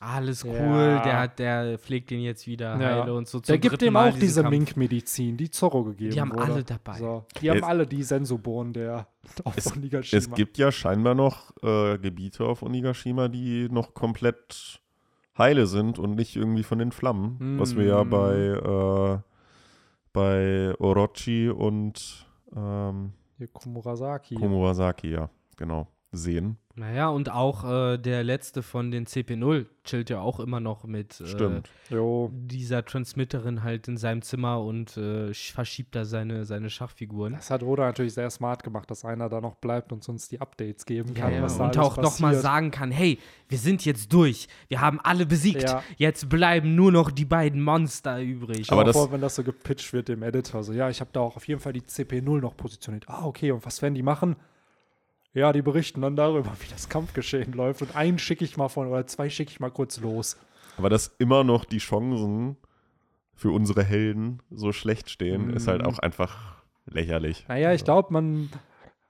Alles 0.00 0.44
cool, 0.44 0.52
Ja. 0.54 1.02
der, 1.02 1.18
hat, 1.20 1.38
der 1.38 1.78
pflegt 1.78 2.10
ihn 2.10 2.20
jetzt 2.20 2.46
wieder 2.46 2.78
Ja. 2.80 3.02
heile 3.02 3.14
und 3.14 3.28
so. 3.28 3.38
Der 3.40 3.58
gibt 3.58 3.80
ihm 3.80 3.92
Mal 3.92 4.10
auch 4.10 4.18
diese. 4.18 4.42
Mink-Medizin, 4.42 5.36
die 5.36 5.50
Zorro 5.50 5.84
gegeben 5.84 6.10
Die 6.12 6.20
haben 6.20 6.32
wurde. 6.32 6.42
alle 6.42 6.64
dabei. 6.64 6.98
So. 6.98 7.24
Die 7.40 7.48
haben 7.48 7.58
Es- 7.58 7.62
alle 7.62 7.86
die 7.86 8.02
Sensobohren 8.02 8.72
der 8.72 9.06
auf 9.44 9.56
Es- 9.56 9.66
Onigashima. 9.76 10.18
Es 10.18 10.30
gibt 10.32 10.58
ja 10.58 10.72
scheinbar 10.72 11.14
noch 11.14 11.52
äh, 11.62 11.96
Gebiete 11.98 12.44
auf 12.44 12.62
Onigashima, 12.62 13.28
die 13.28 13.68
noch 13.70 13.94
komplett 13.94 14.80
heile 15.38 15.66
sind 15.66 15.98
und 15.98 16.16
nicht 16.16 16.34
irgendwie 16.36 16.64
von 16.64 16.78
den 16.80 16.90
Flammen. 16.92 17.58
Was 17.60 17.76
wir 17.76 17.84
ja 17.86 18.04
Mm. 18.04 18.10
bei, 18.10 18.34
äh, 18.36 19.18
bei 20.12 20.74
Orochi 20.78 21.48
und 21.50 22.26
ähm, 22.54 23.12
Hier 23.38 23.48
Komurasaki. 23.48 24.34
Komurasaki, 24.36 25.10
ja, 25.10 25.30
genau, 25.56 25.88
sehen. 26.12 26.56
Naja, 26.76 27.08
und 27.08 27.30
auch 27.30 27.62
äh, 27.64 27.98
der 27.98 28.24
letzte 28.24 28.62
von 28.62 28.90
den 28.90 29.06
CP0 29.06 29.66
chillt 29.84 30.10
ja 30.10 30.20
auch 30.20 30.40
immer 30.40 30.58
noch 30.58 30.82
mit 30.84 31.20
äh, 31.20 31.24
dieser 32.32 32.84
Transmitterin 32.84 33.62
halt 33.62 33.86
in 33.86 33.96
seinem 33.96 34.22
Zimmer 34.22 34.60
und 34.60 34.96
äh, 34.96 35.30
sch- 35.30 35.52
verschiebt 35.52 35.94
da 35.94 36.04
seine, 36.04 36.44
seine 36.44 36.70
Schachfiguren. 36.70 37.34
Das 37.34 37.50
hat 37.50 37.62
Oda 37.62 37.84
natürlich 37.84 38.14
sehr 38.14 38.28
smart 38.30 38.64
gemacht, 38.64 38.90
dass 38.90 39.04
einer 39.04 39.28
da 39.28 39.40
noch 39.40 39.54
bleibt 39.54 39.92
und 39.92 40.08
uns 40.08 40.28
die 40.28 40.40
Updates 40.40 40.84
geben 40.84 41.14
kann, 41.14 41.30
Ja, 41.30 41.36
ja. 41.36 41.42
was 41.44 41.58
da 41.58 41.66
Und 41.66 41.78
auch 41.78 41.96
nochmal 41.96 42.34
sagen 42.34 42.72
kann, 42.72 42.90
hey, 42.90 43.18
wir 43.48 43.58
sind 43.58 43.84
jetzt 43.84 44.12
durch. 44.12 44.48
Wir 44.66 44.80
haben 44.80 44.98
alle 45.00 45.26
besiegt. 45.26 45.62
Ja. 45.62 45.82
Jetzt 45.96 46.28
bleiben 46.28 46.74
nur 46.74 46.90
noch 46.90 47.12
die 47.12 47.24
beiden 47.24 47.62
Monster 47.62 48.20
übrig. 48.20 48.72
Aber 48.72 48.82
das- 48.82 48.96
vor, 48.96 49.12
wenn 49.12 49.20
das 49.20 49.36
so 49.36 49.44
gepitcht 49.44 49.92
wird 49.92 50.08
dem 50.08 50.24
Editor, 50.24 50.64
so, 50.64 50.72
ja, 50.72 50.90
ich 50.90 51.00
habe 51.00 51.10
da 51.12 51.20
auch 51.20 51.36
auf 51.36 51.46
jeden 51.46 51.60
Fall 51.60 51.72
die 51.72 51.82
CP0 51.82 52.40
noch 52.40 52.56
positioniert. 52.56 53.04
Ah, 53.08 53.24
okay, 53.26 53.52
und 53.52 53.64
was 53.64 53.80
werden 53.80 53.94
die 53.94 54.02
machen? 54.02 54.34
Ja, 55.34 55.52
die 55.52 55.62
berichten 55.62 56.00
dann 56.00 56.14
darüber, 56.16 56.52
wie 56.60 56.70
das 56.70 56.88
Kampfgeschehen 56.88 57.52
läuft. 57.52 57.82
Und 57.82 57.96
einen 57.96 58.18
schicke 58.18 58.44
ich 58.44 58.56
mal 58.56 58.68
von, 58.68 58.86
oder 58.88 59.06
zwei 59.06 59.28
schicke 59.28 59.50
ich 59.50 59.60
mal 59.60 59.70
kurz 59.70 59.98
los. 60.00 60.36
Aber 60.78 60.88
dass 60.88 61.08
immer 61.18 61.44
noch 61.44 61.64
die 61.64 61.78
Chancen 61.78 62.56
für 63.34 63.50
unsere 63.50 63.82
Helden 63.82 64.40
so 64.50 64.72
schlecht 64.72 65.10
stehen, 65.10 65.50
ist 65.50 65.66
halt 65.66 65.82
Mhm. 65.82 65.88
auch 65.88 65.98
einfach 65.98 66.62
lächerlich. 66.86 67.44
Naja, 67.48 67.72
ich 67.72 67.82
glaube, 67.84 68.12
man, 68.12 68.48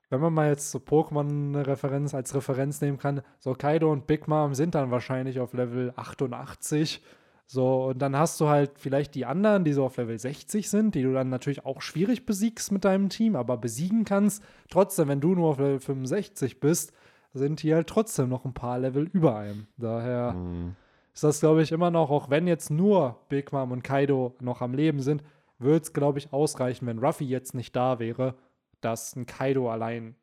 wenn 0.09 0.20
man 0.20 0.33
mal 0.33 0.49
jetzt 0.49 0.70
so 0.70 0.79
Pokémon-Referenz 0.79 2.14
als 2.14 2.35
Referenz 2.35 2.81
nehmen 2.81 2.99
kann, 2.99 3.20
so 3.39 3.53
Kaido 3.53 3.93
und 3.93 4.07
Big 4.07 4.27
Mom 4.27 4.55
sind 4.55 4.75
dann 4.75 4.91
wahrscheinlich 4.91 5.41
auf 5.41 5.53
Level 5.53 5.93
88. 5.97 7.03
So, 7.47 7.86
und 7.88 7.99
dann 8.01 8.16
hast 8.16 8.40
du 8.40 8.49
halt 8.49 8.72
vielleicht 8.78 9.14
die 9.14 9.26
anderen, 9.26 9.64
die 9.64 9.72
so 9.74 9.84
auf 9.84 9.97
Level 9.99 10.18
60 10.18 10.68
sind, 10.70 10.95
die 10.95 11.03
du 11.03 11.12
dann 11.12 11.28
natürlich 11.28 11.64
auch 11.66 11.82
schwierig 11.82 12.24
besiegst 12.24 12.72
mit 12.72 12.84
deinem 12.84 13.11
Team, 13.11 13.36
aber 13.36 13.57
besiegen 13.59 14.05
kannst. 14.05 14.42
Trotzdem, 14.70 15.09
wenn 15.09 15.20
du 15.20 15.34
nur 15.34 15.51
auf 15.51 15.59
Level 15.59 15.78
65 15.80 16.59
bist, 16.61 16.92
sind 17.34 17.62
die 17.62 17.74
halt 17.74 17.86
trotzdem 17.88 18.28
noch 18.28 18.45
ein 18.45 18.55
paar 18.55 18.78
Level 18.78 19.09
über 19.12 19.36
einem. 19.36 19.66
Daher 19.76 20.32
Mhm. 20.32 20.74
ist 21.12 21.24
das, 21.24 21.40
glaube 21.40 21.62
ich, 21.62 21.70
immer 21.72 21.90
noch, 21.90 22.11
auch 22.11 22.30
wenn 22.30 22.47
jetzt 22.47 22.70
nur 22.70 23.20
Big 23.28 23.53
Mom 23.53 23.72
und 23.72 23.82
Kaido 23.84 24.34
noch 24.40 24.62
am 24.62 24.72
Leben 24.72 25.01
sind, 25.01 25.22
würde 25.59 25.82
es, 25.82 25.92
glaube 25.92 26.18
ich, 26.18 26.32
ausreichen, 26.32 26.86
wenn 26.86 26.99
Ruffy 26.99 27.24
jetzt 27.24 27.55
nicht 27.55 27.76
da 27.76 27.99
wäre, 27.99 28.34
dass 28.80 29.14
ein 29.16 29.26
Kaido 29.26 29.70
allein 29.70 30.14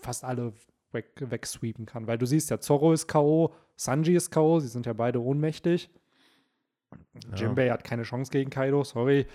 fast 0.00 0.24
alle 0.24 0.52
weg, 0.92 1.10
wegsweepen 1.16 1.86
kann. 1.86 2.06
Weil 2.06 2.18
du 2.18 2.26
siehst 2.26 2.50
ja, 2.50 2.60
Zorro 2.60 2.92
ist 2.92 3.08
K.O., 3.08 3.52
Sanji 3.76 4.14
ist 4.14 4.30
K.O., 4.30 4.60
sie 4.60 4.68
sind 4.68 4.86
ja 4.86 4.92
beide 4.92 5.20
ohnmächtig. 5.22 5.90
Ja. 7.30 7.36
Jinbei 7.36 7.70
hat 7.70 7.84
keine 7.84 8.02
Chance 8.02 8.30
gegen 8.30 8.50
Kaido, 8.50 8.84
sorry. 8.84 9.26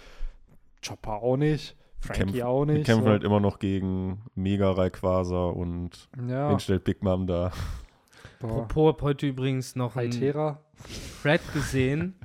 Chopper 0.85 1.21
auch 1.21 1.37
nicht. 1.37 1.75
Frankie 1.99 2.23
Kämpfen- 2.23 2.41
auch 2.43 2.65
nicht. 2.65 2.85
kämpfen 2.85 3.05
so. 3.05 3.09
halt 3.11 3.23
immer 3.23 3.39
noch 3.39 3.59
gegen 3.59 4.21
Mega 4.33 4.71
Rayquaza 4.71 5.45
und 5.49 6.09
ja, 6.27 6.49
wen 6.49 6.59
stellt 6.59 6.83
Big 6.83 7.03
Mom 7.03 7.27
da? 7.27 7.51
Apropos, 8.41 8.93
hab 8.93 9.01
heute 9.03 9.27
übrigens 9.27 9.75
noch 9.75 9.95
ein 9.95 10.11
Haitera. 10.11 10.59
Thread 11.21 11.41
gesehen, 11.53 12.15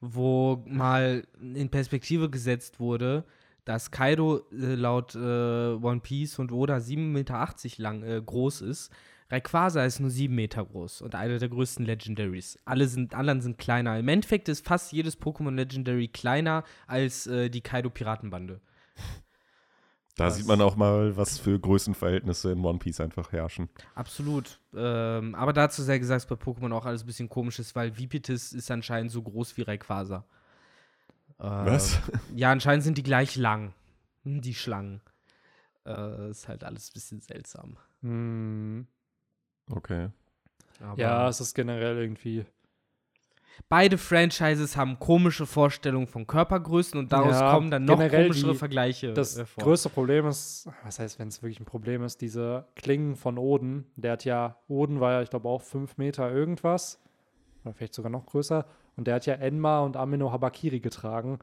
wo 0.00 0.64
mal 0.66 1.26
in 1.40 1.68
Perspektive 1.68 2.30
gesetzt 2.30 2.80
wurde, 2.80 3.24
dass 3.66 3.90
Kaido 3.90 4.38
äh, 4.52 4.74
laut 4.74 5.14
äh, 5.14 5.18
One 5.18 6.00
Piece 6.00 6.38
und 6.38 6.50
Oda 6.50 6.76
7,80 6.76 6.96
Meter 6.98 7.48
lang 7.82 8.02
äh, 8.02 8.22
groß 8.24 8.62
ist. 8.62 8.90
Rayquaza 9.30 9.84
ist 9.84 9.98
nur 10.00 10.10
7 10.10 10.34
Meter 10.34 10.64
groß 10.64 11.02
und 11.02 11.14
einer 11.14 11.38
der 11.38 11.48
größten 11.48 11.84
Legendaries. 11.84 12.58
Alle 12.64 12.86
sind, 12.86 13.14
anderen 13.14 13.40
sind 13.40 13.58
kleiner. 13.58 13.98
Im 13.98 14.06
Endeffekt 14.08 14.48
ist 14.48 14.64
fast 14.64 14.92
jedes 14.92 15.20
Pokémon 15.20 15.54
Legendary 15.54 16.08
kleiner 16.08 16.62
als 16.86 17.26
äh, 17.26 17.48
die 17.50 17.60
Kaido-Piratenbande. 17.60 18.60
Da 20.16 20.24
Das- 20.26 20.36
sieht 20.36 20.46
man 20.46 20.60
auch 20.62 20.76
mal, 20.76 21.16
was 21.16 21.38
für 21.38 21.58
Größenverhältnisse 21.60 22.52
in 22.52 22.64
One 22.64 22.78
Piece 22.78 23.00
einfach 23.00 23.32
herrschen. 23.32 23.68
Absolut. 23.94 24.60
Ähm, 24.74 25.34
aber 25.34 25.52
dazu 25.52 25.82
sei 25.82 25.98
gesagt, 25.98 26.22
dass 26.30 26.38
bei 26.38 26.42
Pokémon 26.42 26.72
auch 26.72 26.86
alles 26.86 27.02
ein 27.02 27.06
bisschen 27.06 27.28
komisch 27.28 27.58
ist, 27.58 27.74
weil 27.74 27.98
Vipitis 27.98 28.52
ist 28.52 28.70
anscheinend 28.70 29.10
so 29.10 29.22
groß 29.22 29.56
wie 29.56 29.62
Rayquaza. 29.62 30.24
Ähm, 31.38 31.66
Was? 31.66 32.00
Ja, 32.34 32.50
anscheinend 32.52 32.84
sind 32.84 32.96
die 32.96 33.02
gleich 33.02 33.36
lang. 33.36 33.74
Hm, 34.22 34.40
Die 34.40 34.54
Schlangen. 34.54 35.00
Äh, 35.84 36.30
ist 36.30 36.48
halt 36.48 36.64
alles 36.64 36.88
ein 36.88 36.94
bisschen 36.94 37.20
seltsam. 37.20 37.76
Hm. 38.00 38.86
Okay. 39.70 40.08
Aber 40.80 41.00
Ja, 41.00 41.28
es 41.28 41.40
ist 41.40 41.54
generell 41.54 41.96
irgendwie. 41.98 42.44
beide 43.68 43.96
Franchises 43.98 44.76
haben 44.76 44.98
komische 44.98 45.46
Vorstellungen 45.46 46.06
von 46.06 46.26
Körpergrößen 46.26 46.98
und 46.98 47.10
daraus 47.12 47.40
Ja, 47.40 47.52
kommen 47.52 47.70
dann 47.70 47.84
noch 47.86 47.96
komischere 47.96 48.52
die- 48.52 48.58
Vergleiche. 48.58 49.12
Das 49.14 49.36
äh, 49.38 49.46
vor. 49.46 49.64
größte 49.64 49.88
Problem 49.88 50.26
ist, 50.26 50.68
was 50.84 50.98
heißt, 50.98 51.18
wenn 51.18 51.28
es 51.28 51.42
wirklich 51.42 51.58
ein 51.60 51.64
Problem 51.64 52.02
ist, 52.04 52.20
diese 52.20 52.66
Klingen 52.74 53.16
von 53.16 53.38
Oden. 53.38 53.86
Der 53.96 54.12
hat 54.12 54.24
ja, 54.26 54.58
Oden 54.68 55.00
war 55.00 55.12
ja, 55.12 55.22
ich 55.22 55.30
glaube, 55.30 55.48
auch 55.48 55.62
fünf 55.62 55.96
Meter 55.96 56.30
irgendwas. 56.30 57.00
Oder 57.64 57.72
vielleicht 57.74 57.94
sogar 57.94 58.10
noch 58.10 58.26
größer. 58.26 58.66
Und 58.96 59.06
der 59.06 59.14
hat 59.16 59.26
ja 59.26 59.34
Enma 59.34 59.80
und 59.80 59.96
Amino 59.96 60.30
Habakiri 60.30 60.80
getragen. 60.80 61.38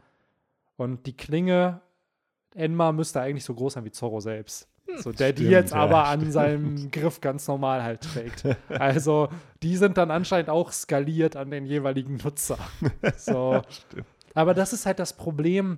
Und 0.77 1.05
die 1.07 1.17
Klinge, 1.17 1.81
Enma 2.55 2.91
müsste 2.91 3.19
eigentlich 3.21 3.43
so 3.43 3.53
groß 3.55 3.73
sein 3.73 3.85
wie 3.85 3.91
Zorro 3.91 4.19
selbst. 4.19 4.69
So, 4.97 5.11
der 5.11 5.33
die 5.33 5.43
Stimmt, 5.43 5.51
jetzt 5.51 5.71
ja, 5.71 5.77
aber 5.77 6.05
an 6.05 6.31
seinem 6.31 6.91
Griff 6.91 7.21
ganz 7.21 7.47
normal 7.47 7.83
halt 7.83 8.01
trägt. 8.01 8.43
Also, 8.69 9.29
die 9.61 9.75
sind 9.77 9.97
dann 9.97 10.11
anscheinend 10.11 10.49
auch 10.49 10.71
skaliert 10.71 11.35
an 11.35 11.51
den 11.51 11.65
jeweiligen 11.65 12.17
Nutzer. 12.17 12.57
So. 13.17 13.61
Aber 14.33 14.55
das 14.55 14.73
ist 14.73 14.87
halt 14.87 14.97
das 14.97 15.13
Problem 15.15 15.77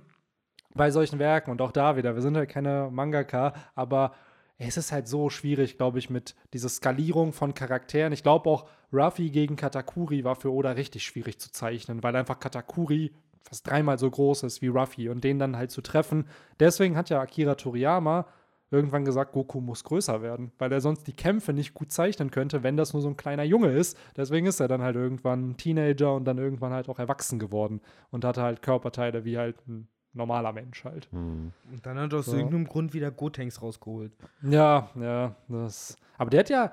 bei 0.74 0.90
solchen 0.90 1.18
Werken 1.18 1.50
und 1.50 1.60
auch 1.60 1.72
da 1.72 1.96
wieder. 1.96 2.14
Wir 2.14 2.22
sind 2.22 2.36
halt 2.36 2.48
keine 2.48 2.88
Mangaka, 2.90 3.54
aber 3.74 4.12
es 4.58 4.76
ist 4.76 4.92
halt 4.92 5.08
so 5.08 5.28
schwierig, 5.28 5.76
glaube 5.76 5.98
ich, 5.98 6.08
mit 6.08 6.34
dieser 6.52 6.68
Skalierung 6.68 7.32
von 7.32 7.54
Charakteren. 7.54 8.12
Ich 8.12 8.22
glaube 8.22 8.48
auch, 8.48 8.66
Ruffy 8.92 9.30
gegen 9.30 9.56
Katakuri 9.56 10.24
war 10.24 10.36
für 10.36 10.52
Oda 10.52 10.72
richtig 10.72 11.04
schwierig 11.04 11.38
zu 11.38 11.50
zeichnen, 11.50 12.02
weil 12.02 12.16
einfach 12.16 12.38
Katakuri 12.40 13.12
fast 13.42 13.66
dreimal 13.66 13.98
so 13.98 14.10
groß 14.10 14.44
ist 14.44 14.62
wie 14.62 14.68
Ruffy 14.68 15.08
und 15.08 15.22
den 15.22 15.38
dann 15.38 15.56
halt 15.56 15.70
zu 15.70 15.82
treffen. 15.82 16.26
Deswegen 16.58 16.96
hat 16.96 17.10
ja 17.10 17.20
Akira 17.20 17.54
Toriyama 17.54 18.26
irgendwann 18.70 19.04
gesagt, 19.04 19.32
Goku 19.32 19.60
muss 19.60 19.84
größer 19.84 20.22
werden, 20.22 20.50
weil 20.58 20.72
er 20.72 20.80
sonst 20.80 21.06
die 21.06 21.12
Kämpfe 21.12 21.52
nicht 21.52 21.74
gut 21.74 21.92
zeichnen 21.92 22.30
könnte, 22.30 22.62
wenn 22.62 22.76
das 22.76 22.92
nur 22.92 23.02
so 23.02 23.08
ein 23.08 23.16
kleiner 23.16 23.44
Junge 23.44 23.68
ist. 23.72 23.96
Deswegen 24.16 24.46
ist 24.46 24.60
er 24.60 24.68
dann 24.68 24.82
halt 24.82 24.96
irgendwann 24.96 25.50
ein 25.50 25.56
Teenager 25.56 26.14
und 26.14 26.24
dann 26.24 26.38
irgendwann 26.38 26.72
halt 26.72 26.88
auch 26.88 26.98
erwachsen 26.98 27.38
geworden 27.38 27.80
und 28.10 28.24
hatte 28.24 28.42
halt 28.42 28.62
Körperteile 28.62 29.24
wie 29.24 29.38
halt 29.38 29.56
ein 29.68 29.88
normaler 30.12 30.52
Mensch 30.52 30.82
halt. 30.84 31.08
Hm. 31.12 31.52
Und 31.70 31.84
dann 31.86 31.98
hat 31.98 32.12
er 32.12 32.20
aus 32.20 32.26
So. 32.26 32.36
irgendeinem 32.36 32.66
Grund 32.66 32.94
wieder 32.94 33.10
Gotenks 33.10 33.60
rausgeholt. 33.60 34.12
Ja, 34.42 34.88
ja, 34.98 35.36
das. 35.48 35.96
Aber 36.18 36.30
der 36.30 36.40
hat 36.40 36.48
ja 36.48 36.72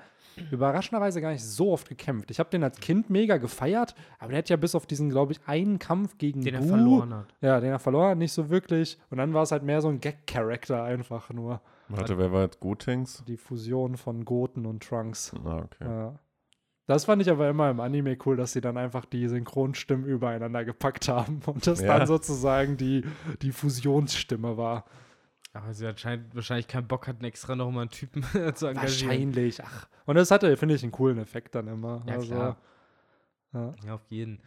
überraschenderweise 0.50 1.22
gar 1.22 1.32
nicht 1.32 1.44
so 1.44 1.72
oft 1.72 1.88
gekämpft. 1.90 2.32
Ich 2.32 2.40
habe 2.40 2.50
den 2.50 2.64
als 2.64 2.80
Kind 2.80 3.10
mega 3.10 3.38
gefeiert, 3.38 3.96
aber 4.20 4.30
der 4.30 4.40
hat 4.40 4.50
ja 4.50 4.56
bis 4.56 4.76
auf 4.76 4.86
diesen, 4.86 5.10
glaube 5.10 5.34
ich, 5.34 5.40
einen 5.46 5.80
Kampf 5.80 6.18
gegen 6.18 6.42
Den 6.42 6.56
er 6.56 6.62
Buu- 6.62 6.70
verloren 6.70 7.14
hat. 7.14 7.28
Ja, 7.42 7.60
den 7.60 7.70
er 7.72 7.80
verloren 7.80 8.12
hat, 8.12 8.18
nicht 8.18 8.32
so 8.34 8.50
wirklich. 8.50 8.98
Und 9.10 9.18
dann 9.18 9.34
war 9.34 9.44
es 9.44 9.52
halt 9.52 9.64
mehr 9.64 9.82
so 9.82 9.90
ein 9.90 10.00
Gag-Charakter 10.00 10.84
einfach 10.84 11.30
nur. 11.30 11.62
Warte, 11.90 12.18
wer 12.18 12.32
war 12.32 12.44
jetzt 12.44 12.60
Gotenks? 12.60 13.24
Die 13.28 13.38
Fusion 13.38 13.98
von 13.98 14.26
Goten 14.26 14.66
und 14.66 14.84
Trunks. 14.84 15.34
Ah, 15.46 15.58
okay. 15.60 15.86
Ja. 15.86 16.20
Das 16.86 17.06
fand 17.06 17.22
ich 17.22 17.30
aber 17.30 17.48
immer 17.50 17.70
im 17.70 17.80
Anime 17.80 18.18
cool, 18.26 18.36
dass 18.36 18.52
sie 18.54 18.62
dann 18.62 18.78
einfach 18.78 19.06
die 19.06 19.28
Synchronstimmen 19.28 20.06
übereinander 20.06 20.66
gepackt 20.66 21.08
haben 21.08 21.40
und 21.46 21.66
das 21.66 21.82
Ja. 21.82 21.98
dann 21.98 22.08
sozusagen 22.08 22.76
die, 22.78 23.06
die 23.42 23.52
Fusionsstimme 23.54 24.58
war. 24.58 24.86
Aber 25.54 25.74
sie 25.74 25.86
anscheinend 25.88 26.34
wahrscheinlich 26.36 26.68
keinen 26.68 26.88
Bock 26.88 27.08
hatten, 27.08 27.24
extra 27.26 27.56
noch 27.56 27.70
mal 27.72 27.82
einen 27.82 27.90
Typen 27.92 28.24
zu 28.56 28.68
engagieren. 28.68 28.76
Wahrscheinlich. 29.12 29.64
Ach. 29.64 29.88
Und 30.06 30.16
das 30.16 30.32
hatte, 30.32 30.58
finde 30.58 30.76
ich, 30.76 30.84
einen 30.84 30.92
coolen 30.92 31.20
Effekt 31.20 31.54
dann 31.56 31.68
immer. 31.68 32.02
Ja, 32.08 32.16
also, 32.16 32.34
klar. 32.34 32.58
Ja. 33.54 33.74
Ja, 33.86 33.94
auf 33.94 34.06
jeden. 34.10 34.42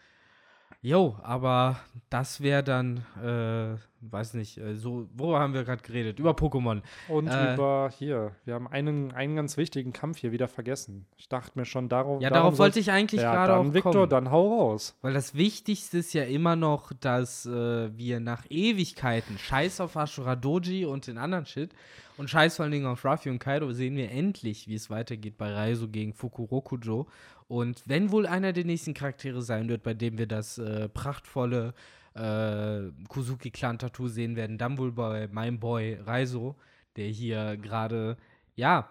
Jo, 0.82 1.16
aber 1.22 1.76
das 2.10 2.40
wäre 2.40 2.62
dann, 2.64 2.98
äh, 3.22 3.76
weiß 4.10 4.34
nicht, 4.34 4.58
äh, 4.58 4.74
so, 4.74 5.08
worüber 5.14 5.40
haben 5.40 5.54
wir 5.54 5.64
gerade 5.64 5.82
geredet? 5.82 6.18
Über 6.18 6.32
Pokémon. 6.32 6.82
Und 7.08 7.28
Äh. 7.28 7.54
über 7.54 7.90
hier, 7.96 8.32
wir 8.44 8.54
haben 8.54 8.68
einen, 8.68 9.12
einen 9.12 9.36
ganz 9.36 9.56
wichtigen 9.56 9.92
Kampf 9.92 10.18
hier 10.18 10.32
wieder 10.32 10.48
vergessen. 10.48 11.06
Ich 11.16 11.28
dachte 11.28 11.58
mir 11.58 11.64
schon, 11.64 11.88
darauf. 11.88 12.20
Ja, 12.22 12.30
darauf 12.30 12.58
wollte 12.58 12.80
ich 12.80 12.90
eigentlich 12.90 13.20
ja, 13.22 13.32
gerade 13.32 13.56
auch 13.56 13.74
Victor, 13.74 13.92
kommen. 13.92 14.10
dann 14.10 14.30
hau 14.30 14.70
raus. 14.70 14.96
Weil 15.02 15.12
das 15.12 15.34
Wichtigste 15.34 15.98
ist 15.98 16.12
ja 16.12 16.24
immer 16.24 16.56
noch, 16.56 16.92
dass 17.00 17.46
äh, 17.46 17.96
wir 17.96 18.20
nach 18.20 18.44
Ewigkeiten 18.48 19.38
Scheiß 19.38 19.80
auf 19.80 19.96
Ashura 19.96 20.36
Doji 20.36 20.84
und 20.84 21.06
den 21.06 21.18
anderen 21.18 21.46
Shit 21.46 21.72
und 22.16 22.30
Scheiß 22.30 22.56
vor 22.56 22.64
allen 22.64 22.72
Dingen 22.72 22.86
auf 22.86 23.04
Ruffy 23.04 23.28
und 23.30 23.38
Kaido 23.38 23.70
sehen 23.72 23.96
wir 23.96 24.10
endlich, 24.10 24.68
wie 24.68 24.74
es 24.74 24.88
weitergeht 24.90 25.36
bei 25.36 25.52
Raizo 25.52 25.88
gegen 25.88 26.14
Fukurokujo. 26.14 27.06
Und 27.48 27.82
wenn 27.86 28.10
wohl 28.10 28.26
einer 28.26 28.52
der 28.52 28.64
nächsten 28.64 28.94
Charaktere 28.94 29.42
sein 29.42 29.68
wird, 29.68 29.82
bei 29.82 29.94
dem 29.94 30.18
wir 30.18 30.26
das 30.26 30.58
äh, 30.58 30.88
prachtvolle 30.88 31.74
äh, 32.16 32.90
Kuzuki-Clan-Tattoo 33.08 34.08
sehen 34.08 34.36
werden, 34.36 34.58
dann 34.58 34.78
wohl 34.78 34.92
bei 34.92 35.28
meinem 35.28 35.60
Boy 35.60 35.98
Raizo, 36.02 36.56
der 36.96 37.08
hier 37.08 37.56
gerade, 37.56 38.16
ja, 38.54 38.88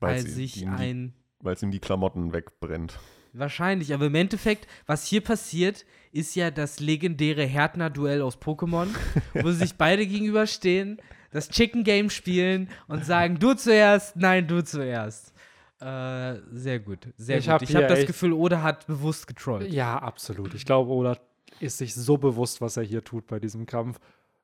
Weil 0.00 0.20
sich 0.26 0.66
ein 0.68 1.14
Weil 1.40 1.54
es 1.54 1.62
ihm 1.62 1.70
die 1.70 1.80
Klamotten 1.80 2.32
wegbrennt. 2.32 2.98
Wahrscheinlich, 3.32 3.92
aber 3.94 4.06
im 4.06 4.14
Endeffekt, 4.14 4.66
was 4.86 5.06
hier 5.06 5.22
passiert, 5.22 5.84
ist 6.12 6.34
ja 6.34 6.50
das 6.50 6.80
legendäre 6.80 7.44
Härtner-Duell 7.44 8.22
aus 8.22 8.38
Pokémon, 8.38 8.88
wo 9.34 9.50
sich 9.50 9.74
beide 9.76 10.06
gegenüberstehen, 10.06 11.00
das 11.30 11.48
Chicken 11.48 11.84
Game 11.84 12.10
spielen 12.10 12.68
und 12.86 13.04
sagen, 13.04 13.38
du 13.38 13.54
zuerst, 13.54 14.16
nein, 14.16 14.46
du 14.46 14.62
zuerst. 14.64 15.32
Äh, 15.80 16.36
sehr 16.52 16.80
gut, 16.80 17.08
sehr 17.16 17.38
Ich 17.38 17.44
gut. 17.44 17.52
hab 17.54 17.62
ich 17.62 17.76
habe 17.76 17.86
das 17.86 18.06
Gefühl, 18.06 18.32
Oda 18.32 18.62
hat 18.62 18.86
bewusst 18.86 19.26
getrollt. 19.26 19.72
Ja, 19.72 19.96
absolut. 19.98 20.54
Ich 20.54 20.64
glaube, 20.64 20.90
Oda 20.90 21.16
ist 21.60 21.78
sich 21.78 21.94
so 21.94 22.16
bewusst, 22.16 22.60
was 22.60 22.76
er 22.76 22.82
hier 22.82 23.04
tut 23.04 23.26
bei 23.26 23.38
diesem 23.38 23.66
Kampf. 23.66 23.98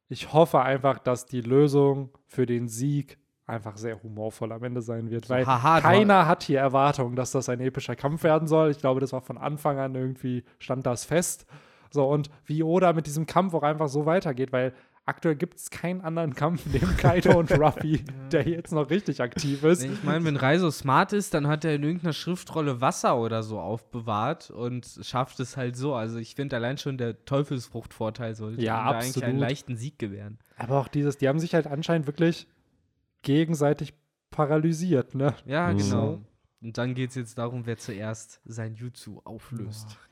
Ich 0.08 0.32
hoffe 0.32 0.60
einfach, 0.60 0.98
dass 0.98 1.26
die 1.26 1.40
Lösung 1.40 2.10
für 2.26 2.46
den 2.46 2.68
Sieg 2.68 3.18
einfach 3.46 3.76
sehr 3.76 4.02
humorvoll 4.02 4.52
am 4.52 4.62
Ende 4.64 4.80
sein 4.80 5.10
wird, 5.10 5.28
weil 5.28 5.46
haha, 5.46 5.80
keiner 5.80 6.26
hat 6.26 6.42
hier 6.42 6.60
Erwartungen, 6.60 7.14
dass 7.14 7.30
das 7.30 7.48
ein 7.48 7.60
epischer 7.60 7.96
Kampf 7.96 8.22
werden 8.22 8.48
soll. 8.48 8.70
Ich 8.70 8.78
glaube, 8.78 9.00
das 9.00 9.12
war 9.12 9.20
von 9.20 9.36
Anfang 9.36 9.78
an 9.78 9.94
irgendwie, 9.94 10.44
stand 10.58 10.86
das 10.86 11.04
fest. 11.04 11.46
So, 11.90 12.08
und 12.08 12.30
wie 12.46 12.62
Oda 12.62 12.92
mit 12.92 13.06
diesem 13.06 13.26
Kampf 13.26 13.54
auch 13.54 13.62
einfach 13.62 13.88
so 13.88 14.06
weitergeht, 14.06 14.52
weil 14.52 14.72
aktuell 15.06 15.34
gibt 15.36 15.58
es 15.58 15.70
keinen 15.70 16.00
anderen 16.00 16.34
Kampf 16.34 16.64
neben 16.66 16.96
Kaido 16.96 17.38
und 17.38 17.50
Ruffy, 17.58 18.04
der 18.32 18.48
jetzt 18.48 18.72
noch 18.72 18.88
richtig 18.90 19.20
aktiv 19.20 19.62
ist. 19.64 19.82
Nee, 19.82 19.92
Ich 19.92 20.02
meine, 20.02 20.24
wenn 20.24 20.36
Reiso 20.36 20.70
smart 20.70 21.12
ist, 21.12 21.34
dann 21.34 21.46
hat 21.46 21.64
er 21.64 21.74
in 21.74 21.82
irgendeiner 21.82 22.12
Schriftrolle 22.12 22.80
Wasser 22.80 23.18
oder 23.18 23.42
so 23.42 23.60
aufbewahrt 23.60 24.50
und 24.50 24.86
schafft 25.02 25.40
es 25.40 25.56
halt 25.56 25.76
so. 25.76 25.94
Also 25.94 26.18
ich 26.18 26.34
finde 26.34 26.56
allein 26.56 26.78
schon 26.78 26.96
der 26.98 27.24
Teufelsfruchtvorteil 27.24 28.34
sollte 28.34 28.62
Ja, 28.62 28.80
ihm 28.80 28.92
da 28.92 28.98
eigentlich 28.98 29.24
einen 29.24 29.38
leichten 29.38 29.76
Sieg 29.76 29.98
gewähren. 29.98 30.38
Aber 30.56 30.80
auch 30.80 30.88
dieses, 30.88 31.18
die 31.18 31.28
haben 31.28 31.38
sich 31.38 31.54
halt 31.54 31.66
anscheinend 31.66 32.06
wirklich 32.06 32.46
gegenseitig 33.22 33.94
paralysiert, 34.30 35.14
ne? 35.14 35.34
Ja, 35.46 35.72
Mhm. 35.72 35.78
genau. 35.78 36.20
Und 36.62 36.78
dann 36.78 36.94
geht 36.94 37.10
es 37.10 37.16
jetzt 37.16 37.36
darum, 37.38 37.66
wer 37.66 37.76
zuerst 37.76 38.40
sein 38.44 38.74
Jutsu 38.74 39.20
auflöst. 39.24 39.98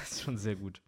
Das 0.00 0.12
ist 0.12 0.22
schon 0.22 0.38
sehr 0.38 0.56
gut. 0.56 0.80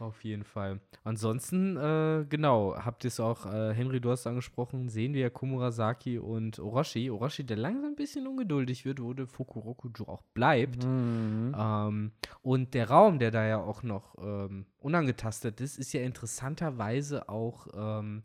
Auf 0.00 0.24
jeden 0.24 0.44
Fall. 0.44 0.80
Ansonsten, 1.04 1.76
äh, 1.76 2.24
genau, 2.26 2.74
habt 2.74 3.04
ihr 3.04 3.08
es 3.08 3.20
auch, 3.20 3.44
äh, 3.44 3.74
Henry, 3.74 4.00
du 4.00 4.10
hast 4.10 4.26
angesprochen, 4.26 4.88
sehen 4.88 5.12
wir 5.12 5.20
ja 5.20 5.28
Komurasaki 5.30 6.18
und 6.18 6.58
Orochi. 6.58 7.10
Orochi, 7.10 7.44
der 7.44 7.58
langsam 7.58 7.90
ein 7.90 7.96
bisschen 7.96 8.26
ungeduldig 8.26 8.86
wird, 8.86 9.02
wo 9.02 9.12
der 9.12 9.26
Fukurokujo 9.26 10.08
auch 10.08 10.22
bleibt. 10.32 10.86
Mhm. 10.86 11.54
Ähm, 11.54 12.12
und 12.40 12.72
der 12.72 12.88
Raum, 12.88 13.18
der 13.18 13.30
da 13.30 13.46
ja 13.46 13.58
auch 13.58 13.82
noch 13.82 14.16
ähm, 14.22 14.64
unangetastet 14.78 15.60
ist, 15.60 15.78
ist 15.78 15.92
ja 15.92 16.00
interessanterweise 16.00 17.28
auch 17.28 17.66
ähm, 17.74 18.22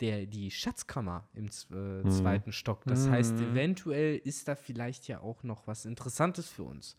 der, 0.00 0.24
die 0.24 0.50
Schatzkammer 0.50 1.28
im 1.34 1.50
äh, 1.70 1.76
Mhm. 1.76 2.08
zweiten 2.08 2.52
Stock. 2.52 2.86
Das 2.86 3.10
heißt, 3.10 3.40
Mhm. 3.40 3.50
eventuell 3.52 4.16
ist 4.16 4.48
da 4.48 4.54
vielleicht 4.54 5.06
ja 5.06 5.20
auch 5.20 5.42
noch 5.42 5.66
was 5.66 5.84
Interessantes 5.84 6.48
für 6.48 6.62
uns. 6.62 6.96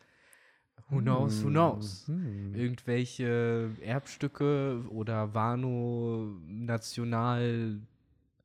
Who 0.89 0.99
knows, 0.99 1.43
who 1.43 1.49
knows? 1.49 2.07
Mhm. 2.07 2.53
Irgendwelche 2.53 3.69
Erbstücke 3.81 4.83
oder 4.89 5.33
Wano 5.33 6.35
National. 6.47 7.79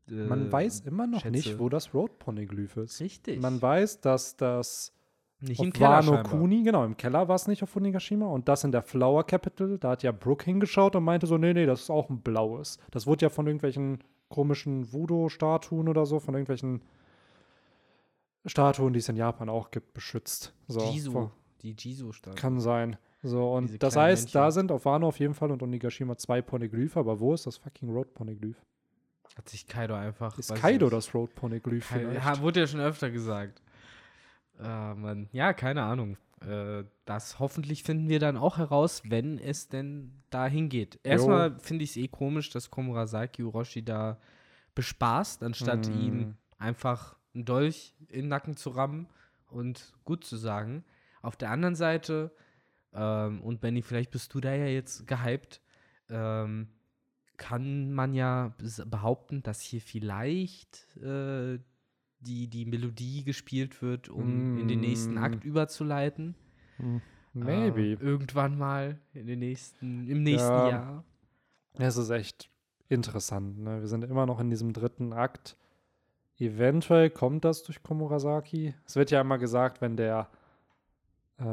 äh, 0.08 0.12
Man 0.12 0.52
weiß 0.52 0.80
immer 0.80 1.06
noch 1.06 1.20
Schätze. 1.22 1.30
nicht, 1.32 1.58
wo 1.58 1.68
das 1.68 1.92
Road 1.92 2.18
Poneglyph 2.20 2.76
ist. 2.76 3.00
Richtig. 3.00 3.40
Man 3.40 3.60
weiß, 3.60 4.00
dass 4.00 4.36
das 4.36 4.92
nicht 5.40 5.58
auf 5.60 5.66
im 5.66 5.72
Keller 5.72 5.90
Wano 5.90 6.12
scheinbar. 6.14 6.32
Kuni, 6.38 6.62
genau, 6.62 6.84
im 6.84 6.96
Keller 6.96 7.26
war 7.28 7.34
es 7.36 7.46
nicht 7.48 7.62
auf 7.62 7.74
Onigashima 7.76 8.26
und 8.26 8.48
das 8.48 8.62
in 8.64 8.72
der 8.72 8.82
Flower 8.82 9.24
Capital, 9.24 9.76
da 9.78 9.90
hat 9.90 10.02
ja 10.02 10.12
Brooke 10.12 10.44
hingeschaut 10.44 10.94
und 10.96 11.02
meinte 11.04 11.26
so, 11.26 11.36
nee, 11.38 11.52
nee, 11.52 11.66
das 11.66 11.82
ist 11.82 11.90
auch 11.90 12.08
ein 12.10 12.20
blaues. 12.20 12.78
Das 12.90 13.06
wurde 13.06 13.26
ja 13.26 13.28
von 13.28 13.46
irgendwelchen 13.46 14.02
komischen 14.28 14.92
Voodoo-Statuen 14.92 15.88
oder 15.88 16.06
so, 16.06 16.20
von 16.20 16.34
irgendwelchen 16.34 16.80
Statuen, 18.44 18.92
die 18.92 19.00
es 19.00 19.08
in 19.08 19.16
Japan 19.16 19.48
auch 19.48 19.70
gibt, 19.70 19.92
beschützt. 19.94 20.52
So, 20.68 20.80
Jisu, 20.92 21.10
vor- 21.12 21.32
die 21.74 21.88
Jisu-Statue. 21.90 22.38
Kann 22.40 22.60
sein. 22.60 22.96
So, 23.22 23.52
und 23.54 23.66
Diese 23.68 23.78
das 23.78 23.96
heißt, 23.96 24.34
da 24.34 24.40
Männchen. 24.42 24.52
sind 24.52 24.72
auf 24.72 24.84
Wano 24.84 25.08
auf 25.08 25.18
jeden 25.18 25.34
Fall 25.34 25.50
und 25.50 25.62
Onigashima 25.62 26.16
zwei 26.16 26.42
Poneglyphe, 26.42 26.98
aber 27.00 27.18
wo 27.18 27.34
ist 27.34 27.46
das 27.46 27.56
fucking 27.56 27.90
Road 27.90 28.14
Poneglyph? 28.14 28.60
Hat 29.36 29.48
sich 29.48 29.66
Kaido 29.66 29.94
einfach. 29.94 30.38
Ist 30.38 30.54
Kaido 30.54 30.88
das 30.88 31.12
Road 31.14 31.34
Poneglyph? 31.34 31.90
Ja, 32.14 32.40
wurde 32.40 32.60
ja 32.60 32.66
schon 32.66 32.80
öfter 32.80 33.10
gesagt. 33.10 33.60
Äh, 34.58 34.94
Mann. 34.94 35.28
Ja, 35.32 35.52
keine 35.52 35.82
Ahnung. 35.82 36.16
Äh, 36.40 36.84
das 37.04 37.38
hoffentlich 37.38 37.82
finden 37.82 38.08
wir 38.08 38.20
dann 38.20 38.36
auch 38.36 38.58
heraus, 38.58 39.02
wenn 39.06 39.38
es 39.38 39.68
denn 39.68 40.12
dahin 40.30 40.68
geht. 40.68 41.00
Erstmal 41.02 41.58
finde 41.58 41.84
ich 41.84 41.90
es 41.90 41.96
eh 41.96 42.08
komisch, 42.08 42.50
dass 42.50 42.70
Komurasaki 42.70 43.42
Orochi 43.42 43.84
da 43.84 44.18
bespaßt, 44.74 45.42
anstatt 45.42 45.88
Mm. 45.88 46.00
ihm 46.00 46.36
einfach 46.58 47.16
einen 47.34 47.44
Dolch 47.44 47.94
in 48.08 48.22
den 48.22 48.28
Nacken 48.28 48.56
zu 48.56 48.70
rammen 48.70 49.08
und 49.48 49.92
gut 50.04 50.24
zu 50.24 50.36
sagen. 50.36 50.84
Auf 51.26 51.36
der 51.36 51.50
anderen 51.50 51.74
Seite, 51.74 52.30
ähm, 52.94 53.42
und 53.42 53.60
Benny, 53.60 53.82
vielleicht 53.82 54.10
bist 54.12 54.32
du 54.32 54.40
da 54.40 54.54
ja 54.54 54.66
jetzt 54.66 55.06
gehypt, 55.06 55.60
ähm, 56.08 56.68
kann 57.36 57.92
man 57.92 58.14
ja 58.14 58.54
behaupten, 58.86 59.42
dass 59.42 59.60
hier 59.60 59.80
vielleicht 59.80 60.96
äh, 60.98 61.58
die, 62.20 62.48
die 62.48 62.64
Melodie 62.64 63.24
gespielt 63.24 63.82
wird, 63.82 64.08
um 64.08 64.56
in 64.58 64.68
den 64.68 64.80
nächsten 64.80 65.14
Mm. 65.14 65.18
Akt 65.24 65.44
überzuleiten. 65.44 66.34
Maybe. 67.34 67.80
Äh, 67.82 67.92
irgendwann 68.00 68.56
mal 68.56 68.98
in 69.12 69.26
den 69.26 69.40
nächsten, 69.40 70.08
im 70.08 70.22
nächsten 70.22 70.48
Ja. 70.48 70.68
Jahr. 70.68 71.04
Es 71.74 71.96
ist 71.96 72.10
echt 72.10 72.48
interessant. 72.88 73.58
Ne? 73.58 73.80
Wir 73.80 73.88
sind 73.88 74.04
immer 74.04 74.24
noch 74.26 74.40
in 74.40 74.48
diesem 74.48 74.72
dritten 74.72 75.12
Akt. 75.12 75.56
Eventuell 76.38 77.10
kommt 77.10 77.44
das 77.44 77.62
durch 77.64 77.82
Komurasaki. 77.82 78.74
Es 78.86 78.96
wird 78.96 79.10
ja 79.10 79.20
immer 79.20 79.38
gesagt, 79.38 79.80
wenn 79.80 79.96
der, 79.96 80.30
äh, 81.38 81.44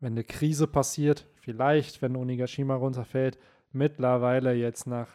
wenn 0.00 0.12
eine 0.12 0.24
Krise 0.24 0.66
passiert, 0.66 1.26
vielleicht, 1.36 2.02
wenn 2.02 2.16
Onigashima 2.16 2.74
runterfällt, 2.74 3.38
mittlerweile 3.72 4.52
jetzt 4.54 4.86
nach 4.86 5.08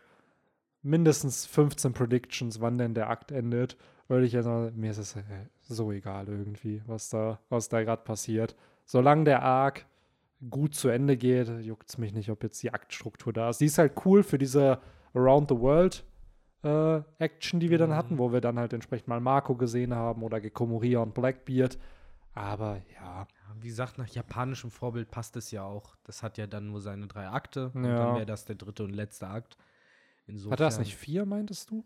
mindestens 0.82 1.46
15 1.46 1.94
Predictions, 1.94 2.62
wann 2.62 2.78
denn 2.78 2.94
der 2.94 3.10
Akt 3.10 3.32
endet, 3.32 3.78
würde 4.08 4.26
ich 4.26 4.34
jetzt 4.34 4.46
mal, 4.46 4.72
mir 4.72 4.92
ist 4.92 4.98
es 4.98 5.16
äh, 5.16 5.22
so 5.62 5.92
egal 5.92 6.28
irgendwie, 6.28 6.82
was 6.88 7.10
da, 7.10 7.40
was 7.50 7.70
da 7.70 7.84
gerade 7.84 8.04
passiert. 8.04 8.56
Solange 8.86 9.26
der 9.26 9.44
Arc 9.44 9.86
gut 10.50 10.74
zu 10.74 10.88
Ende 10.90 11.18
geht, 11.18 11.48
juckt 11.62 11.90
es 11.90 11.98
mich 11.98 12.14
nicht, 12.14 12.30
ob 12.30 12.42
jetzt 12.44 12.64
die 12.64 12.74
Aktstruktur 12.74 13.34
da 13.34 13.50
ist. 13.50 13.62
Die 13.62 13.66
ist 13.66 13.78
halt 13.78 13.94
cool 14.06 14.24
für 14.24 14.38
diese 14.38 14.80
Around 15.14 15.50
the 15.50 15.60
World 15.60 16.04
äh, 16.64 17.02
Action, 17.20 17.60
die 17.60 17.70
wir 17.70 17.78
dann 17.78 17.90
Mhm. 17.92 17.96
hatten, 17.96 18.18
wo 18.18 18.32
wir 18.32 18.42
dann 18.42 18.58
halt 18.58 18.74
entsprechend 18.74 19.08
mal 19.08 19.20
Marco 19.20 19.56
gesehen 19.56 19.94
haben 19.94 20.24
oder 20.24 20.40
Gekomoria 20.42 21.00
und 21.00 21.14
Blackbeard. 21.14 21.78
Aber 22.40 22.82
ja, 22.96 23.28
Wie 23.62 23.68
gesagt, 23.68 23.98
nach 23.98 24.08
japanischem 24.08 24.72
Vorbild 24.72 25.12
passt 25.12 25.36
es 25.36 25.52
ja 25.52 25.64
auch. 25.64 25.96
Das 26.06 26.24
hat 26.24 26.38
ja 26.38 26.48
dann 26.48 26.68
nur 26.68 26.80
seine 26.80 27.08
drei 27.08 27.28
Akte. 27.28 27.72
Und 27.74 27.84
Ja. 27.84 27.96
dann 27.98 28.16
wäre 28.16 28.26
das 28.26 28.46
der 28.46 28.56
dritte 28.56 28.84
und 28.86 28.92
letzte 28.94 29.28
Akt. 29.28 29.58
Insofern, 30.28 30.52
hat 30.54 30.60
das 30.62 30.80
nicht 30.80 30.96
vier, 30.96 31.26
meintest 31.26 31.70
du? 31.72 31.84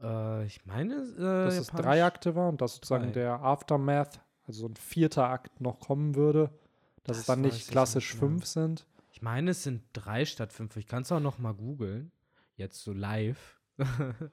Äh, 0.00 0.44
ich 0.46 0.64
meine, 0.66 0.94
äh, 0.94 1.44
Dass 1.44 1.58
es 1.58 1.68
drei 1.68 2.02
Akte 2.04 2.34
war 2.34 2.48
und 2.48 2.60
dass 2.60 2.74
sozusagen 2.74 3.06
Drei. 3.06 3.12
der 3.12 3.40
Aftermath, 3.42 4.20
also 4.46 4.62
so 4.62 4.66
ein 4.68 4.74
vierter 4.76 5.28
Akt 5.28 5.60
noch 5.60 5.78
kommen 5.78 6.16
würde. 6.16 6.50
Dass 7.04 7.18
es 7.18 7.26
Das 7.26 7.36
dann 7.36 7.44
weiß 7.44 7.52
nicht 7.52 7.62
ich 7.62 7.68
klassisch 7.68 8.12
nicht 8.14 8.18
fünf 8.18 8.46
sind. 8.46 8.86
Ich 9.12 9.22
meine, 9.22 9.50
es 9.52 9.62
sind 9.62 9.82
drei 9.92 10.24
statt 10.24 10.52
fünf. 10.52 10.76
Ich 10.76 10.88
kann 10.88 11.02
es 11.02 11.12
auch 11.12 11.20
noch 11.20 11.38
mal 11.38 11.54
googeln. 11.54 12.10
Jetzt 12.56 12.82
so 12.82 12.92
live. 12.92 13.60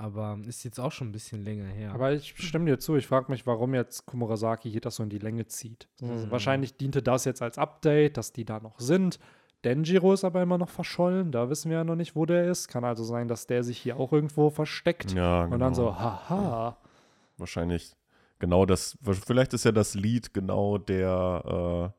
Aber 0.00 0.38
ist 0.46 0.62
jetzt 0.62 0.78
auch 0.78 0.92
schon 0.92 1.08
ein 1.08 1.12
bisschen 1.12 1.42
länger 1.42 1.66
her. 1.66 1.92
Aber 1.92 2.12
ich 2.12 2.32
stimme 2.36 2.66
dir 2.66 2.78
zu. 2.78 2.94
Ich 2.94 3.08
frage 3.08 3.32
mich, 3.32 3.46
warum 3.48 3.74
jetzt 3.74 4.06
Komurasaki 4.06 4.70
hier 4.70 4.80
das 4.80 4.94
so 4.96 5.02
in 5.02 5.08
die 5.10 5.18
Länge 5.18 5.46
zieht. 5.46 5.88
Also 6.00 6.26
Mhm. 6.26 6.30
Wahrscheinlich 6.30 6.76
diente 6.76 7.02
das 7.02 7.24
jetzt 7.24 7.42
als 7.42 7.58
Update, 7.58 8.16
dass 8.16 8.32
die 8.32 8.44
da 8.44 8.60
noch 8.60 8.78
sind. 8.78 9.18
Denjiro 9.64 10.12
ist 10.12 10.22
aber 10.22 10.40
immer 10.40 10.56
noch 10.56 10.68
verschollen. 10.68 11.32
Da 11.32 11.50
wissen 11.50 11.68
wir 11.68 11.78
ja 11.78 11.84
noch 11.84 11.96
nicht, 11.96 12.14
wo 12.14 12.26
der 12.26 12.48
ist. 12.48 12.68
Kann 12.68 12.84
also 12.84 13.02
sein, 13.02 13.26
dass 13.26 13.48
der 13.48 13.64
sich 13.64 13.76
hier 13.78 13.96
auch 13.96 14.12
irgendwo 14.12 14.50
versteckt. 14.50 15.12
Ja, 15.14 15.42
genau. 15.42 15.54
Und 15.54 15.60
dann 15.60 15.74
so, 15.74 15.98
haha. 15.98 16.76
Wahrscheinlich 17.36 17.96
genau 18.38 18.66
das. 18.66 18.96
Vielleicht 19.02 19.52
ist 19.52 19.64
ja 19.64 19.72
das 19.72 19.94
Lied 19.94 20.32
genau 20.32 20.78
der, 20.78 21.92
äh, 21.92 21.98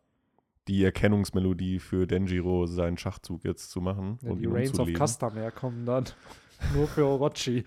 die 0.70 0.86
Erkennungsmelodie 0.86 1.80
für 1.80 2.08
Denjiro, 2.08 2.66
seinen 2.66 2.98
Schachzug 2.98 3.44
jetzt 3.44 3.72
zu 3.72 3.82
machen 3.82 4.20
Ja, 4.22 4.32
und 4.32 4.40
die 4.40 4.46
Reigns 4.46 4.80
of. 4.80 4.88
Custom 4.98 5.34
herkommen 5.34 5.86
dann. 5.86 6.06
Nur 6.74 6.88
für 6.88 7.06
Orochi. 7.06 7.64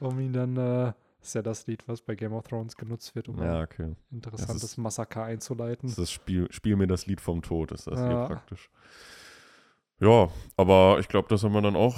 Um 0.00 0.18
ihn 0.20 0.32
dann, 0.32 0.56
äh, 0.56 0.92
ist 1.22 1.34
ja 1.34 1.42
das 1.42 1.66
Lied, 1.66 1.86
was 1.88 2.00
bei 2.02 2.14
Game 2.14 2.32
of 2.32 2.46
Thrones 2.46 2.76
genutzt 2.76 3.14
wird, 3.14 3.28
um 3.28 3.42
Ja, 3.42 3.58
ein 3.58 3.64
okay. 3.64 3.96
interessantes 4.12 4.62
ist- 4.64 4.76
Massaker 4.78 5.24
einzuleiten. 5.24 5.92
Das 5.96 6.10
Spiel, 6.10 6.46
Spiel 6.52 6.76
mir 6.76 6.86
das 6.86 7.06
Lied 7.06 7.20
vom 7.20 7.42
Tod, 7.42 7.72
ist 7.72 7.86
das 7.86 7.98
hier 7.98 8.10
Ja. 8.10 8.26
praktisch. 8.26 8.70
Ja, 9.98 10.28
aber 10.56 10.98
ich 11.00 11.08
glaube, 11.08 11.28
das 11.28 11.42
haben 11.42 11.52
wir 11.54 11.62
dann 11.62 11.74
auch 11.76 11.96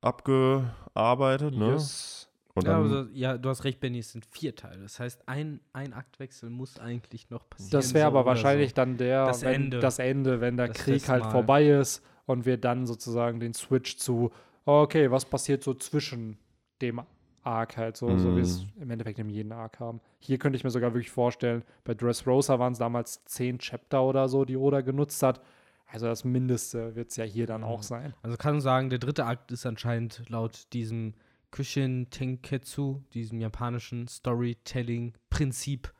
abgearbeitet, 0.00 1.54
ne? 1.56 1.72
Yes. 1.72 2.28
Und 2.54 2.64
ja, 2.66 2.78
also, 2.78 3.02
ja, 3.12 3.36
du 3.36 3.50
hast 3.50 3.64
recht, 3.64 3.80
Benny, 3.80 3.98
es 3.98 4.12
sind 4.12 4.24
vier 4.24 4.56
Teile. 4.56 4.80
Das 4.82 4.98
heißt, 4.98 5.28
ein, 5.28 5.60
ein 5.74 5.92
Aktwechsel 5.92 6.48
muss 6.48 6.78
eigentlich 6.78 7.28
noch 7.28 7.48
passieren. 7.50 7.70
Das 7.72 7.92
wäre 7.92 8.10
so 8.10 8.16
aber 8.16 8.24
wahrscheinlich 8.24 8.70
so. 8.70 8.76
dann 8.76 8.96
der, 8.96 9.26
Das 9.26 9.42
wenn, 9.42 9.64
Ende. 9.64 9.78
das 9.78 9.98
Ende, 9.98 10.40
wenn 10.40 10.56
der 10.56 10.68
Das 10.68 10.78
Krieg 10.78 11.06
halt 11.08 11.26
vorbei 11.26 11.68
ist 11.68 12.02
und 12.24 12.46
wir 12.46 12.56
dann 12.56 12.86
sozusagen 12.86 13.40
den 13.40 13.52
Switch 13.52 13.98
zu, 13.98 14.30
okay, 14.66 15.10
was 15.10 15.24
passiert 15.24 15.62
so 15.62 15.74
zwischen 15.74 16.38
dem 16.82 17.00
Arc 17.42 17.76
halt, 17.76 17.96
so, 17.96 18.18
so 18.18 18.36
wie 18.36 18.40
es 18.40 18.66
Mhm. 18.76 18.82
im 18.82 18.90
Endeffekt 18.90 19.18
in 19.20 19.28
jedem 19.30 19.52
Arc 19.52 19.78
haben. 19.80 20.00
Hier 20.18 20.38
könnte 20.38 20.56
ich 20.56 20.64
mir 20.64 20.70
sogar 20.70 20.92
wirklich 20.92 21.10
vorstellen, 21.10 21.62
bei 21.84 21.94
Dressrosa 21.94 22.58
waren 22.58 22.72
es 22.72 22.78
damals 22.80 23.24
zehn 23.24 23.58
Chapter 23.58 24.02
oder 24.02 24.28
so, 24.28 24.44
die 24.44 24.56
Oda 24.56 24.80
genutzt 24.80 25.22
hat. 25.22 25.40
Also 25.86 26.06
das 26.06 26.24
Mindeste 26.24 26.96
wird 26.96 27.10
es 27.10 27.16
ja 27.16 27.24
hier 27.24 27.46
dann 27.46 27.62
auch 27.62 27.78
Mhm. 27.78 27.84
sein. 27.84 28.14
Also 28.22 28.36
kann 28.36 28.54
man 28.54 28.60
sagen, 28.60 28.90
der 28.90 28.98
dritte 28.98 29.24
Akt 29.24 29.52
ist 29.52 29.64
anscheinend 29.64 30.28
laut 30.28 30.66
diesem 30.72 31.14
Kushin 31.52 32.10
Tenketsu, 32.10 33.02
diesem 33.14 33.40
japanischen 33.40 34.08
Storytelling-Prinzip, 34.08 35.92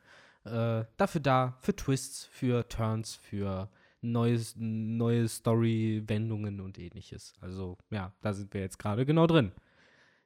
äh, 0.43 0.83
dafür 0.97 1.21
da, 1.21 1.57
für 1.61 1.75
Twists, 1.75 2.25
für 2.25 2.67
Turns, 2.67 3.15
für 3.15 3.69
neues, 4.11 4.55
neue 4.57 5.27
Story-Wendungen 5.27 6.59
und 6.61 6.79
ähnliches. 6.79 7.33
Also 7.41 7.77
ja, 7.89 8.13
da 8.21 8.33
sind 8.33 8.53
wir 8.53 8.61
jetzt 8.61 8.79
gerade 8.79 9.05
genau 9.05 9.27
drin. 9.27 9.51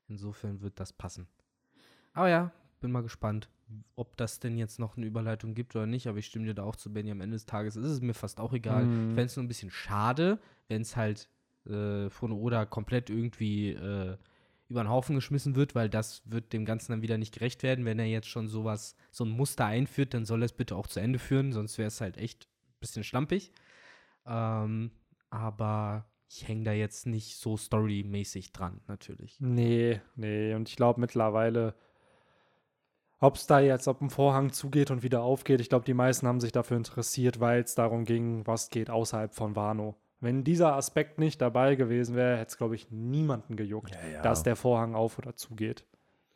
Insofern 0.08 0.62
wird 0.62 0.80
das 0.80 0.94
passen. 0.94 1.28
Aber 2.14 2.30
ja, 2.30 2.52
bin 2.82 2.92
mal 2.92 3.04
gespannt, 3.04 3.50
ob 3.96 4.18
das 4.18 4.40
denn 4.40 4.58
jetzt 4.58 4.80
noch 4.80 4.98
eine 4.98 5.06
Überleitung 5.06 5.54
gibt 5.54 5.76
oder 5.76 5.86
nicht. 5.86 6.08
Aber 6.08 6.18
ich 6.18 6.26
stimme 6.26 6.46
dir 6.46 6.54
da 6.54 6.64
auch 6.64 6.76
zu, 6.76 6.92
Benny. 6.92 7.12
Am 7.12 7.22
Ende 7.22 7.36
des 7.36 7.46
Tages 7.46 7.76
ist 7.76 7.86
es 7.86 8.02
mir 8.02 8.14
fast 8.14 8.40
auch 8.40 8.54
egal. 8.54 8.86
Mhm. 8.86 9.10
Ich 9.10 9.16
fände 9.16 9.26
es 9.26 9.36
nur 9.36 9.46
ein 9.46 9.48
bisschen 9.48 9.72
schade, 9.72 10.40
wenn 10.68 10.82
es 10.82 10.96
halt 10.96 11.30
äh, 11.66 12.10
von 12.10 12.32
Oda 12.32 12.66
komplett 12.66 13.10
irgendwie 13.10 13.70
äh, 13.70 14.18
über 14.68 14.84
den 14.84 14.90
Haufen 14.90 15.16
geschmissen 15.16 15.56
wird, 15.56 15.76
weil 15.76 15.90
das 15.90 16.22
wird 16.26 16.54
dem 16.54 16.66
Ganzen 16.66 16.94
dann 16.94 17.02
wieder 17.02 17.18
nicht 17.18 17.34
gerecht 17.34 17.62
werden. 17.62 17.86
Wenn 17.86 18.00
er 18.00 18.06
jetzt 18.06 18.28
schon 18.28 18.48
sowas, 18.48 18.96
so 19.12 19.26
ein 19.26 19.30
Muster 19.30 19.66
einführt, 19.66 20.14
dann 20.14 20.26
soll 20.26 20.42
er 20.42 20.46
es 20.46 20.54
bitte 20.54 20.76
auch 20.76 20.88
zu 20.88 21.00
Ende 21.00 21.20
führen, 21.20 21.52
sonst 21.52 21.78
wäre 21.78 21.88
es 21.88 22.02
halt 22.02 22.18
echt 22.18 22.46
ein 22.46 22.80
bisschen 22.80 23.04
schlampig. 23.04 23.52
Ähm, 24.26 24.92
aber 25.30 26.06
ich 26.30 26.48
hänge 26.48 26.64
da 26.64 26.72
jetzt 26.72 27.08
nicht 27.08 27.38
so 27.38 27.58
storymäßig 27.58 28.54
dran, 28.54 28.82
natürlich. 28.88 29.38
Nee, 29.40 30.02
nee. 30.16 30.54
Und 30.54 30.70
ich 30.70 30.76
glaube 30.76 31.00
mittlerweile, 31.00 31.76
ob 33.20 33.36
es 33.36 33.48
da 33.48 33.60
jetzt, 33.60 33.88
ob 33.88 34.02
ein 34.02 34.10
Vorhang 34.10 34.52
zugeht 34.52 34.92
und 34.92 35.04
wieder 35.04 35.22
aufgeht, 35.22 35.62
ich 35.62 35.70
glaube, 35.70 35.86
die 35.86 35.94
meisten 35.94 36.28
haben 36.28 36.40
sich 36.40 36.52
dafür 36.52 36.78
interessiert, 36.78 37.40
weil 37.40 37.62
es 37.62 37.76
darum 37.76 38.06
ging, 38.06 38.48
was 38.48 38.70
geht 38.70 38.90
außerhalb 38.90 39.34
von 39.34 39.56
Wano. 39.56 39.96
Wenn 40.22 40.44
dieser 40.44 40.76
Aspekt 40.76 41.20
nicht 41.20 41.42
dabei 41.42 41.76
gewesen 41.76 42.16
wäre, 42.16 42.38
hätte 42.38 42.50
es, 42.50 42.58
glaube 42.58 42.76
ich, 42.76 42.92
niemanden 42.92 43.56
gejuckt, 43.56 43.92
Ja, 43.96 44.08
ja. 44.14 44.22
dass 44.22 44.44
der 44.44 44.56
Vorhang 44.56 44.96
auf 44.96 45.18
oder 45.18 45.36
zugeht. 45.36 45.86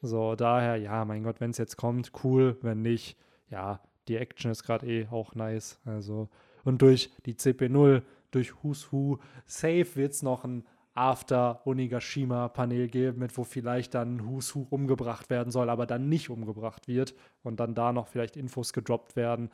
So, 0.02 0.36
daher, 0.36 0.76
ja, 0.76 1.06
mein 1.06 1.24
Gott, 1.24 1.40
wenn 1.40 1.52
es 1.52 1.58
jetzt 1.58 1.78
kommt, 1.78 2.12
cool. 2.24 2.58
Wenn 2.62 2.82
nicht, 2.82 3.18
ja, 3.50 3.80
die 4.08 4.18
Action 4.18 4.52
ist 4.52 4.64
gerade 4.64 4.86
eh 4.88 5.08
auch 5.10 5.36
nice. 5.36 5.80
Also, 5.86 6.30
und 6.66 6.82
durch 6.82 7.10
die 7.26 7.36
CP0, 7.36 8.02
durch 8.32 8.54
Who's 8.62 8.92
Who, 8.92 9.20
safe 9.46 9.96
wird 9.96 10.12
es 10.12 10.22
noch 10.22 10.44
ein 10.44 10.66
After 10.94 11.62
Onigashima-Panel 11.66 12.88
geben, 12.88 13.20
mit 13.20 13.38
wo 13.38 13.44
vielleicht 13.44 13.94
dann 13.94 14.26
Who's 14.26 14.56
Who 14.56 14.66
umgebracht 14.70 15.30
werden 15.30 15.52
soll, 15.52 15.70
aber 15.70 15.86
dann 15.86 16.10
nicht 16.10 16.30
umgebracht 16.30 16.88
wird 16.88 17.14
und 17.44 17.60
dann 17.60 17.76
da 17.76 17.94
noch 17.94 18.08
vielleicht 18.08 18.36
Infos 18.36 18.74
gedroppt 18.74 19.16
werden. 19.16 19.50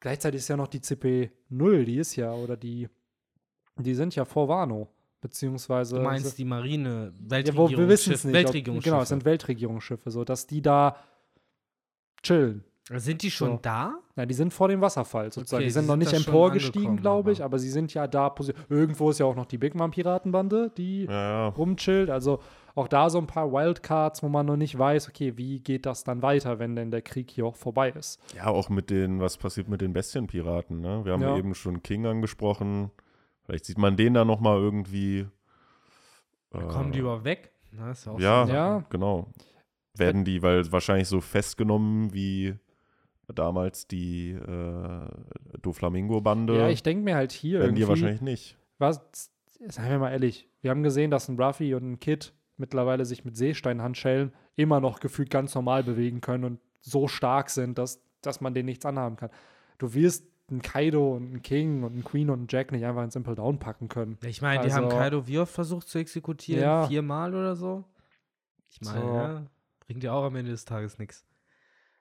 Gleichzeitig 0.00 0.38
ist 0.38 0.48
ja 0.48 0.56
noch 0.56 0.68
die 0.68 0.80
CP0, 0.80 1.84
die 1.84 1.96
ist 1.96 2.16
ja, 2.16 2.32
oder 2.32 2.56
die, 2.56 2.88
die 3.76 3.94
sind 3.94 4.14
ja 4.14 4.24
vor 4.24 4.48
Wano, 4.48 4.88
beziehungsweise. 5.20 5.96
Du 5.96 6.02
meinst 6.02 6.38
die 6.38 6.44
Marine, 6.44 7.12
ja, 7.30 7.56
wo 7.56 7.68
wir 7.68 7.88
wissen 7.88 8.12
es 8.12 8.24
nicht. 8.24 8.34
Weltregierungsschiffe. 8.34 8.90
genau, 8.90 9.02
es 9.02 9.08
sind 9.08 9.24
Weltregierungsschiffe, 9.24 10.10
so 10.10 10.24
dass 10.24 10.46
die 10.46 10.62
da 10.62 10.96
chillen. 12.22 12.64
Sind 12.90 13.22
die 13.22 13.30
schon 13.30 13.52
So. 13.52 13.58
da? 13.62 13.98
Ja, 14.18 14.26
die 14.26 14.34
sind 14.34 14.52
vor 14.52 14.66
dem 14.66 14.80
Wasserfall 14.80 15.32
sozusagen. 15.32 15.60
Okay, 15.60 15.66
die 15.66 15.70
sind 15.70 15.82
sie 15.84 15.86
noch 15.88 15.92
sind 15.94 16.12
nicht 16.12 16.26
emporgestiegen, 16.26 16.96
glaube 16.96 17.30
ich, 17.30 17.38
aber- 17.38 17.44
aber 17.46 17.58
sie 17.60 17.70
sind 17.70 17.94
ja 17.94 18.08
da. 18.08 18.34
Irgendwo 18.68 19.10
ist 19.10 19.18
ja 19.20 19.26
auch 19.26 19.36
noch 19.36 19.46
die 19.46 19.58
Big 19.58 19.76
Mom 19.76 19.92
Piratenbande, 19.92 20.72
die 20.76 21.04
ja, 21.04 21.12
ja. 21.12 21.48
rumchillt. 21.48 22.10
Also 22.10 22.40
auch 22.74 22.88
da 22.88 23.10
so 23.10 23.18
ein 23.18 23.28
paar 23.28 23.52
Wildcards, 23.52 24.22
wo 24.24 24.28
man 24.28 24.44
noch 24.46 24.56
nicht 24.56 24.76
weiß, 24.76 25.08
okay, 25.08 25.36
wie 25.36 25.60
geht 25.60 25.86
das 25.86 26.02
dann 26.02 26.20
weiter, 26.20 26.58
wenn 26.58 26.74
denn 26.74 26.90
der 26.90 27.02
Krieg 27.02 27.30
hier 27.30 27.46
auch 27.46 27.54
vorbei 27.56 27.90
ist. 27.90 28.20
ja, 28.34 28.46
auch 28.48 28.68
mit 28.68 28.90
den, 28.90 29.20
was 29.20 29.36
passiert 29.36 29.68
mit 29.68 29.80
den 29.80 29.92
Bestienpiraten, 29.92 30.80
ne? 30.80 31.04
Wir 31.04 31.12
haben 31.12 31.22
Ja. 31.22 31.36
eben 31.36 31.54
schon 31.54 31.82
King 31.84 32.04
angesprochen. 32.06 32.90
Vielleicht 33.44 33.66
sieht 33.66 33.78
man 33.78 33.96
den 33.96 34.14
da 34.14 34.24
nochmal 34.24 34.58
irgendwie. 34.58 35.26
äh, 36.52 36.58
Kommen 36.66 36.90
die 36.92 36.98
überhaupt 37.00 37.24
weg? 37.24 37.52
Na, 37.72 37.90
ist 37.92 38.04
ja, 38.06 38.12
auch 38.12 38.18
Ja, 38.48 38.84
genau. 38.90 39.28
Werden 39.94 40.24
die, 40.24 40.42
weil 40.42 40.70
wahrscheinlich 40.72 41.06
so 41.08 41.20
festgenommen 41.20 42.12
wie 42.12 42.54
damals 43.34 43.86
die 43.86 44.30
äh, 44.32 45.08
Doflamingo-Bande. 45.62 46.56
Ja, 46.58 46.68
ich 46.68 46.82
denke 46.82 47.04
mir 47.04 47.14
halt 47.16 47.32
hier 47.32 47.60
werden 47.60 47.74
die 47.74 47.86
wahrscheinlich 47.86 48.20
nicht. 48.20 48.56
was, 48.78 49.00
seien 49.46 49.90
wir 49.90 49.98
mal 49.98 50.10
ehrlich, 50.12 50.48
wir 50.60 50.70
haben 50.70 50.82
gesehen, 50.82 51.10
dass 51.10 51.28
ein 51.28 51.40
Ruffy 51.40 51.74
und 51.74 51.90
ein 51.92 52.00
Kid 52.00 52.32
mittlerweile 52.56 53.04
sich 53.04 53.24
mit 53.24 53.36
Seesteinhandschellen 53.36 54.32
immer 54.56 54.80
noch 54.80 55.00
gefühlt 55.00 55.30
ganz 55.30 55.54
normal 55.54 55.84
bewegen 55.84 56.20
können 56.20 56.44
und 56.44 56.60
so 56.80 57.06
stark 57.08 57.50
sind, 57.50 57.78
dass, 57.78 58.02
dass 58.22 58.40
man 58.40 58.54
denen 58.54 58.66
nichts 58.66 58.84
anhaben 58.86 59.16
kann. 59.16 59.30
Du 59.78 59.94
wirst 59.94 60.24
einen 60.50 60.62
Kaido 60.62 61.14
und 61.14 61.24
einen 61.26 61.42
King 61.42 61.82
und 61.84 61.92
einen 61.92 62.04
Queen 62.04 62.30
und 62.30 62.38
einen 62.38 62.46
Jack 62.48 62.72
nicht 62.72 62.84
einfach 62.84 63.04
in 63.04 63.10
Simple 63.10 63.34
Down 63.34 63.58
packen 63.58 63.88
können. 63.88 64.16
Ich 64.24 64.40
meine, 64.40 64.64
die 64.64 64.72
haben 64.72 64.84
Also- 64.86 64.96
Kaido 64.96 65.26
wie 65.26 65.38
oft 65.38 65.52
versucht 65.52 65.88
zu 65.88 65.98
exekutieren? 65.98 66.62
Ja. 66.62 66.86
Viermal 66.88 67.34
oder 67.34 67.54
so? 67.54 67.84
Ich 68.70 68.80
meine, 68.80 69.00
So. 69.00 69.06
ja, 69.14 69.46
bringt 69.80 70.02
ja 70.02 70.12
auch 70.12 70.24
am 70.24 70.36
Ende 70.36 70.50
des 70.50 70.64
Tages 70.64 70.98
nichts. 70.98 71.24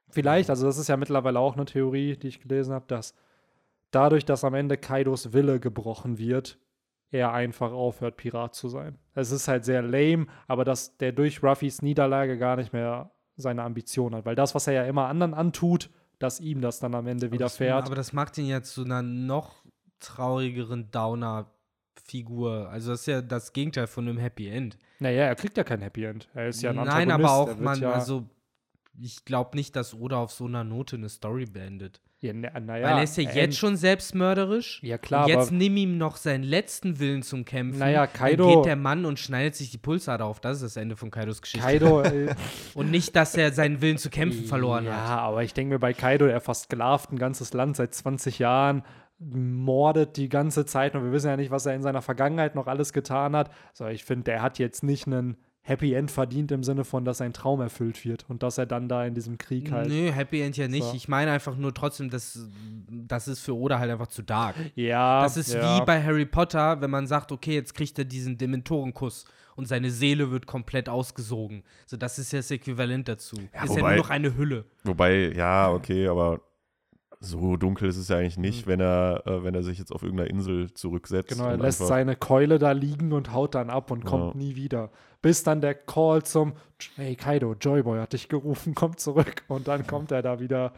Vielleicht, 0.10 0.50
also 0.50 0.66
das 0.66 0.78
ist 0.78 0.88
ja 0.88 0.98
mittlerweile 0.98 1.40
auch 1.40 1.56
eine 1.56 1.66
Theorie, 1.66 2.16
die 2.18 2.30
ich 2.30 2.40
gelesen 2.40 2.74
habe, 2.74 2.86
dass 2.88 3.14
dadurch, 3.92 4.26
dass 4.26 4.44
am 4.44 4.54
Ende 4.54 4.78
Kaidos 4.78 5.34
Wille 5.34 5.60
gebrochen 5.60 6.18
wird, 6.18 6.58
er 7.10 7.34
einfach 7.34 7.72
aufhört, 7.72 8.18
Pirat 8.18 8.56
zu 8.56 8.68
sein. 8.70 8.98
Es 9.14 9.32
ist 9.32 9.48
halt 9.48 9.66
sehr 9.66 9.82
lame, 9.82 10.28
aber 10.48 10.66
dass 10.66 10.98
der 10.98 11.12
durch 11.12 11.42
Ruffys 11.44 11.82
Niederlage 11.82 12.38
gar 12.38 12.56
nicht 12.58 12.74
mehr 12.74 13.12
seine 13.38 13.64
Ambition 13.64 14.16
hat. 14.16 14.26
Weil 14.26 14.36
das, 14.36 14.56
was 14.56 14.68
er 14.68 14.74
ja 14.74 14.84
immer 14.84 15.08
anderen 15.08 15.34
antut, 15.34 15.90
dass 16.20 16.40
ihm 16.40 16.62
das 16.62 16.80
dann 16.80 16.96
am 16.96 17.08
Ende 17.08 17.32
widerfährt. 17.32 17.86
Aber 17.86 17.96
das 17.96 18.12
macht 18.12 18.38
ihn 18.38 18.48
ja 18.48 18.62
zu 18.62 18.84
einer 18.84 19.02
noch 19.02 19.64
traurigeren 20.00 20.92
Downer-Figur. 20.92 22.70
Also 22.70 22.92
das 22.92 23.02
ist 23.02 23.06
ja 23.08 23.22
das 23.22 23.54
Gegenteil 23.54 23.88
von 23.88 24.08
einem 24.08 24.18
Happy 24.18 24.50
End. 24.50 24.78
Naja, 25.00 25.24
er 25.26 25.36
kriegt 25.36 25.58
ja 25.58 25.64
kein 25.64 25.82
Happy 25.82 26.06
End. 26.06 26.30
Er 26.34 26.48
ist 26.48 26.62
ja 26.62 26.72
ein 26.72 26.76
Nein, 26.76 27.12
aber 27.12 27.32
auch, 27.32 27.58
man, 27.58 27.80
ja, 27.80 27.92
also 27.92 28.26
ich 29.00 29.26
glaube 29.26 29.56
nicht, 29.56 29.76
dass 29.76 29.94
Oda 29.94 30.18
auf 30.18 30.32
so 30.32 30.46
einer 30.46 30.64
Note 30.64 30.96
eine 30.96 31.10
Story 31.10 31.46
beendet. 31.46 32.02
ja, 32.20 32.34
na, 32.34 32.50
na 32.60 32.74
Weil 32.74 32.82
ja, 32.82 32.98
er 32.98 33.04
ist 33.04 33.16
ja 33.18 33.24
jetzt 33.24 33.36
end- 33.38 33.56
schon 33.56 33.78
selbstmörderisch. 33.78 34.82
Ja, 34.84 34.98
klar, 34.98 35.26
Und 35.26 35.30
jetzt 35.30 35.52
nimm 35.52 35.78
ihm 35.78 35.98
noch 35.98 36.18
seinen 36.18 36.44
letzten 36.44 37.00
Willen 37.00 37.22
zum 37.22 37.46
Kämpfen. 37.46 37.78
Naja, 37.80 38.08
Dann 38.08 38.16
Kaido- 38.16 38.56
geht 38.56 38.66
der 38.66 38.76
Mann 38.76 39.06
und 39.06 39.20
schneidet 39.20 39.56
sich 39.56 39.70
die 39.70 39.78
Pulsader 39.78 40.26
auf. 40.26 40.40
Das 40.40 40.58
ist 40.58 40.64
das 40.64 40.78
Ende 40.82 40.96
von 40.96 41.12
Kaidos 41.12 41.42
Geschichte. 41.42 41.66
Kaido. 41.66 42.02
Äh, 42.04 42.34
Und 42.74 42.90
nicht, 42.92 43.16
dass 43.16 43.36
er 43.36 43.52
seinen 43.52 43.82
Willen 43.82 43.98
zu 44.00 44.10
kämpfen 44.10 44.46
verloren 44.46 44.86
ja, 44.86 45.08
hat. 45.10 45.20
aber 45.20 45.44
ich 45.44 45.54
denke 45.54 45.76
mir 45.76 45.80
bei 45.80 45.94
Kaido, 45.94 46.26
er 46.26 46.42
versklavt 46.42 47.12
ein 47.12 47.20
ganzes 47.20 47.54
Land 47.54 47.76
seit 47.78 47.94
20 47.94 48.40
Jahren, 48.40 48.84
mordet 49.20 50.18
die 50.18 50.30
ganze 50.30 50.66
Zeit 50.66 50.96
und 50.96 51.04
wir 51.04 51.12
wissen 51.12 51.28
ja 51.28 51.38
nicht, 51.38 51.52
was 51.52 51.66
er 51.66 51.74
in 51.76 51.82
seiner 51.82 52.02
Vergangenheit 52.02 52.56
noch 52.56 52.68
alles 52.68 52.94
getan 52.94 53.36
hat. 53.36 53.52
So, 53.74 53.88
ich 53.88 54.04
finde, 54.04 54.26
der 54.26 54.42
hat 54.42 54.60
jetzt 54.60 54.84
nicht 54.84 55.08
einen 55.08 55.38
Happy 55.68 55.94
End 55.94 56.10
verdient 56.10 56.50
im 56.54 56.64
Sinne 56.64 56.86
von, 56.86 57.04
dass 57.04 57.18
sein 57.18 57.34
Traum 57.34 57.60
erfüllt 57.60 58.06
wird 58.06 58.26
und 58.30 58.42
dass 58.42 58.58
er 58.58 58.66
dann 58.66 58.88
da 58.88 59.06
in 59.06 59.14
diesem 59.14 59.38
Krieg 59.38 59.70
halt. 59.70 59.90
Nö, 59.90 60.10
Happy 60.14 60.42
End 60.42 60.56
ja 60.56 60.70
nicht. 60.70 60.84
So. 60.86 60.94
Ich 60.94 61.10
meine 61.10 61.30
einfach 61.32 61.58
nur 61.58 61.74
trotzdem, 61.74 62.10
dass 62.10 62.40
das 62.90 63.28
ist 63.28 63.42
für 63.42 63.54
Oda 63.54 63.78
halt 63.78 63.92
einfach 63.92 64.08
zu 64.08 64.22
dark. 64.22 64.56
Ja, 64.76 65.22
Das 65.24 65.36
ist 65.36 65.54
ja. 65.54 65.82
wie 65.82 65.86
bei 65.86 66.02
Harry 66.02 66.26
Potter, 66.26 66.80
wenn 66.80 66.90
man 66.90 67.06
sagt, 67.06 67.34
okay, 67.34 67.54
jetzt 67.56 67.74
kriegt 67.74 68.00
er 68.00 68.06
diesen 68.06 68.38
Dementorenkuss 68.38 69.26
und 69.58 69.68
seine 69.68 69.92
Seele 69.92 70.32
wird 70.32 70.46
komplett 70.46 70.88
ausgesogen. 70.88 71.64
So, 71.86 71.98
das 71.98 72.18
ist 72.18 72.32
ja 72.32 72.40
das 72.40 72.50
Äquivalent 72.50 73.10
dazu. 73.10 73.36
Ja, 73.54 73.64
ist 73.66 73.72
ja 73.76 73.82
wobei- 73.82 73.96
nur 73.96 74.04
noch 74.04 74.10
eine 74.10 74.38
Hülle. 74.38 74.64
Wobei, 74.86 75.34
ja, 75.36 75.70
okay, 75.70 76.08
aber 76.08 76.40
so 77.20 77.58
dunkel 77.58 77.88
ist 77.90 77.98
es 77.98 78.08
ja 78.10 78.18
eigentlich 78.18 78.38
nicht, 78.38 78.66
Mhm. 78.66 78.70
wenn 78.72 78.80
er, 78.80 79.24
äh, 79.26 79.44
wenn 79.44 79.56
er 79.56 79.64
sich 79.64 79.80
jetzt 79.80 79.92
auf 79.92 80.04
irgendeiner 80.04 80.30
Insel 80.30 80.72
zurücksetzt. 80.74 81.30
Genau, 81.30 81.46
er 81.50 81.58
lässt 81.58 81.80
seine 81.86 82.16
Keule 82.16 82.60
da 82.60 82.72
liegen 82.72 83.12
und 83.14 83.34
haut 83.34 83.56
dann 83.56 83.70
ab 83.70 83.92
und 83.92 84.06
kommt 84.06 84.34
Ja. 84.36 84.38
nie 84.40 84.56
wieder. 84.56 84.92
Bis 85.22 85.44
dann 85.44 85.62
der 85.62 85.74
Call 85.76 86.24
zum 86.24 86.54
Hey 86.96 87.16
Kaido, 87.16 87.56
Joyboy 87.60 88.00
hat 88.00 88.14
dich 88.14 88.30
gerufen, 88.30 88.76
komm 88.76 88.98
zurück. 88.98 89.44
Und 89.48 89.68
dann 89.68 89.88
kommt 89.88 90.12
er 90.12 90.22
da 90.22 90.40
wieder. 90.40 90.74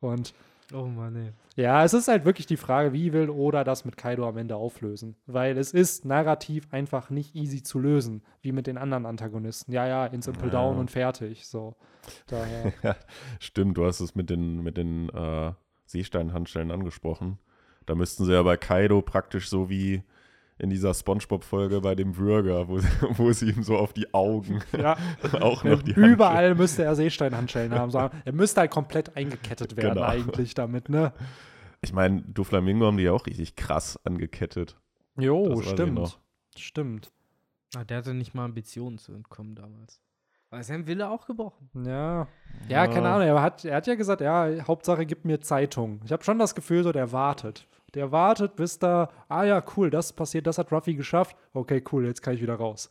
Und 0.00 0.32
Oh 0.74 0.86
Mann, 0.86 1.14
ey. 1.16 1.32
ja, 1.62 1.84
es 1.84 1.92
ist 1.92 2.08
halt 2.08 2.24
wirklich 2.24 2.46
die 2.46 2.56
Frage, 2.56 2.94
wie 2.94 3.12
will 3.12 3.28
Oda 3.28 3.62
das 3.62 3.84
mit 3.84 3.98
Kaido 3.98 4.26
am 4.26 4.38
Ende 4.38 4.56
auflösen? 4.56 5.16
Weil 5.26 5.58
es 5.58 5.72
ist 5.74 6.06
narrativ 6.06 6.66
einfach 6.72 7.10
nicht 7.10 7.34
easy 7.36 7.62
zu 7.62 7.78
lösen, 7.78 8.22
wie 8.40 8.52
mit 8.52 8.66
den 8.66 8.78
anderen 8.78 9.04
Antagonisten. 9.04 9.70
Ja, 9.72 9.86
ja, 9.86 10.06
ins 10.06 10.26
Impel 10.26 10.46
Ja. 10.46 10.52
Down 10.52 10.78
und 10.78 10.90
fertig. 10.90 11.46
So. 11.46 11.76
Daher. 12.28 12.72
Ja, 12.82 12.96
stimmt, 13.38 13.76
du 13.76 13.84
hast 13.84 14.00
es 14.00 14.14
mit 14.14 14.30
den, 14.30 14.62
mit 14.62 14.78
den 14.78 15.10
äh, 15.10 15.52
Seesteinhandschellen 15.92 16.70
angesprochen. 16.70 17.38
Da 17.86 17.94
müssten 17.94 18.24
sie 18.24 18.32
ja 18.32 18.42
bei 18.42 18.56
Kaido 18.56 19.02
praktisch 19.02 19.48
so 19.48 19.68
wie 19.70 20.02
in 20.58 20.70
dieser 20.70 20.94
Spongebob-Folge 20.94 21.80
bei 21.80 21.94
dem 21.94 22.16
Würger, 22.16 22.68
wo, 22.68 22.78
wo 23.18 23.32
sie 23.32 23.50
ihm 23.50 23.62
so 23.62 23.76
auf 23.76 23.92
die 23.92 24.12
Augen 24.14 24.60
ja, 24.76 24.96
auch 25.40 25.64
noch 25.64 25.82
die 25.82 25.92
überall 25.92 26.54
müsste 26.54 26.84
er 26.84 26.94
Seesteinhandschellen 26.94 27.74
haben. 27.74 27.90
So, 27.90 27.98
er 27.98 28.32
müsste 28.32 28.60
halt 28.60 28.70
komplett 28.70 29.16
eingekettet 29.16 29.76
werden, 29.76 29.94
Genau. 29.94 30.06
eigentlich 30.06 30.54
damit, 30.54 30.88
ne? 30.88 31.12
Ich 31.80 31.92
meine, 31.92 32.22
Doflamingo 32.22 32.86
haben 32.86 32.96
die 32.96 33.04
ja 33.04 33.12
auch 33.12 33.26
richtig 33.26 33.56
krass 33.56 33.98
angekettet. 34.04 34.76
Jo, 35.16 35.60
stimmt. 35.62 36.18
Stimmt. 36.56 37.10
Ah, 37.74 37.84
der 37.84 37.98
hatte 37.98 38.14
nicht 38.14 38.34
mal 38.34 38.44
Ambitionen 38.44 38.98
zu 38.98 39.12
entkommen 39.14 39.54
damals. 39.56 40.00
War 40.52 40.62
sein 40.62 40.86
Wille 40.86 41.08
auch 41.08 41.24
gebrochen? 41.26 41.70
Ja. 41.86 42.28
Ja, 42.68 42.86
keine 42.86 43.08
Ahnung. 43.08 43.26
Er 43.26 43.40
hat, 43.40 43.64
er 43.64 43.76
hat 43.76 43.86
ja 43.86 43.94
gesagt, 43.94 44.20
ja, 44.20 44.48
Hauptsache 44.68 45.06
gib 45.06 45.24
mir 45.24 45.40
Zeitung. 45.40 46.00
Ich 46.04 46.12
habe 46.12 46.22
schon 46.22 46.38
das 46.38 46.54
Gefühl, 46.54 46.82
so 46.82 46.92
der 46.92 47.10
wartet. 47.10 47.66
Der 47.94 48.12
wartet, 48.12 48.54
bis 48.56 48.78
da, 48.78 49.08
ah 49.28 49.44
ja, 49.44 49.62
cool, 49.76 49.88
das 49.88 50.12
passiert, 50.12 50.46
das 50.46 50.58
hat 50.58 50.70
Ruffy 50.70 50.94
geschafft. 50.94 51.36
Okay, 51.54 51.82
cool, 51.90 52.04
jetzt 52.06 52.20
kann 52.22 52.34
ich 52.34 52.42
wieder 52.42 52.56
raus. 52.56 52.90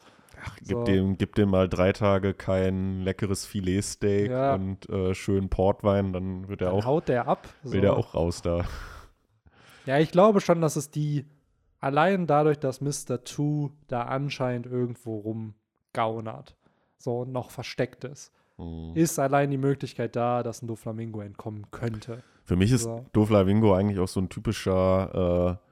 Gib, 0.57 0.69
So. 0.77 0.83
dem, 0.85 1.17
gib 1.19 1.35
dem 1.35 1.49
mal 1.49 1.69
drei 1.69 1.91
Tage 1.93 2.33
kein 2.33 3.01
leckeres 3.01 3.45
Filetsteak 3.45 4.31
Ja. 4.31 4.55
und 4.55 4.89
äh, 4.89 5.13
schön 5.13 5.49
Portwein, 5.49 6.13
dann 6.13 6.47
wird 6.47 6.61
er 6.61 6.71
Dann 6.71 6.79
auch, 6.79 6.85
haut 6.85 7.09
der 7.09 7.27
ab. 7.27 7.47
So. 7.63 7.73
will 7.73 7.81
der 7.81 7.95
auch 7.95 8.15
raus 8.15 8.41
da. 8.41 8.65
Ja, 9.85 9.99
ich 9.99 10.11
glaube 10.11 10.41
schon, 10.41 10.61
dass 10.61 10.75
es 10.77 10.89
die, 10.89 11.25
allein 11.79 12.25
dadurch, 12.25 12.57
dass 12.59 12.81
Mr. 12.81 13.23
Two 13.23 13.69
da 13.88 14.03
anscheinend 14.03 14.65
irgendwo 14.65 15.19
rumgaunert, 15.19 16.55
so 17.02 17.26
noch 17.26 17.52
versteckt 17.52 18.03
ist, 18.03 18.32
Mhm. 18.57 18.91
ist 18.95 19.18
allein 19.18 19.49
die 19.49 19.57
Möglichkeit 19.57 20.15
da, 20.15 20.44
dass 20.44 20.61
ein 20.61 20.68
Doflamingo 20.68 21.22
entkommen 21.22 21.65
könnte. 21.72 22.22
Für 22.44 22.56
mich 22.56 22.72
ist 22.72 22.84
So. 22.84 23.06
Doflamingo 23.14 23.73
eigentlich 23.73 23.99
auch 23.99 24.07
so 24.07 24.19
ein 24.19 24.30
typischer 24.30 25.60
äh, 25.60 25.68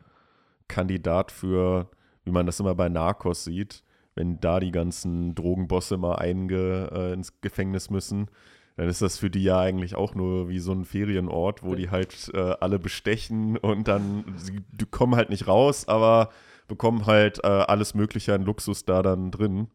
Kandidat 0.68 1.32
für, 1.32 1.90
wie 2.24 2.32
man 2.32 2.46
das 2.46 2.60
immer 2.60 2.76
bei 2.76 2.90
Narcos 2.90 3.44
sieht, 3.44 3.84
wenn 4.16 4.40
da 4.40 4.60
die 4.60 4.72
ganzen 4.72 5.36
Drogenbosse 5.36 5.98
mal 5.98 6.16
einge, 6.16 6.90
äh, 6.92 7.14
ins 7.14 7.42
Gefängnis 7.42 7.90
müssen, 7.90 8.30
dann 8.76 8.88
ist 8.88 9.02
das 9.02 9.18
für 9.18 9.30
die 9.30 9.44
ja 9.44 9.60
eigentlich 9.60 9.96
auch 9.96 10.16
nur 10.16 10.48
wie 10.50 10.60
so 10.60 10.72
ein 10.72 10.86
Ferienort, 10.86 11.64
wo 11.64 11.76
die 11.76 11.90
halt 11.90 12.32
äh, 12.34 12.56
alle 12.60 12.80
bestechen 12.80 13.58
und 13.58 13.88
dann, 13.88 14.24
sie 14.38 14.62
die 14.72 14.86
kommen 14.86 15.16
halt 15.16 15.30
nicht 15.30 15.48
raus, 15.48 15.88
aber 15.88 16.30
bekommen 16.68 17.06
halt 17.06 17.44
äh, 17.44 17.48
alles 17.48 17.94
Mögliche 17.94 18.34
an 18.34 18.44
Luxus 18.44 18.86
da 18.86 19.02
dann 19.02 19.32
drin. 19.32 19.68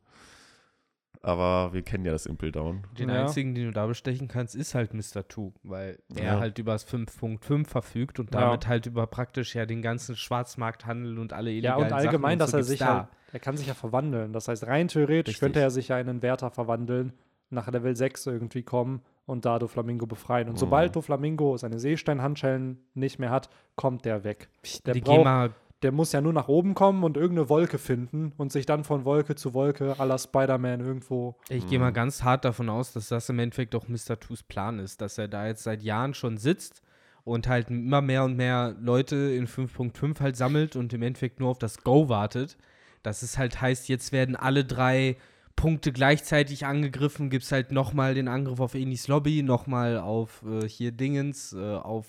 Aber 1.24 1.72
wir 1.72 1.80
kennen 1.82 2.04
ja 2.04 2.12
das 2.12 2.26
Impel 2.26 2.52
Down. 2.52 2.86
Den 2.98 3.08
Ja. 3.08 3.22
einzigen, 3.22 3.54
den 3.54 3.64
du 3.66 3.72
da 3.72 3.86
bestechen 3.86 4.28
kannst, 4.28 4.54
ist 4.54 4.74
halt 4.74 4.92
Mr. 4.92 5.26
Two, 5.26 5.52
weil 5.62 5.98
der 6.10 6.24
Ja. 6.34 6.38
halt 6.38 6.58
über 6.58 6.72
das 6.72 6.84
5.5 6.84 7.66
verfügt 7.70 8.20
und 8.20 8.34
Ja. 8.34 8.40
damit 8.42 8.68
halt 8.68 8.84
über 8.86 9.06
praktisch 9.06 9.54
ja 9.54 9.64
den 9.64 9.80
ganzen 9.80 10.16
Schwarzmarkthandel 10.16 11.18
und 11.18 11.32
alle 11.32 11.50
Ja, 11.50 11.56
illegalen 11.78 11.84
und 11.86 11.92
allgemein, 11.92 12.38
dass 12.38 12.48
und 12.48 12.50
so 12.52 12.56
er 12.56 12.60
gibt's 12.60 12.68
sich 12.70 12.78
da. 12.80 12.96
halt, 12.96 13.08
er 13.32 13.40
kann 13.40 13.56
sich 13.56 13.66
ja 13.66 13.74
verwandeln. 13.74 14.32
Das 14.34 14.48
heißt, 14.48 14.66
rein 14.66 14.88
theoretisch 14.88 15.34
Richtig. 15.36 15.40
könnte 15.40 15.60
er 15.60 15.70
sich 15.70 15.88
ja 15.88 15.98
in 15.98 16.08
einen 16.08 16.22
Wärter 16.22 16.50
verwandeln, 16.50 17.14
nach 17.50 17.68
Level 17.70 17.94
6 17.96 18.26
irgendwie 18.26 18.62
kommen 18.62 19.00
und 19.26 19.44
da 19.44 19.58
Doflamingo 19.58 20.06
befreien. 20.06 20.48
Und 20.48 20.54
Mhm. 20.54 20.58
sobald 20.58 20.94
Doflamingo 20.96 21.56
seine 21.56 21.78
Seesteinhandschellen 21.78 22.78
nicht 22.94 23.18
mehr 23.18 23.30
hat, 23.30 23.48
kommt 23.76 24.04
der 24.04 24.24
weg. 24.24 24.48
Der, 24.84 24.94
die 24.94 25.00
braucht, 25.00 25.18
GEMA, 25.20 25.50
der 25.84 25.92
muss 25.92 26.12
ja 26.12 26.22
nur 26.22 26.32
nach 26.32 26.48
oben 26.48 26.74
kommen 26.74 27.04
und 27.04 27.18
irgendeine 27.18 27.50
Wolke 27.50 27.76
finden 27.76 28.32
und 28.38 28.50
sich 28.50 28.64
dann 28.64 28.84
von 28.84 29.04
Wolke 29.04 29.34
zu 29.34 29.52
Wolke 29.52 29.94
la 29.98 30.18
Spider-Man 30.18 30.80
irgendwo. 30.80 31.36
ich 31.50 31.66
gehe 31.66 31.78
mal 31.78 31.92
ganz 31.92 32.22
hart 32.22 32.46
davon 32.46 32.70
aus, 32.70 32.94
dass 32.94 33.08
das 33.08 33.28
im 33.28 33.38
Endeffekt 33.38 33.74
auch 33.74 33.86
Mr. 33.86 34.18
Twos 34.18 34.42
Plan 34.42 34.78
ist, 34.78 35.02
dass 35.02 35.18
er 35.18 35.28
da 35.28 35.46
jetzt 35.46 35.62
seit 35.62 35.82
Jahren 35.82 36.14
schon 36.14 36.38
sitzt 36.38 36.82
und 37.22 37.48
halt 37.48 37.68
immer 37.68 38.00
mehr 38.00 38.24
und 38.24 38.34
mehr 38.34 38.74
Leute 38.80 39.16
in 39.16 39.46
5.5 39.46 40.20
halt 40.20 40.36
sammelt 40.36 40.74
und 40.74 40.94
im 40.94 41.02
Endeffekt 41.02 41.38
nur 41.38 41.50
auf 41.50 41.58
das 41.58 41.84
Go 41.84 42.08
wartet. 42.08 42.56
Dass 43.02 43.22
es 43.22 43.36
halt 43.36 43.60
heißt, 43.60 43.88
jetzt 43.90 44.12
werden 44.12 44.36
alle 44.36 44.64
drei 44.64 45.16
Punkte 45.54 45.92
gleichzeitig 45.92 46.64
angegriffen, 46.64 47.28
gibt 47.28 47.44
es 47.44 47.52
halt 47.52 47.72
nochmal 47.72 48.14
den 48.14 48.28
Angriff 48.28 48.58
auf 48.58 48.74
Enis 48.74 49.06
Lobby, 49.06 49.42
nochmal 49.42 49.98
auf 49.98 50.42
äh, 50.46 50.66
hier 50.66 50.92
Dingens, 50.92 51.52
äh, 51.52 51.74
auf, 51.74 52.06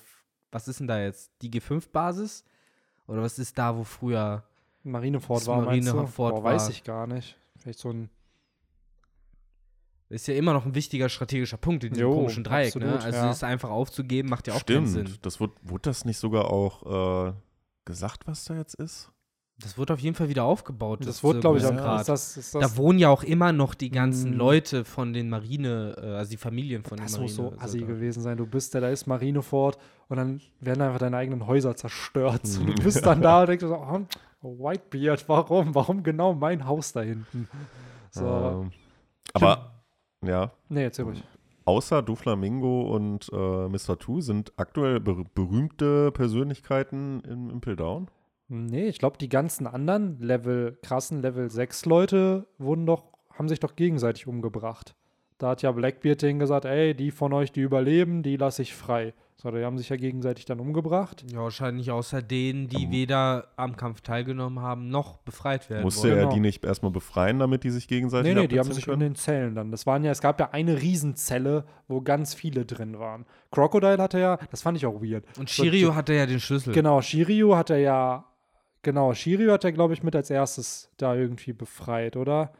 was 0.51 0.69
ist 0.69 0.79
denn 0.79 0.87
da 0.87 1.01
jetzt, 1.01 1.31
die 1.41 1.51
G5-Basis? 1.51 2.45
Oder 3.07 3.21
was 3.21 3.37
ist 3.39 3.57
da, 3.57 3.75
wo 3.77 3.83
früher 3.83 4.43
Marineford 4.83 5.41
Das 5.41 5.47
war? 5.47 5.61
Marineford 5.61 6.35
Boah, 6.35 6.43
weiß 6.43 6.63
war. 6.63 6.69
ich 6.71 6.83
gar 6.83 7.07
nicht. 7.07 7.37
Vielleicht 7.57 7.79
so 7.79 7.89
ein 7.91 8.09
Ist 10.09 10.27
ja 10.27 10.35
immer 10.35 10.53
noch 10.53 10.65
ein 10.65 10.75
wichtiger 10.75 11.09
strategischer 11.09 11.57
Punkt 11.57 11.83
in 11.83 11.93
diesem 11.93 12.07
Jo, 12.07 12.13
komischen 12.15 12.43
Dreieck, 12.43 12.75
ne? 12.75 12.85
absolut, 12.85 13.05
Also 13.05 13.17
ja. 13.17 13.31
es 13.31 13.43
einfach 13.43 13.69
aufzugeben, 13.69 14.29
macht 14.29 14.47
ja 14.47 14.53
auch 14.53 14.65
keinen 14.65 14.85
Sinn. 14.87 15.07
Stimmt. 15.07 15.25
Das 15.25 15.39
wurde, 15.39 15.53
wurde 15.63 15.81
das 15.89 16.05
nicht 16.05 16.17
sogar 16.17 16.45
auch 16.51 17.29
äh, 17.29 17.33
gesagt, 17.85 18.27
was 18.27 18.45
da 18.45 18.55
jetzt 18.55 18.75
ist? 18.75 19.11
Das 19.61 19.77
wird 19.77 19.89
auf 19.89 19.99
jeden 19.99 20.15
Fall 20.15 20.27
wieder 20.27 20.43
aufgebaut. 20.43 21.05
Das 21.05 21.17
zu 21.17 21.23
wurde, 21.23 21.39
glaube 21.39 21.59
ich, 21.59 21.63
das, 21.63 22.35
ist 22.35 22.53
das, 22.55 22.61
Da 22.61 22.77
wohnen 22.77 22.99
ja 22.99 23.07
auch 23.09 23.23
immer 23.23 23.53
noch 23.53 23.73
die 23.73 23.89
ganzen 23.89 24.31
Mm. 24.31 24.37
Leute 24.37 24.83
von 24.83 25.13
den 25.13 25.29
Marine, 25.29 25.95
äh, 25.97 26.05
also 26.17 26.31
die 26.31 26.37
Familien 26.37 26.83
von 26.83 26.97
Das 26.97 27.13
den 27.13 27.21
muss 27.21 27.35
so 27.35 27.43
Marine. 27.43 27.61
assi 27.61 27.79
da. 27.79 27.85
gewesen 27.85 28.21
sein. 28.21 28.35
Du 28.37 28.45
bist 28.45 28.75
da, 28.75 28.81
da 28.81 28.89
ist 28.89 29.07
Marineford 29.07 29.77
und 30.09 30.17
dann 30.17 30.41
werden 30.59 30.81
einfach 30.81 30.99
deine 30.99 31.15
eigenen 31.15 31.47
Häuser 31.47 31.73
zerstört. 31.77 32.41
Mhm. 32.43 32.67
Und 32.69 32.79
du 32.79 32.83
bist 32.83 33.05
dann 33.05 33.21
da 33.21 33.41
und 33.41 33.47
denkst 33.49 33.63
so, 33.65 33.75
oh, 34.41 34.57
Whitebeard, 34.59 35.27
warum? 35.29 35.73
Warum 35.73 36.03
genau 36.03 36.33
mein 36.33 36.65
Haus 36.65 36.91
da 36.91 37.01
hinten? 37.01 37.47
So, 38.11 38.25
Ähm, 38.25 38.71
aber, 39.33 39.71
ja, 40.21 40.51
nee, 40.67 40.83
erzähl 40.83 41.05
ruhig. 41.05 41.23
außer 41.63 42.01
Doflamingo 42.01 42.93
und 42.93 43.29
äh, 43.31 43.69
Mr. 43.69 43.97
Two 43.97 44.19
sind 44.19 44.51
aktuell 44.57 44.99
ber 44.99 45.23
berühmte 45.33 46.11
Persönlichkeiten 46.11 47.21
im 47.21 47.49
Impel 47.49 47.75
Down. 47.77 48.07
Nee, 48.47 48.87
ich 48.87 48.99
glaube, 48.99 49.17
die 49.17 49.29
ganzen 49.29 49.67
anderen 49.67 50.19
Level, 50.19 50.77
krassen 50.83 51.21
Level 51.21 51.49
6 51.49 51.85
Leute 51.85 52.47
wurden 52.57 52.85
doch, 52.85 53.03
haben 53.33 53.49
sich 53.49 53.59
doch 53.59 53.75
gegenseitig 53.75 54.27
umgebracht. 54.27 54.95
Da 55.37 55.49
hat 55.49 55.61
ja 55.61 55.71
Blackbeard 55.71 56.21
denen 56.21 56.39
gesagt, 56.39 56.65
ey, 56.65 56.93
die 56.93 57.11
von 57.11 57.33
euch, 57.33 57.51
die 57.51 57.61
überleben, 57.61 58.23
die 58.23 58.37
lasse 58.37 58.61
ich 58.61 58.73
frei. 58.73 59.13
So, 59.35 59.51
die 59.51 59.65
haben 59.65 59.77
sich 59.77 59.89
ja 59.89 59.97
gegenseitig 59.97 60.45
dann 60.45 60.61
umgebracht. 60.61 61.25
Ja, 61.29 61.39
wahrscheinlich 61.39 61.91
außer 61.91 62.21
denen, 62.21 62.69
die 62.69 62.89
weder 62.89 63.49
am 63.57 63.75
Kampf 63.75 63.99
teilgenommen 63.99 64.61
haben, 64.61 64.87
noch 64.87 65.17
befreit 65.17 65.69
werden 65.69 65.83
Musste 65.83 66.03
wollen. 66.03 66.13
er 66.13 66.23
Genau. 66.23 66.33
die 66.35 66.39
nicht 66.39 66.63
erstmal 66.63 66.91
befreien, 66.91 67.39
damit 67.39 67.65
die 67.65 67.69
sich 67.69 67.89
gegenseitig 67.89 68.33
Nee, 68.33 68.41
nee, 68.41 68.47
die 68.47 68.57
haben 68.59 68.71
sich 68.71 68.87
in 68.87 68.93
können? 68.93 69.01
den 69.01 69.15
Zellen 69.15 69.55
dann. 69.55 69.71
Das 69.71 69.85
waren 69.85 70.05
ja, 70.05 70.11
es 70.11 70.21
gab 70.21 70.39
ja 70.39 70.51
eine 70.51 70.81
Riesenzelle, 70.81 71.65
wo 71.89 71.99
ganz 71.99 72.33
viele 72.33 72.65
drin 72.65 72.97
waren. 72.97 73.25
Crocodile 73.51 73.97
hatte 73.97 74.19
ja, 74.19 74.37
das 74.51 74.61
fand 74.61 74.77
ich 74.77 74.85
auch 74.85 75.01
weird. 75.01 75.25
Und 75.37 75.49
Shiryu 75.49 75.93
hatte 75.95 76.13
ja 76.13 76.25
den 76.25 76.39
Schlüssel. 76.39 76.73
Genau, 76.73 77.01
Shiryu 77.01 77.57
hat 77.57 77.69
er 77.69 77.79
ja, 77.79 78.25
genau, 78.85 79.13
Shiryu 79.13 79.51
hat 79.51 79.65
er, 79.65 79.73
glaube 79.73 79.93
ich, 79.93 80.03
mit 80.03 80.15
als 80.15 80.29
erstes 80.29 80.89
da 80.97 81.13
irgendwie 81.15 81.51
befreit, 81.51 82.15
oder? 82.15 82.53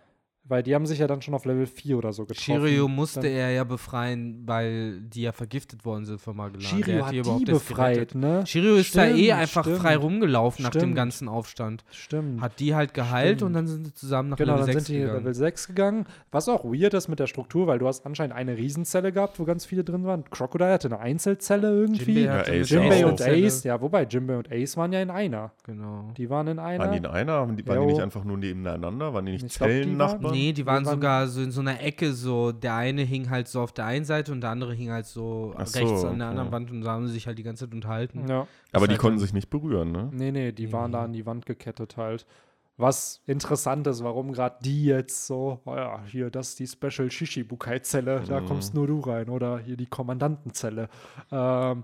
Weil 0.48 0.62
die 0.62 0.76
haben 0.76 0.86
sich 0.86 1.00
ja 1.00 1.08
dann 1.08 1.24
schon 1.24 1.34
auf 1.34 1.46
Level 1.46 1.66
4 1.66 1.98
oder 1.98 2.14
so 2.14 2.24
getroffen. 2.26 2.40
Shiryu 2.62 2.88
musste 2.88 3.22
Dann- 3.22 3.32
er 3.32 3.50
ja 3.50 3.64
befreien, 3.64 4.44
weil 4.46 5.00
die 5.02 5.24
ja 5.24 5.32
vergiftet 5.32 5.84
worden 5.86 6.06
sind 6.06 6.22
von 6.22 6.36
Magellan. 6.38 6.60
Der 6.62 6.68
Shiryu 6.86 7.04
hat 7.04 7.40
die 7.40 7.46
befreit, 7.46 8.14
ne? 8.14 8.44
Shiryu 8.46 8.76
ist 8.76 8.96
da 8.96 9.06
eh 9.08 9.14
Stimmt, 9.26 9.32
einfach 9.40 9.64
stimmt. 9.64 9.78
frei 9.80 9.96
rumgelaufen 9.98 10.62
nach 10.64 10.70
dem 10.70 10.80
Stimmt. 10.82 10.96
ganzen 10.96 11.28
Aufstand. 11.30 11.84
Stimmt. 11.90 12.42
Hat 12.42 12.60
die 12.60 12.76
halt 12.76 12.94
geheilt 12.94 13.38
Stimmt. 13.40 13.42
und 13.48 13.54
dann 13.54 13.68
sind 13.68 13.86
sie 13.88 13.94
zusammen 13.96 14.30
nach 14.30 14.38
Genau, 14.38 14.54
Level 14.54 14.66
dann 14.68 14.74
6 14.76 14.86
sind 14.86 14.96
die 14.96 15.00
gegangen. 15.02 15.18
Level 15.20 15.34
6 15.34 15.68
gegangen. 15.68 16.06
Was 16.32 16.48
auch 16.48 16.64
weird 16.64 16.94
ist 16.94 17.08
mit 17.08 17.20
der 17.20 17.28
Struktur, 17.28 17.66
weil 17.66 17.80
du 17.80 17.88
hast 17.88 18.06
anscheinend 18.06 18.36
eine 18.36 18.56
Riesenzelle 18.56 19.12
gehabt, 19.12 19.40
wo 19.40 19.46
ganz 19.46 19.66
viele 19.66 19.84
drin 19.84 20.04
waren. 20.06 20.26
Crocodile 20.30 20.74
hatte 20.74 20.90
eine 20.90 21.00
Einzelzelle 21.00 21.70
irgendwie. 21.72 22.20
Jinbei 22.22 22.32
hatte 22.38 22.54
Ja, 22.54 22.62
Ace 22.62 22.70
Jinbei 22.70 23.06
auch. 23.06 23.10
und. 23.10 23.22
Ace, 23.24 23.64
ja, 23.64 23.82
wobei 23.82 24.04
Jinbei 24.04 24.38
und 24.38 24.52
Ace 24.52 24.78
waren 24.78 24.94
ja 24.94 25.02
in 25.02 25.10
einer. 25.10 25.52
Genau. 25.66 26.12
Die 26.16 26.30
waren 26.30 26.48
in 26.50 26.60
einer. 26.60 26.84
Waren 26.84 26.92
die 26.92 26.98
in 27.00 27.06
einer? 27.08 27.34
Waren 27.40 27.58
die, 27.58 27.66
waren 27.66 27.80
die 27.88 27.94
nicht 27.94 28.02
einfach 28.02 28.24
nur 28.24 28.38
nebeneinander? 28.38 29.12
Waren 29.14 29.26
die 29.26 29.32
nicht 29.32 29.46
Ich 29.46 29.54
glaub, 30.36 30.56
die 30.56 30.66
waren-? 30.66 30.82
Nee, 30.84 30.84
die 30.84 30.86
waren 30.86 30.86
sogar 30.86 31.28
so 31.28 31.42
in 31.42 31.52
so 31.52 31.62
einer 31.62 31.82
Ecke, 31.82 32.14
so 32.14 32.52
der 32.52 32.76
eine 32.76 33.02
hing 33.04 33.30
halt 33.30 33.48
so 33.48 33.62
auf 33.62 33.72
der 33.72 33.86
einen 33.86 34.06
Seite 34.06 34.32
und 34.32 34.42
der 34.42 34.50
andere 34.52 34.74
hing 34.74 34.92
halt 34.92 35.06
so 35.06 35.54
Ach 35.58 35.66
so, 35.68 35.80
rechts 35.80 36.04
an 36.04 36.20
der 36.20 36.28
okay. 36.28 36.32
anderen 36.32 36.52
Wand 36.52 36.72
und 36.72 36.82
da 36.82 36.92
haben 36.92 37.08
sie 37.08 37.14
sich 37.14 37.28
halt 37.28 37.38
die 37.38 37.44
ganze 37.44 37.66
Zeit 37.66 37.74
unterhalten. 37.74 38.28
Ja. 38.28 38.48
Aber 38.72 38.88
die 38.88 38.92
halt 38.94 39.02
konnten 39.02 39.18
dann- 39.18 39.26
sich 39.26 39.34
nicht 39.34 39.50
berühren, 39.50 39.92
ne? 39.92 40.10
Nee, 40.12 40.32
nee, 40.32 40.52
die 40.52 40.72
waren 40.74 40.92
da 40.92 41.00
Nee. 41.00 41.06
an 41.06 41.14
die 41.14 41.26
Wand 41.26 41.46
gekettet 41.46 41.98
halt. 41.98 42.26
Was 42.78 43.22
interessant 43.26 43.88
ist, 43.88 44.04
warum 44.04 44.34
gerade 44.34 44.58
die 44.62 44.84
jetzt 44.86 45.28
so, 45.28 45.62
oh 45.66 45.76
ja, 45.76 46.02
hier, 46.08 46.30
das 46.30 46.50
ist 46.50 46.60
die 46.60 46.68
Special 46.68 47.10
Shishibukai-Zelle, 47.10 48.24
da 48.28 48.42
Mhm. 48.42 48.46
kommst 48.48 48.74
nur 48.74 48.88
du 48.88 49.00
rein. 49.00 49.30
Oder 49.30 49.60
hier 49.60 49.78
die 49.78 49.86
Kommandantenzelle. 49.86 50.90
Ähm, 51.32 51.84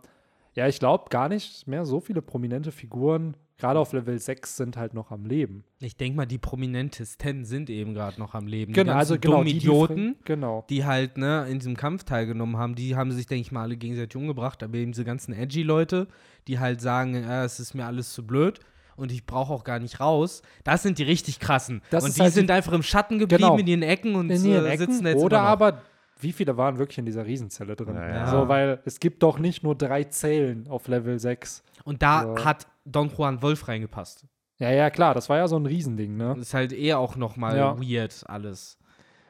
ja, 0.54 0.68
ich 0.68 0.80
glaube 0.80 1.06
gar 1.10 1.30
nicht 1.30 1.66
mehr 1.66 1.86
so 1.86 2.02
viele 2.02 2.22
prominente 2.22 2.74
Figuren, 2.74 3.36
gerade 3.62 3.80
auf 3.80 3.94
Level 3.94 4.20
6, 4.20 4.58
sind 4.58 4.76
halt 4.76 4.94
noch 4.94 5.12
am 5.12 5.26
Leben. 5.26 5.64
Ich 5.80 5.96
denke 5.96 6.18
mal, 6.18 6.26
die 6.26 6.38
prominentesten 6.38 7.46
sind 7.46 7.70
eben 7.70 7.94
gerade 7.94 8.20
noch 8.20 8.34
am 8.34 8.48
Leben. 8.48 8.74
Genau, 8.74 8.92
die 8.94 8.98
also 8.98 9.18
genau, 9.20 9.44
die, 9.44 9.52
die 9.54 9.58
Idioten, 9.58 10.16
fri- 10.16 10.26
genau. 10.26 10.66
die 10.70 10.86
halt 10.86 11.18
ne, 11.18 11.48
in 11.50 11.60
diesem 11.60 11.78
Kampf 11.78 12.04
teilgenommen 12.04 12.58
haben, 12.58 12.76
die 12.76 12.96
haben 12.96 13.12
sich, 13.12 13.28
denke 13.28 13.42
ich 13.42 13.52
mal, 13.52 13.62
alle 13.64 13.78
gegenseitig 13.78 14.16
umgebracht. 14.16 14.64
Aber 14.64 14.76
eben 14.76 14.92
diese 14.92 15.06
ganzen 15.06 15.34
Edgy-Leute, 15.34 16.08
die 16.48 16.60
halt 16.60 16.82
sagen, 16.82 17.16
äh, 17.16 17.44
es 17.44 17.60
ist 17.60 17.74
mir 17.74 17.86
alles 17.86 18.14
zu 18.14 18.26
blöd 18.26 18.60
und 18.98 19.12
ich 19.12 19.26
brauche 19.26 19.54
auch 19.54 19.64
gar 19.64 19.80
nicht 19.80 20.00
raus, 20.00 20.42
das 20.64 20.84
sind 20.84 20.98
die 20.98 21.04
richtig 21.04 21.40
krassen. 21.40 21.82
Das 21.92 22.04
und 22.04 22.16
die 22.18 22.22
halt 22.22 22.32
die- 22.32 22.36
sind 22.40 22.52
einfach 22.52 22.74
im 22.74 22.84
Schatten 22.84 23.20
geblieben 23.20 23.44
Genau. 23.44 23.58
in 23.58 23.68
ihren 23.68 23.84
Ecken 23.84 24.16
und 24.16 24.30
in 24.30 24.44
ihren 24.46 24.66
äh, 24.66 24.70
Ecken 24.70 24.92
sitzen 24.92 25.06
jetzt 25.08 25.24
oder 25.24 25.42
aber 25.42 25.82
wie 26.22 26.32
viele 26.32 26.58
waren 26.58 26.78
wirklich 26.78 26.98
in 26.98 27.06
dieser 27.06 27.26
Riesenzelle 27.26 27.76
drin? 27.76 27.96
Ja, 27.96 28.08
ja. 28.10 28.28
So, 28.28 28.48
weil 28.48 28.82
es 28.86 29.00
gibt 29.00 29.24
doch 29.24 29.40
nicht 29.40 29.64
nur 29.64 29.76
drei 29.76 30.04
Zellen 30.06 30.68
auf 30.68 30.88
Level 30.88 31.20
6. 31.20 31.64
Und 31.84 32.02
da 32.02 32.24
Ja. 32.36 32.46
hat 32.46 32.68
Don 32.86 33.10
Juan 33.10 33.42
Wolf 33.42 33.68
reingepasst. 33.68 34.26
Ja, 34.58 34.70
ja, 34.72 34.90
klar, 34.90 35.14
das 35.14 35.28
war 35.30 35.38
ja 35.38 35.48
so 35.48 35.58
ein 35.58 35.66
Riesending, 35.66 36.16
ne? 36.18 36.30
Das 36.36 36.48
ist 36.48 36.54
halt 36.54 36.72
eher 36.74 37.00
auch 37.00 37.16
noch 37.16 37.36
mal 37.36 37.58
Ja. 37.58 37.78
weird 37.80 38.24
alles. 38.28 38.78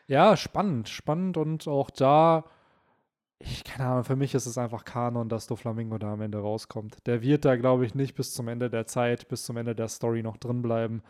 Ja, 0.08 0.36
spannend, 0.36 0.90
spannend 0.90 1.38
und 1.38 1.68
auch 1.70 1.90
da, 1.90 2.44
ich 3.40 3.64
keine 3.64 3.88
Ahnung, 3.90 4.04
für 4.04 4.16
mich 4.18 4.34
ist 4.36 4.46
es 4.46 4.58
einfach 4.58 4.84
Kanon, 4.84 5.30
dass 5.30 5.48
Doflamingo 5.48 5.98
da 5.98 6.14
am 6.14 6.22
Ende 6.22 6.40
rauskommt. 6.40 6.98
Der 7.08 7.22
wird 7.22 7.46
da, 7.46 7.56
glaube 7.56 7.86
ich, 7.86 7.96
nicht 7.96 8.16
bis 8.16 8.34
zum 8.34 8.48
Ende 8.50 8.70
der 8.70 8.86
Zeit, 8.88 9.30
bis 9.30 9.44
zum 9.46 9.56
Ende 9.58 9.74
der 9.74 9.88
Story 9.88 10.22
noch 10.22 10.38
drin 10.38 10.62
bleiben, 10.62 11.02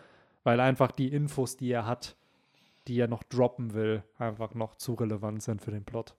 weil 0.43 0.59
einfach 0.59 0.91
die 0.91 1.11
Infos, 1.11 1.57
die 1.57 1.71
er 1.71 1.87
hat, 1.87 2.15
die 2.87 2.99
er 2.99 3.07
noch 3.07 3.23
droppen 3.23 3.73
will, 3.73 4.03
einfach 4.17 4.53
noch 4.53 4.75
zu 4.75 4.93
relevant 4.93 5.43
sind 5.43 5.61
für 5.61 5.71
den 5.71 5.83
Plot. 5.85 6.15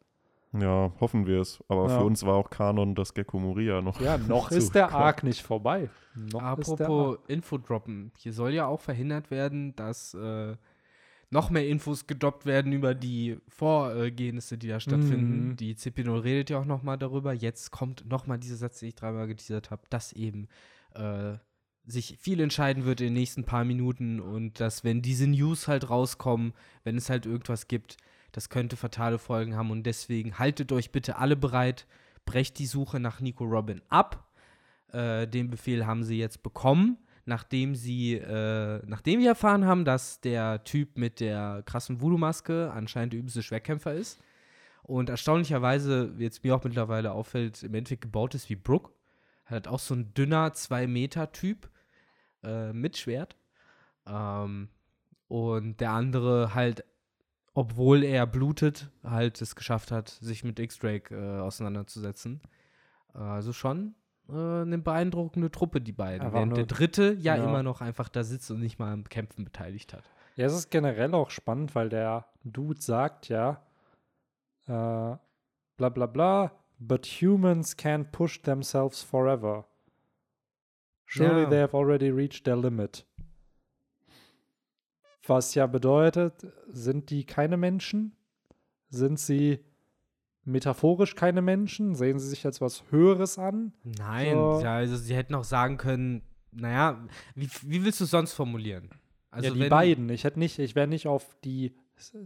Ja, 0.53 0.93
hoffen 1.01 1.27
wir 1.27 1.41
es. 1.41 1.63
Aber 1.69 1.89
Ja. 1.89 1.99
für 1.99 2.05
uns 2.05 2.25
war 2.27 2.35
auch 2.35 2.51
Kanon, 2.51 2.95
dass 2.95 3.15
Gecko 3.15 3.39
Moria 3.39 3.81
noch. 3.81 4.01
Ja, 4.01 4.19
noch 4.29 4.51
ist 4.51 4.75
der. 4.75 4.93
Arc 4.93 5.23
nicht 5.23 5.43
vorbei. 5.43 5.89
Noch 6.15 6.43
Apropos 6.43 7.17
Arc. 7.19 7.31
Infodroppen, 7.31 8.13
hier 8.19 8.33
soll 8.35 8.53
ja 8.53 8.67
auch 8.67 8.81
verhindert 8.81 9.31
werden, 9.31 9.75
dass 9.77 10.13
äh, 10.13 10.55
noch 11.31 11.49
mehr 11.49 11.67
Infos 11.67 12.07
gedroppt 12.07 12.45
werden 12.45 12.73
über 12.73 12.95
die 12.95 13.39
Vorgehenisse, 13.49 14.59
die 14.59 14.69
da 14.69 14.79
stattfinden. 14.79 15.49
Mhm. 15.49 15.57
Die 15.57 15.75
CP0 15.75 16.23
redet 16.23 16.51
ja 16.51 16.59
auch 16.61 16.67
noch 16.67 16.83
mal 16.83 16.99
darüber. 16.99 17.33
Jetzt 17.33 17.71
kommt 17.71 18.05
noch 18.07 18.27
mal 18.27 18.37
dieser 18.37 18.57
Satz, 18.57 18.81
den 18.81 18.91
ich 18.91 18.95
dreimal 18.95 19.27
geteasert 19.27 19.71
habe, 19.71 19.83
dass 19.89 20.13
eben 20.13 20.49
äh, 20.95 21.37
sich 21.87 22.17
viel 22.21 22.41
entscheiden 22.41 22.85
wird 22.85 23.01
in 23.01 23.09
den 23.09 23.15
nächsten 23.15 23.45
paar 23.45 23.65
Minuten 23.65 24.21
und 24.21 24.61
dass, 24.61 24.85
wenn 24.85 25.03
diese 25.03 25.27
News 25.27 25.69
halt 25.69 25.91
rauskommen, 25.91 26.53
wenn 26.85 26.97
es 26.97 27.11
halt 27.11 27.27
irgendwas 27.27 27.69
gibt, 27.69 27.97
das 28.31 28.49
könnte 28.49 28.77
fatale 28.77 29.19
Folgen 29.19 29.57
haben 29.57 29.71
und 29.71 29.85
deswegen 29.85 30.39
haltet 30.39 30.73
euch 30.73 30.91
bitte 30.91 31.17
alle 31.17 31.37
bereit, 31.37 31.87
brecht 32.25 32.59
die 32.59 32.67
Suche 32.67 33.01
nach 33.01 33.21
Nico 33.21 33.45
Robin 33.45 33.83
ab. 33.89 34.29
Äh, 34.93 35.27
den 35.27 35.51
Befehl 35.51 35.87
haben 35.87 36.05
sie 36.05 36.19
jetzt 36.19 36.43
bekommen, 36.43 36.99
nachdem 37.25 37.75
sie, 37.75 38.15
äh, 38.15 38.81
nachdem 38.87 39.21
wir 39.21 39.31
erfahren 39.31 39.67
haben, 39.67 39.85
dass 39.85 40.21
der 40.21 40.65
Typ 40.65 40.97
mit 40.97 41.21
der 41.21 41.63
krassen 41.67 42.01
Voodoo-Maske 42.01 42.71
anscheinend 42.73 43.13
der 43.13 43.21
übelste 43.21 43.43
Schwerkämpfer 43.43 43.93
ist. 43.93 44.23
Und 44.83 45.11
erstaunlicherweise, 45.11 46.19
wie 46.19 46.25
jetzt 46.25 46.43
mir 46.43 46.55
auch 46.55 46.65
mittlerweile 46.65 47.13
auffällt, 47.13 47.63
im 47.63 47.75
Endeffekt 47.75 48.03
gebaut 48.03 48.35
ist 48.35 48.49
wie 48.49 48.57
Brooke. 48.57 48.93
Hat 49.45 49.69
auch 49.69 49.79
so 49.79 49.95
ein 49.95 50.15
dünner 50.15 50.53
2-Meter-Typ 50.53 51.69
äh, 52.43 52.73
mit 52.73 52.97
Schwert. 52.97 53.37
Ähm, 54.07 54.69
und 55.29 55.81
der 55.81 55.93
andere 55.93 56.55
halt, 56.55 56.85
obwohl 57.55 58.05
er 58.05 58.27
blutet, 58.27 58.91
halt 59.03 59.41
es 59.41 59.57
geschafft 59.57 59.91
hat, 59.91 60.09
sich 60.09 60.45
mit 60.45 60.59
X-Drake 60.59 61.15
äh, 61.15 61.41
auseinanderzusetzen. 61.41 62.41
Äh, 63.15 63.19
also 63.19 63.53
schon 63.53 63.95
äh, 64.29 64.63
eine 64.63 64.79
beeindruckende 64.79 65.51
Truppe, 65.51 65.81
die 65.81 65.93
beiden. 65.93 66.23
Einfach 66.23 66.39
Während 66.39 66.57
der 66.57 66.67
dritte 66.67 67.17
ja, 67.19 67.37
ja. 67.37 67.45
immer 67.45 67.63
noch 67.63 67.81
einfach 67.81 68.09
da 68.09 68.25
sitzt 68.25 68.51
und 68.51 68.61
nicht 68.61 68.79
mal 68.79 68.93
am 68.93 69.05
Kämpfen 69.05 69.45
beteiligt 69.45 69.93
hat. 69.93 70.05
Ja, 70.37 70.47
es 70.47 70.55
ist 70.55 70.71
generell 70.71 71.15
auch 71.15 71.31
spannend, 71.31 71.75
weil 71.75 71.89
der 71.89 72.27
Dude 72.43 72.81
sagt 72.81 73.29
ja, 73.29 73.63
äh, 74.67 75.17
bla 75.77 75.89
bla 75.89 76.07
bla, 76.07 76.53
but 76.79 77.07
humans 77.07 77.77
can't 77.77 78.11
push 78.13 78.41
themselves 78.43 79.03
forever. 79.03 79.67
Surely 81.15 81.43
Ja. 81.43 81.49
they 81.51 81.61
have 81.61 81.77
already 81.77 82.11
reached 82.11 82.45
their 82.45 82.57
limit. 82.57 83.05
Was 85.27 85.55
ja 85.55 85.67
bedeutet, 85.67 86.47
sind 86.69 87.11
die 87.11 87.25
keine 87.25 87.57
Menschen? 87.57 88.13
Sind 88.89 89.21
sie 89.21 89.61
metaphorisch 90.45 91.15
keine 91.15 91.43
Menschen? 91.43 91.95
Sehen 91.95 92.19
sie 92.19 92.29
sich 92.29 92.45
als 92.45 92.61
was 92.61 92.83
Höheres 92.91 93.39
an? 93.39 93.73
Nein, 93.85 94.33
So. 94.35 94.61
ja, 94.63 94.75
also 94.77 94.97
sie 94.97 95.15
hätten 95.15 95.35
auch 95.35 95.45
sagen 95.45 95.77
können, 95.77 96.23
naja, 96.51 97.07
wie, 97.35 97.49
wie 97.63 97.85
willst 97.85 98.01
du 98.01 98.05
es 98.05 98.11
sonst 98.11 98.33
formulieren? 98.33 98.91
Also 99.31 99.49
ja, 99.49 99.55
die 99.55 99.61
wenn- 99.61 99.71
beiden. 99.71 100.09
Ich 100.09 100.25
hätte 100.25 100.39
nicht, 100.39 100.59
ich 100.59 100.75
wäre 100.75 100.89
nicht 100.89 101.07
auf 101.07 101.37
die, 101.45 101.73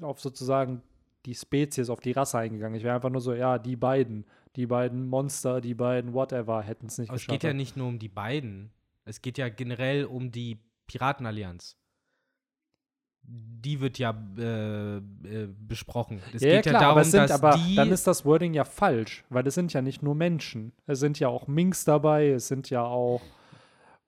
auf 0.01 0.19
sozusagen 0.21 0.83
die 1.27 1.35
Spezies, 1.35 1.91
auf 1.91 2.01
die 2.01 2.13
Rasse 2.13 2.39
eingegangen. 2.39 2.77
Ich 2.77 2.83
wäre 2.85 2.95
einfach 2.95 3.11
nur 3.11 3.21
so, 3.21 3.35
ja, 3.35 3.59
die 3.59 3.77
beiden, 3.77 4.25
die 4.57 4.67
beiden 4.67 5.07
Monster, 5.07 5.61
die 5.61 5.75
beiden 5.75 6.15
whatever, 6.15 6.63
hätten 6.63 6.87
es 6.87 6.99
nicht 6.99 7.11
Aber 7.11 7.17
es 7.17 7.23
geschafft. 7.23 7.41
geht 7.43 7.49
ja 7.49 7.53
nicht 7.53 7.77
nur 7.77 7.89
um 7.89 7.99
die 7.99 8.09
beiden. 8.09 8.71
Es 9.07 9.23
geht 9.23 9.39
ja 9.39 9.49
generell 9.49 10.05
um 10.05 10.31
die 10.31 10.59
Piratenallianz. 10.87 11.77
Die 13.29 13.81
wird 13.81 13.99
ja 13.99 14.15
äh, 14.39 14.97
äh, 14.99 15.03
besprochen. 15.59 16.21
Es 16.33 16.43
ja, 16.43 16.49
ja, 16.49 16.55
geht 16.57 16.65
klar, 16.65 16.75
ja 16.75 16.81
darum, 16.81 16.93
aber, 16.93 17.01
es 17.01 17.11
sind, 17.11 17.23
dass 17.23 17.43
aber 17.43 17.57
die. 17.57 17.75
dann 17.75 17.91
ist 17.91 18.07
das 18.07 18.25
Wording 18.25 18.55
ja 18.55 18.65
falsch, 18.65 19.25
weil 19.31 19.47
es 19.47 19.55
sind 19.55 19.73
ja 19.73 19.83
nicht 19.83 20.03
nur 20.03 20.15
Menschen. 20.15 20.73
Es 20.87 21.01
sind 21.01 21.19
ja 21.19 21.29
auch 21.29 21.49
Minks 21.49 21.85
dabei, 21.85 22.29
es 22.29 22.47
sind 22.47 22.71
ja 22.71 22.83
auch 22.85 23.23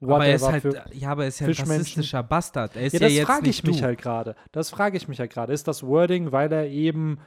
aber 0.01 0.27
er 0.27 0.37
ist 0.37 0.47
halt, 0.47 0.65
ja, 0.93 1.11
aber 1.11 1.25
er 1.25 1.29
ist 1.29 1.41
ja 1.41 1.49
ein 1.49 1.53
rassistischer 1.53 2.23
Bastard. 2.23 2.77
Er 2.77 2.83
ist 2.87 2.93
Ja, 2.93 3.09
ja, 3.09 3.25
das 3.25 3.27
frage 3.27 3.51
ich 3.51 3.65
mich 3.65 3.79
du. 3.79 3.85
halt 3.85 4.01
gerade. 4.01 4.37
Das 4.53 4.71
frage 4.71 4.97
ich 4.97 5.09
mich 5.09 5.19
halt 5.19 5.33
gerade. 5.33 5.53
Ist 5.53 5.67
das 5.67 5.83
Wording, 5.83 6.31
weil 6.31 6.53
er 6.53 6.69
eben 6.69 7.19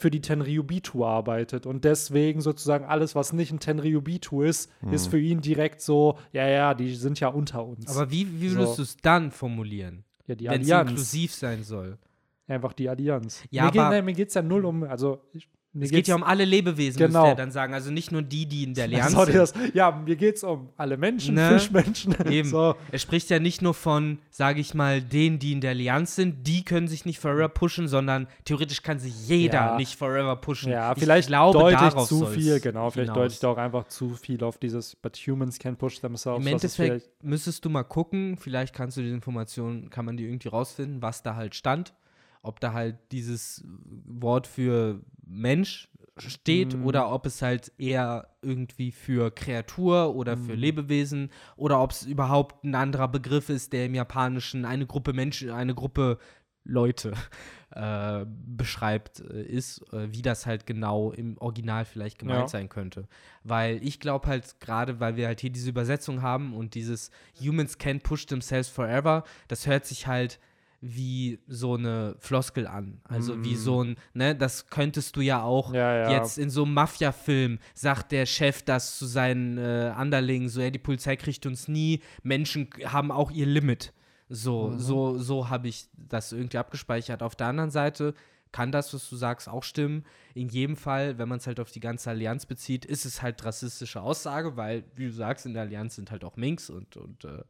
für 0.00 0.10
die 0.10 0.22
Tenryubitu 0.22 1.04
arbeitet 1.04 1.66
und 1.66 1.84
deswegen 1.84 2.40
sozusagen 2.40 2.86
alles, 2.86 3.14
was 3.14 3.34
nicht 3.34 3.52
ein 3.52 3.60
Tenryubitu 3.60 4.40
ist, 4.40 4.72
ist 4.90 5.08
für 5.08 5.20
ihn 5.20 5.42
direkt 5.42 5.82
so, 5.82 6.16
ja, 6.32 6.48
ja, 6.48 6.72
die 6.72 6.94
sind 6.94 7.20
ja 7.20 7.28
unter 7.28 7.66
uns. 7.66 7.86
Aber 7.94 8.10
wie, 8.10 8.40
wie 8.40 8.48
So. 8.48 8.56
würdest 8.56 8.78
du 8.78 8.82
es 8.82 8.96
dann 8.96 9.30
formulieren, 9.30 10.04
ja, 10.26 10.34
die 10.34 10.46
wenn 10.46 10.62
es 10.62 10.70
Allianz. 10.70 10.90
inklusiv 10.90 11.34
sein 11.34 11.64
soll? 11.64 11.98
Einfach 12.46 12.72
die 12.72 12.88
Allianz. 12.88 13.42
Ja, 13.50 13.70
mir 14.02 14.12
geht 14.14 14.28
es 14.28 14.34
ja 14.34 14.40
null 14.42 14.64
um, 14.64 14.84
also 14.84 15.22
ich, 15.34 15.48
mir 15.72 15.84
Es 15.84 15.90
geht 15.92 16.08
ja 16.08 16.16
um 16.16 16.24
alle 16.24 16.44
Lebewesen, 16.44 16.98
müsste 17.00 17.06
Genau. 17.18 17.26
er 17.28 17.34
dann 17.36 17.52
sagen. 17.52 17.74
Also 17.74 17.92
nicht 17.92 18.10
nur 18.10 18.22
die, 18.22 18.46
die 18.46 18.64
in 18.64 18.74
der 18.74 18.84
Allianz 18.84 19.12
Sorry, 19.12 19.32
sind. 19.32 19.38
das, 19.40 19.54
ja, 19.72 19.92
mir 19.92 20.16
geht 20.16 20.34
es 20.36 20.42
um 20.42 20.68
alle 20.76 20.96
Menschen, 20.96 21.36
Ne? 21.36 21.48
Fischmenschen. 21.58 22.14
Eben. 22.28 22.48
So, 22.48 22.74
Er 22.90 22.98
spricht 22.98 23.30
ja 23.30 23.38
nicht 23.38 23.62
nur 23.62 23.72
von, 23.74 24.18
sage 24.30 24.60
ich 24.60 24.74
mal, 24.74 25.00
denen, 25.00 25.38
die 25.38 25.52
in 25.52 25.60
der 25.60 25.70
Allianz 25.70 26.16
sind, 26.16 26.46
die 26.46 26.64
können 26.64 26.88
sich 26.88 27.04
nicht 27.04 27.20
forever 27.20 27.48
pushen, 27.48 27.86
sondern 27.86 28.26
theoretisch 28.44 28.82
kann 28.82 28.98
sich 28.98 29.28
jeder 29.28 29.54
Ja. 29.54 29.76
nicht 29.76 29.96
forever 29.96 30.34
pushen. 30.36 30.72
ja, 30.72 30.92
Ich 30.92 30.98
vielleicht 30.98 31.28
glaube, 31.28 31.56
deute 31.58 31.74
ich 31.74 31.80
darauf 31.92 32.08
zu 32.08 32.26
viel, 32.26 32.58
genau, 32.58 32.90
vielleicht 32.90 33.10
deute 33.10 33.18
hinaus. 33.20 33.32
ich 33.34 33.38
da 33.40 33.48
auch 33.48 33.58
einfach 33.58 33.84
zu 33.86 34.14
viel 34.16 34.42
auf 34.42 34.58
dieses 34.58 34.96
But 34.96 35.16
humans 35.18 35.58
can 35.60 35.76
push 35.76 36.00
themselves. 36.00 36.40
Im 36.40 36.46
Endeffekt 36.48 36.74
vielleicht- 36.74 37.24
müsstest 37.24 37.64
du 37.64 37.70
mal 37.70 37.84
gucken, 37.84 38.36
vielleicht 38.38 38.74
kannst 38.74 38.96
du 38.96 39.02
die 39.02 39.10
Informationen, 39.10 39.88
kann 39.90 40.04
man 40.04 40.16
die 40.16 40.24
irgendwie 40.24 40.48
rausfinden, 40.48 41.00
was 41.00 41.22
da 41.22 41.36
halt 41.36 41.54
stand. 41.54 41.94
Ob 42.42 42.60
da 42.60 42.72
halt 42.72 42.96
dieses 43.12 43.62
Wort 43.66 44.46
für 44.46 45.00
Mensch 45.26 45.88
steht 46.16 46.74
Mhm. 46.76 46.84
oder 46.84 47.10
ob 47.12 47.24
es 47.26 47.40
halt 47.40 47.72
eher 47.78 48.28
irgendwie 48.42 48.92
für 48.92 49.30
Kreatur 49.30 50.14
oder 50.14 50.36
für 50.36 50.52
Mhm. 50.52 50.58
Lebewesen 50.58 51.30
oder 51.56 51.80
ob 51.82 51.92
es 51.92 52.02
überhaupt 52.04 52.64
ein 52.64 52.74
anderer 52.74 53.08
Begriff 53.08 53.48
ist, 53.48 53.72
der 53.72 53.86
im 53.86 53.94
Japanischen 53.94 54.64
eine 54.64 54.86
Gruppe 54.86 55.12
Menschen, 55.12 55.50
eine 55.50 55.74
Gruppe 55.74 56.18
Leute 56.64 57.12
äh, 57.70 58.26
beschreibt, 58.26 59.20
äh, 59.20 59.42
ist, 59.44 59.80
äh, 59.94 60.12
wie 60.12 60.20
das 60.22 60.44
halt 60.44 60.66
genau 60.66 61.10
im 61.12 61.38
Original 61.38 61.84
vielleicht 61.86 62.18
gemeint 62.18 62.38
Ja. 62.40 62.48
sein 62.48 62.68
könnte. 62.68 63.08
Weil 63.44 63.82
ich 63.82 63.98
glaube 64.00 64.26
halt, 64.26 64.60
gerade 64.60 65.00
weil 65.00 65.16
wir 65.16 65.26
halt 65.26 65.40
hier 65.40 65.50
diese 65.50 65.70
Übersetzung 65.70 66.20
haben 66.20 66.52
und 66.54 66.74
dieses 66.74 67.10
Humans 67.40 67.78
can't 67.78 68.02
push 68.02 68.26
themselves 68.26 68.68
forever, 68.68 69.24
das 69.48 69.66
hört 69.66 69.86
sich 69.86 70.06
halt 70.06 70.38
wie 70.80 71.38
so 71.46 71.74
eine 71.74 72.16
Floskel 72.20 72.66
an. 72.66 73.00
Also 73.04 73.44
wie 73.44 73.54
Mm. 73.54 73.58
so 73.58 73.84
ein, 73.84 73.96
ne, 74.14 74.34
das 74.34 74.66
könntest 74.68 75.14
du 75.16 75.20
ja 75.20 75.42
auch 75.42 75.74
Ja, 75.74 75.94
ja. 75.94 76.10
jetzt 76.10 76.38
in 76.38 76.48
so 76.48 76.64
einem 76.64 76.72
Mafia-Film, 76.74 77.58
sagt 77.74 78.12
der 78.12 78.24
Chef 78.26 78.62
das 78.62 78.96
zu 78.98 79.04
seinen 79.06 79.58
äh, 79.58 79.92
Anderlingen, 79.94 80.48
so, 80.48 80.60
ja, 80.62 80.70
die 80.70 80.78
Polizei 80.78 81.16
kriegt 81.16 81.44
uns 81.44 81.68
nie, 81.68 82.00
Menschen 82.22 82.68
haben 82.86 83.10
auch 83.12 83.30
ihr 83.30 83.46
Limit. 83.46 83.92
So, 84.30 84.70
Mhm. 84.70 84.78
so, 84.78 85.18
so 85.18 85.48
habe 85.50 85.68
ich 85.68 85.88
das 85.96 86.32
irgendwie 86.32 86.58
abgespeichert. 86.58 87.22
Auf 87.22 87.36
der 87.36 87.48
anderen 87.48 87.70
Seite 87.70 88.14
kann 88.52 88.72
das, 88.72 88.94
was 88.94 89.08
du 89.10 89.16
sagst, 89.16 89.48
auch 89.48 89.62
stimmen. 89.62 90.04
In 90.34 90.48
jedem 90.48 90.76
Fall, 90.76 91.18
wenn 91.18 91.28
man 91.28 91.38
es 91.38 91.46
halt 91.46 91.60
auf 91.60 91.70
die 91.70 91.80
ganze 91.80 92.10
Allianz 92.10 92.46
bezieht, 92.46 92.84
ist 92.84 93.04
es 93.04 93.22
halt 93.22 93.44
rassistische 93.44 94.00
Aussage, 94.00 94.56
weil, 94.56 94.84
wie 94.96 95.06
du 95.06 95.12
sagst, 95.12 95.46
in 95.46 95.52
der 95.52 95.62
Allianz 95.64 95.96
sind 95.96 96.10
halt 96.10 96.24
auch 96.24 96.36
Minks 96.36 96.70
und, 96.70 96.96
und 96.96 97.24
äh, 97.26 97.42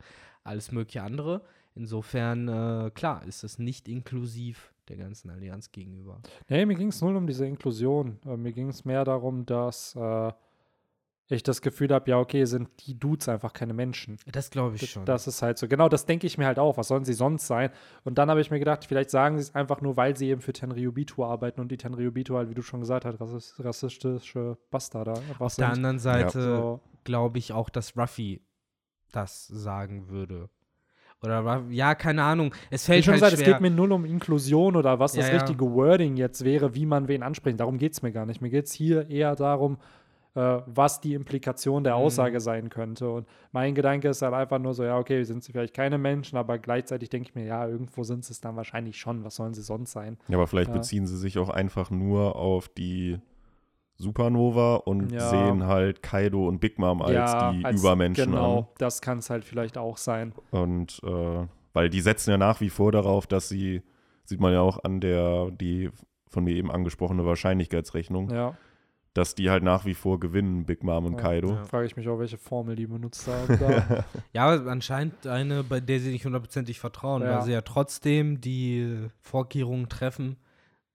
alles 0.43 0.73
mögliche 0.73 1.03
andere. 1.03 1.43
Insofern, 1.75 2.49
äh, 2.49 2.91
klar, 2.91 3.25
ist 3.27 3.43
das 3.45 3.59
nicht 3.59 3.89
inklusiv 3.89 4.73
der 4.89 4.97
ganzen 4.97 5.31
Allianz 5.31 5.71
gegenüber. 5.71 6.21
Nee, 6.49 6.67
mir 6.67 6.75
ging 6.75 6.89
es 6.89 7.01
null 7.01 7.15
um 7.17 7.27
diese 7.27 7.47
Inklusion. 7.47 8.19
Äh, 8.27 8.37
mir 8.37 8.53
ging 8.53 8.69
es 8.69 8.85
mehr 8.85 9.05
darum, 9.05 9.47
dass 9.47 9.95
äh, 9.95 10.33
ich 11.33 11.45
das 11.45 11.63
Gefühl 11.63 11.91
habe, 11.95 12.11
ja, 12.11 12.19
okay, 12.19 12.45
sind 12.45 12.69
die 12.85 12.99
Dudes 12.99 13.29
einfach 13.29 13.53
keine 13.53 13.73
Menschen. 13.73 14.17
Das 14.33 14.51
glaube 14.51 14.75
ich 14.75 14.81
Das, 14.81 14.91
schon. 14.91 15.05
das 15.05 15.29
ist 15.29 15.43
halt 15.43 15.59
so. 15.59 15.69
Genau, 15.69 15.89
das 15.89 16.07
denke 16.07 16.27
ich 16.27 16.39
mir 16.39 16.47
halt 16.47 16.59
auch. 16.59 16.77
Was 16.77 16.89
sollen 16.89 17.05
sie 17.05 17.13
sonst 17.13 17.47
sein? 17.47 17.71
Und 18.03 18.19
dann 18.19 18.29
habe 18.31 18.41
ich 18.41 18.51
mir 18.51 18.59
gedacht, 18.59 18.85
vielleicht 18.85 19.11
sagen 19.11 19.37
sie 19.39 19.43
es 19.43 19.55
einfach 19.55 19.81
nur, 19.81 19.97
weil 19.97 20.17
sie 20.17 20.29
eben 20.29 20.41
für 20.41 20.53
Tenryubito 20.53 21.25
arbeiten 21.25 21.61
und 21.61 21.71
die 21.71 21.77
Tenryubito 21.77 22.37
halt, 22.37 22.51
wie 22.51 22.55
du 22.55 22.63
schon 22.63 22.81
gesagt 22.81 23.05
hast, 23.05 23.21
rassist- 23.21 23.63
rassistische 23.65 24.59
Bastarde. 24.73 25.13
einfach 25.13 25.41
Auf 25.41 25.55
der 25.55 25.67
sind. 25.67 25.77
anderen 25.77 26.01
Seite 26.01 26.43
So. 26.43 26.81
glaube 27.05 27.39
ich 27.39 27.53
auch, 27.53 27.71
dass 27.71 27.97
Ruffy 27.97 28.41
das 29.13 29.47
sagen 29.47 30.09
würde. 30.09 30.51
Oder 31.23 31.63
ja, 31.71 31.95
keine 31.95 32.23
Ahnung. 32.23 32.55
Es 32.71 32.87
fällt 32.87 33.05
schon 33.05 33.13
halt 33.13 33.21
gesagt, 33.21 33.35
es 33.35 33.41
schwer. 33.41 33.53
geht 33.55 33.61
mir 33.61 33.71
null 33.71 33.93
um 33.93 34.05
Inklusion 34.07 34.75
oder 34.77 34.99
was 34.99 35.13
das 35.13 35.27
Ja, 35.27 35.35
ja. 35.35 35.39
richtige 35.41 35.71
Wording 35.71 36.17
jetzt 36.17 36.45
wäre, 36.45 36.75
wie 36.75 36.87
man 36.87 37.09
wen 37.09 37.23
anspricht. 37.23 37.61
Darum 37.61 37.77
geht 37.77 37.93
es 37.93 38.01
mir 38.03 38.11
gar 38.13 38.25
nicht. 38.25 38.41
Mir 38.41 38.49
geht 38.51 38.67
es 38.67 38.73
hier 38.73 39.09
eher 39.11 39.37
darum, 39.37 39.77
äh, 40.35 40.59
was 40.67 41.01
die 41.01 41.13
Implikation 41.15 41.85
der 41.85 41.95
Mhm. 41.97 42.01
Aussage 42.03 42.41
sein 42.41 42.71
könnte. 42.71 43.11
Und 43.11 43.27
mein 43.53 43.75
Gedanke 43.75 44.09
ist 44.09 44.23
halt 44.23 44.33
einfach 44.33 44.59
nur 44.59 44.73
so, 44.73 44.83
ja, 44.85 44.97
okay, 44.97 45.23
sind 45.25 45.43
sie 45.45 45.53
vielleicht 45.53 45.75
keine 45.75 45.99
Menschen, 45.99 46.39
aber 46.39 46.59
gleichzeitig 46.59 47.11
denke 47.11 47.29
ich 47.29 47.35
mir, 47.35 47.45
ja, 47.45 47.67
irgendwo 47.67 48.03
sind 48.05 48.25
sie 48.25 48.33
es 48.33 48.41
dann 48.41 48.57
wahrscheinlich 48.57 48.97
schon. 48.97 49.23
Was 49.25 49.35
sollen 49.35 49.53
sie 49.53 49.63
sonst 49.63 49.93
sein? 49.93 50.17
Ja, 50.29 50.39
aber 50.39 50.47
vielleicht 50.47 50.69
Ja. 50.71 50.75
beziehen 50.77 51.07
sie 51.07 51.19
sich 51.19 51.37
auch 51.39 51.51
einfach 51.51 51.91
nur 51.91 52.37
auf 52.37 52.69
die 52.69 53.19
Supernova 54.01 54.77
und 54.77 55.13
Ja. 55.13 55.29
sehen 55.29 55.67
halt 55.67 56.03
Kaido 56.03 56.49
und 56.49 56.59
Big 56.61 56.79
Mom 56.79 57.03
als 57.03 57.13
ja, 57.15 57.53
die 57.53 57.65
als- 57.65 57.81
Übermenschen 57.81 58.31
Genau, 58.33 58.59
an. 58.61 58.67
das 58.79 59.01
kann 59.01 59.19
es 59.19 59.31
halt 59.31 59.45
vielleicht 59.45 59.79
auch 59.79 59.97
sein. 59.97 60.33
Und 60.51 61.01
äh, 61.05 61.47
weil 61.73 61.91
die 61.91 62.01
setzen 62.01 62.31
ja 62.31 62.39
nach 62.39 62.61
wie 62.61 62.71
vor 62.71 62.91
darauf, 62.93 63.27
dass 63.27 63.49
sie, 63.49 63.83
sieht 64.25 64.41
man 64.41 64.53
ja 64.53 64.61
auch 64.61 64.83
an 64.85 65.01
der, 65.01 65.51
die 65.51 65.91
von 66.29 66.45
mir 66.45 66.55
eben 66.57 66.71
angesprochene 66.71 67.25
Wahrscheinlichkeitsrechnung, 67.25 68.31
Ja, 68.31 68.57
dass 69.15 69.35
die 69.35 69.51
halt 69.51 69.65
nach 69.65 69.85
wie 69.85 69.95
vor 69.95 70.21
gewinnen, 70.21 70.65
Big 70.67 70.85
Mom 70.85 71.05
und 71.05 71.15
Ja. 71.15 71.19
Kaido. 71.21 71.49
Ja. 71.51 71.65
frage 71.65 71.85
ich 71.87 71.97
mich 71.97 72.09
auch, 72.09 72.19
welche 72.21 72.39
Formel 72.39 72.77
die 72.77 72.87
benutzt 72.87 73.27
haben. 73.29 73.59
Da. 73.59 74.05
Ja, 74.33 74.47
aber 74.47 74.71
anscheinend 74.71 75.27
eine, 75.27 75.65
bei 75.65 75.81
der 75.81 75.99
sie 75.99 76.13
nicht 76.13 76.25
hundertprozentig 76.25 76.79
vertrauen, 76.79 77.23
Ja. 77.23 77.37
weil 77.37 77.43
sie 77.43 77.53
ja 77.53 77.61
trotzdem 77.63 78.41
die 78.41 79.09
Vorkehrungen 79.21 79.89
treffen, 79.89 80.37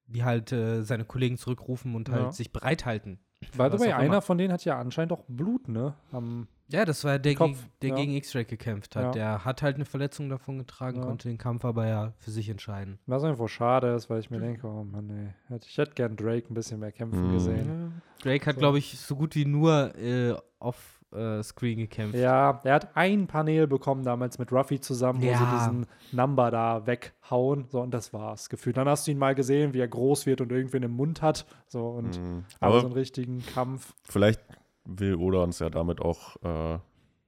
die 0.08 0.24
halt 0.24 0.52
äh, 0.52 0.84
seine 0.84 1.06
Kollegen 1.06 1.38
zurückrufen 1.38 1.96
und 1.96 2.10
Ja. 2.10 2.16
halt 2.16 2.34
sich 2.34 2.52
bereithalten. 2.54 3.20
By 3.52 3.60
Was 3.60 3.74
the 3.74 3.80
way, 3.80 3.88
immer. 3.90 3.98
einer 4.00 4.22
von 4.22 4.38
denen 4.38 4.52
hat 4.54 4.64
ja 4.66 4.80
anscheinend 4.80 5.12
auch 5.12 5.24
Blut, 5.28 5.68
ne? 5.68 5.94
Am, 6.12 6.48
Ja, 6.68 6.84
das 6.84 7.04
war 7.04 7.20
der, 7.20 7.36
Kopf, 7.36 7.50
gegen, 7.60 7.70
der 7.84 7.90
ja. 7.92 7.96
gegen 7.98 8.14
X-Ray 8.16 8.46
gekämpft 8.46 8.96
hat. 8.96 9.04
Ja. 9.04 9.12
Der 9.12 9.46
hat 9.46 9.62
halt 9.62 9.76
eine 9.76 9.86
Verletzung 9.86 10.30
davon 10.30 10.58
getragen, 10.58 10.98
Ja. 10.98 11.04
konnte 11.06 11.28
den 11.28 11.38
Kampf 11.38 11.64
aber 11.64 11.86
ja 11.86 12.14
für 12.18 12.32
sich 12.32 12.50
entscheiden. 12.50 12.98
was 13.06 13.22
irgendwo 13.24 13.48
schade 13.48 13.94
ist, 13.94 14.10
weil 14.10 14.20
ich 14.20 14.32
mir 14.32 14.40
denke, 14.40 14.66
oh 14.66 14.84
Mann, 14.84 15.10
ey, 15.50 15.58
ich 15.64 15.78
hätte 15.78 15.94
gern 15.94 16.16
Drake 16.16 16.52
ein 16.52 16.56
bisschen 16.56 16.80
mehr 16.80 16.92
kämpfen 16.92 17.28
Mhm. 17.30 17.34
gesehen. 17.34 18.02
Drake 18.24 18.46
hat, 18.48 18.56
So. 18.56 18.60
glaube 18.62 18.80
ich, 18.80 18.98
so 19.00 19.16
gut 19.16 19.36
wie 19.36 19.46
nur 19.46 19.94
äh, 19.96 20.34
off 20.60 20.95
äh, 21.16 21.44
Screen 21.44 21.78
gekämpft. 21.78 22.16
Ja, 22.16 22.60
er 22.64 22.74
hat 22.76 22.96
ein 22.96 23.28
Panel 23.28 23.68
bekommen 23.68 24.04
damals 24.04 24.38
mit 24.40 24.52
Ruffy 24.52 24.80
zusammen, 24.80 25.22
wo 25.22 25.26
Ja. 25.28 25.38
sie 25.38 25.46
diesen 25.46 25.86
Number 26.12 26.52
da 26.52 26.86
weghauen. 26.86 27.66
So, 27.70 27.82
und 27.82 27.92
das 27.94 28.14
war's. 28.14 28.50
Gefühlt. 28.50 28.78
Dann 28.78 28.88
hast 28.90 29.08
du 29.08 29.12
ihn 29.12 29.18
mal 29.18 29.36
gesehen, 29.36 29.74
wie 29.74 29.80
er 29.80 29.88
groß 29.88 30.26
wird 30.26 30.42
und 30.42 30.52
irgendwen 30.52 30.84
im 30.84 30.92
Mund 30.92 31.22
hat. 31.22 31.46
So, 31.68 31.88
und 31.90 32.20
Mhm. 32.20 32.44
aber 32.60 32.72
Aber 32.72 32.80
so 32.82 32.88
einen 32.88 32.96
richtigen 32.96 33.44
Kampf. 33.46 33.94
vielleicht 34.04 34.42
will 34.86 35.16
Oda 35.16 35.40
uns 35.44 35.60
ja 35.60 35.70
damit 35.70 36.00
auch 36.02 36.36
äh, 36.44 36.80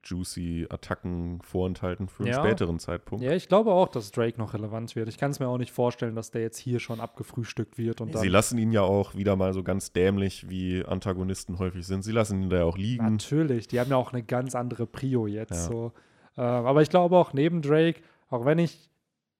juicy 0.10 0.68
Attacken 0.70 1.42
vorenthalten 1.42 2.08
für 2.08 2.24
einen 2.24 2.34
Ja. 2.34 2.40
späteren 2.44 2.80
Zeitpunkt. 2.80 3.24
Ja, 3.24 3.34
ich 3.34 3.48
glaube 3.48 3.72
auch, 3.72 3.88
dass 3.90 4.12
Drake 4.12 4.38
noch 4.38 4.54
relevant 4.54 4.96
wird. 4.96 5.10
Ich 5.10 5.18
kann 5.18 5.32
es 5.32 5.40
mir 5.40 5.48
auch 5.48 5.58
nicht 5.58 5.72
vorstellen, 5.72 6.16
dass 6.16 6.32
der 6.32 6.42
jetzt 6.42 6.58
hier 6.58 6.80
schon 6.80 7.00
abgefrühstückt 7.00 7.78
wird 7.78 8.02
und 8.02 8.18
Sie 8.18 8.28
lassen 8.30 8.58
ihn 8.58 8.72
ja 8.72 8.82
auch 8.82 9.16
wieder 9.16 9.36
mal 9.36 9.54
so 9.54 9.64
ganz 9.64 9.92
dämlich, 9.92 10.50
wie 10.50 10.84
Antagonisten 10.86 11.60
häufig 11.60 11.86
sind. 11.86 12.04
Sie 12.04 12.12
lassen 12.12 12.42
ihn 12.44 12.50
da 12.50 12.58
ja 12.58 12.64
auch 12.64 12.78
liegen. 12.78 13.04
Natürlich, 13.12 13.68
die 13.68 13.80
haben 13.80 13.90
ja 13.90 13.98
auch 13.98 14.14
eine 14.14 14.24
ganz 14.24 14.56
andere 14.56 14.88
Prio 14.88 15.28
jetzt. 15.28 15.52
Ja. 15.52 15.58
So. 15.58 15.92
Ähm, 16.38 16.44
aber 16.44 16.82
ich 16.82 16.90
glaube 16.90 17.18
auch 17.18 17.34
neben 17.34 17.62
Drake, 17.62 18.02
auch 18.30 18.46
wenn 18.46 18.60
ich 18.60 18.90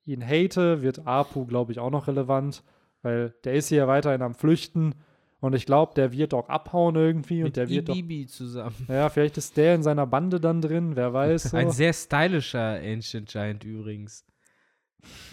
ihn 0.06 0.26
hate, 0.26 0.82
wird 0.82 1.06
Apu, 1.06 1.46
glaube 1.46 1.72
ich, 1.72 1.80
auch 1.80 1.92
noch 1.92 2.08
relevant, 2.08 2.64
weil 3.02 3.34
der 3.44 3.54
ist 3.54 3.70
hier 3.70 3.88
weiterhin 3.88 4.22
am 4.22 4.34
Flüchten 4.36 4.96
und 5.40 5.54
ich 5.54 5.66
glaube, 5.66 5.94
der 5.96 6.12
wird 6.12 6.34
auch 6.34 6.50
abhauen 6.50 6.96
irgendwie 6.96 7.40
und 7.40 7.50
Mit 7.50 7.58
der 7.58 7.70
wird 7.70 7.90
doch. 7.90 7.96
Ibibi 7.96 8.26
zusammen. 8.28 8.76
Ja, 8.88 9.10
vielleicht 9.10 9.38
ist 9.38 9.56
der 9.58 9.76
in 9.76 9.84
seiner 9.84 10.08
Bande 10.08 10.40
dann 10.40 10.62
drin, 10.62 10.96
wer 10.96 11.14
weiß. 11.14 11.44
So. 11.52 11.58
Ein 11.58 11.72
sehr 11.72 11.94
stylischer 11.94 12.80
Ancient 12.82 13.30
Giant 13.30 13.64
übrigens. 13.64 14.26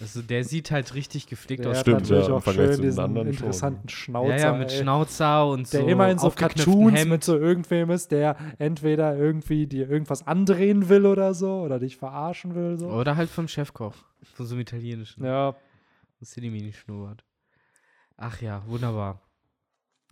Also 0.01 0.22
der 0.22 0.44
sieht 0.44 0.70
halt 0.70 0.94
richtig 0.94 1.26
gepflegt 1.26 1.64
der 1.64 1.72
aus. 1.72 1.81
Stimmt, 1.81 2.02
natürlich 2.02 2.28
ja, 2.28 2.35
auch 2.35 2.44
schön 2.44 2.81
diesen 2.82 3.01
anderen 3.01 3.28
schon. 3.28 3.47
interessanten 3.47 3.89
Schnauzer. 3.89 4.36
ja, 4.36 4.52
ja, 4.52 4.52
mit 4.52 4.70
ey. 4.70 4.78
Schnauzer 4.82 5.48
und 5.48 5.66
so. 5.66 5.78
der 5.78 5.89
immer 5.89 6.10
in 6.10 6.18
so 6.18 6.31
Cartoons 6.31 6.98
Hemd. 6.98 7.10
mit 7.10 7.24
so 7.24 7.36
irgendwem 7.36 7.90
ist, 7.90 8.12
der 8.12 8.36
entweder 8.59 9.16
irgendwie 9.16 9.66
dir 9.66 9.89
irgendwas 9.90 10.26
andrehen 10.26 10.89
will 10.89 11.06
oder 11.06 11.35
so 11.35 11.62
oder 11.62 11.78
dich 11.78 11.97
verarschen 11.97 12.55
will. 12.55 12.78
So. 12.78 12.89
Oder 12.89 13.16
halt 13.16 13.31
vom 13.31 13.48
Chefkoch. 13.48 13.94
Von 14.35 14.47
so 14.47 14.55
einem 14.55 14.60
italienischen. 14.60 15.24
Ja, 15.24 15.56
Das 16.20 16.28
ist 16.28 16.36
die 16.36 16.51
Mini 16.51 16.72
schnurrt. 16.72 17.24
Ach 18.16 18.40
ja, 18.40 18.62
wunderbar. 18.66 19.20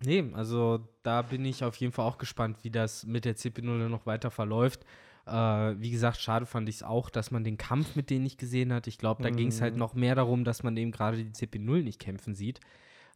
Nee, 0.05 0.31
also 0.35 0.87
da 1.03 1.23
bin 1.23 1.45
ich 1.45 1.65
auf 1.65 1.77
jeden 1.77 1.93
Fall 1.93 2.07
auch 2.07 2.19
gespannt, 2.19 2.59
wie 2.62 2.70
das 2.70 3.07
mit 3.07 3.24
der 3.24 3.37
CP0 3.37 3.89
noch 3.89 4.07
weiter 4.07 4.31
verläuft. 4.31 4.85
Äh, 5.27 5.33
wie 5.33 5.91
gesagt, 5.91 6.16
schade 6.20 6.47
fand 6.47 6.69
ich 6.69 6.77
es 6.77 6.83
auch, 6.83 7.09
dass 7.11 7.31
man 7.31 7.45
den 7.45 7.57
Kampf 7.57 7.95
mit 7.95 8.11
denen 8.11 8.24
nicht 8.24 8.39
gesehen 8.39 8.73
hat. 8.73 8.87
Ich 8.89 8.99
glaube, 8.99 9.23
da 9.23 9.31
ging 9.31 9.49
es 9.49 9.61
halt 9.61 9.74
Mhm. 9.74 9.79
noch 9.79 9.95
mehr 9.95 10.15
darum, 10.16 10.43
dass 10.45 10.62
man 10.65 10.77
eben 10.77 10.91
gerade 10.91 11.16
die 11.19 11.31
CP0 11.31 11.83
nicht 11.85 12.01
kämpfen 12.01 12.35
sieht. 12.35 12.59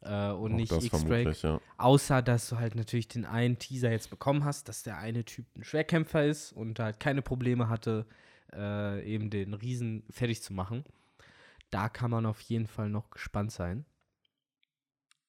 Äh, 0.03 0.31
und 0.31 0.53
Auch 0.53 0.57
nicht 0.57 0.73
X-Drake. 0.73 1.33
ja. 1.43 1.61
Außer, 1.79 2.23
dass 2.23 2.49
du 2.49 2.59
halt 2.59 2.77
natürlich 2.77 3.09
den 3.09 3.25
einen 3.25 3.59
Teaser 3.59 3.91
jetzt 3.91 4.11
bekommen 4.11 4.45
hast, 4.45 4.69
dass 4.69 4.83
der 4.85 4.99
eine 4.99 5.25
Typ 5.25 5.47
ein 5.57 5.65
Schwerkämpfer 5.65 6.25
ist 6.25 6.53
und 6.53 6.79
halt 6.79 7.01
keine 7.01 7.23
Probleme 7.23 7.69
hatte, 7.69 8.07
äh, 8.53 9.03
eben 9.05 9.31
den 9.31 9.55
Riesen 9.55 10.05
fertig 10.11 10.43
zu 10.43 10.53
machen. 10.53 10.85
Da 11.71 11.89
kann 11.89 12.13
man 12.13 12.27
auf 12.27 12.41
jeden 12.43 12.69
Fall 12.69 12.89
noch 12.89 13.11
gespannt 13.11 13.51
sein. 13.51 13.85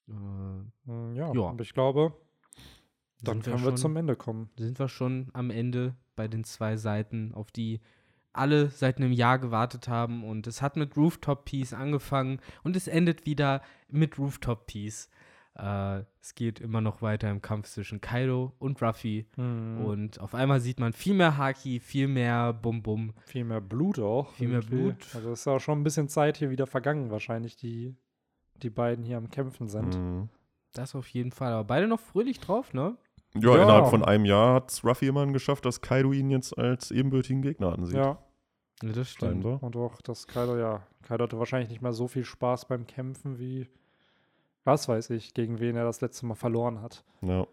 Äh, 0.09 0.11
Mm, 0.13 1.15
Ja, 1.15 1.33
Ja. 1.33 1.53
ich 1.59 1.73
glaube, 1.73 2.13
dann 3.23 3.37
wir 3.37 3.43
können 3.43 3.63
wir 3.63 3.69
schon- 3.71 3.77
zum 3.77 3.95
Ende 3.97 4.15
kommen. 4.15 4.49
sind 4.57 4.79
wir 4.79 4.87
schon 4.87 5.29
am 5.33 5.49
Ende 5.49 5.95
bei 6.15 6.27
den 6.27 6.43
zwei 6.43 6.77
Seiten, 6.77 7.33
auf 7.33 7.51
die 7.51 7.81
alle 8.33 8.69
seit 8.69 8.97
einem 8.97 9.11
Jahr 9.11 9.39
gewartet 9.39 9.87
haben. 9.87 10.23
Und 10.23 10.45
es 10.47 10.61
hat 10.61 10.75
mit 10.77 10.95
Rooftop 10.95 11.45
Peace 11.45 11.73
angefangen 11.73 12.39
und 12.63 12.75
es 12.75 12.87
endet 12.87 13.25
wieder 13.25 13.61
mit 13.89 14.17
Rooftop 14.19 14.67
Peace. 14.67 15.09
Äh, 15.55 16.03
es 16.21 16.35
geht 16.35 16.59
immer 16.59 16.81
noch 16.81 17.01
weiter 17.01 17.31
im 17.31 17.41
Kampf 17.41 17.67
zwischen 17.67 17.99
Kaido 17.99 18.53
und 18.59 18.79
Ruffy. 18.81 19.25
Mhm. 19.37 19.83
Und 19.83 20.19
auf 20.19 20.35
einmal 20.35 20.59
sieht 20.61 20.79
man 20.79 20.93
viel 20.93 21.15
mehr 21.15 21.35
Haki, 21.37 21.79
viel 21.79 22.07
mehr 22.07 22.53
Bum 22.53 22.83
Bum. 22.83 23.13
viel 23.25 23.43
mehr 23.43 23.59
Blut 23.61 23.97
auch. 23.97 24.31
Viel 24.33 24.49
mehr 24.49 24.59
irgendwie. 24.59 24.75
Blut. 24.75 25.07
Also 25.15 25.31
es 25.31 25.39
ist 25.41 25.47
auch 25.47 25.59
schon 25.59 25.79
ein 25.79 25.83
bisschen 25.83 26.07
Zeit 26.09 26.37
hier 26.37 26.51
wieder 26.51 26.67
vergangen, 26.67 27.09
wahrscheinlich, 27.09 27.55
die 27.55 27.95
die 28.63 28.69
beiden 28.69 29.03
hier 29.05 29.17
am 29.17 29.29
Kämpfen 29.29 29.67
sind. 29.67 29.95
Mhm. 29.97 30.29
Das 30.73 30.95
auf 30.95 31.07
jeden 31.09 31.31
Fall. 31.31 31.53
Aber 31.53 31.63
beide 31.63 31.87
noch 31.87 31.99
fröhlich 31.99 32.39
drauf, 32.39 32.73
ne? 32.73 32.95
Ja, 33.35 33.55
Ja. 33.55 33.63
innerhalb 33.63 33.87
von 33.87 34.03
einem 34.05 34.25
Jahr 34.25 34.55
hat 34.55 34.71
es 34.71 34.83
Ruffy 34.83 35.07
immerhin 35.07 35.33
geschafft, 35.33 35.65
dass 35.65 35.81
Kaido 35.81 36.11
ihn 36.13 36.29
jetzt 36.29 36.57
als 36.57 36.91
ebenbürtigen 36.91 37.41
Gegner 37.41 37.73
ansieht. 37.73 37.95
Ja, 37.97 38.17
Ja, 38.83 38.91
das 38.91 39.09
stimmt. 39.09 39.43
Scheinbar. 39.43 39.63
und 39.63 39.75
auch 39.75 40.01
das 40.01 40.27
Kaido, 40.27 40.57
ja. 40.57 40.81
Kaido 41.01 41.23
hatte 41.23 41.39
wahrscheinlich 41.39 41.69
nicht 41.69 41.81
mehr 41.81 41.93
so 41.93 42.07
viel 42.07 42.25
Spaß 42.25 42.67
beim 42.67 42.85
Kämpfen 42.87 43.39
wie, 43.39 43.67
was 44.63 44.87
weiß 44.87 45.09
ich, 45.11 45.33
gegen 45.33 45.59
wen 45.59 45.75
er 45.75 45.83
das 45.85 46.01
letzte 46.01 46.25
Mal 46.25 46.35
verloren 46.35 46.81
hat. 46.81 47.03
Ja. 47.21 47.47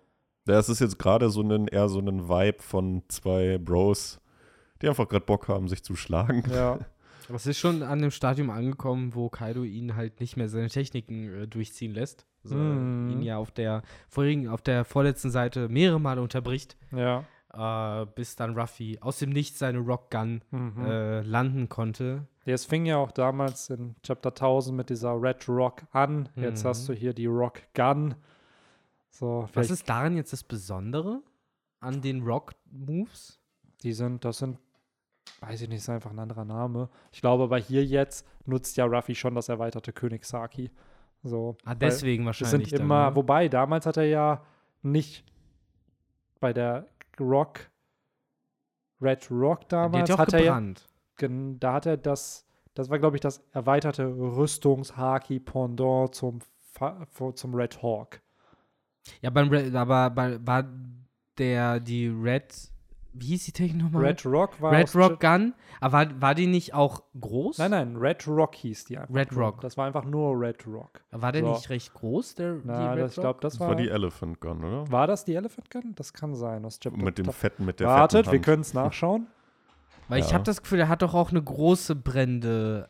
Ja, 0.47 0.59
es 0.59 0.69
ist 0.69 0.81
jetzt 0.81 0.99
gerade 0.99 1.31
so 1.31 1.41
ein, 1.41 1.69
eher 1.69 1.89
so 1.89 2.01
ein 2.01 2.29
Vibe 2.29 2.61
von 2.63 3.03
zwei 3.09 3.57
Bros, 3.57 4.21
die 4.83 4.89
einfach 4.89 5.09
gerade 5.09 5.25
Bock 5.25 5.49
haben, 5.49 5.69
sich 5.69 5.83
zu 5.83 5.97
schlagen. 5.97 6.43
Ja, 6.51 6.79
Aber 7.29 7.37
es 7.37 7.47
ist 7.47 7.59
schon 7.59 7.83
an 7.83 8.01
dem 8.01 8.11
Stadium 8.11 8.51
angekommen, 8.51 9.15
wo 9.15 9.29
Kaido 9.29 9.63
ihn 9.65 9.97
halt 9.97 10.21
nicht 10.21 10.37
mehr 10.37 10.49
seine 10.49 10.69
Techniken 10.69 11.33
äh, 11.43 11.49
durchziehen 11.49 11.93
lässt. 11.95 12.27
Also 12.43 12.57
Mhm. 12.57 13.09
ihn 13.11 13.23
ja 13.23 13.39
auf 13.39 13.51
der 13.51 13.83
vorigen, 14.09 14.49
auf 14.49 14.61
der 14.61 14.85
vorletzten 14.85 15.31
Seite 15.31 15.69
mehrere 15.69 15.99
Male 16.01 16.21
unterbricht, 16.21 16.77
ja. 16.93 17.25
äh, 18.03 18.07
bis 18.15 18.37
dann 18.37 18.59
Ruffy 18.59 18.99
aus 19.01 19.19
dem 19.21 19.31
Nichts 19.31 19.59
seine 19.59 19.79
Rock 19.79 20.11
Gun 20.11 20.43
Mhm. 20.51 20.85
äh, 20.85 21.21
landen 21.23 21.69
konnte. 21.71 22.27
Es 22.45 22.67
fing 22.67 22.85
ja 22.85 22.99
auch 22.99 23.13
damals 23.13 23.71
in 23.71 23.95
Chapter 24.03 24.35
1000 24.35 24.77
mit 24.77 24.91
dieser 24.91 25.21
Red 25.21 25.49
Rock 25.49 25.85
an. 25.93 26.29
Jetzt 26.37 26.65
Mhm. 26.65 26.69
hast 26.69 26.87
du 26.89 26.93
hier 26.93 27.15
die 27.15 27.25
Rock 27.27 27.63
Gun. 27.75 28.15
So, 29.09 29.49
Was 29.55 29.71
ist 29.71 29.89
daran 29.89 30.17
jetzt 30.17 30.33
das 30.35 30.43
Besondere 30.45 31.23
an 31.81 32.03
den 32.03 32.23
Rock 32.23 32.53
Moves? 32.71 33.39
die 33.83 33.93
sind, 33.93 34.25
das 34.25 34.39
sind 34.39 34.59
weiß 35.41 35.63
ich 35.63 35.69
nicht, 35.69 35.79
ist 35.79 35.89
einfach 35.89 36.11
ein 36.11 36.19
anderer 36.19 36.45
Name. 36.45 36.89
Ich 37.13 37.21
glaube 37.21 37.45
aber 37.45 37.59
hier 37.59 37.85
jetzt 37.85 38.27
nutzt 38.47 38.77
ja 38.77 38.85
Ruffy 38.85 39.15
schon 39.15 39.35
das 39.35 39.49
erweiterte 39.49 39.93
Königshaki. 39.93 40.71
So. 41.23 41.57
Ah, 41.65 41.75
deswegen 41.75 42.25
Es 42.25 42.27
wahrscheinlich. 42.27 42.71
sind 42.71 42.81
immer, 42.81 43.05
dann, 43.05 43.13
ne? 43.13 43.17
wobei, 43.17 43.49
damals 43.49 43.87
hat 43.87 43.97
er 43.97 44.05
ja 44.05 44.45
nicht 44.83 45.25
bei 46.41 46.53
der 46.53 46.89
Rock, 47.19 47.71
Red 49.01 49.31
Rock 49.31 49.63
hat 49.63 49.73
damals, 49.73 50.17
hat 50.17 50.33
er 50.35 50.43
ja, 50.43 50.63
da 51.59 51.73
hat 51.73 51.87
er 51.87 51.97
das, 51.97 52.47
das 52.75 52.91
war 52.91 52.99
glaube 52.99 53.17
ich 53.17 53.21
das 53.21 53.39
erweiterte 53.53 54.07
Rüstungshaki-Pendant 54.07 56.15
zum, 56.15 56.41
zum 57.35 57.55
Red 57.55 57.83
Hawk. 57.83 58.21
Ja, 59.21 59.31
beim 59.31 59.49
Red, 59.49 59.75
aber 59.75 60.11
bei, 60.11 60.39
war 60.47 60.65
der, 61.39 61.81
die 61.81 62.09
Red, 62.09 62.55
wie 63.17 63.27
hieß 63.29 63.45
die 63.45 63.53
Technik 63.53 63.83
nochmal? 63.83 64.05
Red 64.05 64.27
Rock 64.27 64.61
war 64.61 64.73
Red 64.73 64.95
Rock 64.95 65.21
Gun. 65.21 65.55
Aber 65.81 65.93
war, 65.93 66.21
war 66.21 66.35
die 66.35 66.47
nicht 66.47 66.75
auch 66.75 67.03
groß? 67.21 67.59
Nein, 67.59 67.71
nein, 67.71 67.97
Red 67.97 68.27
Rock 68.27 68.55
hieß 68.57 68.85
die 68.87 68.99
einfach. 68.99 69.15
Red 69.15 69.33
nur. 69.33 69.41
Rock. 69.45 69.61
Das 69.61 69.77
war 69.77 69.87
einfach 69.87 70.05
nur 70.05 70.39
Red 70.39 70.67
Rock. 70.67 71.01
War 71.13 71.33
der 71.33 71.43
So. 71.43 71.53
nicht 71.53 71.71
recht 71.71 71.95
groß, 71.95 72.35
der 72.35 72.61
Na, 72.65 72.79
die 72.95 72.99
Red 73.01 73.05
das, 73.07 73.13
ich 73.17 73.21
glaube, 73.21 73.39
das 73.41 73.53
Das 73.55 73.61
war. 73.61 73.69
war 73.69 73.77
die 73.77 73.89
Elephant 73.89 74.41
Gun, 74.41 74.65
oder? 74.65 74.91
war 74.91 75.07
das 75.07 75.25
die 75.25 75.35
Elephant 75.35 75.71
Gun? 75.71 75.93
Das 75.95 76.13
kann 76.13 76.35
sein. 76.35 76.65
Aus 76.65 76.79
Chapter 76.81 77.03
Mit 77.03 77.19
dem 77.19 77.27
fetten, 77.33 77.65
mit 77.65 77.81
der 77.81 77.87
Wartet, 77.89 78.27
fetten 78.27 78.33
wir 78.33 78.39
Hand. 78.39 78.45
können 78.45 78.63
es 78.63 78.75
nachschauen. 78.75 79.27
Weil 80.09 80.21
ich 80.21 80.29
Ja. 80.29 80.35
habe 80.35 80.45
das 80.45 80.61
Gefühl, 80.63 80.79
der 80.79 80.89
hat 80.89 81.03
doch 81.03 81.15
auch 81.15 81.31
eine 81.31 81.43
große 81.43 81.95
brennende 81.97 82.89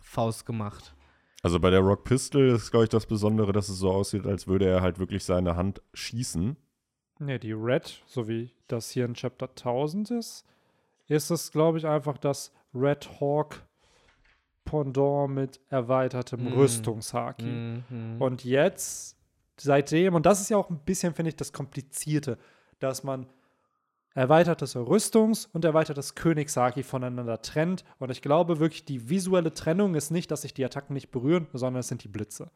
Faust 0.00 0.46
gemacht. 0.46 0.94
Also 1.42 1.60
bei 1.60 1.70
der 1.70 1.80
Rock 1.80 2.04
Pistol 2.04 2.48
ist, 2.48 2.70
glaube 2.70 2.84
ich, 2.84 2.90
das 2.90 3.06
Besondere, 3.06 3.52
dass 3.52 3.68
es 3.68 3.78
so 3.78 3.90
aussieht, 3.92 4.26
als 4.26 4.48
würde 4.48 4.66
er 4.66 4.80
halt 4.80 4.98
wirklich 4.98 5.22
seine 5.24 5.54
Hand 5.54 5.80
schießen. 5.94 6.56
Ne, 7.18 7.38
die 7.38 7.52
Red, 7.52 8.02
so 8.06 8.28
wie 8.28 8.50
das 8.68 8.90
hier 8.90 9.06
in 9.06 9.14
Chapter 9.14 9.48
1000 9.48 10.10
ist, 10.10 10.44
ist 11.08 11.30
es, 11.30 11.50
glaube 11.50 11.78
ich, 11.78 11.86
einfach 11.86 12.18
das 12.18 12.52
Red 12.74 13.08
Hawk 13.20 13.62
Pendant 14.64 15.32
mit 15.32 15.60
erweitertem 15.70 16.44
Mm. 16.44 16.58
Rüstungshaki. 16.58 17.44
Mhm. 17.88 18.16
Und 18.20 18.44
jetzt, 18.44 19.16
seitdem, 19.56 20.14
und 20.14 20.26
das 20.26 20.40
ist 20.40 20.50
ja 20.50 20.56
auch 20.56 20.68
ein 20.70 20.80
bisschen, 20.80 21.14
finde 21.14 21.28
ich, 21.30 21.36
das 21.36 21.52
Komplizierte, 21.52 22.36
dass 22.80 23.04
man 23.04 23.26
erweitertes 24.14 24.74
Rüstungs- 24.76 25.48
und 25.52 25.64
erweitertes 25.64 26.14
Königshaki 26.14 26.82
voneinander 26.82 27.42
trennt. 27.42 27.84
Und 27.98 28.10
ich 28.10 28.22
glaube 28.22 28.58
wirklich, 28.58 28.84
die 28.84 29.08
visuelle 29.08 29.54
Trennung 29.54 29.94
ist 29.94 30.10
nicht, 30.10 30.30
dass 30.30 30.42
sich 30.42 30.52
die 30.54 30.64
Attacken 30.64 30.94
nicht 30.94 31.10
berühren, 31.10 31.46
sondern 31.52 31.80
es 31.80 31.88
sind 31.88 32.02
die 32.02 32.08
Blitze. 32.08 32.50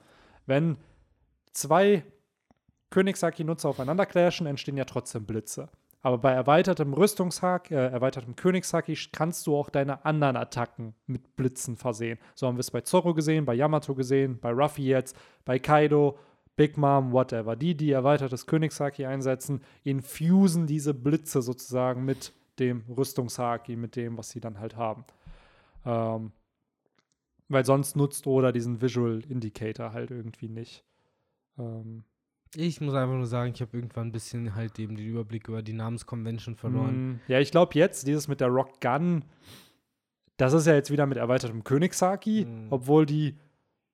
Wenn 0.46 0.78
zwei 1.52 2.02
Königshaki-Nutzer 2.90 3.68
aufeinander 3.68 4.06
clashen, 4.06 4.46
entstehen 4.46 4.76
ja 4.76 4.84
trotzdem 4.84 5.24
Blitze. 5.24 5.68
Aber 6.02 6.18
bei 6.18 6.32
erweitertem 6.32 6.94
Rüstungshaki, 6.94 7.74
äh, 7.74 7.90
erweitertem 7.90 8.34
Königshaki 8.34 8.96
kannst 9.12 9.46
du 9.46 9.56
auch 9.56 9.68
deine 9.68 10.04
anderen 10.04 10.36
Attacken 10.36 10.94
mit 11.06 11.36
Blitzen 11.36 11.76
versehen. 11.76 12.18
So 12.34 12.46
haben 12.46 12.56
wir 12.56 12.60
es 12.60 12.70
bei 12.70 12.80
Zorro 12.80 13.12
gesehen, 13.12 13.44
bei 13.44 13.54
Yamato 13.54 13.94
gesehen, 13.94 14.38
bei 14.40 14.50
Ruffy 14.50 14.84
jetzt, 14.84 15.16
bei 15.44 15.58
Kaido, 15.58 16.18
Big 16.56 16.78
Mom, 16.78 17.12
whatever. 17.12 17.54
Die, 17.54 17.76
die 17.76 17.90
erweitertes 17.90 18.46
Königshaki 18.46 19.04
einsetzen, 19.04 19.62
infusen 19.84 20.66
diese 20.66 20.94
Blitze 20.94 21.42
sozusagen 21.42 22.04
mit 22.04 22.32
dem 22.58 22.84
Rüstungshaki, 22.88 23.76
mit 23.76 23.96
dem, 23.96 24.16
was 24.16 24.30
sie 24.30 24.40
dann 24.40 24.58
halt 24.58 24.76
haben. 24.76 25.04
Ähm, 25.84 26.32
weil 27.48 27.64
sonst 27.64 27.96
nutzt 27.96 28.26
Oda 28.26 28.52
diesen 28.52 28.80
Visual 28.80 29.22
Indicator 29.28 29.92
halt 29.92 30.10
irgendwie 30.10 30.48
nicht. 30.48 30.84
Ähm, 31.58 32.04
Ich 32.56 32.80
muss 32.80 32.94
einfach 32.94 33.14
nur 33.14 33.26
sagen, 33.26 33.52
ich 33.54 33.60
habe 33.60 33.76
irgendwann 33.76 34.08
ein 34.08 34.12
bisschen 34.12 34.54
halt 34.54 34.78
eben 34.78 34.96
den 34.96 35.06
Überblick 35.06 35.46
über 35.48 35.62
die 35.62 35.72
Namenskonvention 35.72 36.56
verloren. 36.56 37.12
Mm, 37.12 37.20
Ja, 37.28 37.38
ich 37.38 37.50
glaube 37.52 37.74
jetzt, 37.74 38.06
dieses 38.06 38.26
mit 38.26 38.40
der 38.40 38.48
Rock 38.48 38.80
Gun, 38.80 39.24
das 40.36 40.52
ist 40.52 40.66
ja 40.66 40.74
jetzt 40.74 40.90
wieder 40.90 41.06
mit 41.06 41.18
erweitertem 41.18 41.62
Königshaki, 41.62 42.46
Mm. 42.46 42.66
obwohl 42.70 43.06
die 43.06 43.36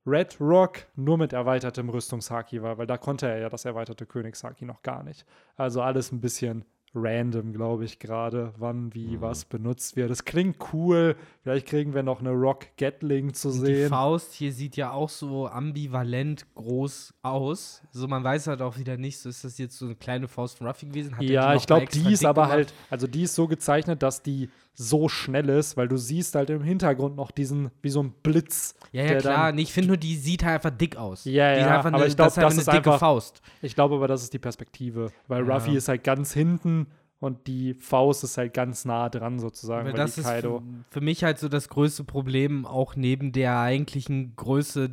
Red 0.06 0.40
Rock 0.40 0.86
nur 0.94 1.18
mit 1.18 1.32
erweitertem 1.32 1.88
Rüstungshaki 1.90 2.62
war, 2.62 2.78
weil 2.78 2.86
da 2.86 2.96
konnte 2.96 3.26
er 3.28 3.38
ja 3.38 3.48
das 3.48 3.64
erweiterte 3.64 4.06
Königshaki 4.06 4.64
noch 4.64 4.82
gar 4.82 5.02
nicht. 5.02 5.26
Also 5.56 5.82
alles 5.82 6.12
ein 6.12 6.20
bisschen 6.20 6.64
random, 6.96 7.52
glaube 7.52 7.84
ich, 7.84 7.98
gerade, 7.98 8.52
wann, 8.58 8.92
wie, 8.94 9.16
Mhm. 9.16 9.20
was 9.20 9.44
benutzt 9.44 9.94
wird. 9.96 10.10
Das 10.10 10.24
klingt 10.24 10.56
cool. 10.72 11.14
Vielleicht 11.42 11.66
kriegen 11.66 11.94
wir 11.94 12.02
noch 12.02 12.20
eine 12.20 12.30
Rock 12.30 12.66
Gatling 12.78 13.34
zu 13.34 13.48
Und 13.48 13.54
Die 13.60 13.74
sehen. 13.74 13.88
Faust 13.90 14.32
hier 14.32 14.52
sieht 14.52 14.76
ja 14.76 14.90
auch 14.92 15.08
so 15.10 15.46
ambivalent 15.46 16.46
groß 16.54 17.14
aus. 17.22 17.82
So, 17.92 18.08
man 18.08 18.24
weiß 18.24 18.46
halt 18.46 18.62
auch 18.62 18.78
wieder 18.78 18.96
nicht, 18.96 19.18
so 19.18 19.28
ist 19.28 19.44
das 19.44 19.58
jetzt 19.58 19.78
so 19.78 19.84
eine 19.86 19.94
kleine 19.94 20.26
Faust 20.28 20.58
von 20.58 20.66
Ruffy 20.66 20.86
gewesen? 20.86 21.14
Hat 21.16 21.22
die 21.22 21.28
Ja, 21.32 21.54
ich 21.54 21.66
glaube, 21.66 21.86
die 21.86 22.12
ist 22.12 22.24
aber 22.24 22.42
gemacht? 22.42 22.52
halt, 22.52 22.74
also 22.90 23.06
die 23.06 23.22
ist 23.22 23.34
so 23.34 23.46
gezeichnet, 23.46 24.02
dass 24.02 24.22
die 24.22 24.48
so 24.78 25.08
schnell 25.08 25.48
ist, 25.48 25.76
weil 25.78 25.88
du 25.88 25.96
siehst 25.96 26.34
halt 26.34 26.50
im 26.50 26.62
Hintergrund 26.62 27.16
noch 27.16 27.30
diesen, 27.30 27.70
wie 27.80 27.88
so 27.88 28.02
ein 28.02 28.12
Blitz. 28.22 28.74
Ja, 28.92 29.04
ja, 29.04 29.14
klar. 29.18 29.50
Nee, 29.52 29.62
ich 29.62 29.72
finde 29.72 29.88
nur, 29.88 29.96
die 29.96 30.16
sieht 30.16 30.44
halt 30.44 30.56
einfach 30.56 30.76
dick 30.76 30.96
aus. 30.96 31.24
Ja, 31.24 31.54
die 31.54 31.60
ja, 31.62 31.66
einfach 31.78 31.86
aber 31.86 31.96
eine, 31.98 32.06
ich 32.06 32.14
glaub, 32.16 32.26
das 32.26 32.34
das 32.34 32.56
ist 32.58 32.68
eine 32.68 32.78
dicke 32.78 32.90
einfach- 32.92 33.00
Faust. 33.00 33.40
Ich 33.62 33.74
glaube 33.74 33.94
aber, 33.96 34.06
das 34.06 34.22
ist 34.22 34.32
die 34.34 34.38
Perspektive, 34.38 35.10
weil 35.28 35.46
Ja. 35.48 35.54
Ruffy 35.54 35.76
ist 35.76 35.88
halt 35.88 36.04
ganz 36.04 36.32
hinten 36.34 36.88
und 37.20 37.46
die 37.46 37.72
Faust 37.72 38.22
ist 38.24 38.36
halt 38.36 38.52
ganz 38.52 38.84
nah 38.84 39.08
dran 39.08 39.38
sozusagen, 39.38 39.86
Weil 39.86 39.94
das 39.94 40.18
ist 40.18 40.24
Kaido. 40.26 40.58
für, 40.90 40.98
für 40.98 41.00
mich 41.00 41.24
halt 41.24 41.38
so 41.38 41.48
das 41.48 41.70
größte 41.70 42.04
Problem, 42.04 42.66
auch 42.66 42.96
neben 42.96 43.32
der 43.32 43.58
eigentlichen 43.58 44.36
Größe, 44.36 44.90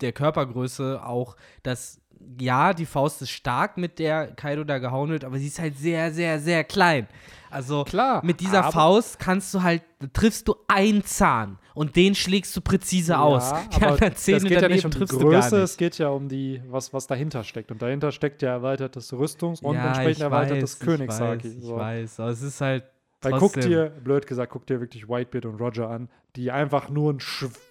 der 0.00 0.12
Körpergröße, 0.12 1.04
auch, 1.04 1.36
dass 1.62 2.00
ja, 2.40 2.72
die 2.74 2.86
Faust 2.86 3.22
ist 3.22 3.30
stark, 3.30 3.76
mit 3.76 3.98
der 3.98 4.28
Kaido 4.34 4.64
da 4.64 4.78
gehauen 4.78 5.10
wird, 5.10 5.24
aber 5.24 5.38
sie 5.38 5.46
ist 5.46 5.60
halt 5.60 5.76
sehr, 5.78 6.12
sehr, 6.12 6.40
sehr 6.40 6.64
klein. 6.64 7.06
Also 7.50 7.84
Klar, 7.84 8.24
mit 8.24 8.40
dieser 8.40 8.64
Faust 8.72 9.18
kannst 9.18 9.52
du 9.54 9.62
halt, 9.62 9.82
triffst 10.12 10.48
du 10.48 10.56
einen 10.68 11.04
Zahn 11.04 11.58
und 11.74 11.96
den 11.96 12.14
schlägst 12.14 12.56
du 12.56 12.60
präzise 12.60 13.18
aus. 13.18 13.52
Die 13.72 13.76
aber 13.76 13.92
anderen 13.92 14.12
es 14.12 14.22
Zähne 14.22 14.48
geht 14.48 14.62
ja 14.62 14.68
nicht 14.68 14.84
um 14.84 14.90
die 14.90 15.04
Größe, 15.04 15.60
es 15.62 15.76
geht 15.76 15.98
ja 15.98 16.08
um 16.08 16.28
die, 16.28 16.60
was, 16.68 16.92
was 16.92 17.06
dahinter 17.06 17.44
steckt. 17.44 17.70
Und 17.70 17.80
dahinter 17.80 18.12
steckt 18.12 18.42
ja 18.42 18.50
erweitertes 18.50 19.12
Rüstungs- 19.12 19.62
und 19.62 19.76
ja, 19.76 19.88
entsprechend 19.88 20.22
erweitertes 20.22 20.78
Königshaki. 20.78 21.48
Ich 21.48 21.54
weiß, 21.54 21.58
ich 21.58 21.64
so. 21.64 21.76
weiß, 21.76 22.20
aber 22.20 22.30
es 22.30 22.42
ist 22.42 22.60
halt 22.60 22.84
Weil 23.22 23.32
trotzdem. 23.32 23.62
guck 23.62 23.70
dir, 23.70 23.92
blöd 24.02 24.26
gesagt, 24.26 24.52
guck 24.52 24.66
dir 24.66 24.80
wirklich 24.80 25.08
Whitebeard 25.08 25.46
und 25.46 25.60
Roger 25.60 25.88
an, 25.88 26.08
die 26.36 26.50
einfach 26.50 26.88
nur 26.88 27.10
einen 27.10 27.20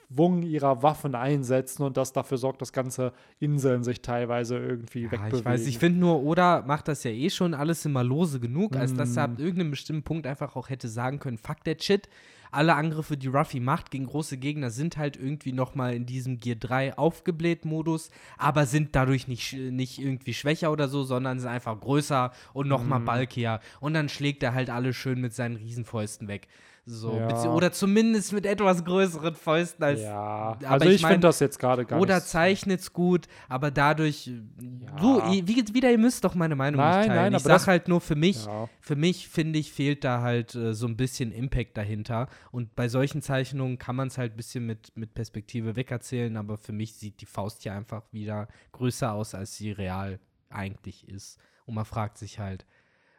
Schwung 0.09 0.41
ihrer 0.41 0.83
Waffen 0.83 1.15
einsetzen 1.15 1.83
und 1.83 1.97
das 1.97 2.13
dafür 2.13 2.37
sorgt, 2.37 2.61
dass 2.61 2.71
ganze 2.71 3.11
Inseln 3.39 3.83
sich 3.83 4.01
teilweise 4.01 4.57
irgendwie 4.57 5.03
Ja, 5.03 5.11
wegbewegen. 5.11 5.39
ich 5.39 5.45
weiß, 5.45 5.67
ich 5.67 5.77
finde 5.79 5.99
nur, 5.99 6.23
Oda 6.23 6.63
macht 6.65 6.87
das 6.87 7.03
ja 7.03 7.11
eh 7.11 7.29
schon 7.29 7.53
alles 7.53 7.83
immer 7.85 8.03
lose 8.03 8.39
genug, 8.39 8.77
als 8.77 8.93
dass 8.93 9.17
er 9.17 9.23
ab 9.23 9.31
Mm. 9.37 9.41
irgendeinem 9.41 9.71
bestimmten 9.71 10.03
Punkt 10.03 10.25
einfach 10.25 10.55
auch 10.55 10.69
hätte 10.69 10.87
sagen 10.87 11.19
können, 11.19 11.37
fuck 11.37 11.63
that 11.65 11.83
shit. 11.83 12.07
Alle 12.49 12.75
Angriffe, 12.75 13.17
die 13.17 13.27
Ruffy 13.27 13.59
macht 13.59 13.91
gegen 13.91 14.05
große 14.05 14.37
Gegner, 14.37 14.69
sind 14.69 14.95
halt 14.95 15.17
irgendwie 15.17 15.51
nochmal 15.51 15.93
in 15.93 16.05
diesem 16.05 16.39
Gear 16.39 16.55
3 16.55 16.97
aufgebläht-Modus, 16.97 18.09
aber 18.37 18.65
sind 18.65 18.95
dadurch 18.95 19.27
nicht, 19.27 19.51
nicht 19.53 19.99
irgendwie 19.99 20.33
schwächer 20.33 20.71
oder 20.71 20.87
so, 20.87 21.03
sondern 21.03 21.39
sind 21.41 21.49
einfach 21.49 21.77
größer 21.77 22.31
und 22.53 22.69
nochmal 22.69 23.01
Mm. 23.01 23.05
bulkier. 23.05 23.59
Und 23.81 23.93
dann 23.93 24.07
schlägt 24.07 24.43
er 24.43 24.53
halt 24.53 24.69
alle 24.69 24.93
schön 24.93 25.19
mit 25.19 25.33
seinen 25.33 25.57
Riesenfäusten 25.57 26.29
weg. 26.29 26.47
So, 26.89 27.17
Ja. 27.17 27.51
oder 27.51 27.73
zumindest 27.73 28.31
mit 28.31 28.45
etwas 28.45 28.85
größeren 28.85 29.35
Fäusten 29.35 29.83
als 29.83 29.99
ja, 29.99 30.13
aber 30.15 30.69
also 30.71 30.85
ich 30.87 30.95
ich, 30.95 31.01
mein, 31.01 31.11
finde 31.15 31.27
das 31.27 31.41
jetzt 31.41 31.59
gerade 31.59 31.83
gar 31.83 31.99
oder 31.99 32.21
zeichnet 32.23 32.79
es 32.79 32.93
gut, 32.93 33.27
aber 33.49 33.71
dadurch. 33.71 34.27
Ja. 34.27 34.97
So, 35.01 35.21
wie, 35.29 35.45
wieder, 35.73 35.91
ihr 35.91 35.97
müsst 35.97 36.23
doch 36.23 36.33
meine 36.33 36.55
Meinung 36.55 36.79
Nein, 36.79 36.97
nicht 36.99 37.07
teilen. 37.09 37.21
nein, 37.23 37.33
ich 37.33 37.45
aber 37.45 37.59
sag 37.59 37.67
halt 37.67 37.89
nur 37.89 37.99
für 37.99 38.15
mich, 38.15 38.45
Ja. 38.45 38.69
für 38.79 38.95
mich 38.95 39.27
finde 39.27 39.59
ich, 39.59 39.73
fehlt 39.73 40.05
da 40.05 40.21
halt 40.21 40.55
äh, 40.55 40.73
so 40.73 40.87
ein 40.87 40.95
bisschen 40.95 41.33
Impact 41.33 41.75
dahinter. 41.75 42.29
Und 42.51 42.73
bei 42.73 42.87
solchen 42.87 43.21
Zeichnungen 43.21 43.77
kann 43.77 43.97
man 43.97 44.07
es 44.07 44.17
halt 44.17 44.35
ein 44.35 44.37
bisschen 44.37 44.65
mit, 44.65 44.95
mit 44.95 45.13
Perspektive 45.13 45.75
wegerzählen, 45.75 46.37
aber 46.37 46.57
für 46.57 46.71
mich 46.71 46.93
sieht 46.93 47.19
die 47.19 47.25
Faust 47.25 47.63
hier 47.63 47.73
einfach 47.73 48.03
wieder 48.13 48.47
größer 48.71 49.11
aus, 49.11 49.35
als 49.35 49.57
sie 49.57 49.71
real 49.71 50.21
eigentlich 50.49 51.05
ist. 51.09 51.37
Und 51.65 51.75
man 51.75 51.83
fragt 51.83 52.17
sich 52.17 52.39
halt, 52.39 52.65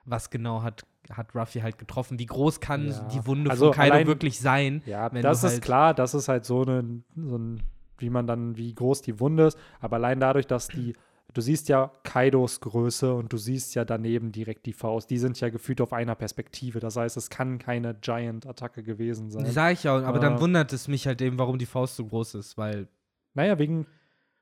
was 0.09 0.31
genau 0.31 0.63
hat, 0.63 0.85
hat 1.11 1.35
Ruffy 1.35 1.61
halt 1.61 1.79
getroffen? 1.79 2.19
Wie 2.19 2.27
groß 2.27 2.61
kann 2.61 2.89
Ja. 2.89 3.09
die 3.15 3.27
Wunde 3.27 3.51
Also 3.51 3.67
von 3.67 3.75
Kaido 3.75 3.95
allein- 3.95 4.07
wirklich 4.07 4.41
sein? 4.41 4.83
Ja, 4.87 5.09
das 5.09 5.45
ist 5.45 5.53
halt- 5.53 5.63
klar, 5.63 5.95
das 5.95 6.15
ist 6.15 6.29
halt 6.29 6.45
so, 6.45 6.63
eine, 6.63 7.03
so 7.17 7.37
ein, 7.37 7.63
wie 7.99 8.11
man 8.11 8.27
dann, 8.27 8.57
wie 8.57 8.75
groß 8.75 9.03
die 9.03 9.19
Wunde 9.21 9.47
ist. 9.47 9.59
Aber 9.81 9.97
allein 9.97 10.21
dadurch, 10.21 10.47
dass 10.47 10.69
die, 10.69 10.95
du 11.35 11.41
siehst 11.41 11.69
ja 11.69 11.91
Kaidos 12.05 12.61
Größe 12.61 13.13
und 13.15 13.33
du 13.33 13.37
siehst 13.37 13.75
ja 13.75 13.85
daneben 13.85 14.33
direkt 14.33 14.67
die 14.67 14.73
Faust. 14.73 15.11
Die 15.11 15.19
sind 15.19 15.39
ja 15.41 15.49
gefühlt 15.51 15.81
auf 15.81 15.93
einer 15.93 16.15
Perspektive. 16.15 16.81
Das 16.81 16.97
heißt, 16.97 17.17
es 17.17 17.29
kann 17.31 17.59
keine 17.59 17.95
Giant-Attacke 17.95 18.83
gewesen 18.83 19.31
sein. 19.31 19.47
Sag 19.47 19.73
ich 19.75 19.85
ja, 19.85 19.97
aber 20.03 20.19
dann 20.21 20.37
Äh. 20.37 20.41
wundert 20.41 20.73
es 20.73 20.89
mich 20.89 21.07
halt 21.07 21.21
eben, 21.23 21.39
warum 21.39 21.59
die 21.59 21.67
Faust 21.67 21.97
so 21.97 22.05
groß 22.07 22.35
ist, 22.37 22.57
weil 22.59 22.89
Naja, 23.35 23.59
wegen 23.59 23.87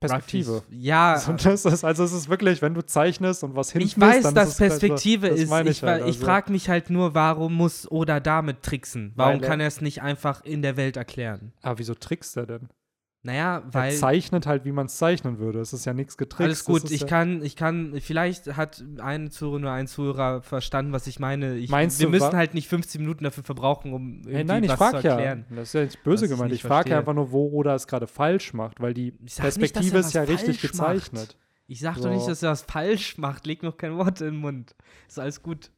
Perspektive. 0.01 0.63
Ja, 0.71 1.23
Und 1.29 1.45
das 1.45 1.65
ist, 1.65 1.85
also 1.85 2.05
es 2.05 2.13
ist 2.13 2.29
wirklich, 2.29 2.61
wenn 2.63 2.75
du 2.75 2.85
zeichnest 2.85 3.43
und 3.45 3.57
was 3.57 3.73
hinten 3.73 3.87
ich 3.87 3.99
weiß, 4.01 4.27
ist, 4.27 4.37
dass 4.37 4.57
Perspektive 4.57 5.31
das 5.31 5.41
ist. 5.41 5.51
meine 5.51 5.71
Ich, 5.71 5.83
halt, 5.83 6.03
ich 6.03 6.07
also. 6.07 6.25
frage 6.25 6.53
mich 6.53 6.69
halt 6.69 6.91
nur, 6.91 7.15
warum 7.15 7.55
muss 7.55 7.91
Oda 7.91 8.21
damit 8.21 8.63
tricksen? 8.63 9.13
Warum 9.17 9.41
Weil 9.41 9.49
kann 9.49 9.61
er 9.61 9.69
es 9.69 9.81
nicht 9.81 10.03
einfach 10.03 10.45
in 10.45 10.63
der 10.63 10.77
Welt 10.77 10.97
erklären? 10.97 11.53
Ah, 11.63 11.75
wieso 11.77 11.95
trickst 11.95 12.37
er 12.37 12.47
denn? 12.47 12.69
Naja, 13.27 13.63
weil. 13.73 13.93
Er 13.93 13.97
zeichnet 13.99 14.47
halt, 14.47 14.65
wie 14.65 14.71
man 14.73 14.87
es 14.87 14.97
zeichnen 14.99 15.39
würde. 15.39 15.59
Es 15.59 15.73
ist 15.73 15.85
ja 15.85 15.93
nichts 15.93 16.17
getrickst. 16.17 16.45
Alles 16.45 16.65
gut, 16.65 16.91
ich 16.93 17.01
ja, 17.03 17.07
kann, 17.09 17.43
ich 17.43 17.57
kann, 17.57 17.95
vielleicht 18.01 18.57
hat 18.57 18.85
eine 18.99 19.31
Zuhörer 19.31 19.59
nur 19.59 19.71
ein 19.73 19.89
Zuhörer 19.89 20.43
verstanden, 20.43 20.93
was 20.93 21.09
ich 21.09 21.19
meine. 21.19 21.57
Ich, 21.57 21.69
Meinst 21.69 21.99
wir 21.99 22.07
du, 22.07 22.13
müssen 22.13 22.37
halt 22.37 22.55
nicht 22.55 22.69
15 22.69 23.01
Minuten 23.01 23.25
dafür 23.25 23.43
verbrauchen, 23.43 23.93
um 23.93 24.19
irgendwie 24.19 24.35
Hey, 24.37 24.45
nein, 24.45 24.63
ich 24.63 24.71
was 24.71 24.79
frage 24.79 25.01
zu 25.01 25.07
ja. 25.09 25.15
erklären. 25.15 25.45
Das 25.51 25.63
ist 25.69 25.73
ja 25.75 25.83
nicht 25.83 26.03
böse 26.05 26.23
Was 26.23 26.23
ich 26.23 26.31
gemeint. 26.31 26.51
nicht 26.53 26.61
Ich 26.63 26.69
frage 26.69 26.91
ja 26.91 26.99
einfach 27.01 27.15
nur, 27.15 27.33
wo 27.33 27.51
Oda 27.51 27.75
es 27.75 27.89
gerade 27.89 28.07
falsch 28.07 28.55
macht, 28.55 28.81
weil 28.81 28.95
die 28.95 29.09
Ich 29.09 29.21
nicht, 29.21 29.41
Perspektive 29.41 29.97
er 29.97 30.01
ist 30.01 30.13
ja 30.15 30.23
was 30.23 30.29
richtig 30.31 30.61
falsch 30.61 30.71
gezeichnet. 30.71 31.13
macht. 31.29 31.37
Ich 31.67 31.81
sag 31.81 31.97
So. 31.97 32.05
doch 32.05 32.11
nicht, 32.11 32.29
dass 32.29 32.45
er 32.45 32.51
was 32.51 32.63
falsch 32.63 33.19
macht. 33.19 33.45
Leg 33.47 33.65
noch 33.65 33.77
kein 33.77 33.97
Wort 33.97 34.21
in 34.21 34.27
den 34.29 34.37
Mund. 34.37 34.77
Ist 35.09 35.19
alles 35.19 35.43
gut. 35.43 35.73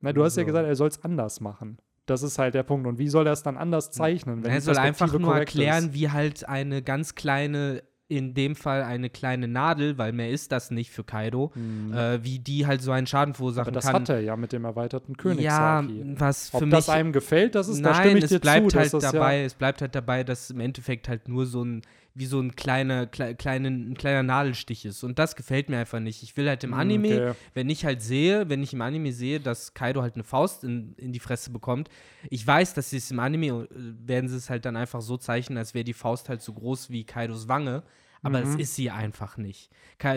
Na, 0.00 0.12
du 0.12 0.24
hast 0.24 0.36
ja 0.36 0.42
So. 0.42 0.46
gesagt, 0.46 0.66
er 0.66 0.74
soll 0.74 0.88
es 0.88 1.04
anders 1.04 1.40
machen. 1.40 1.78
Das 2.10 2.22
ist 2.22 2.38
halt 2.38 2.54
der 2.54 2.62
Punkt. 2.62 2.86
Und 2.86 2.98
wie 2.98 3.08
soll 3.08 3.26
er 3.26 3.32
es 3.32 3.42
dann 3.42 3.56
anders 3.56 3.90
zeichnen? 3.90 4.44
Wenn 4.44 4.52
er 4.52 4.60
soll 4.60 4.76
einfach 4.78 5.16
nur 5.18 5.36
erklären, 5.36 5.88
ist? 5.88 5.94
wie 5.94 6.10
halt 6.10 6.48
eine 6.48 6.82
ganz 6.82 7.14
kleine, 7.14 7.82
in 8.08 8.32
dem 8.32 8.56
Fall 8.56 8.82
eine 8.82 9.10
kleine 9.10 9.48
Nadel, 9.48 9.98
weil 9.98 10.12
mehr 10.12 10.30
ist 10.30 10.50
das 10.50 10.70
nicht 10.70 10.90
für 10.90 11.04
Kaido, 11.04 11.52
äh, 11.94 12.18
wie 12.22 12.38
die 12.38 12.66
halt 12.66 12.80
so 12.80 12.90
einen 12.90 13.06
Schaden 13.06 13.34
verursachen. 13.34 13.68
Aber 13.68 13.74
das 13.74 13.84
kann. 13.84 13.96
hat 13.96 14.08
er 14.08 14.20
ja 14.20 14.36
mit 14.36 14.52
dem 14.52 14.64
erweiterten 14.64 15.12
ja, 15.12 15.82
Königshaki. 15.82 16.14
was 16.18 16.48
für 16.50 16.56
Ob 16.56 16.62
mich 16.62 16.70
das 16.70 16.88
einem 16.88 17.12
gefällt, 17.12 17.54
das 17.54 17.68
ist, 17.68 17.84
da 17.84 17.90
Nein, 17.90 18.00
stimme 18.00 18.18
ich 18.18 18.24
es 18.24 18.30
dir 18.30 18.38
bleibt 18.40 18.70
zu. 18.70 18.78
halt 18.78 18.94
das 18.94 19.02
dabei, 19.12 19.40
Ja, 19.40 19.44
es 19.44 19.54
bleibt 19.54 19.82
halt 19.82 19.94
dabei, 19.94 20.24
dass 20.24 20.50
im 20.50 20.60
Endeffekt 20.60 21.08
halt 21.08 21.28
nur 21.28 21.44
so 21.44 21.62
ein, 21.62 21.82
wie 22.14 22.26
so 22.26 22.40
ein 22.40 22.56
kleiner, 22.56 23.06
klei, 23.06 23.34
kleine, 23.34 23.68
ein 23.68 23.94
kleiner 23.96 24.22
Nadelstich 24.22 24.84
ist. 24.84 25.04
Und 25.04 25.18
das 25.18 25.36
gefällt 25.36 25.68
mir 25.68 25.78
einfach 25.78 26.00
nicht. 26.00 26.22
Ich 26.22 26.36
will 26.36 26.48
halt 26.48 26.64
im 26.64 26.72
Hm, 26.72 26.80
Anime, 26.80 27.08
okay. 27.30 27.32
wenn 27.54 27.70
ich 27.70 27.84
halt 27.84 28.02
sehe, 28.02 28.48
wenn 28.48 28.62
ich 28.62 28.72
im 28.72 28.82
Anime 28.82 29.12
sehe, 29.12 29.38
dass 29.40 29.74
Kaido 29.74 30.02
halt 30.02 30.14
eine 30.14 30.24
Faust 30.24 30.64
in, 30.64 30.94
in 30.96 31.12
die 31.12 31.20
Fresse 31.20 31.50
bekommt, 31.50 31.88
ich 32.28 32.44
weiß, 32.46 32.74
dass 32.74 32.90
sie 32.90 32.96
es 32.96 33.10
im 33.10 33.20
Anime, 33.20 33.46
äh, 33.46 33.68
werden 34.06 34.28
sie 34.28 34.36
es 34.36 34.50
halt 34.50 34.64
dann 34.64 34.76
einfach 34.76 35.00
so 35.00 35.16
zeichnen, 35.16 35.58
als 35.58 35.74
wäre 35.74 35.84
die 35.84 35.92
Faust 35.94 36.28
halt 36.28 36.42
so 36.42 36.52
groß 36.52 36.90
wie 36.90 37.04
Kaidos 37.04 37.46
Wange. 37.48 37.82
Aber 38.22 38.40
Mhm. 38.44 38.54
es 38.54 38.54
ist 38.56 38.74
sie 38.74 38.90
einfach 38.90 39.36
nicht. 39.36 39.70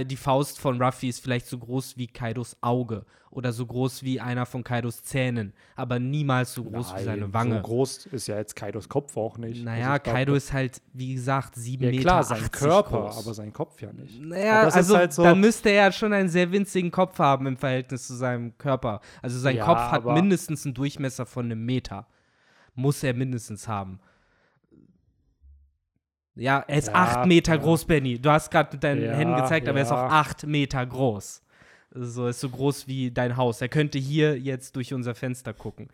Die 0.08 0.16
Faust 0.16 0.60
von 0.60 0.82
Ruffy 0.82 1.10
ist 1.10 1.22
vielleicht 1.22 1.46
so 1.48 1.58
groß 1.58 1.98
wie 1.98 2.08
Kaidos 2.08 2.58
Auge 2.62 3.06
oder 3.30 3.52
so 3.54 3.66
groß 3.66 4.04
wie 4.04 4.20
einer 4.20 4.46
von 4.46 4.64
Kaidos 4.64 5.04
Zähnen, 5.04 5.54
aber 5.76 6.00
niemals 6.00 6.54
so 6.54 6.64
groß 6.64 6.96
wie 6.96 7.04
seine 7.04 7.22
Nein, 7.22 7.34
Wange. 7.34 7.56
So 7.58 7.62
groß 7.62 8.06
ist 8.08 8.28
ja 8.28 8.38
jetzt 8.38 8.56
Kaidos 8.56 8.90
Kopf 8.90 9.16
auch 9.18 9.38
nicht. 9.38 9.64
Naja, 9.64 9.92
Also 9.94 10.12
Kaido 10.12 10.34
ist 10.34 10.52
halt, 10.52 10.82
wie 10.94 11.14
gesagt, 11.14 11.56
sieben 11.56 11.84
Ja 11.86 11.90
Meter. 11.92 12.02
klar, 12.02 12.24
sein 12.24 12.40
80 12.44 12.52
Körper, 12.52 13.02
groß. 13.04 13.18
aber 13.26 13.34
sein 13.34 13.54
Kopf 13.54 13.82
ja 13.82 13.94
nicht. 13.94 14.20
Naja, 14.20 14.62
also 14.70 14.98
halt 14.98 15.14
so- 15.14 15.24
dann 15.24 15.40
müsste 15.40 15.70
er 15.70 15.86
ja 15.86 15.92
schon 15.92 16.12
einen 16.14 16.30
sehr 16.30 16.52
winzigen 16.52 16.92
Kopf 16.92 17.18
haben 17.20 17.46
im 17.48 17.58
Verhältnis 17.58 18.08
zu 18.08 18.16
seinem 18.16 18.58
Körper. 18.58 19.02
Also 19.22 19.40
sein 19.40 19.56
Ja, 19.58 19.66
Kopf 19.66 19.80
hat 19.80 20.06
mindestens 20.06 20.66
einen 20.66 20.74
Durchmesser 20.74 21.26
von 21.26 21.46
einem 21.46 21.66
Meter. 21.66 22.08
Muss 22.76 23.04
er 23.04 23.14
mindestens 23.14 23.68
haben. 23.68 24.00
Ja, 26.36 26.64
er 26.68 26.78
ist 26.78 26.88
Ja, 26.88 26.94
acht 26.96 27.28
Meter 27.28 27.56
ja. 27.56 27.62
groß, 27.62 27.86
Benny. 27.86 28.20
Du 28.20 28.30
hast 28.32 28.52
gerade 28.52 28.70
mit 28.74 28.84
deinen 28.84 29.04
Ja, 29.04 29.14
Händen 29.14 29.36
gezeigt, 29.36 29.68
aber 29.68 29.80
er 29.80 29.84
ist 29.84 29.92
auch 29.92 29.98
acht 29.98 30.46
Meter 30.46 30.86
groß. 30.86 31.42
So 31.94 32.28
ist 32.28 32.40
so 32.40 32.50
groß 32.50 32.88
wie 32.88 33.12
dein 33.12 33.36
Haus. 33.36 33.60
Er 33.62 33.68
könnte 33.68 34.00
hier 34.00 34.40
jetzt 34.40 34.76
durch 34.78 34.94
unser 34.94 35.14
Fenster 35.14 35.54
gucken. 35.54 35.90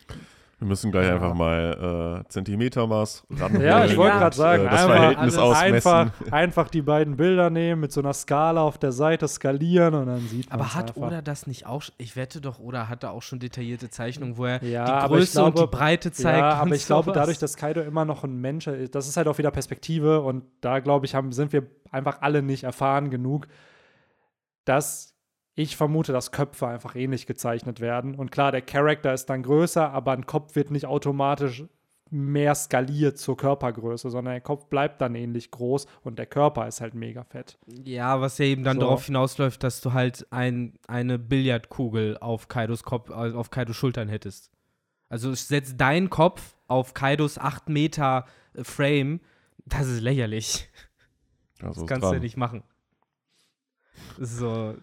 Wir 0.60 0.68
müssen 0.68 0.92
gleich 0.92 1.06
Ja. 1.06 1.14
einfach 1.14 1.36
mal 1.36 2.24
äh, 2.26 2.30
Zentimetermaß 2.30 3.26
ran. 3.30 3.62
Ja, 3.62 3.86
ich 3.86 3.96
wollte 3.96 4.18
gerade 4.18 4.36
sagen, 4.36 4.64
äh, 4.66 4.70
das 4.70 4.74
einfach, 4.82 4.96
Verhältnis 4.96 5.38
alles 5.38 5.38
ausmessen. 5.38 5.92
einfach, 5.92 6.32
einfach 6.32 6.70
die 6.70 6.82
beiden 6.82 7.16
Bilder 7.16 7.52
nehmen, 7.52 7.82
mit 7.82 7.92
so 7.92 8.02
einer 8.02 8.14
Skala 8.14 8.62
auf 8.62 8.80
der 8.80 8.92
Seite 8.92 9.28
skalieren 9.28 9.94
und 9.94 10.08
dann 10.08 10.22
sieht 10.28 10.50
man 10.50 10.60
Aber 10.60 10.74
hat 10.74 10.90
einfach. 10.90 11.02
Oda 11.10 11.22
das 11.22 11.46
nicht 11.46 11.68
auch? 11.68 11.84
Ich 12.00 12.16
wette 12.16 12.42
doch, 12.42 12.58
Oda 12.60 12.88
hatte 12.90 13.12
auch 13.12 13.22
schon 13.22 13.38
detaillierte 13.38 13.92
Zeichnungen, 13.92 14.36
wo 14.38 14.46
er 14.46 14.64
Ja, 14.64 15.04
die 15.04 15.08
Größe 15.14 15.44
und 15.44 15.54
glaube- 15.54 15.70
die 15.72 15.78
Breite 15.78 16.12
zeigt. 16.12 16.40
Ja, 16.40 16.50
aber 16.54 16.64
und 16.72 16.74
ich 16.74 16.86
glaube, 16.88 17.06
sowas. 17.06 17.16
dadurch, 17.18 17.38
dass 17.38 17.56
Kaido 17.56 17.82
immer 17.82 18.06
noch 18.06 18.24
ein 18.24 18.36
Mensch 18.42 18.66
ist, 18.66 18.96
das 18.96 19.08
ist 19.08 19.16
halt 19.16 19.28
auch 19.28 19.38
wieder 19.38 19.52
Perspektive 19.52 20.22
und 20.22 20.44
da, 20.62 20.80
glaube 20.80 21.06
ich, 21.06 21.14
haben, 21.14 21.32
sind 21.34 21.54
wir 21.54 21.68
einfach 21.92 22.22
alle 22.22 22.42
nicht 22.42 22.64
erfahren 22.64 23.12
genug, 23.12 23.48
dass 24.66 25.14
ich 25.58 25.76
vermute, 25.76 26.14
dass 26.14 26.32
Köpfe 26.32 26.68
einfach 26.68 26.96
ähnlich 26.96 27.26
gezeichnet 27.26 27.82
werden. 27.82 28.14
Und 28.14 28.32
klar, 28.32 28.52
der 28.52 28.62
Charakter 28.62 29.12
ist 29.12 29.26
dann 29.26 29.42
größer, 29.42 29.92
aber 29.92 30.12
ein 30.12 30.28
Kopf 30.28 30.56
wird 30.56 30.70
nicht 30.70 30.86
automatisch 30.86 31.66
mehr 32.12 32.54
skaliert 32.54 33.18
zur 33.18 33.36
Körpergröße, 33.36 34.12
sondern 34.12 34.36
der 34.36 34.42
Kopf 34.42 34.68
bleibt 34.68 35.02
dann 35.02 35.16
ähnlich 35.16 35.50
groß 35.50 35.88
und 36.04 36.20
der 36.20 36.28
Körper 36.28 36.68
ist 36.68 36.80
halt 36.80 36.94
mega 36.94 37.24
fett. 37.24 37.58
Ja, 37.84 38.22
was 38.22 38.38
ja 38.38 38.46
eben 38.46 38.64
dann 38.64 38.76
So. 38.78 38.82
darauf 38.82 39.08
hinausläuft, 39.08 39.64
dass 39.64 39.82
du 39.82 39.94
halt 39.94 40.28
ein, 40.30 40.78
eine 40.88 41.18
Billardkugel 41.18 42.20
auf 42.20 42.48
Kaidos 42.48 42.84
Kopf, 42.84 43.10
äh, 43.10 43.14
auf 43.14 43.50
Kaidos 43.50 43.76
Schultern 43.76 44.10
hättest. 44.10 44.52
Also 45.10 45.34
setz 45.34 45.76
deinen 45.76 46.12
Kopf 46.12 46.56
auf 46.68 46.94
Kaidos 46.94 47.40
8 47.40 47.68
Meter 47.68 48.26
äh, 48.54 48.64
Frame, 48.64 49.22
das 49.66 49.88
ist 49.88 50.02
lächerlich. 50.02 50.70
Also 51.64 51.82
Das 51.82 51.90
kannst 51.90 52.08
du 52.08 52.14
ja 52.14 52.20
nicht 52.20 52.38
machen. 52.38 52.64
So, 54.20 54.76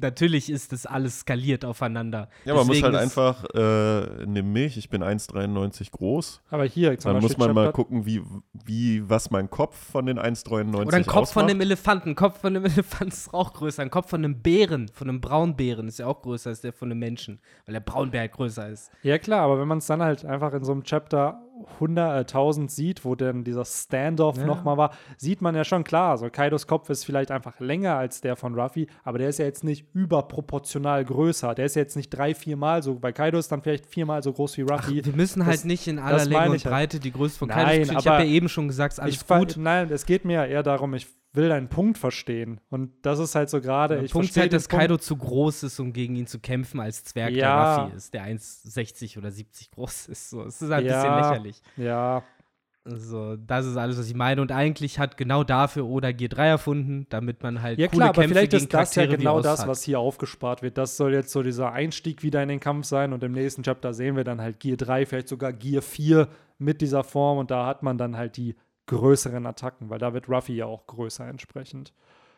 natürlich 0.00 0.50
ist 0.50 0.72
das 0.72 0.86
alles 0.86 1.20
skaliert 1.20 1.64
aufeinander. 1.64 2.28
Ja, 2.44 2.54
man 2.54 2.66
muss 2.66 2.76
Deswegen 2.76 2.94
halt 2.96 3.06
ist- 3.06 3.18
einfach, 3.18 3.44
äh, 3.54 4.26
nimm 4.26 4.52
mich, 4.52 4.76
ich 4.76 4.88
bin 4.90 5.02
1,93 5.02 5.90
groß. 5.90 6.42
Aber 6.50 6.64
hier 6.64 6.98
zum 6.98 7.12
Dann 7.14 7.22
muss 7.22 7.36
man 7.38 7.54
mal 7.54 7.72
gucken, 7.72 8.04
wie, 8.06 8.22
wie, 8.64 9.08
was 9.08 9.30
mein 9.30 9.48
Kopf 9.50 9.76
von 9.76 10.06
den 10.06 10.18
1,93 10.18 10.86
Oder 10.86 10.96
ein 10.96 11.06
Kopf 11.06 11.32
von 11.32 11.44
einem 11.44 11.60
Elefanten. 11.60 12.10
Ein 12.10 12.14
Kopf 12.14 12.40
von 12.40 12.54
einem 12.56 12.64
Elefanten 12.72 13.08
ist 13.12 13.32
auch 13.32 13.52
größer. 13.54 13.82
Ein 13.82 13.90
Kopf 13.90 14.10
von 14.10 14.22
einem 14.24 14.40
Bären, 14.42 14.88
von 14.88 15.08
einem 15.08 15.20
Braunbären 15.20 15.88
ist 15.88 15.98
ja 15.98 16.06
auch 16.06 16.20
größer 16.22 16.50
als 16.50 16.60
der 16.60 16.72
von 16.72 16.90
einem 16.90 16.98
Menschen, 17.00 17.40
weil 17.66 17.72
der 17.72 17.80
Braunbär 17.80 18.20
halt 18.22 18.32
größer 18.32 18.68
ist. 18.68 18.90
Ja, 19.02 19.18
klar, 19.18 19.40
aber 19.42 19.58
wenn 19.58 19.68
man 19.68 19.78
es 19.78 19.86
dann 19.86 20.02
halt 20.02 20.24
einfach 20.24 20.52
in 20.52 20.64
so 20.64 20.72
einem 20.72 20.84
Chapter 20.84 21.40
100, 21.78 22.20
äh, 22.22 22.24
1000 22.26 22.70
sieht, 22.70 23.04
wo 23.04 23.14
dann 23.14 23.44
dieser 23.44 23.64
Standoff 23.64 24.36
Ja. 24.38 24.44
nochmal 24.44 24.76
war, 24.76 24.90
sieht 25.16 25.40
man 25.40 25.54
ja 25.54 25.64
schon 25.64 25.84
klar. 25.84 26.18
So, 26.18 26.28
Kaidos 26.30 26.66
Kopf 26.66 26.90
ist 26.90 27.04
vielleicht 27.04 27.30
einfach 27.30 27.60
länger 27.60 27.96
als 27.96 28.20
der 28.20 28.36
von 28.36 28.58
Ruffy, 28.58 28.88
aber 29.04 29.18
der 29.18 29.28
ist 29.28 29.38
ja 29.38 29.44
jetzt 29.44 29.62
nicht 29.64 29.86
überproportional 29.94 31.04
größer. 31.04 31.54
Der 31.54 31.66
ist 31.66 31.76
ja 31.76 31.82
jetzt 31.82 31.96
nicht 31.96 32.10
drei, 32.10 32.34
viermal 32.34 32.82
so. 32.82 32.96
Bei 32.98 33.12
Kaido 33.12 33.38
ist 33.38 33.50
dann 33.52 33.62
vielleicht 33.62 33.86
viermal 33.86 34.22
so 34.22 34.32
groß 34.32 34.56
wie 34.58 34.62
Ruffy. 34.62 35.04
Wir 35.04 35.12
müssen 35.14 35.44
halt 35.46 35.56
Das- 35.58 35.64
nicht 35.64 35.86
in 35.86 35.98
aller 35.98 36.24
Länge 36.24 36.44
und 36.46 36.50
halt. 36.52 36.64
Breite 36.64 37.00
die 37.00 37.12
Größe 37.12 37.38
von 37.38 37.48
Nein, 37.48 37.58
Kaidos 37.58 37.78
bestimmen. 37.80 37.98
Ich 38.00 38.06
habe 38.08 38.22
ja 38.24 38.28
eben 38.30 38.48
schon 38.48 38.68
gesagt, 38.68 38.94
ist 38.94 38.98
alles 39.00 39.14
ich 39.14 39.26
gut. 39.26 39.56
Nein, 39.56 39.90
es 39.90 40.06
geht 40.06 40.24
mir 40.24 40.32
ja 40.34 40.44
eher 40.46 40.62
darum, 40.62 40.94
ich 40.94 41.06
will 41.34 41.48
deinen 41.48 41.68
Punkt 41.68 41.98
verstehen. 41.98 42.60
Und 42.70 42.92
das 43.02 43.18
ist 43.18 43.34
halt 43.34 43.50
so 43.50 43.60
gerade. 43.60 43.96
Der 43.96 44.04
ich 44.04 44.12
Punkt 44.12 44.28
ist 44.30 44.36
halt, 44.36 44.52
dass 44.52 44.68
Kaido 44.68 44.96
zu 44.96 45.16
groß 45.16 45.64
ist, 45.64 45.78
um 45.80 45.92
gegen 45.92 46.14
ihn 46.16 46.26
zu 46.26 46.38
kämpfen, 46.38 46.80
als 46.80 47.04
Zwerg 47.04 47.32
Ja. 47.32 47.76
der 47.76 47.84
Ruffy 47.84 47.96
ist, 47.96 48.14
der 48.14 48.24
1,60 48.24 49.18
oder 49.18 49.30
70 49.30 49.70
groß 49.72 50.06
ist. 50.08 50.30
So, 50.30 50.42
es 50.44 50.62
ist 50.62 50.70
halt 50.70 50.84
ein 50.86 50.90
Ja. 50.90 51.02
bisschen 51.02 51.16
lächerlich. 51.16 51.62
Ja, 51.76 52.22
So, 52.86 53.36
das 53.36 53.64
ist 53.64 53.78
alles, 53.78 53.98
was 53.98 54.06
ich 54.08 54.14
meine. 54.14 54.42
Und 54.42 54.52
eigentlich 54.52 54.98
hat 54.98 55.16
genau 55.16 55.42
dafür 55.42 55.86
Oda 55.86 56.08
G3 56.08 56.36
erfunden, 56.50 57.06
damit 57.08 57.42
man 57.42 57.62
halt 57.62 57.78
Ja 57.78 57.88
klar, 57.88 58.10
aber 58.10 58.20
Kämpfe 58.20 58.34
vielleicht 58.34 58.52
ist 58.52 58.74
das 58.74 58.94
ja 58.94 59.06
genau 59.06 59.40
das, 59.40 59.60
hat. 59.60 59.68
was 59.68 59.82
hier 59.82 59.98
aufgespart 59.98 60.60
wird. 60.60 60.76
Das 60.76 60.98
soll 60.98 61.14
jetzt 61.14 61.30
so 61.32 61.42
dieser 61.42 61.72
Einstieg 61.72 62.22
wieder 62.22 62.42
in 62.42 62.50
den 62.50 62.60
Kampf 62.60 62.84
sein 62.84 63.14
und 63.14 63.22
im 63.24 63.32
nächsten 63.32 63.62
Chapter 63.62 63.94
sehen 63.94 64.16
wir 64.16 64.24
dann 64.24 64.38
halt 64.42 64.60
Gear 64.60 64.76
3, 64.76 65.06
vielleicht 65.06 65.28
sogar 65.28 65.54
Gear 65.54 65.80
4 65.80 66.28
mit 66.58 66.82
dieser 66.82 67.04
Form 67.04 67.38
und 67.38 67.50
da 67.50 67.64
hat 67.66 67.82
man 67.82 67.96
dann 67.96 68.18
halt 68.18 68.36
die 68.36 68.54
größeren 68.86 69.46
Attacken, 69.46 69.90
weil 69.90 69.98
da 69.98 70.12
wird 70.14 70.28
Ruffy 70.28 70.54
ja 70.54 70.66
auch 70.66 70.86
größer 70.86 71.26
entsprechend. 71.26 71.92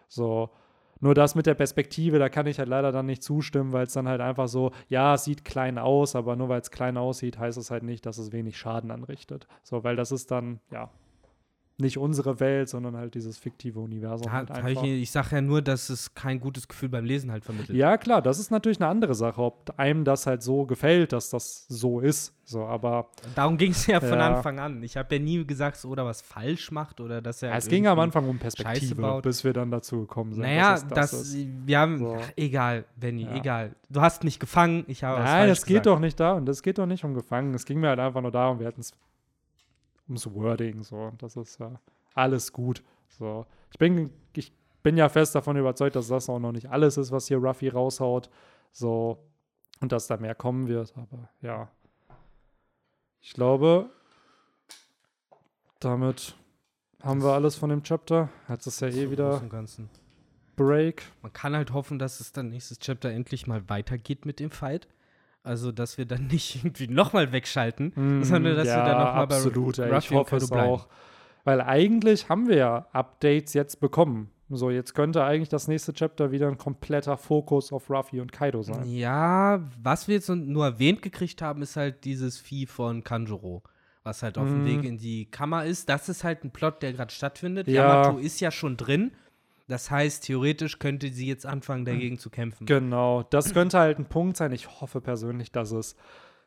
So. 0.09 0.51
Nur 0.99 1.15
das 1.15 1.35
mit 1.35 1.45
der 1.45 1.55
Perspektive, 1.55 2.19
da 2.19 2.31
kann 2.31 2.47
ich 2.47 2.59
halt 2.59 2.71
leider 2.71 2.91
dann 2.91 3.05
nicht 3.05 3.23
zustimmen, 3.23 3.73
weil 3.73 3.85
es 3.85 3.93
dann 3.93 4.09
halt 4.09 4.23
einfach 4.23 4.49
so, 4.49 4.73
ja, 4.89 5.15
es 5.15 5.25
sieht 5.25 5.45
klein 5.45 5.77
aus, 5.77 6.17
aber 6.17 6.37
nur 6.37 6.49
weil 6.49 6.63
es 6.63 6.71
klein 6.71 6.97
aussieht, 6.97 7.39
heißt 7.39 7.59
es 7.59 7.71
halt 7.71 7.83
nicht, 7.83 8.07
dass 8.07 8.17
es 8.17 8.33
wenig 8.33 8.57
Schaden 8.57 8.91
anrichtet. 8.91 9.47
So, 9.63 9.85
weil 9.85 9.97
das 9.97 10.11
ist 10.11 10.31
dann, 10.31 10.61
ja, 10.71 10.91
nicht 11.79 11.99
unsere 11.99 12.41
Welt, 12.41 12.69
sondern 12.71 12.97
halt 12.97 13.15
dieses 13.15 13.37
fiktive 13.37 13.81
Universum. 13.81 14.27
Ja, 14.27 14.33
halt 14.33 14.51
ich 14.79 14.83
ich 14.83 15.11
sage 15.11 15.29
ja 15.37 15.41
nur, 15.43 15.61
dass 15.61 15.91
es 15.91 16.15
kein 16.15 16.41
gutes 16.41 16.69
Gefühl 16.69 16.89
beim 16.89 17.05
Lesen 17.05 17.31
halt 17.31 17.45
vermittelt. 17.45 17.77
Ja, 17.77 17.99
klar, 17.99 18.23
das 18.23 18.39
ist 18.39 18.51
natürlich 18.51 18.81
eine 18.81 18.89
andere 18.89 19.15
Sache, 19.15 19.41
ob 19.43 19.75
einem 19.79 20.05
das 20.05 20.27
halt 20.27 20.43
so 20.43 20.65
gefällt, 20.65 21.13
dass 21.13 21.29
das 21.31 21.67
so 21.69 22.01
ist. 22.01 22.33
So, 22.45 22.65
aber 22.65 23.09
Darum 23.35 23.59
ging 23.59 23.73
es 23.73 23.87
ja 23.89 24.01
von 24.01 24.19
Ja. 24.19 24.37
Anfang 24.37 24.59
an. 24.61 24.83
Ich 24.85 24.97
habe 24.97 25.17
ja 25.17 25.21
nie 25.21 25.45
gesagt, 25.45 25.77
dass 25.77 25.85
Oda 25.85 26.05
was 26.07 26.23
falsch 26.23 26.71
macht 26.71 27.01
oder 27.01 27.21
dass 27.21 27.43
er. 27.43 27.55
es 27.55 27.67
ging 27.69 27.87
am 27.89 27.99
Anfang 27.99 28.27
um 28.29 28.39
Perspektive, 28.39 29.21
bis 29.23 29.43
wir 29.45 29.53
dann 29.53 29.71
dazu 29.71 30.01
gekommen 30.03 30.33
sind. 30.33 30.43
Naja, 30.45 30.75
dass 30.75 30.83
es 30.85 30.89
das, 30.89 31.13
ist. 31.13 31.49
wir 31.67 31.79
haben, 31.79 31.99
So. 31.99 32.17
ach, 32.21 32.31
egal, 32.37 32.85
Benny, 32.97 33.25
Ja. 33.25 33.35
egal. 33.35 33.75
Du 33.91 34.01
hast 34.01 34.23
mich 34.25 34.39
gefangen, 34.39 34.85
ich 34.87 35.03
habe 35.05 35.23
Nein, 35.23 35.49
es 35.51 35.67
geht 35.67 35.85
doch 35.87 35.99
nicht 35.99 36.19
da 36.21 36.35
und 36.35 36.49
es 36.49 36.63
geht 36.63 36.79
doch 36.79 36.87
nicht 36.87 37.05
um 37.05 37.15
Gefangen. 37.15 37.53
Es 37.55 37.65
ging 37.67 37.81
mir 37.81 37.89
halt 37.89 37.99
einfach 37.99 38.23
nur 38.23 38.31
darum, 38.31 38.61
wir 38.61 38.67
hatten 38.69 38.81
es 38.81 38.93
ums 40.09 40.33
Wording 40.33 40.83
so. 40.83 41.13
Das 41.19 41.37
ist 41.37 41.59
ja 41.59 41.81
alles 42.15 42.53
gut. 42.53 42.83
So. 43.09 43.47
Ich 43.73 43.79
bin, 43.79 44.11
ich 44.35 44.53
bin 44.83 44.97
ja 44.97 45.09
fest 45.09 45.35
davon 45.35 45.57
überzeugt, 45.57 45.97
dass 45.97 46.09
das 46.09 46.29
auch 46.29 46.39
noch 46.39 46.53
nicht 46.53 46.71
alles 46.71 46.97
ist, 46.97 47.13
was 47.13 47.29
hier 47.29 47.39
Ruffy 47.39 47.69
raushaut. 47.69 48.31
So. 48.73 49.19
Und 49.81 49.93
dass 49.93 50.07
da 50.07 50.17
mehr 50.17 50.35
kommen 50.35 50.69
wird. 50.69 50.95
Aber 50.97 51.29
ja. 51.43 51.69
Ich 53.21 53.35
glaube, 53.35 53.91
damit 55.81 56.35
haben 57.03 57.23
wir 57.23 57.33
alles 57.33 57.57
von 57.57 57.71
dem 57.71 57.83
Chapter. 57.83 58.31
Jetzt 58.49 58.67
ist 58.67 58.81
ja 58.81 58.89
eh 58.89 59.11
wieder. 59.11 59.43
Break. 60.57 61.03
Man 61.21 61.33
kann 61.33 61.55
halt 61.55 61.73
hoffen, 61.73 61.99
dass 61.99 62.21
es 62.21 62.33
dann 62.33 62.49
nächstes 62.49 62.79
Chapter 62.79 63.11
endlich 63.11 63.47
mal 63.47 63.69
weitergeht 63.69 64.25
mit 64.25 64.41
dem 64.41 64.51
Fight. 64.51 64.89
Also, 65.47 65.73
dass 65.73 65.97
wir 65.99 66.05
dann 66.07 66.27
nicht 66.31 66.57
irgendwie 66.57 66.89
nochmal 66.89 67.33
wegschalten, 67.33 67.93
sondern 68.23 68.57
dass 68.57 68.67
Mm, 68.67 68.69
ja, 68.71 68.77
wir 68.77 68.85
dann 68.85 68.99
nochmal 69.05 69.27
bei 69.27 69.37
absolut, 69.37 69.79
ey, 69.79 69.99
Ich 69.99 70.11
hoffe 70.11 70.37
es 70.37 70.51
bleiben. 70.51 70.69
auch. 70.69 70.89
Weil 71.45 71.61
eigentlich 71.61 72.29
haben 72.29 72.49
wir 72.49 72.57
ja 72.57 72.87
Updates 72.93 73.55
jetzt 73.55 73.79
bekommen. 73.81 74.31
So, 74.49 74.71
jetzt 74.71 74.95
könnte 74.95 75.25
eigentlich 75.25 75.49
das 75.49 75.67
nächste 75.69 75.93
Chapter 75.93 76.31
wieder 76.31 76.47
ein 76.49 76.59
kompletter 76.59 77.17
Fokus 77.17 77.73
auf 77.73 77.91
Ruffy 77.91 78.21
und 78.21 78.31
Kaido 78.33 78.63
sein. 78.63 78.85
Ja, 78.89 79.61
was 79.83 80.07
wir 80.07 80.17
jetzt 80.17 80.29
nur 80.29 80.65
erwähnt 80.65 81.03
gekriegt 81.03 81.43
haben, 81.43 81.63
ist 81.63 81.77
halt 81.77 82.05
dieses 82.05 82.39
Vieh 82.39 82.67
von 82.67 83.03
Kanjuro, 83.03 83.63
was 84.05 84.23
halt 84.23 84.39
auf 84.39 84.47
dem 84.49 84.63
Mhm. 84.63 84.67
Weg 84.67 84.85
in 84.85 84.99
die 84.99 85.27
Kammer 85.27 85.65
ist. 85.65 85.89
Das 85.89 86.09
ist 86.09 86.23
halt 86.23 86.45
ein 86.45 86.53
Plot, 86.53 86.81
der 86.83 86.93
gerade 86.93 87.13
stattfindet. 87.13 87.67
Ja. 87.67 87.83
Yamato 88.03 88.19
ist 88.19 88.41
ja 88.41 88.51
schon 88.53 88.77
drin. 88.77 89.13
Das 89.69 89.91
heißt, 89.91 90.25
theoretisch 90.25 90.79
könnte 90.79 91.13
sie 91.13 91.27
jetzt 91.27 91.45
anfangen, 91.47 91.85
dagegen 91.85 92.19
zu 92.19 92.31
kämpfen. 92.31 92.67
Genau, 92.67 93.23
das 93.25 93.53
könnte 93.53 93.79
halt 93.79 93.99
ein 93.99 94.07
Punkt 94.07 94.37
sein. 94.37 94.53
Ich 94.53 94.81
hoffe 94.81 95.01
persönlich, 95.01 95.51
dass 95.51 95.73
es 95.73 95.97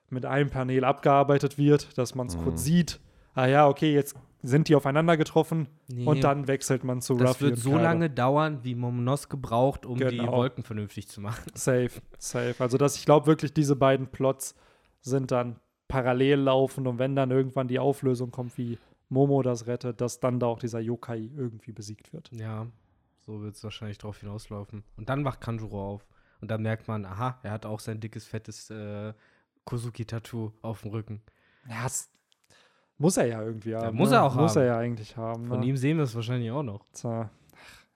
mit 0.09 0.25
einem 0.25 0.49
Panel 0.49 0.83
abgearbeitet 0.85 1.57
wird, 1.57 1.97
dass 1.97 2.15
man 2.15 2.27
es 2.27 2.37
Mhm. 2.37 2.43
kurz 2.43 2.63
sieht. 2.63 2.99
Ah 3.35 3.45
ja, 3.47 3.67
okay, 3.67 3.93
jetzt 3.93 4.15
sind 4.41 4.69
die 4.69 4.75
aufeinander 4.75 5.17
getroffen 5.17 5.67
Nee, 5.89 6.05
und 6.05 6.23
dann 6.23 6.47
wechselt 6.47 6.85
man 6.85 7.01
zu 7.01 7.15
das 7.15 7.31
Ruffy 7.31 7.41
wird 7.45 7.57
so 7.59 7.71
Kaido. 7.71 7.83
lange 7.83 8.09
dauern, 8.09 8.59
wie 8.63 8.73
Momonosuke 8.73 9.35
braucht, 9.35 9.85
um 9.85 9.97
die 9.97 10.05
Genau. 10.05 10.31
Wolken 10.31 10.63
vernünftig 10.63 11.09
zu 11.09 11.19
machen. 11.19 11.43
Safe, 11.55 11.91
safe. 12.17 12.55
Also, 12.59 12.77
dass 12.77 12.95
ich 12.95 13.05
glaube 13.05 13.27
wirklich, 13.27 13.53
diese 13.53 13.75
beiden 13.75 14.07
Plots 14.07 14.55
sind 15.01 15.31
dann 15.31 15.57
parallel 15.89 16.39
laufen 16.39 16.87
und 16.87 16.99
wenn 16.99 17.15
dann 17.17 17.31
irgendwann 17.31 17.67
die 17.67 17.79
Auflösung 17.79 18.31
kommt, 18.31 18.57
wie 18.57 18.77
Momo 19.09 19.41
das 19.41 19.67
rettet, 19.67 19.99
dass 20.01 20.19
dann 20.21 20.39
da 20.39 20.45
auch 20.47 20.59
dieser 20.59 20.79
Yokai 20.79 21.29
irgendwie 21.35 21.71
besiegt 21.73 22.13
wird. 22.13 22.29
Ja, 22.31 22.67
so 23.29 23.43
wird 23.43 23.55
es 23.55 23.63
wahrscheinlich 23.63 23.99
drauf 23.99 24.19
hinauslaufen. 24.19 24.83
Und 24.97 25.09
dann 25.09 25.23
wacht 25.23 25.39
Kanjuro 25.39 25.93
auf. 25.93 26.07
Und 26.41 26.49
dann 26.49 26.63
merkt 26.63 26.87
man, 26.87 27.05
aha, 27.05 27.37
er 27.43 27.51
hat 27.51 27.65
auch 27.65 27.79
sein 27.79 27.99
dickes, 27.99 28.25
fettes 28.25 28.71
äh, 28.71 29.13
Kozuki-Tattoo 29.65 30.53
auf 30.63 30.81
dem 30.81 30.91
Rücken. 30.91 31.21
Ja, 31.69 31.83
das 31.83 32.09
muss 32.97 33.17
er 33.17 33.27
ja 33.27 33.43
irgendwie 33.43 33.75
haben. 33.75 33.95
muss 33.95 34.09
ne? 34.09 34.15
er 34.15 34.23
auch 34.23 34.35
Muss 34.35 34.55
haben. 34.55 34.63
er 34.63 34.67
ja 34.67 34.77
eigentlich 34.79 35.15
haben. 35.15 35.47
Von 35.47 35.59
ne? 35.59 35.67
ihm 35.67 35.77
sehen 35.77 35.97
wir 35.97 36.05
es 36.05 36.15
wahrscheinlich 36.15 36.49
auch 36.49 36.63
noch. 36.63 36.85
Tja. 36.91 37.29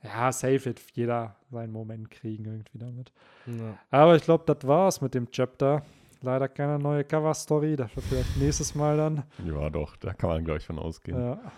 Ja, 0.03 0.31
safe 0.31 0.65
wird 0.65 0.81
jeder 0.93 1.37
seinen 1.49 1.71
Moment 1.71 2.11
kriegen 2.11 2.45
irgendwie 2.45 2.77
damit. 2.77 3.11
Ja. 3.47 3.77
Aber 3.89 4.15
ich 4.15 4.23
glaube, 4.23 4.43
das 4.45 4.67
war's 4.67 5.01
mit 5.01 5.15
dem 5.15 5.31
Chapter. 5.31 5.81
Leider 6.21 6.47
keine 6.47 6.77
neue 6.77 7.03
Cover-Story, 7.03 7.75
dafür 7.75 8.03
vielleicht 8.03 8.37
nächstes 8.37 8.75
Mal 8.75 8.97
dann. 8.97 9.23
Ja, 9.43 9.69
doch, 9.69 9.97
da 9.97 10.13
kann 10.13 10.29
man, 10.29 10.45
glaube 10.45 10.59
ich, 10.59 10.65
von 10.65 10.77
ausgehen. 10.77 11.19
Ja, 11.19 11.51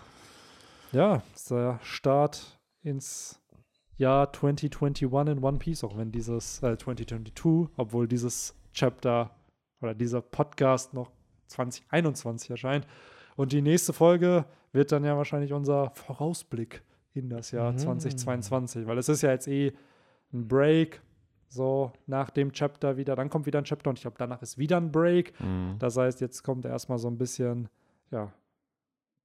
ja 0.92 1.22
das 1.32 1.42
ist 1.42 1.50
der 1.50 1.78
Start 1.82 2.58
ins 2.82 3.40
Jahr 3.98 4.32
2021 4.32 5.02
in 5.36 5.42
One 5.42 5.58
Piece, 5.58 5.84
auch 5.84 5.96
wenn 5.96 6.12
dieses, 6.12 6.62
äh, 6.62 6.76
2022, 6.76 7.70
obwohl 7.76 8.06
dieses 8.08 8.54
Chapter 8.72 9.30
oder 9.80 9.94
dieser 9.94 10.20
Podcast 10.20 10.92
noch 10.94 11.10
2021 11.48 12.50
erscheint. 12.50 12.86
Und 13.36 13.52
die 13.52 13.62
nächste 13.62 13.92
Folge 13.92 14.44
wird 14.72 14.92
dann 14.92 15.04
ja 15.04 15.16
wahrscheinlich 15.16 15.52
unser 15.52 15.90
Vorausblick 15.90 16.82
in 17.14 17.28
das 17.30 17.50
Jahr 17.50 17.72
Mhm. 17.72 17.78
2022, 17.78 18.86
weil 18.86 18.98
es 18.98 19.08
ist 19.08 19.22
ja 19.22 19.30
jetzt 19.30 19.48
eh 19.48 19.72
ein 20.32 20.46
Break, 20.48 21.00
so 21.48 21.92
nach 22.06 22.30
dem 22.30 22.52
Chapter 22.52 22.96
wieder, 22.96 23.14
dann 23.16 23.30
kommt 23.30 23.46
wieder 23.46 23.58
ein 23.60 23.64
Chapter 23.64 23.88
und 23.90 23.98
ich 23.98 24.02
glaube, 24.02 24.16
danach 24.18 24.42
ist 24.42 24.58
wieder 24.58 24.76
ein 24.76 24.90
Break. 24.90 25.32
Mhm. 25.40 25.76
Das 25.78 25.96
heißt, 25.96 26.20
jetzt 26.20 26.42
kommt 26.42 26.64
erstmal 26.64 26.98
so 26.98 27.08
ein 27.08 27.16
bisschen, 27.16 27.68
ja, 28.10 28.32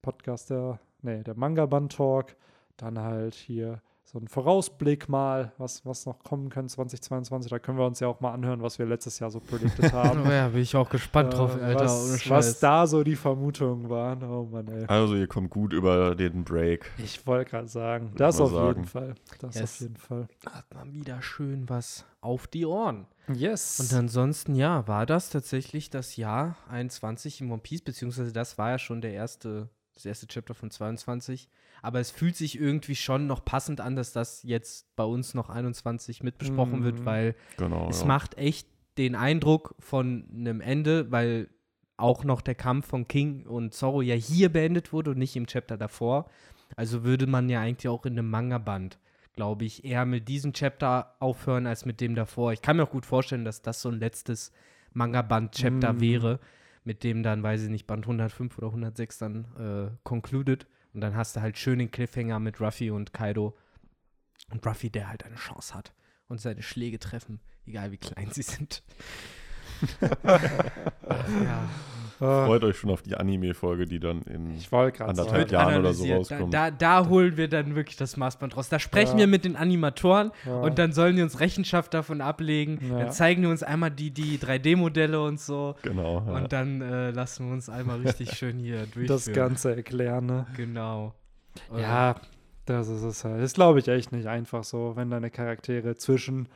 Podcast 0.00 0.50
der, 0.50 0.78
nee, 1.02 1.22
der 1.22 1.34
Manga-Band-Talk, 1.34 2.36
dann 2.76 2.98
halt 2.98 3.34
hier 3.34 3.82
so 4.04 4.18
ein 4.18 4.28
Vorausblick 4.28 5.08
mal, 5.08 5.52
was, 5.56 5.86
was 5.86 6.04
noch 6.04 6.22
kommen 6.22 6.50
kann 6.50 6.68
2022. 6.68 7.48
Da 7.50 7.58
können 7.58 7.78
wir 7.78 7.86
uns 7.86 7.98
ja 8.00 8.08
auch 8.08 8.20
mal 8.20 8.32
anhören, 8.32 8.60
was 8.60 8.78
wir 8.78 8.84
letztes 8.84 9.18
Jahr 9.20 9.30
so 9.30 9.40
predicted 9.40 9.90
haben. 9.92 10.22
Oh 10.26 10.30
ja, 10.30 10.48
bin 10.48 10.60
ich 10.60 10.76
auch 10.76 10.90
gespannt 10.90 11.32
drauf, 11.32 11.56
Äh, 11.56 11.62
Alter. 11.64 11.84
was, 11.84 12.28
was 12.28 12.60
da 12.60 12.86
so 12.86 13.02
die 13.04 13.16
Vermutungen 13.16 13.88
waren. 13.88 14.22
Oh 14.22 14.44
Mann, 14.50 14.68
ey. 14.68 14.84
Also, 14.86 15.14
ihr 15.14 15.26
kommt 15.28 15.48
gut 15.50 15.72
über 15.72 16.14
den 16.14 16.44
Break. 16.44 16.90
Ich 16.98 17.26
wollte 17.26 17.50
gerade 17.52 17.68
sagen, 17.68 18.12
das 18.16 18.38
auf 18.40 18.50
jeden 18.50 18.62
sagen. 18.64 18.84
Fall. 18.86 19.14
Das 19.40 19.54
Yes. 19.54 19.62
auf 19.76 19.80
jeden 19.80 19.96
Fall. 19.96 20.28
hat 20.50 20.74
man 20.74 20.92
wieder 20.92 21.22
schön 21.22 21.68
was 21.70 22.04
auf 22.20 22.46
die 22.46 22.66
Ohren. 22.66 23.06
Yes. 23.32 23.80
Und 23.80 23.96
ansonsten, 23.96 24.56
ja, 24.56 24.86
war 24.88 25.06
das 25.06 25.30
tatsächlich 25.30 25.88
das 25.90 26.16
Jahr 26.16 26.56
21 26.68 27.40
in 27.40 27.50
One 27.50 27.62
Piece, 27.62 27.80
beziehungsweise 27.82 28.32
das 28.32 28.58
war 28.58 28.70
ja 28.72 28.78
schon 28.78 29.00
der 29.00 29.12
erste, 29.12 29.68
das 29.94 30.06
erste 30.06 30.26
Chapter 30.26 30.54
von 30.54 30.70
22. 30.70 31.48
Aber 31.82 32.00
es 32.00 32.10
fühlt 32.10 32.36
sich 32.36 32.58
irgendwie 32.58 32.94
schon 32.96 33.26
noch 33.26 33.44
passend 33.44 33.80
an, 33.80 33.96
dass 33.96 34.12
das 34.12 34.42
jetzt 34.42 34.94
bei 34.96 35.04
uns 35.04 35.34
noch 35.34 35.50
21 35.50 36.22
mitbesprochen 36.22 36.80
Mhm. 36.80 36.84
wird, 36.84 37.04
weil 37.04 37.34
Genau. 37.56 37.88
es 37.88 38.00
ja. 38.00 38.06
macht 38.06 38.36
echt 38.38 38.68
den 38.98 39.14
Eindruck 39.14 39.74
von 39.78 40.26
einem 40.32 40.60
Ende, 40.60 41.10
weil 41.10 41.48
auch 41.96 42.24
noch 42.24 42.40
der 42.40 42.54
Kampf 42.54 42.86
von 42.86 43.06
King 43.08 43.46
und 43.46 43.74
Zorro 43.74 44.02
ja 44.02 44.14
hier 44.14 44.48
beendet 44.50 44.92
wurde 44.92 45.10
und 45.12 45.18
nicht 45.18 45.36
im 45.36 45.46
Chapter 45.46 45.76
davor. 45.76 46.28
Also 46.76 47.04
würde 47.04 47.26
man 47.26 47.48
ja 47.48 47.60
eigentlich 47.60 47.88
auch 47.88 48.06
in 48.06 48.12
einem 48.18 48.30
Manga-Band, 48.30 48.98
glaube 49.34 49.64
ich, 49.64 49.84
eher 49.84 50.04
mit 50.06 50.28
diesem 50.28 50.52
Chapter 50.52 51.14
aufhören 51.20 51.66
als 51.66 51.84
mit 51.84 52.00
dem 52.00 52.14
davor. 52.14 52.52
Ich 52.52 52.62
kann 52.62 52.76
mir 52.76 52.84
auch 52.84 52.90
gut 52.90 53.06
vorstellen, 53.06 53.44
dass 53.44 53.60
das 53.62 53.82
so 53.82 53.88
ein 53.90 53.98
letztes 53.98 54.52
Manga-Band-Chapter 54.94 55.92
Mm. 55.94 56.00
wäre, 56.00 56.40
mit 56.84 57.04
dem 57.04 57.22
dann, 57.22 57.42
weiß 57.42 57.62
ich 57.62 57.68
nicht, 57.68 57.86
Band 57.86 58.04
105 58.04 58.58
oder 58.58 58.68
106 58.68 59.18
dann 59.18 59.44
äh, 59.56 59.96
concluded. 60.02 60.66
Und 60.94 61.00
dann 61.00 61.16
hast 61.16 61.36
du 61.36 61.40
halt 61.40 61.56
schön 61.58 61.78
den 61.78 61.90
Cliffhanger 61.90 62.38
mit 62.38 62.60
Ruffy 62.60 62.90
und 62.90 63.12
Kaido. 63.12 63.56
Und 64.50 64.66
Ruffy, 64.66 64.90
der 64.90 65.08
halt 65.08 65.24
eine 65.24 65.36
Chance 65.36 65.74
hat 65.74 65.94
und 66.28 66.40
seine 66.40 66.62
Schläge 66.62 66.98
treffen, 66.98 67.40
egal 67.66 67.92
wie 67.92 67.98
klein 67.98 68.30
sie 68.30 68.42
sind. 68.42 68.82
ja. 70.02 71.68
Äh, 72.22 72.46
Freut 72.46 72.62
euch 72.62 72.76
schon 72.76 72.90
auf 72.90 73.02
die 73.02 73.16
Anime-Folge, 73.16 73.84
die 73.86 73.98
dann 73.98 74.22
in. 74.22 74.54
Anderthalb 74.70 75.18
sagen. 75.18 75.50
Jahren 75.50 75.80
oder 75.80 75.92
so 75.92 76.04
analysiert. 76.04 76.10
da, 76.10 76.16
rauskommt. 76.36 76.54
da, 76.54 76.70
da 76.70 77.08
holen 77.08 77.36
wir 77.36 77.48
dann 77.48 77.74
wirklich 77.74 77.96
das 77.96 78.16
Maßband 78.16 78.56
raus. 78.56 78.68
Da 78.68 78.78
sprechen 78.78 79.14
Ja. 79.14 79.18
wir 79.20 79.26
mit 79.26 79.44
den 79.44 79.56
Animatoren 79.56 80.30
Ja. 80.46 80.60
und 80.60 80.78
dann 80.78 80.92
sollen 80.92 81.16
die 81.16 81.22
uns 81.22 81.40
Rechenschaft 81.40 81.92
davon 81.94 82.20
ablegen. 82.20 82.78
Ja. 82.88 82.98
Dann 83.00 83.10
zeigen 83.12 83.42
die 83.42 83.48
uns 83.48 83.62
einmal 83.64 83.90
die, 83.90 84.10
die 84.12 84.38
3D-Modelle 84.38 85.20
und 85.20 85.40
so. 85.40 85.74
Genau. 85.82 86.22
Ja. 86.26 86.32
Und 86.34 86.52
dann 86.52 86.80
äh, 86.80 87.10
lassen 87.10 87.46
wir 87.46 87.52
uns 87.54 87.68
einmal 87.68 88.00
richtig 88.00 88.32
schön 88.38 88.58
hier 88.58 88.78
durchführen. 88.82 89.06
das 89.08 89.32
Ganze 89.32 89.74
erklären, 89.74 90.26
ne? 90.26 90.46
Genau. 90.56 91.14
Ja, 91.76 92.16
das 92.66 92.88
ist 92.88 93.02
es 93.02 93.24
halt. 93.24 93.42
Das 93.42 93.52
glaube 93.54 93.80
ich 93.80 93.88
echt 93.88 94.12
nicht 94.12 94.28
einfach 94.28 94.62
so, 94.64 94.92
wenn 94.94 95.10
deine 95.10 95.30
Charaktere 95.30 95.96
zwischen 95.96 96.48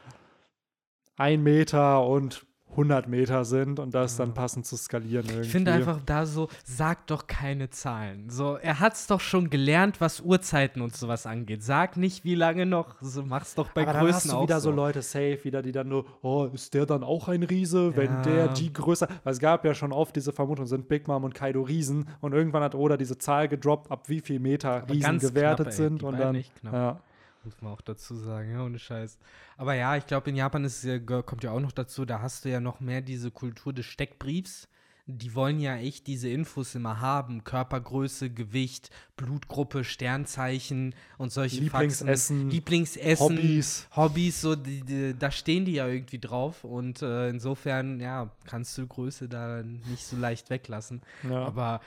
1 1.16 1.42
Meter 1.42 2.06
und 2.06 2.46
100 2.76 3.08
Meter 3.08 3.44
sind 3.44 3.78
und 3.80 3.94
das 3.94 4.16
dann 4.16 4.34
passend 4.34 4.66
zu 4.66 4.76
skalieren 4.76 5.24
irgendwie. 5.26 5.46
Ich 5.46 5.52
finde 5.52 5.72
einfach 5.72 6.00
da 6.04 6.26
so, 6.26 6.48
sag 6.64 7.06
doch 7.06 7.26
keine 7.26 7.70
Zahlen. 7.70 8.28
So, 8.28 8.56
er 8.56 8.80
hat's 8.80 9.06
doch 9.06 9.20
schon 9.20 9.48
gelernt, 9.50 10.00
was 10.00 10.20
Uhrzeiten 10.20 10.82
und 10.82 10.94
sowas 10.94 11.26
angeht. 11.26 11.62
Sag 11.62 11.96
nicht, 11.96 12.24
wie 12.24 12.34
lange 12.34 12.66
noch. 12.66 12.96
So, 13.00 13.22
mach's 13.22 13.54
doch 13.54 13.70
bei 13.70 13.82
Aber 13.82 13.94
dann 13.94 14.02
Größen 14.04 14.30
hast 14.30 14.38
du 14.38 14.42
wieder 14.42 14.60
so. 14.60 14.70
Leute 14.70 15.02
safe, 15.02 15.38
wieder 15.44 15.62
die 15.62 15.72
dann 15.72 15.88
nur, 15.88 16.04
oh, 16.22 16.48
ist 16.52 16.74
der 16.74 16.86
dann 16.86 17.02
auch 17.02 17.28
ein 17.28 17.42
Riese, 17.42 17.96
wenn 17.96 18.06
Ja. 18.10 18.22
der 18.22 18.48
die 18.48 18.72
größer. 18.72 19.08
Weil 19.24 19.32
es 19.32 19.38
gab 19.40 19.64
ja 19.64 19.74
schon 19.74 19.92
oft 19.92 20.14
diese 20.14 20.32
Vermutung, 20.32 20.66
sind 20.66 20.88
Big 20.88 21.08
Mom 21.08 21.24
und 21.24 21.34
Kaido 21.34 21.62
Riesen 21.62 22.08
und 22.20 22.32
irgendwann 22.34 22.62
hat 22.62 22.74
Oda 22.74 22.96
diese 22.96 23.16
Zahl 23.18 23.48
gedroppt, 23.48 23.90
ab 23.90 24.08
wie 24.08 24.20
viel 24.20 24.38
Meter 24.40 24.82
Aber 24.82 24.92
Riesen 24.92 25.18
gewertet 25.18 25.66
knapp, 25.66 25.66
ey. 25.68 25.72
sind 25.72 26.02
und 26.02 26.18
dann. 26.18 26.44
Ja. 26.64 27.00
Muss 27.46 27.62
man 27.62 27.72
auch 27.72 27.80
dazu 27.80 28.16
sagen, 28.16 28.50
ja, 28.50 28.64
ohne 28.64 28.78
Scheiß. 28.78 29.18
Aber 29.56 29.74
ja, 29.74 29.96
ich 29.96 30.06
glaube, 30.06 30.30
in 30.30 30.36
Japan 30.36 30.64
ist, 30.64 30.82
ja- 30.84 30.98
kommt 30.98 31.44
ja 31.44 31.52
auch 31.52 31.60
noch 31.60 31.72
dazu, 31.72 32.04
da 32.04 32.20
hast 32.20 32.44
du 32.44 32.50
ja 32.50 32.60
noch 32.60 32.80
mehr 32.80 33.00
diese 33.00 33.30
Kultur 33.30 33.72
des 33.72 33.86
Steckbriefs. 33.86 34.68
Die 35.08 35.36
wollen 35.36 35.60
ja 35.60 35.76
echt 35.76 36.08
diese 36.08 36.28
Infos 36.28 36.74
immer 36.74 37.00
haben. 37.00 37.44
Körpergröße, 37.44 38.30
Gewicht, 38.30 38.90
Blutgruppe, 39.16 39.84
Sternzeichen 39.84 40.96
und 41.16 41.30
solche 41.30 41.60
Lieblingsessen, 41.60 42.06
Faxen. 42.08 42.50
Lieblingsessen. 42.50 43.24
Hobbys. 43.38 43.86
Hobbys, 43.94 44.40
so, 44.40 44.56
die, 44.56 44.80
die, 44.80 45.14
da 45.16 45.30
stehen 45.30 45.64
die 45.64 45.74
ja 45.74 45.86
irgendwie 45.86 46.18
drauf. 46.18 46.64
Und 46.64 47.02
äh, 47.02 47.28
insofern, 47.28 48.00
ja, 48.00 48.32
kannst 48.46 48.76
du 48.78 48.88
Größe 48.88 49.28
da 49.28 49.62
nicht 49.62 50.04
so 50.04 50.16
leicht 50.16 50.50
weglassen. 50.50 51.02
Ja. 51.22 51.44
Aber 51.46 51.80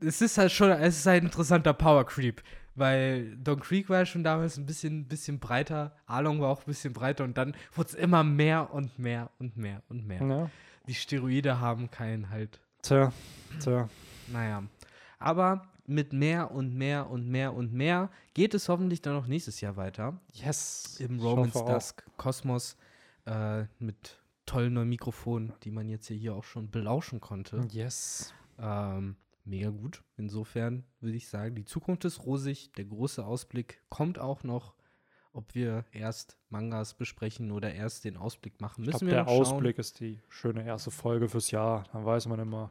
es 0.00 0.22
ist 0.22 0.38
halt 0.38 0.50
schon, 0.50 0.70
es 0.70 0.96
ist 1.00 1.04
halt 1.06 1.22
ein 1.22 1.26
interessanter 1.26 1.74
Power 1.74 2.06
Creep. 2.06 2.42
Weil 2.74 3.36
Don 3.36 3.60
Creek 3.60 3.88
war 3.88 3.98
ja 3.98 4.06
schon 4.06 4.24
damals 4.24 4.56
ein 4.56 4.66
bisschen, 4.66 5.06
bisschen 5.06 5.38
breiter, 5.38 5.94
Arlong 6.06 6.40
war 6.40 6.48
auch 6.48 6.60
ein 6.62 6.66
bisschen 6.66 6.92
breiter 6.92 7.24
und 7.24 7.38
dann 7.38 7.54
wurde 7.72 7.90
es 7.90 7.94
immer 7.94 8.24
mehr 8.24 8.72
und 8.72 8.98
mehr 8.98 9.30
und 9.38 9.56
mehr 9.56 9.82
und 9.88 10.06
mehr. 10.06 10.22
ja. 10.22 10.50
Die 10.86 10.94
Steroide 10.94 11.60
haben 11.60 11.90
keinen 11.90 12.28
halt. 12.28 12.60
Tja, 12.82 13.12
tja. 13.58 13.88
Naja. 14.30 14.64
Aber 15.18 15.66
mit 15.86 16.12
mehr 16.12 16.50
und 16.50 16.74
mehr 16.74 17.10
und 17.10 17.28
mehr 17.28 17.54
und 17.54 17.72
mehr 17.72 18.10
geht 18.34 18.54
es 18.54 18.68
hoffentlich 18.68 19.00
dann 19.02 19.16
auch 19.16 19.26
nächstes 19.26 19.60
Jahr 19.60 19.76
weiter. 19.76 20.20
Yes. 20.32 20.96
Im 21.00 21.20
Romans. 21.20 21.52
Dusk 21.52 22.04
Kosmos 22.16 22.76
äh, 23.26 23.64
mit 23.78 24.18
tollen 24.46 24.74
neuen 24.74 24.88
Mikrofonen, 24.88 25.52
die 25.62 25.70
man 25.70 25.88
jetzt 25.88 26.08
hier 26.08 26.34
auch 26.34 26.44
schon 26.44 26.70
belauschen 26.70 27.20
konnte. 27.20 27.66
Yes. 27.70 28.34
Ähm, 28.58 29.16
mega 29.44 29.70
gut. 29.70 30.02
Insofern 30.16 30.84
würde 31.00 31.16
ich 31.16 31.28
sagen, 31.28 31.54
die 31.54 31.64
Zukunft 31.64 32.04
ist 32.04 32.24
rosig. 32.24 32.72
Der 32.72 32.84
große 32.84 33.24
Ausblick 33.24 33.82
kommt 33.88 34.18
auch 34.18 34.42
noch. 34.44 34.74
Ob 35.32 35.54
wir 35.56 35.84
erst 35.90 36.38
Mangas 36.48 36.94
besprechen 36.94 37.50
oder 37.50 37.74
erst 37.74 38.04
den 38.04 38.16
Ausblick 38.16 38.60
machen, 38.60 38.82
Ich 38.82 38.86
müssen 38.86 38.98
glaube, 39.00 39.06
wir 39.06 39.14
der 39.14 39.24
noch. 39.24 39.32
Ausblick 39.32 39.78
ist 39.78 39.98
die 39.98 40.20
schöne 40.28 40.64
erste 40.64 40.92
Folge 40.92 41.28
fürs 41.28 41.50
Jahr. 41.50 41.84
Dann 41.92 42.04
weiß 42.04 42.28
man 42.28 42.38
immer, 42.38 42.70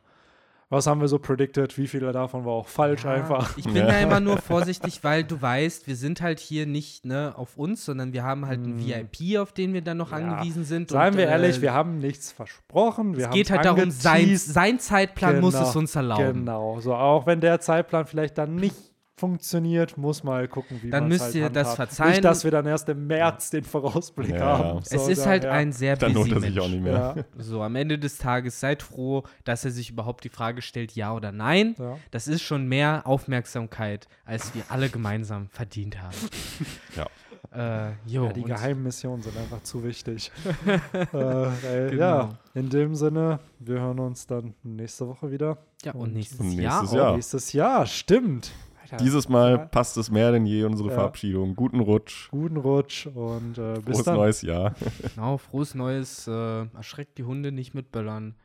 Was 0.73 0.87
haben 0.87 1.01
wir 1.01 1.07
so 1.07 1.19
predicted? 1.19 1.77
Wie 1.77 1.87
viele 1.87 2.11
davon 2.11 2.45
war 2.45 2.53
auch 2.53 2.67
falsch 2.67 3.03
Ja, 3.03 3.11
einfach? 3.11 3.55
Ich 3.57 3.65
bin 3.65 3.75
da 3.75 3.99
immer 3.99 4.19
nur 4.19 4.37
vorsichtig, 4.41 5.03
weil 5.03 5.23
du 5.23 5.41
weißt, 5.41 5.85
wir 5.87 5.95
sind 5.95 6.21
halt 6.21 6.39
hier 6.39 6.65
nicht 6.65 7.05
ne, 7.05 7.33
auf 7.35 7.57
uns, 7.57 7.85
sondern 7.85 8.11
wir 8.11 8.23
haben 8.23 8.47
halt 8.47 8.59
einen 8.63 8.79
VIP, 8.79 9.37
auf 9.39 9.53
den 9.53 9.73
wir 9.73 9.81
dann 9.81 9.97
noch 9.97 10.09
Mm. 10.11 10.15
Ja. 10.15 10.17
angewiesen 10.17 10.63
sind. 10.63 10.89
Seien 10.89 11.13
und, 11.13 11.17
wir 11.17 11.27
äh, 11.27 11.31
ehrlich, 11.31 11.61
wir 11.61 11.73
haben 11.73 11.99
nichts 11.99 12.31
versprochen. 12.31 13.15
Wir 13.15 13.25
Es 13.27 13.31
geht 13.31 13.51
halt 13.51 13.65
darum, 13.65 13.91
sein, 13.91 14.35
sein 14.35 14.79
Zeitplan 14.79 15.39
muss 15.39 15.53
es 15.53 15.75
uns 15.75 15.95
erlauben. 15.95 16.39
Genau, 16.39 16.79
so 16.79 16.93
auch 16.95 17.25
wenn 17.27 17.39
der 17.39 17.59
Zeitplan 17.59 18.05
vielleicht 18.07 18.37
dann 18.37 18.55
nicht 18.55 18.75
funktioniert, 19.23 19.97
muss 19.97 20.21
mal 20.21 20.49
gucken, 20.49 20.79
wie 20.81 20.89
Dann 20.89 21.07
müsst 21.07 21.21
halt 21.23 21.35
ihr 21.35 21.49
das 21.49 21.69
handhabt. 21.69 21.77
verzeihen. 21.91 22.11
Nicht, 22.11 22.25
dass 22.25 22.43
wir 22.43 22.51
dann 22.51 22.65
erst 22.65 22.89
im 22.89 23.07
März 23.07 23.51
den 23.51 23.63
Vorausblick 23.63 24.31
Ja. 24.35 24.57
haben. 24.57 24.79
Es 24.79 24.89
So, 24.89 25.07
ist 25.07 25.25
halt 25.25 25.45
ein 25.45 25.71
sehr 25.71 25.95
Dann 25.95 26.11
busy 26.13 26.29
lohnt 26.31 26.43
er 26.43 26.47
sich 26.49 26.55
Mensch. 26.55 26.65
auch 26.65 26.69
nicht 26.69 26.83
mehr. 26.83 27.13
Ja, 27.15 27.23
So, 27.41 27.61
am 27.61 27.75
Ende 27.77 27.97
des 27.97 28.17
Tages 28.17 28.59
seid 28.59 28.83
froh, 28.83 29.23
dass 29.45 29.63
er 29.63 29.71
sich 29.71 29.89
überhaupt 29.89 30.25
die 30.25 30.29
Frage 30.29 30.61
stellt, 30.61 30.91
ja 30.93 31.13
oder 31.13 31.31
nein. 31.31 31.75
ja. 31.79 31.95
Das 32.11 32.27
ist 32.27 32.41
schon 32.41 32.67
mehr 32.67 33.03
Aufmerksamkeit, 33.05 34.09
als 34.25 34.53
wir 34.53 34.63
alle 34.67 34.89
gemeinsam 34.89 35.47
verdient 35.49 36.01
haben. 36.01 36.15
Ja. 36.97 37.07
Äh, 37.55 37.91
jo, 38.07 38.25
ja, 38.27 38.33
die 38.33 38.41
geheimen 38.43 38.81
Missionen 38.83 39.21
sind 39.21 39.37
einfach 39.37 39.61
zu 39.61 39.83
wichtig. 39.83 40.31
äh, 40.65 40.75
ey, 41.13 41.89
Genau. 41.91 41.97
Ja, 41.99 42.29
in 42.55 42.69
dem 42.69 42.95
Sinne, 42.95 43.39
wir 43.59 43.79
hören 43.79 43.99
uns 43.99 44.25
dann 44.25 44.55
nächste 44.63 45.07
Woche 45.07 45.29
wieder. 45.31 45.57
Ja, 45.83 45.91
und 45.93 46.01
Und 46.01 46.13
nächstes, 46.13 46.39
nächstes 46.39 46.91
Jahr. 46.93 46.93
Jahr. 46.95 47.15
Nächstes 47.15 47.53
Jahr, 47.53 47.85
stimmt. 47.85 48.51
Alter, 48.83 48.97
Dieses 48.97 49.29
Mal 49.29 49.51
Ja. 49.51 49.57
passt 49.65 49.97
es 49.97 50.11
mehr 50.11 50.31
denn 50.31 50.45
je, 50.45 50.63
unsere 50.65 50.89
Ja. 50.89 50.95
Verabschiedung. 50.95 51.55
Guten 51.55 51.79
Rutsch. 51.79 52.29
Guten 52.29 52.57
Rutsch 52.57 53.07
und 53.07 53.57
äh, 53.57 53.73
bis 53.75 53.83
Frohes 53.97 54.03
dann. 54.03 54.15
neues 54.15 54.41
Jahr. 54.41 54.75
Genau, 55.15 55.37
frohes 55.37 55.73
Neues. 55.75 56.27
Äh, 56.27 56.65
erschreckt 56.75 57.17
die 57.17 57.23
Hunde 57.23 57.51
nicht 57.51 57.73
mit 57.73 57.91
Böllern. 57.91 58.35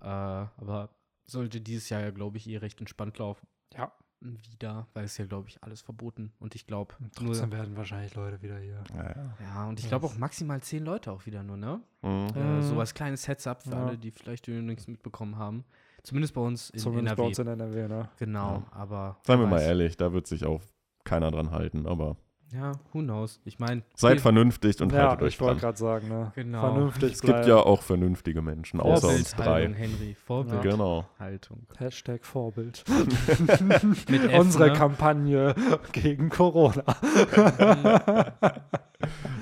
Äh, 0.00 0.06
aber 0.06 0.90
sollte 1.26 1.60
dieses 1.60 1.88
Jahr 1.88 2.00
ja, 2.02 2.10
glaube 2.10 2.36
ich, 2.36 2.48
eh 2.48 2.56
recht 2.58 2.78
entspannt 2.80 3.18
laufen. 3.18 3.46
Ja. 3.76 3.92
Wieder, 4.20 4.86
weil 4.94 5.04
es 5.04 5.18
ja, 5.18 5.26
glaube 5.26 5.48
ich, 5.48 5.62
alles 5.62 5.82
verboten. 5.82 6.32
Und 6.38 6.54
ich 6.54 6.66
glaube, 6.66 6.94
nur. 6.98 7.10
Trotzdem 7.32 7.52
werden 7.52 7.76
wahrscheinlich 7.76 8.14
Leute 8.14 8.40
wieder 8.40 8.58
hier. 8.58 8.82
Ja, 9.40 9.68
und 9.68 9.78
ich 9.80 9.88
glaube 9.88 10.06
auch 10.06 10.16
maximal 10.16 10.62
zehn 10.62 10.82
Leute 10.84 11.12
auch 11.12 11.26
wieder 11.26 11.42
nur, 11.42 11.58
ne? 11.58 11.80
Mhm. 12.00 12.28
Äh, 12.34 12.62
so 12.62 12.78
als 12.80 12.94
kleines 12.94 13.28
Heads-up 13.28 13.64
für 13.64 13.70
Ja. 13.72 13.84
alle, 13.84 13.98
die 13.98 14.10
vielleicht 14.10 14.48
nichts 14.48 14.86
mitbekommen 14.88 15.36
haben. 15.36 15.64
Zumindest 16.04 16.34
bei 16.34 16.40
uns 16.42 16.70
in 16.70 16.78
Zumindest 16.78 17.16
NRW. 17.18 17.22
bei 17.22 17.26
uns 17.28 17.38
in 17.38 17.46
NRW, 17.46 17.88
ne? 17.88 18.08
genau, 18.18 18.62
aber. 18.70 19.16
Seien 19.26 19.40
wir 19.40 19.46
mal 19.46 19.62
ehrlich, 19.62 19.96
da 19.96 20.12
wird 20.12 20.26
sich 20.26 20.44
auch 20.44 20.60
keiner 21.04 21.30
dran 21.30 21.50
halten. 21.50 21.86
Aber 21.86 22.16
Ja, 22.54 22.72
who 22.92 23.00
knows? 23.00 23.40
Ich 23.44 23.58
meine. 23.58 23.82
seid 23.96 24.20
vernünftig 24.20 24.80
und 24.80 24.92
ja, 24.92 25.08
haltet 25.08 25.22
euch 25.22 25.34
ich 25.34 25.40
wollte 25.40 25.54
dran. 25.54 25.60
gerade 25.60 25.78
sagen, 25.78 26.08
ne? 26.08 26.32
Genau. 26.36 26.60
Vernünftig 26.60 27.12
Es 27.14 27.20
gibt 27.20 27.46
ja 27.46 27.56
auch 27.56 27.82
vernünftige 27.82 28.42
Menschen, 28.42 28.80
außer 28.80 29.08
uns 29.08 29.34
Vorbildhaltung, 29.34 29.72
drei. 29.74 29.80
Henry. 29.80 30.14
Vorbildhaltung. 30.14 31.58
Genau. 31.68 31.78
Hashtag 31.78 32.24
Vorbild. 32.24 32.84
Mit 34.08 34.24
F, 34.24 34.40
Unsere 34.40 34.68
ne? 34.68 34.72
Kampagne 34.74 35.54
gegen 35.92 36.28
Corona. 36.28 36.84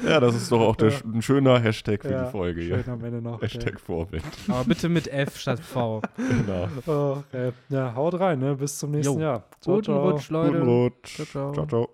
Ja, 0.05 0.19
das 0.19 0.35
ist 0.35 0.51
doch 0.51 0.61
auch 0.61 0.75
der, 0.75 0.93
ein 1.05 1.23
schöner 1.23 1.61
Hashtag 1.61 2.03
für 2.03 2.11
Ja, 2.11 2.25
die 2.25 2.31
Folge 2.33 2.63
Schön 2.63 2.83
hier. 2.83 2.93
am 2.93 3.05
Ende 3.05 3.23
noch. 3.23 3.41
Hashtag 3.41 3.79
Vorbild. 3.79 4.25
Aber 4.49 4.65
bitte 4.65 4.89
mit 4.89 5.07
F 5.07 5.39
statt 5.39 5.61
V. 5.61 6.03
Genau. 6.17 6.69
Okay. 6.85 7.19
Okay. 7.33 7.53
Ja, 7.69 7.95
haut 7.95 8.19
rein, 8.19 8.41
ne? 8.41 8.57
Bis 8.57 8.79
zum 8.79 8.91
nächsten 8.91 9.15
Jo. 9.19 9.21
Jahr. 9.21 9.45
Ciao, 9.61 9.77
Guten 9.77 9.85
ciao. 9.85 10.11
Rutsch, 10.11 10.31
Leute. 10.31 10.53
Guten 10.53 10.63
Rutsch. 10.65 11.15
Ciao, 11.15 11.27
ciao. 11.27 11.53
ciao. 11.55 11.67
ciao. 11.67 11.89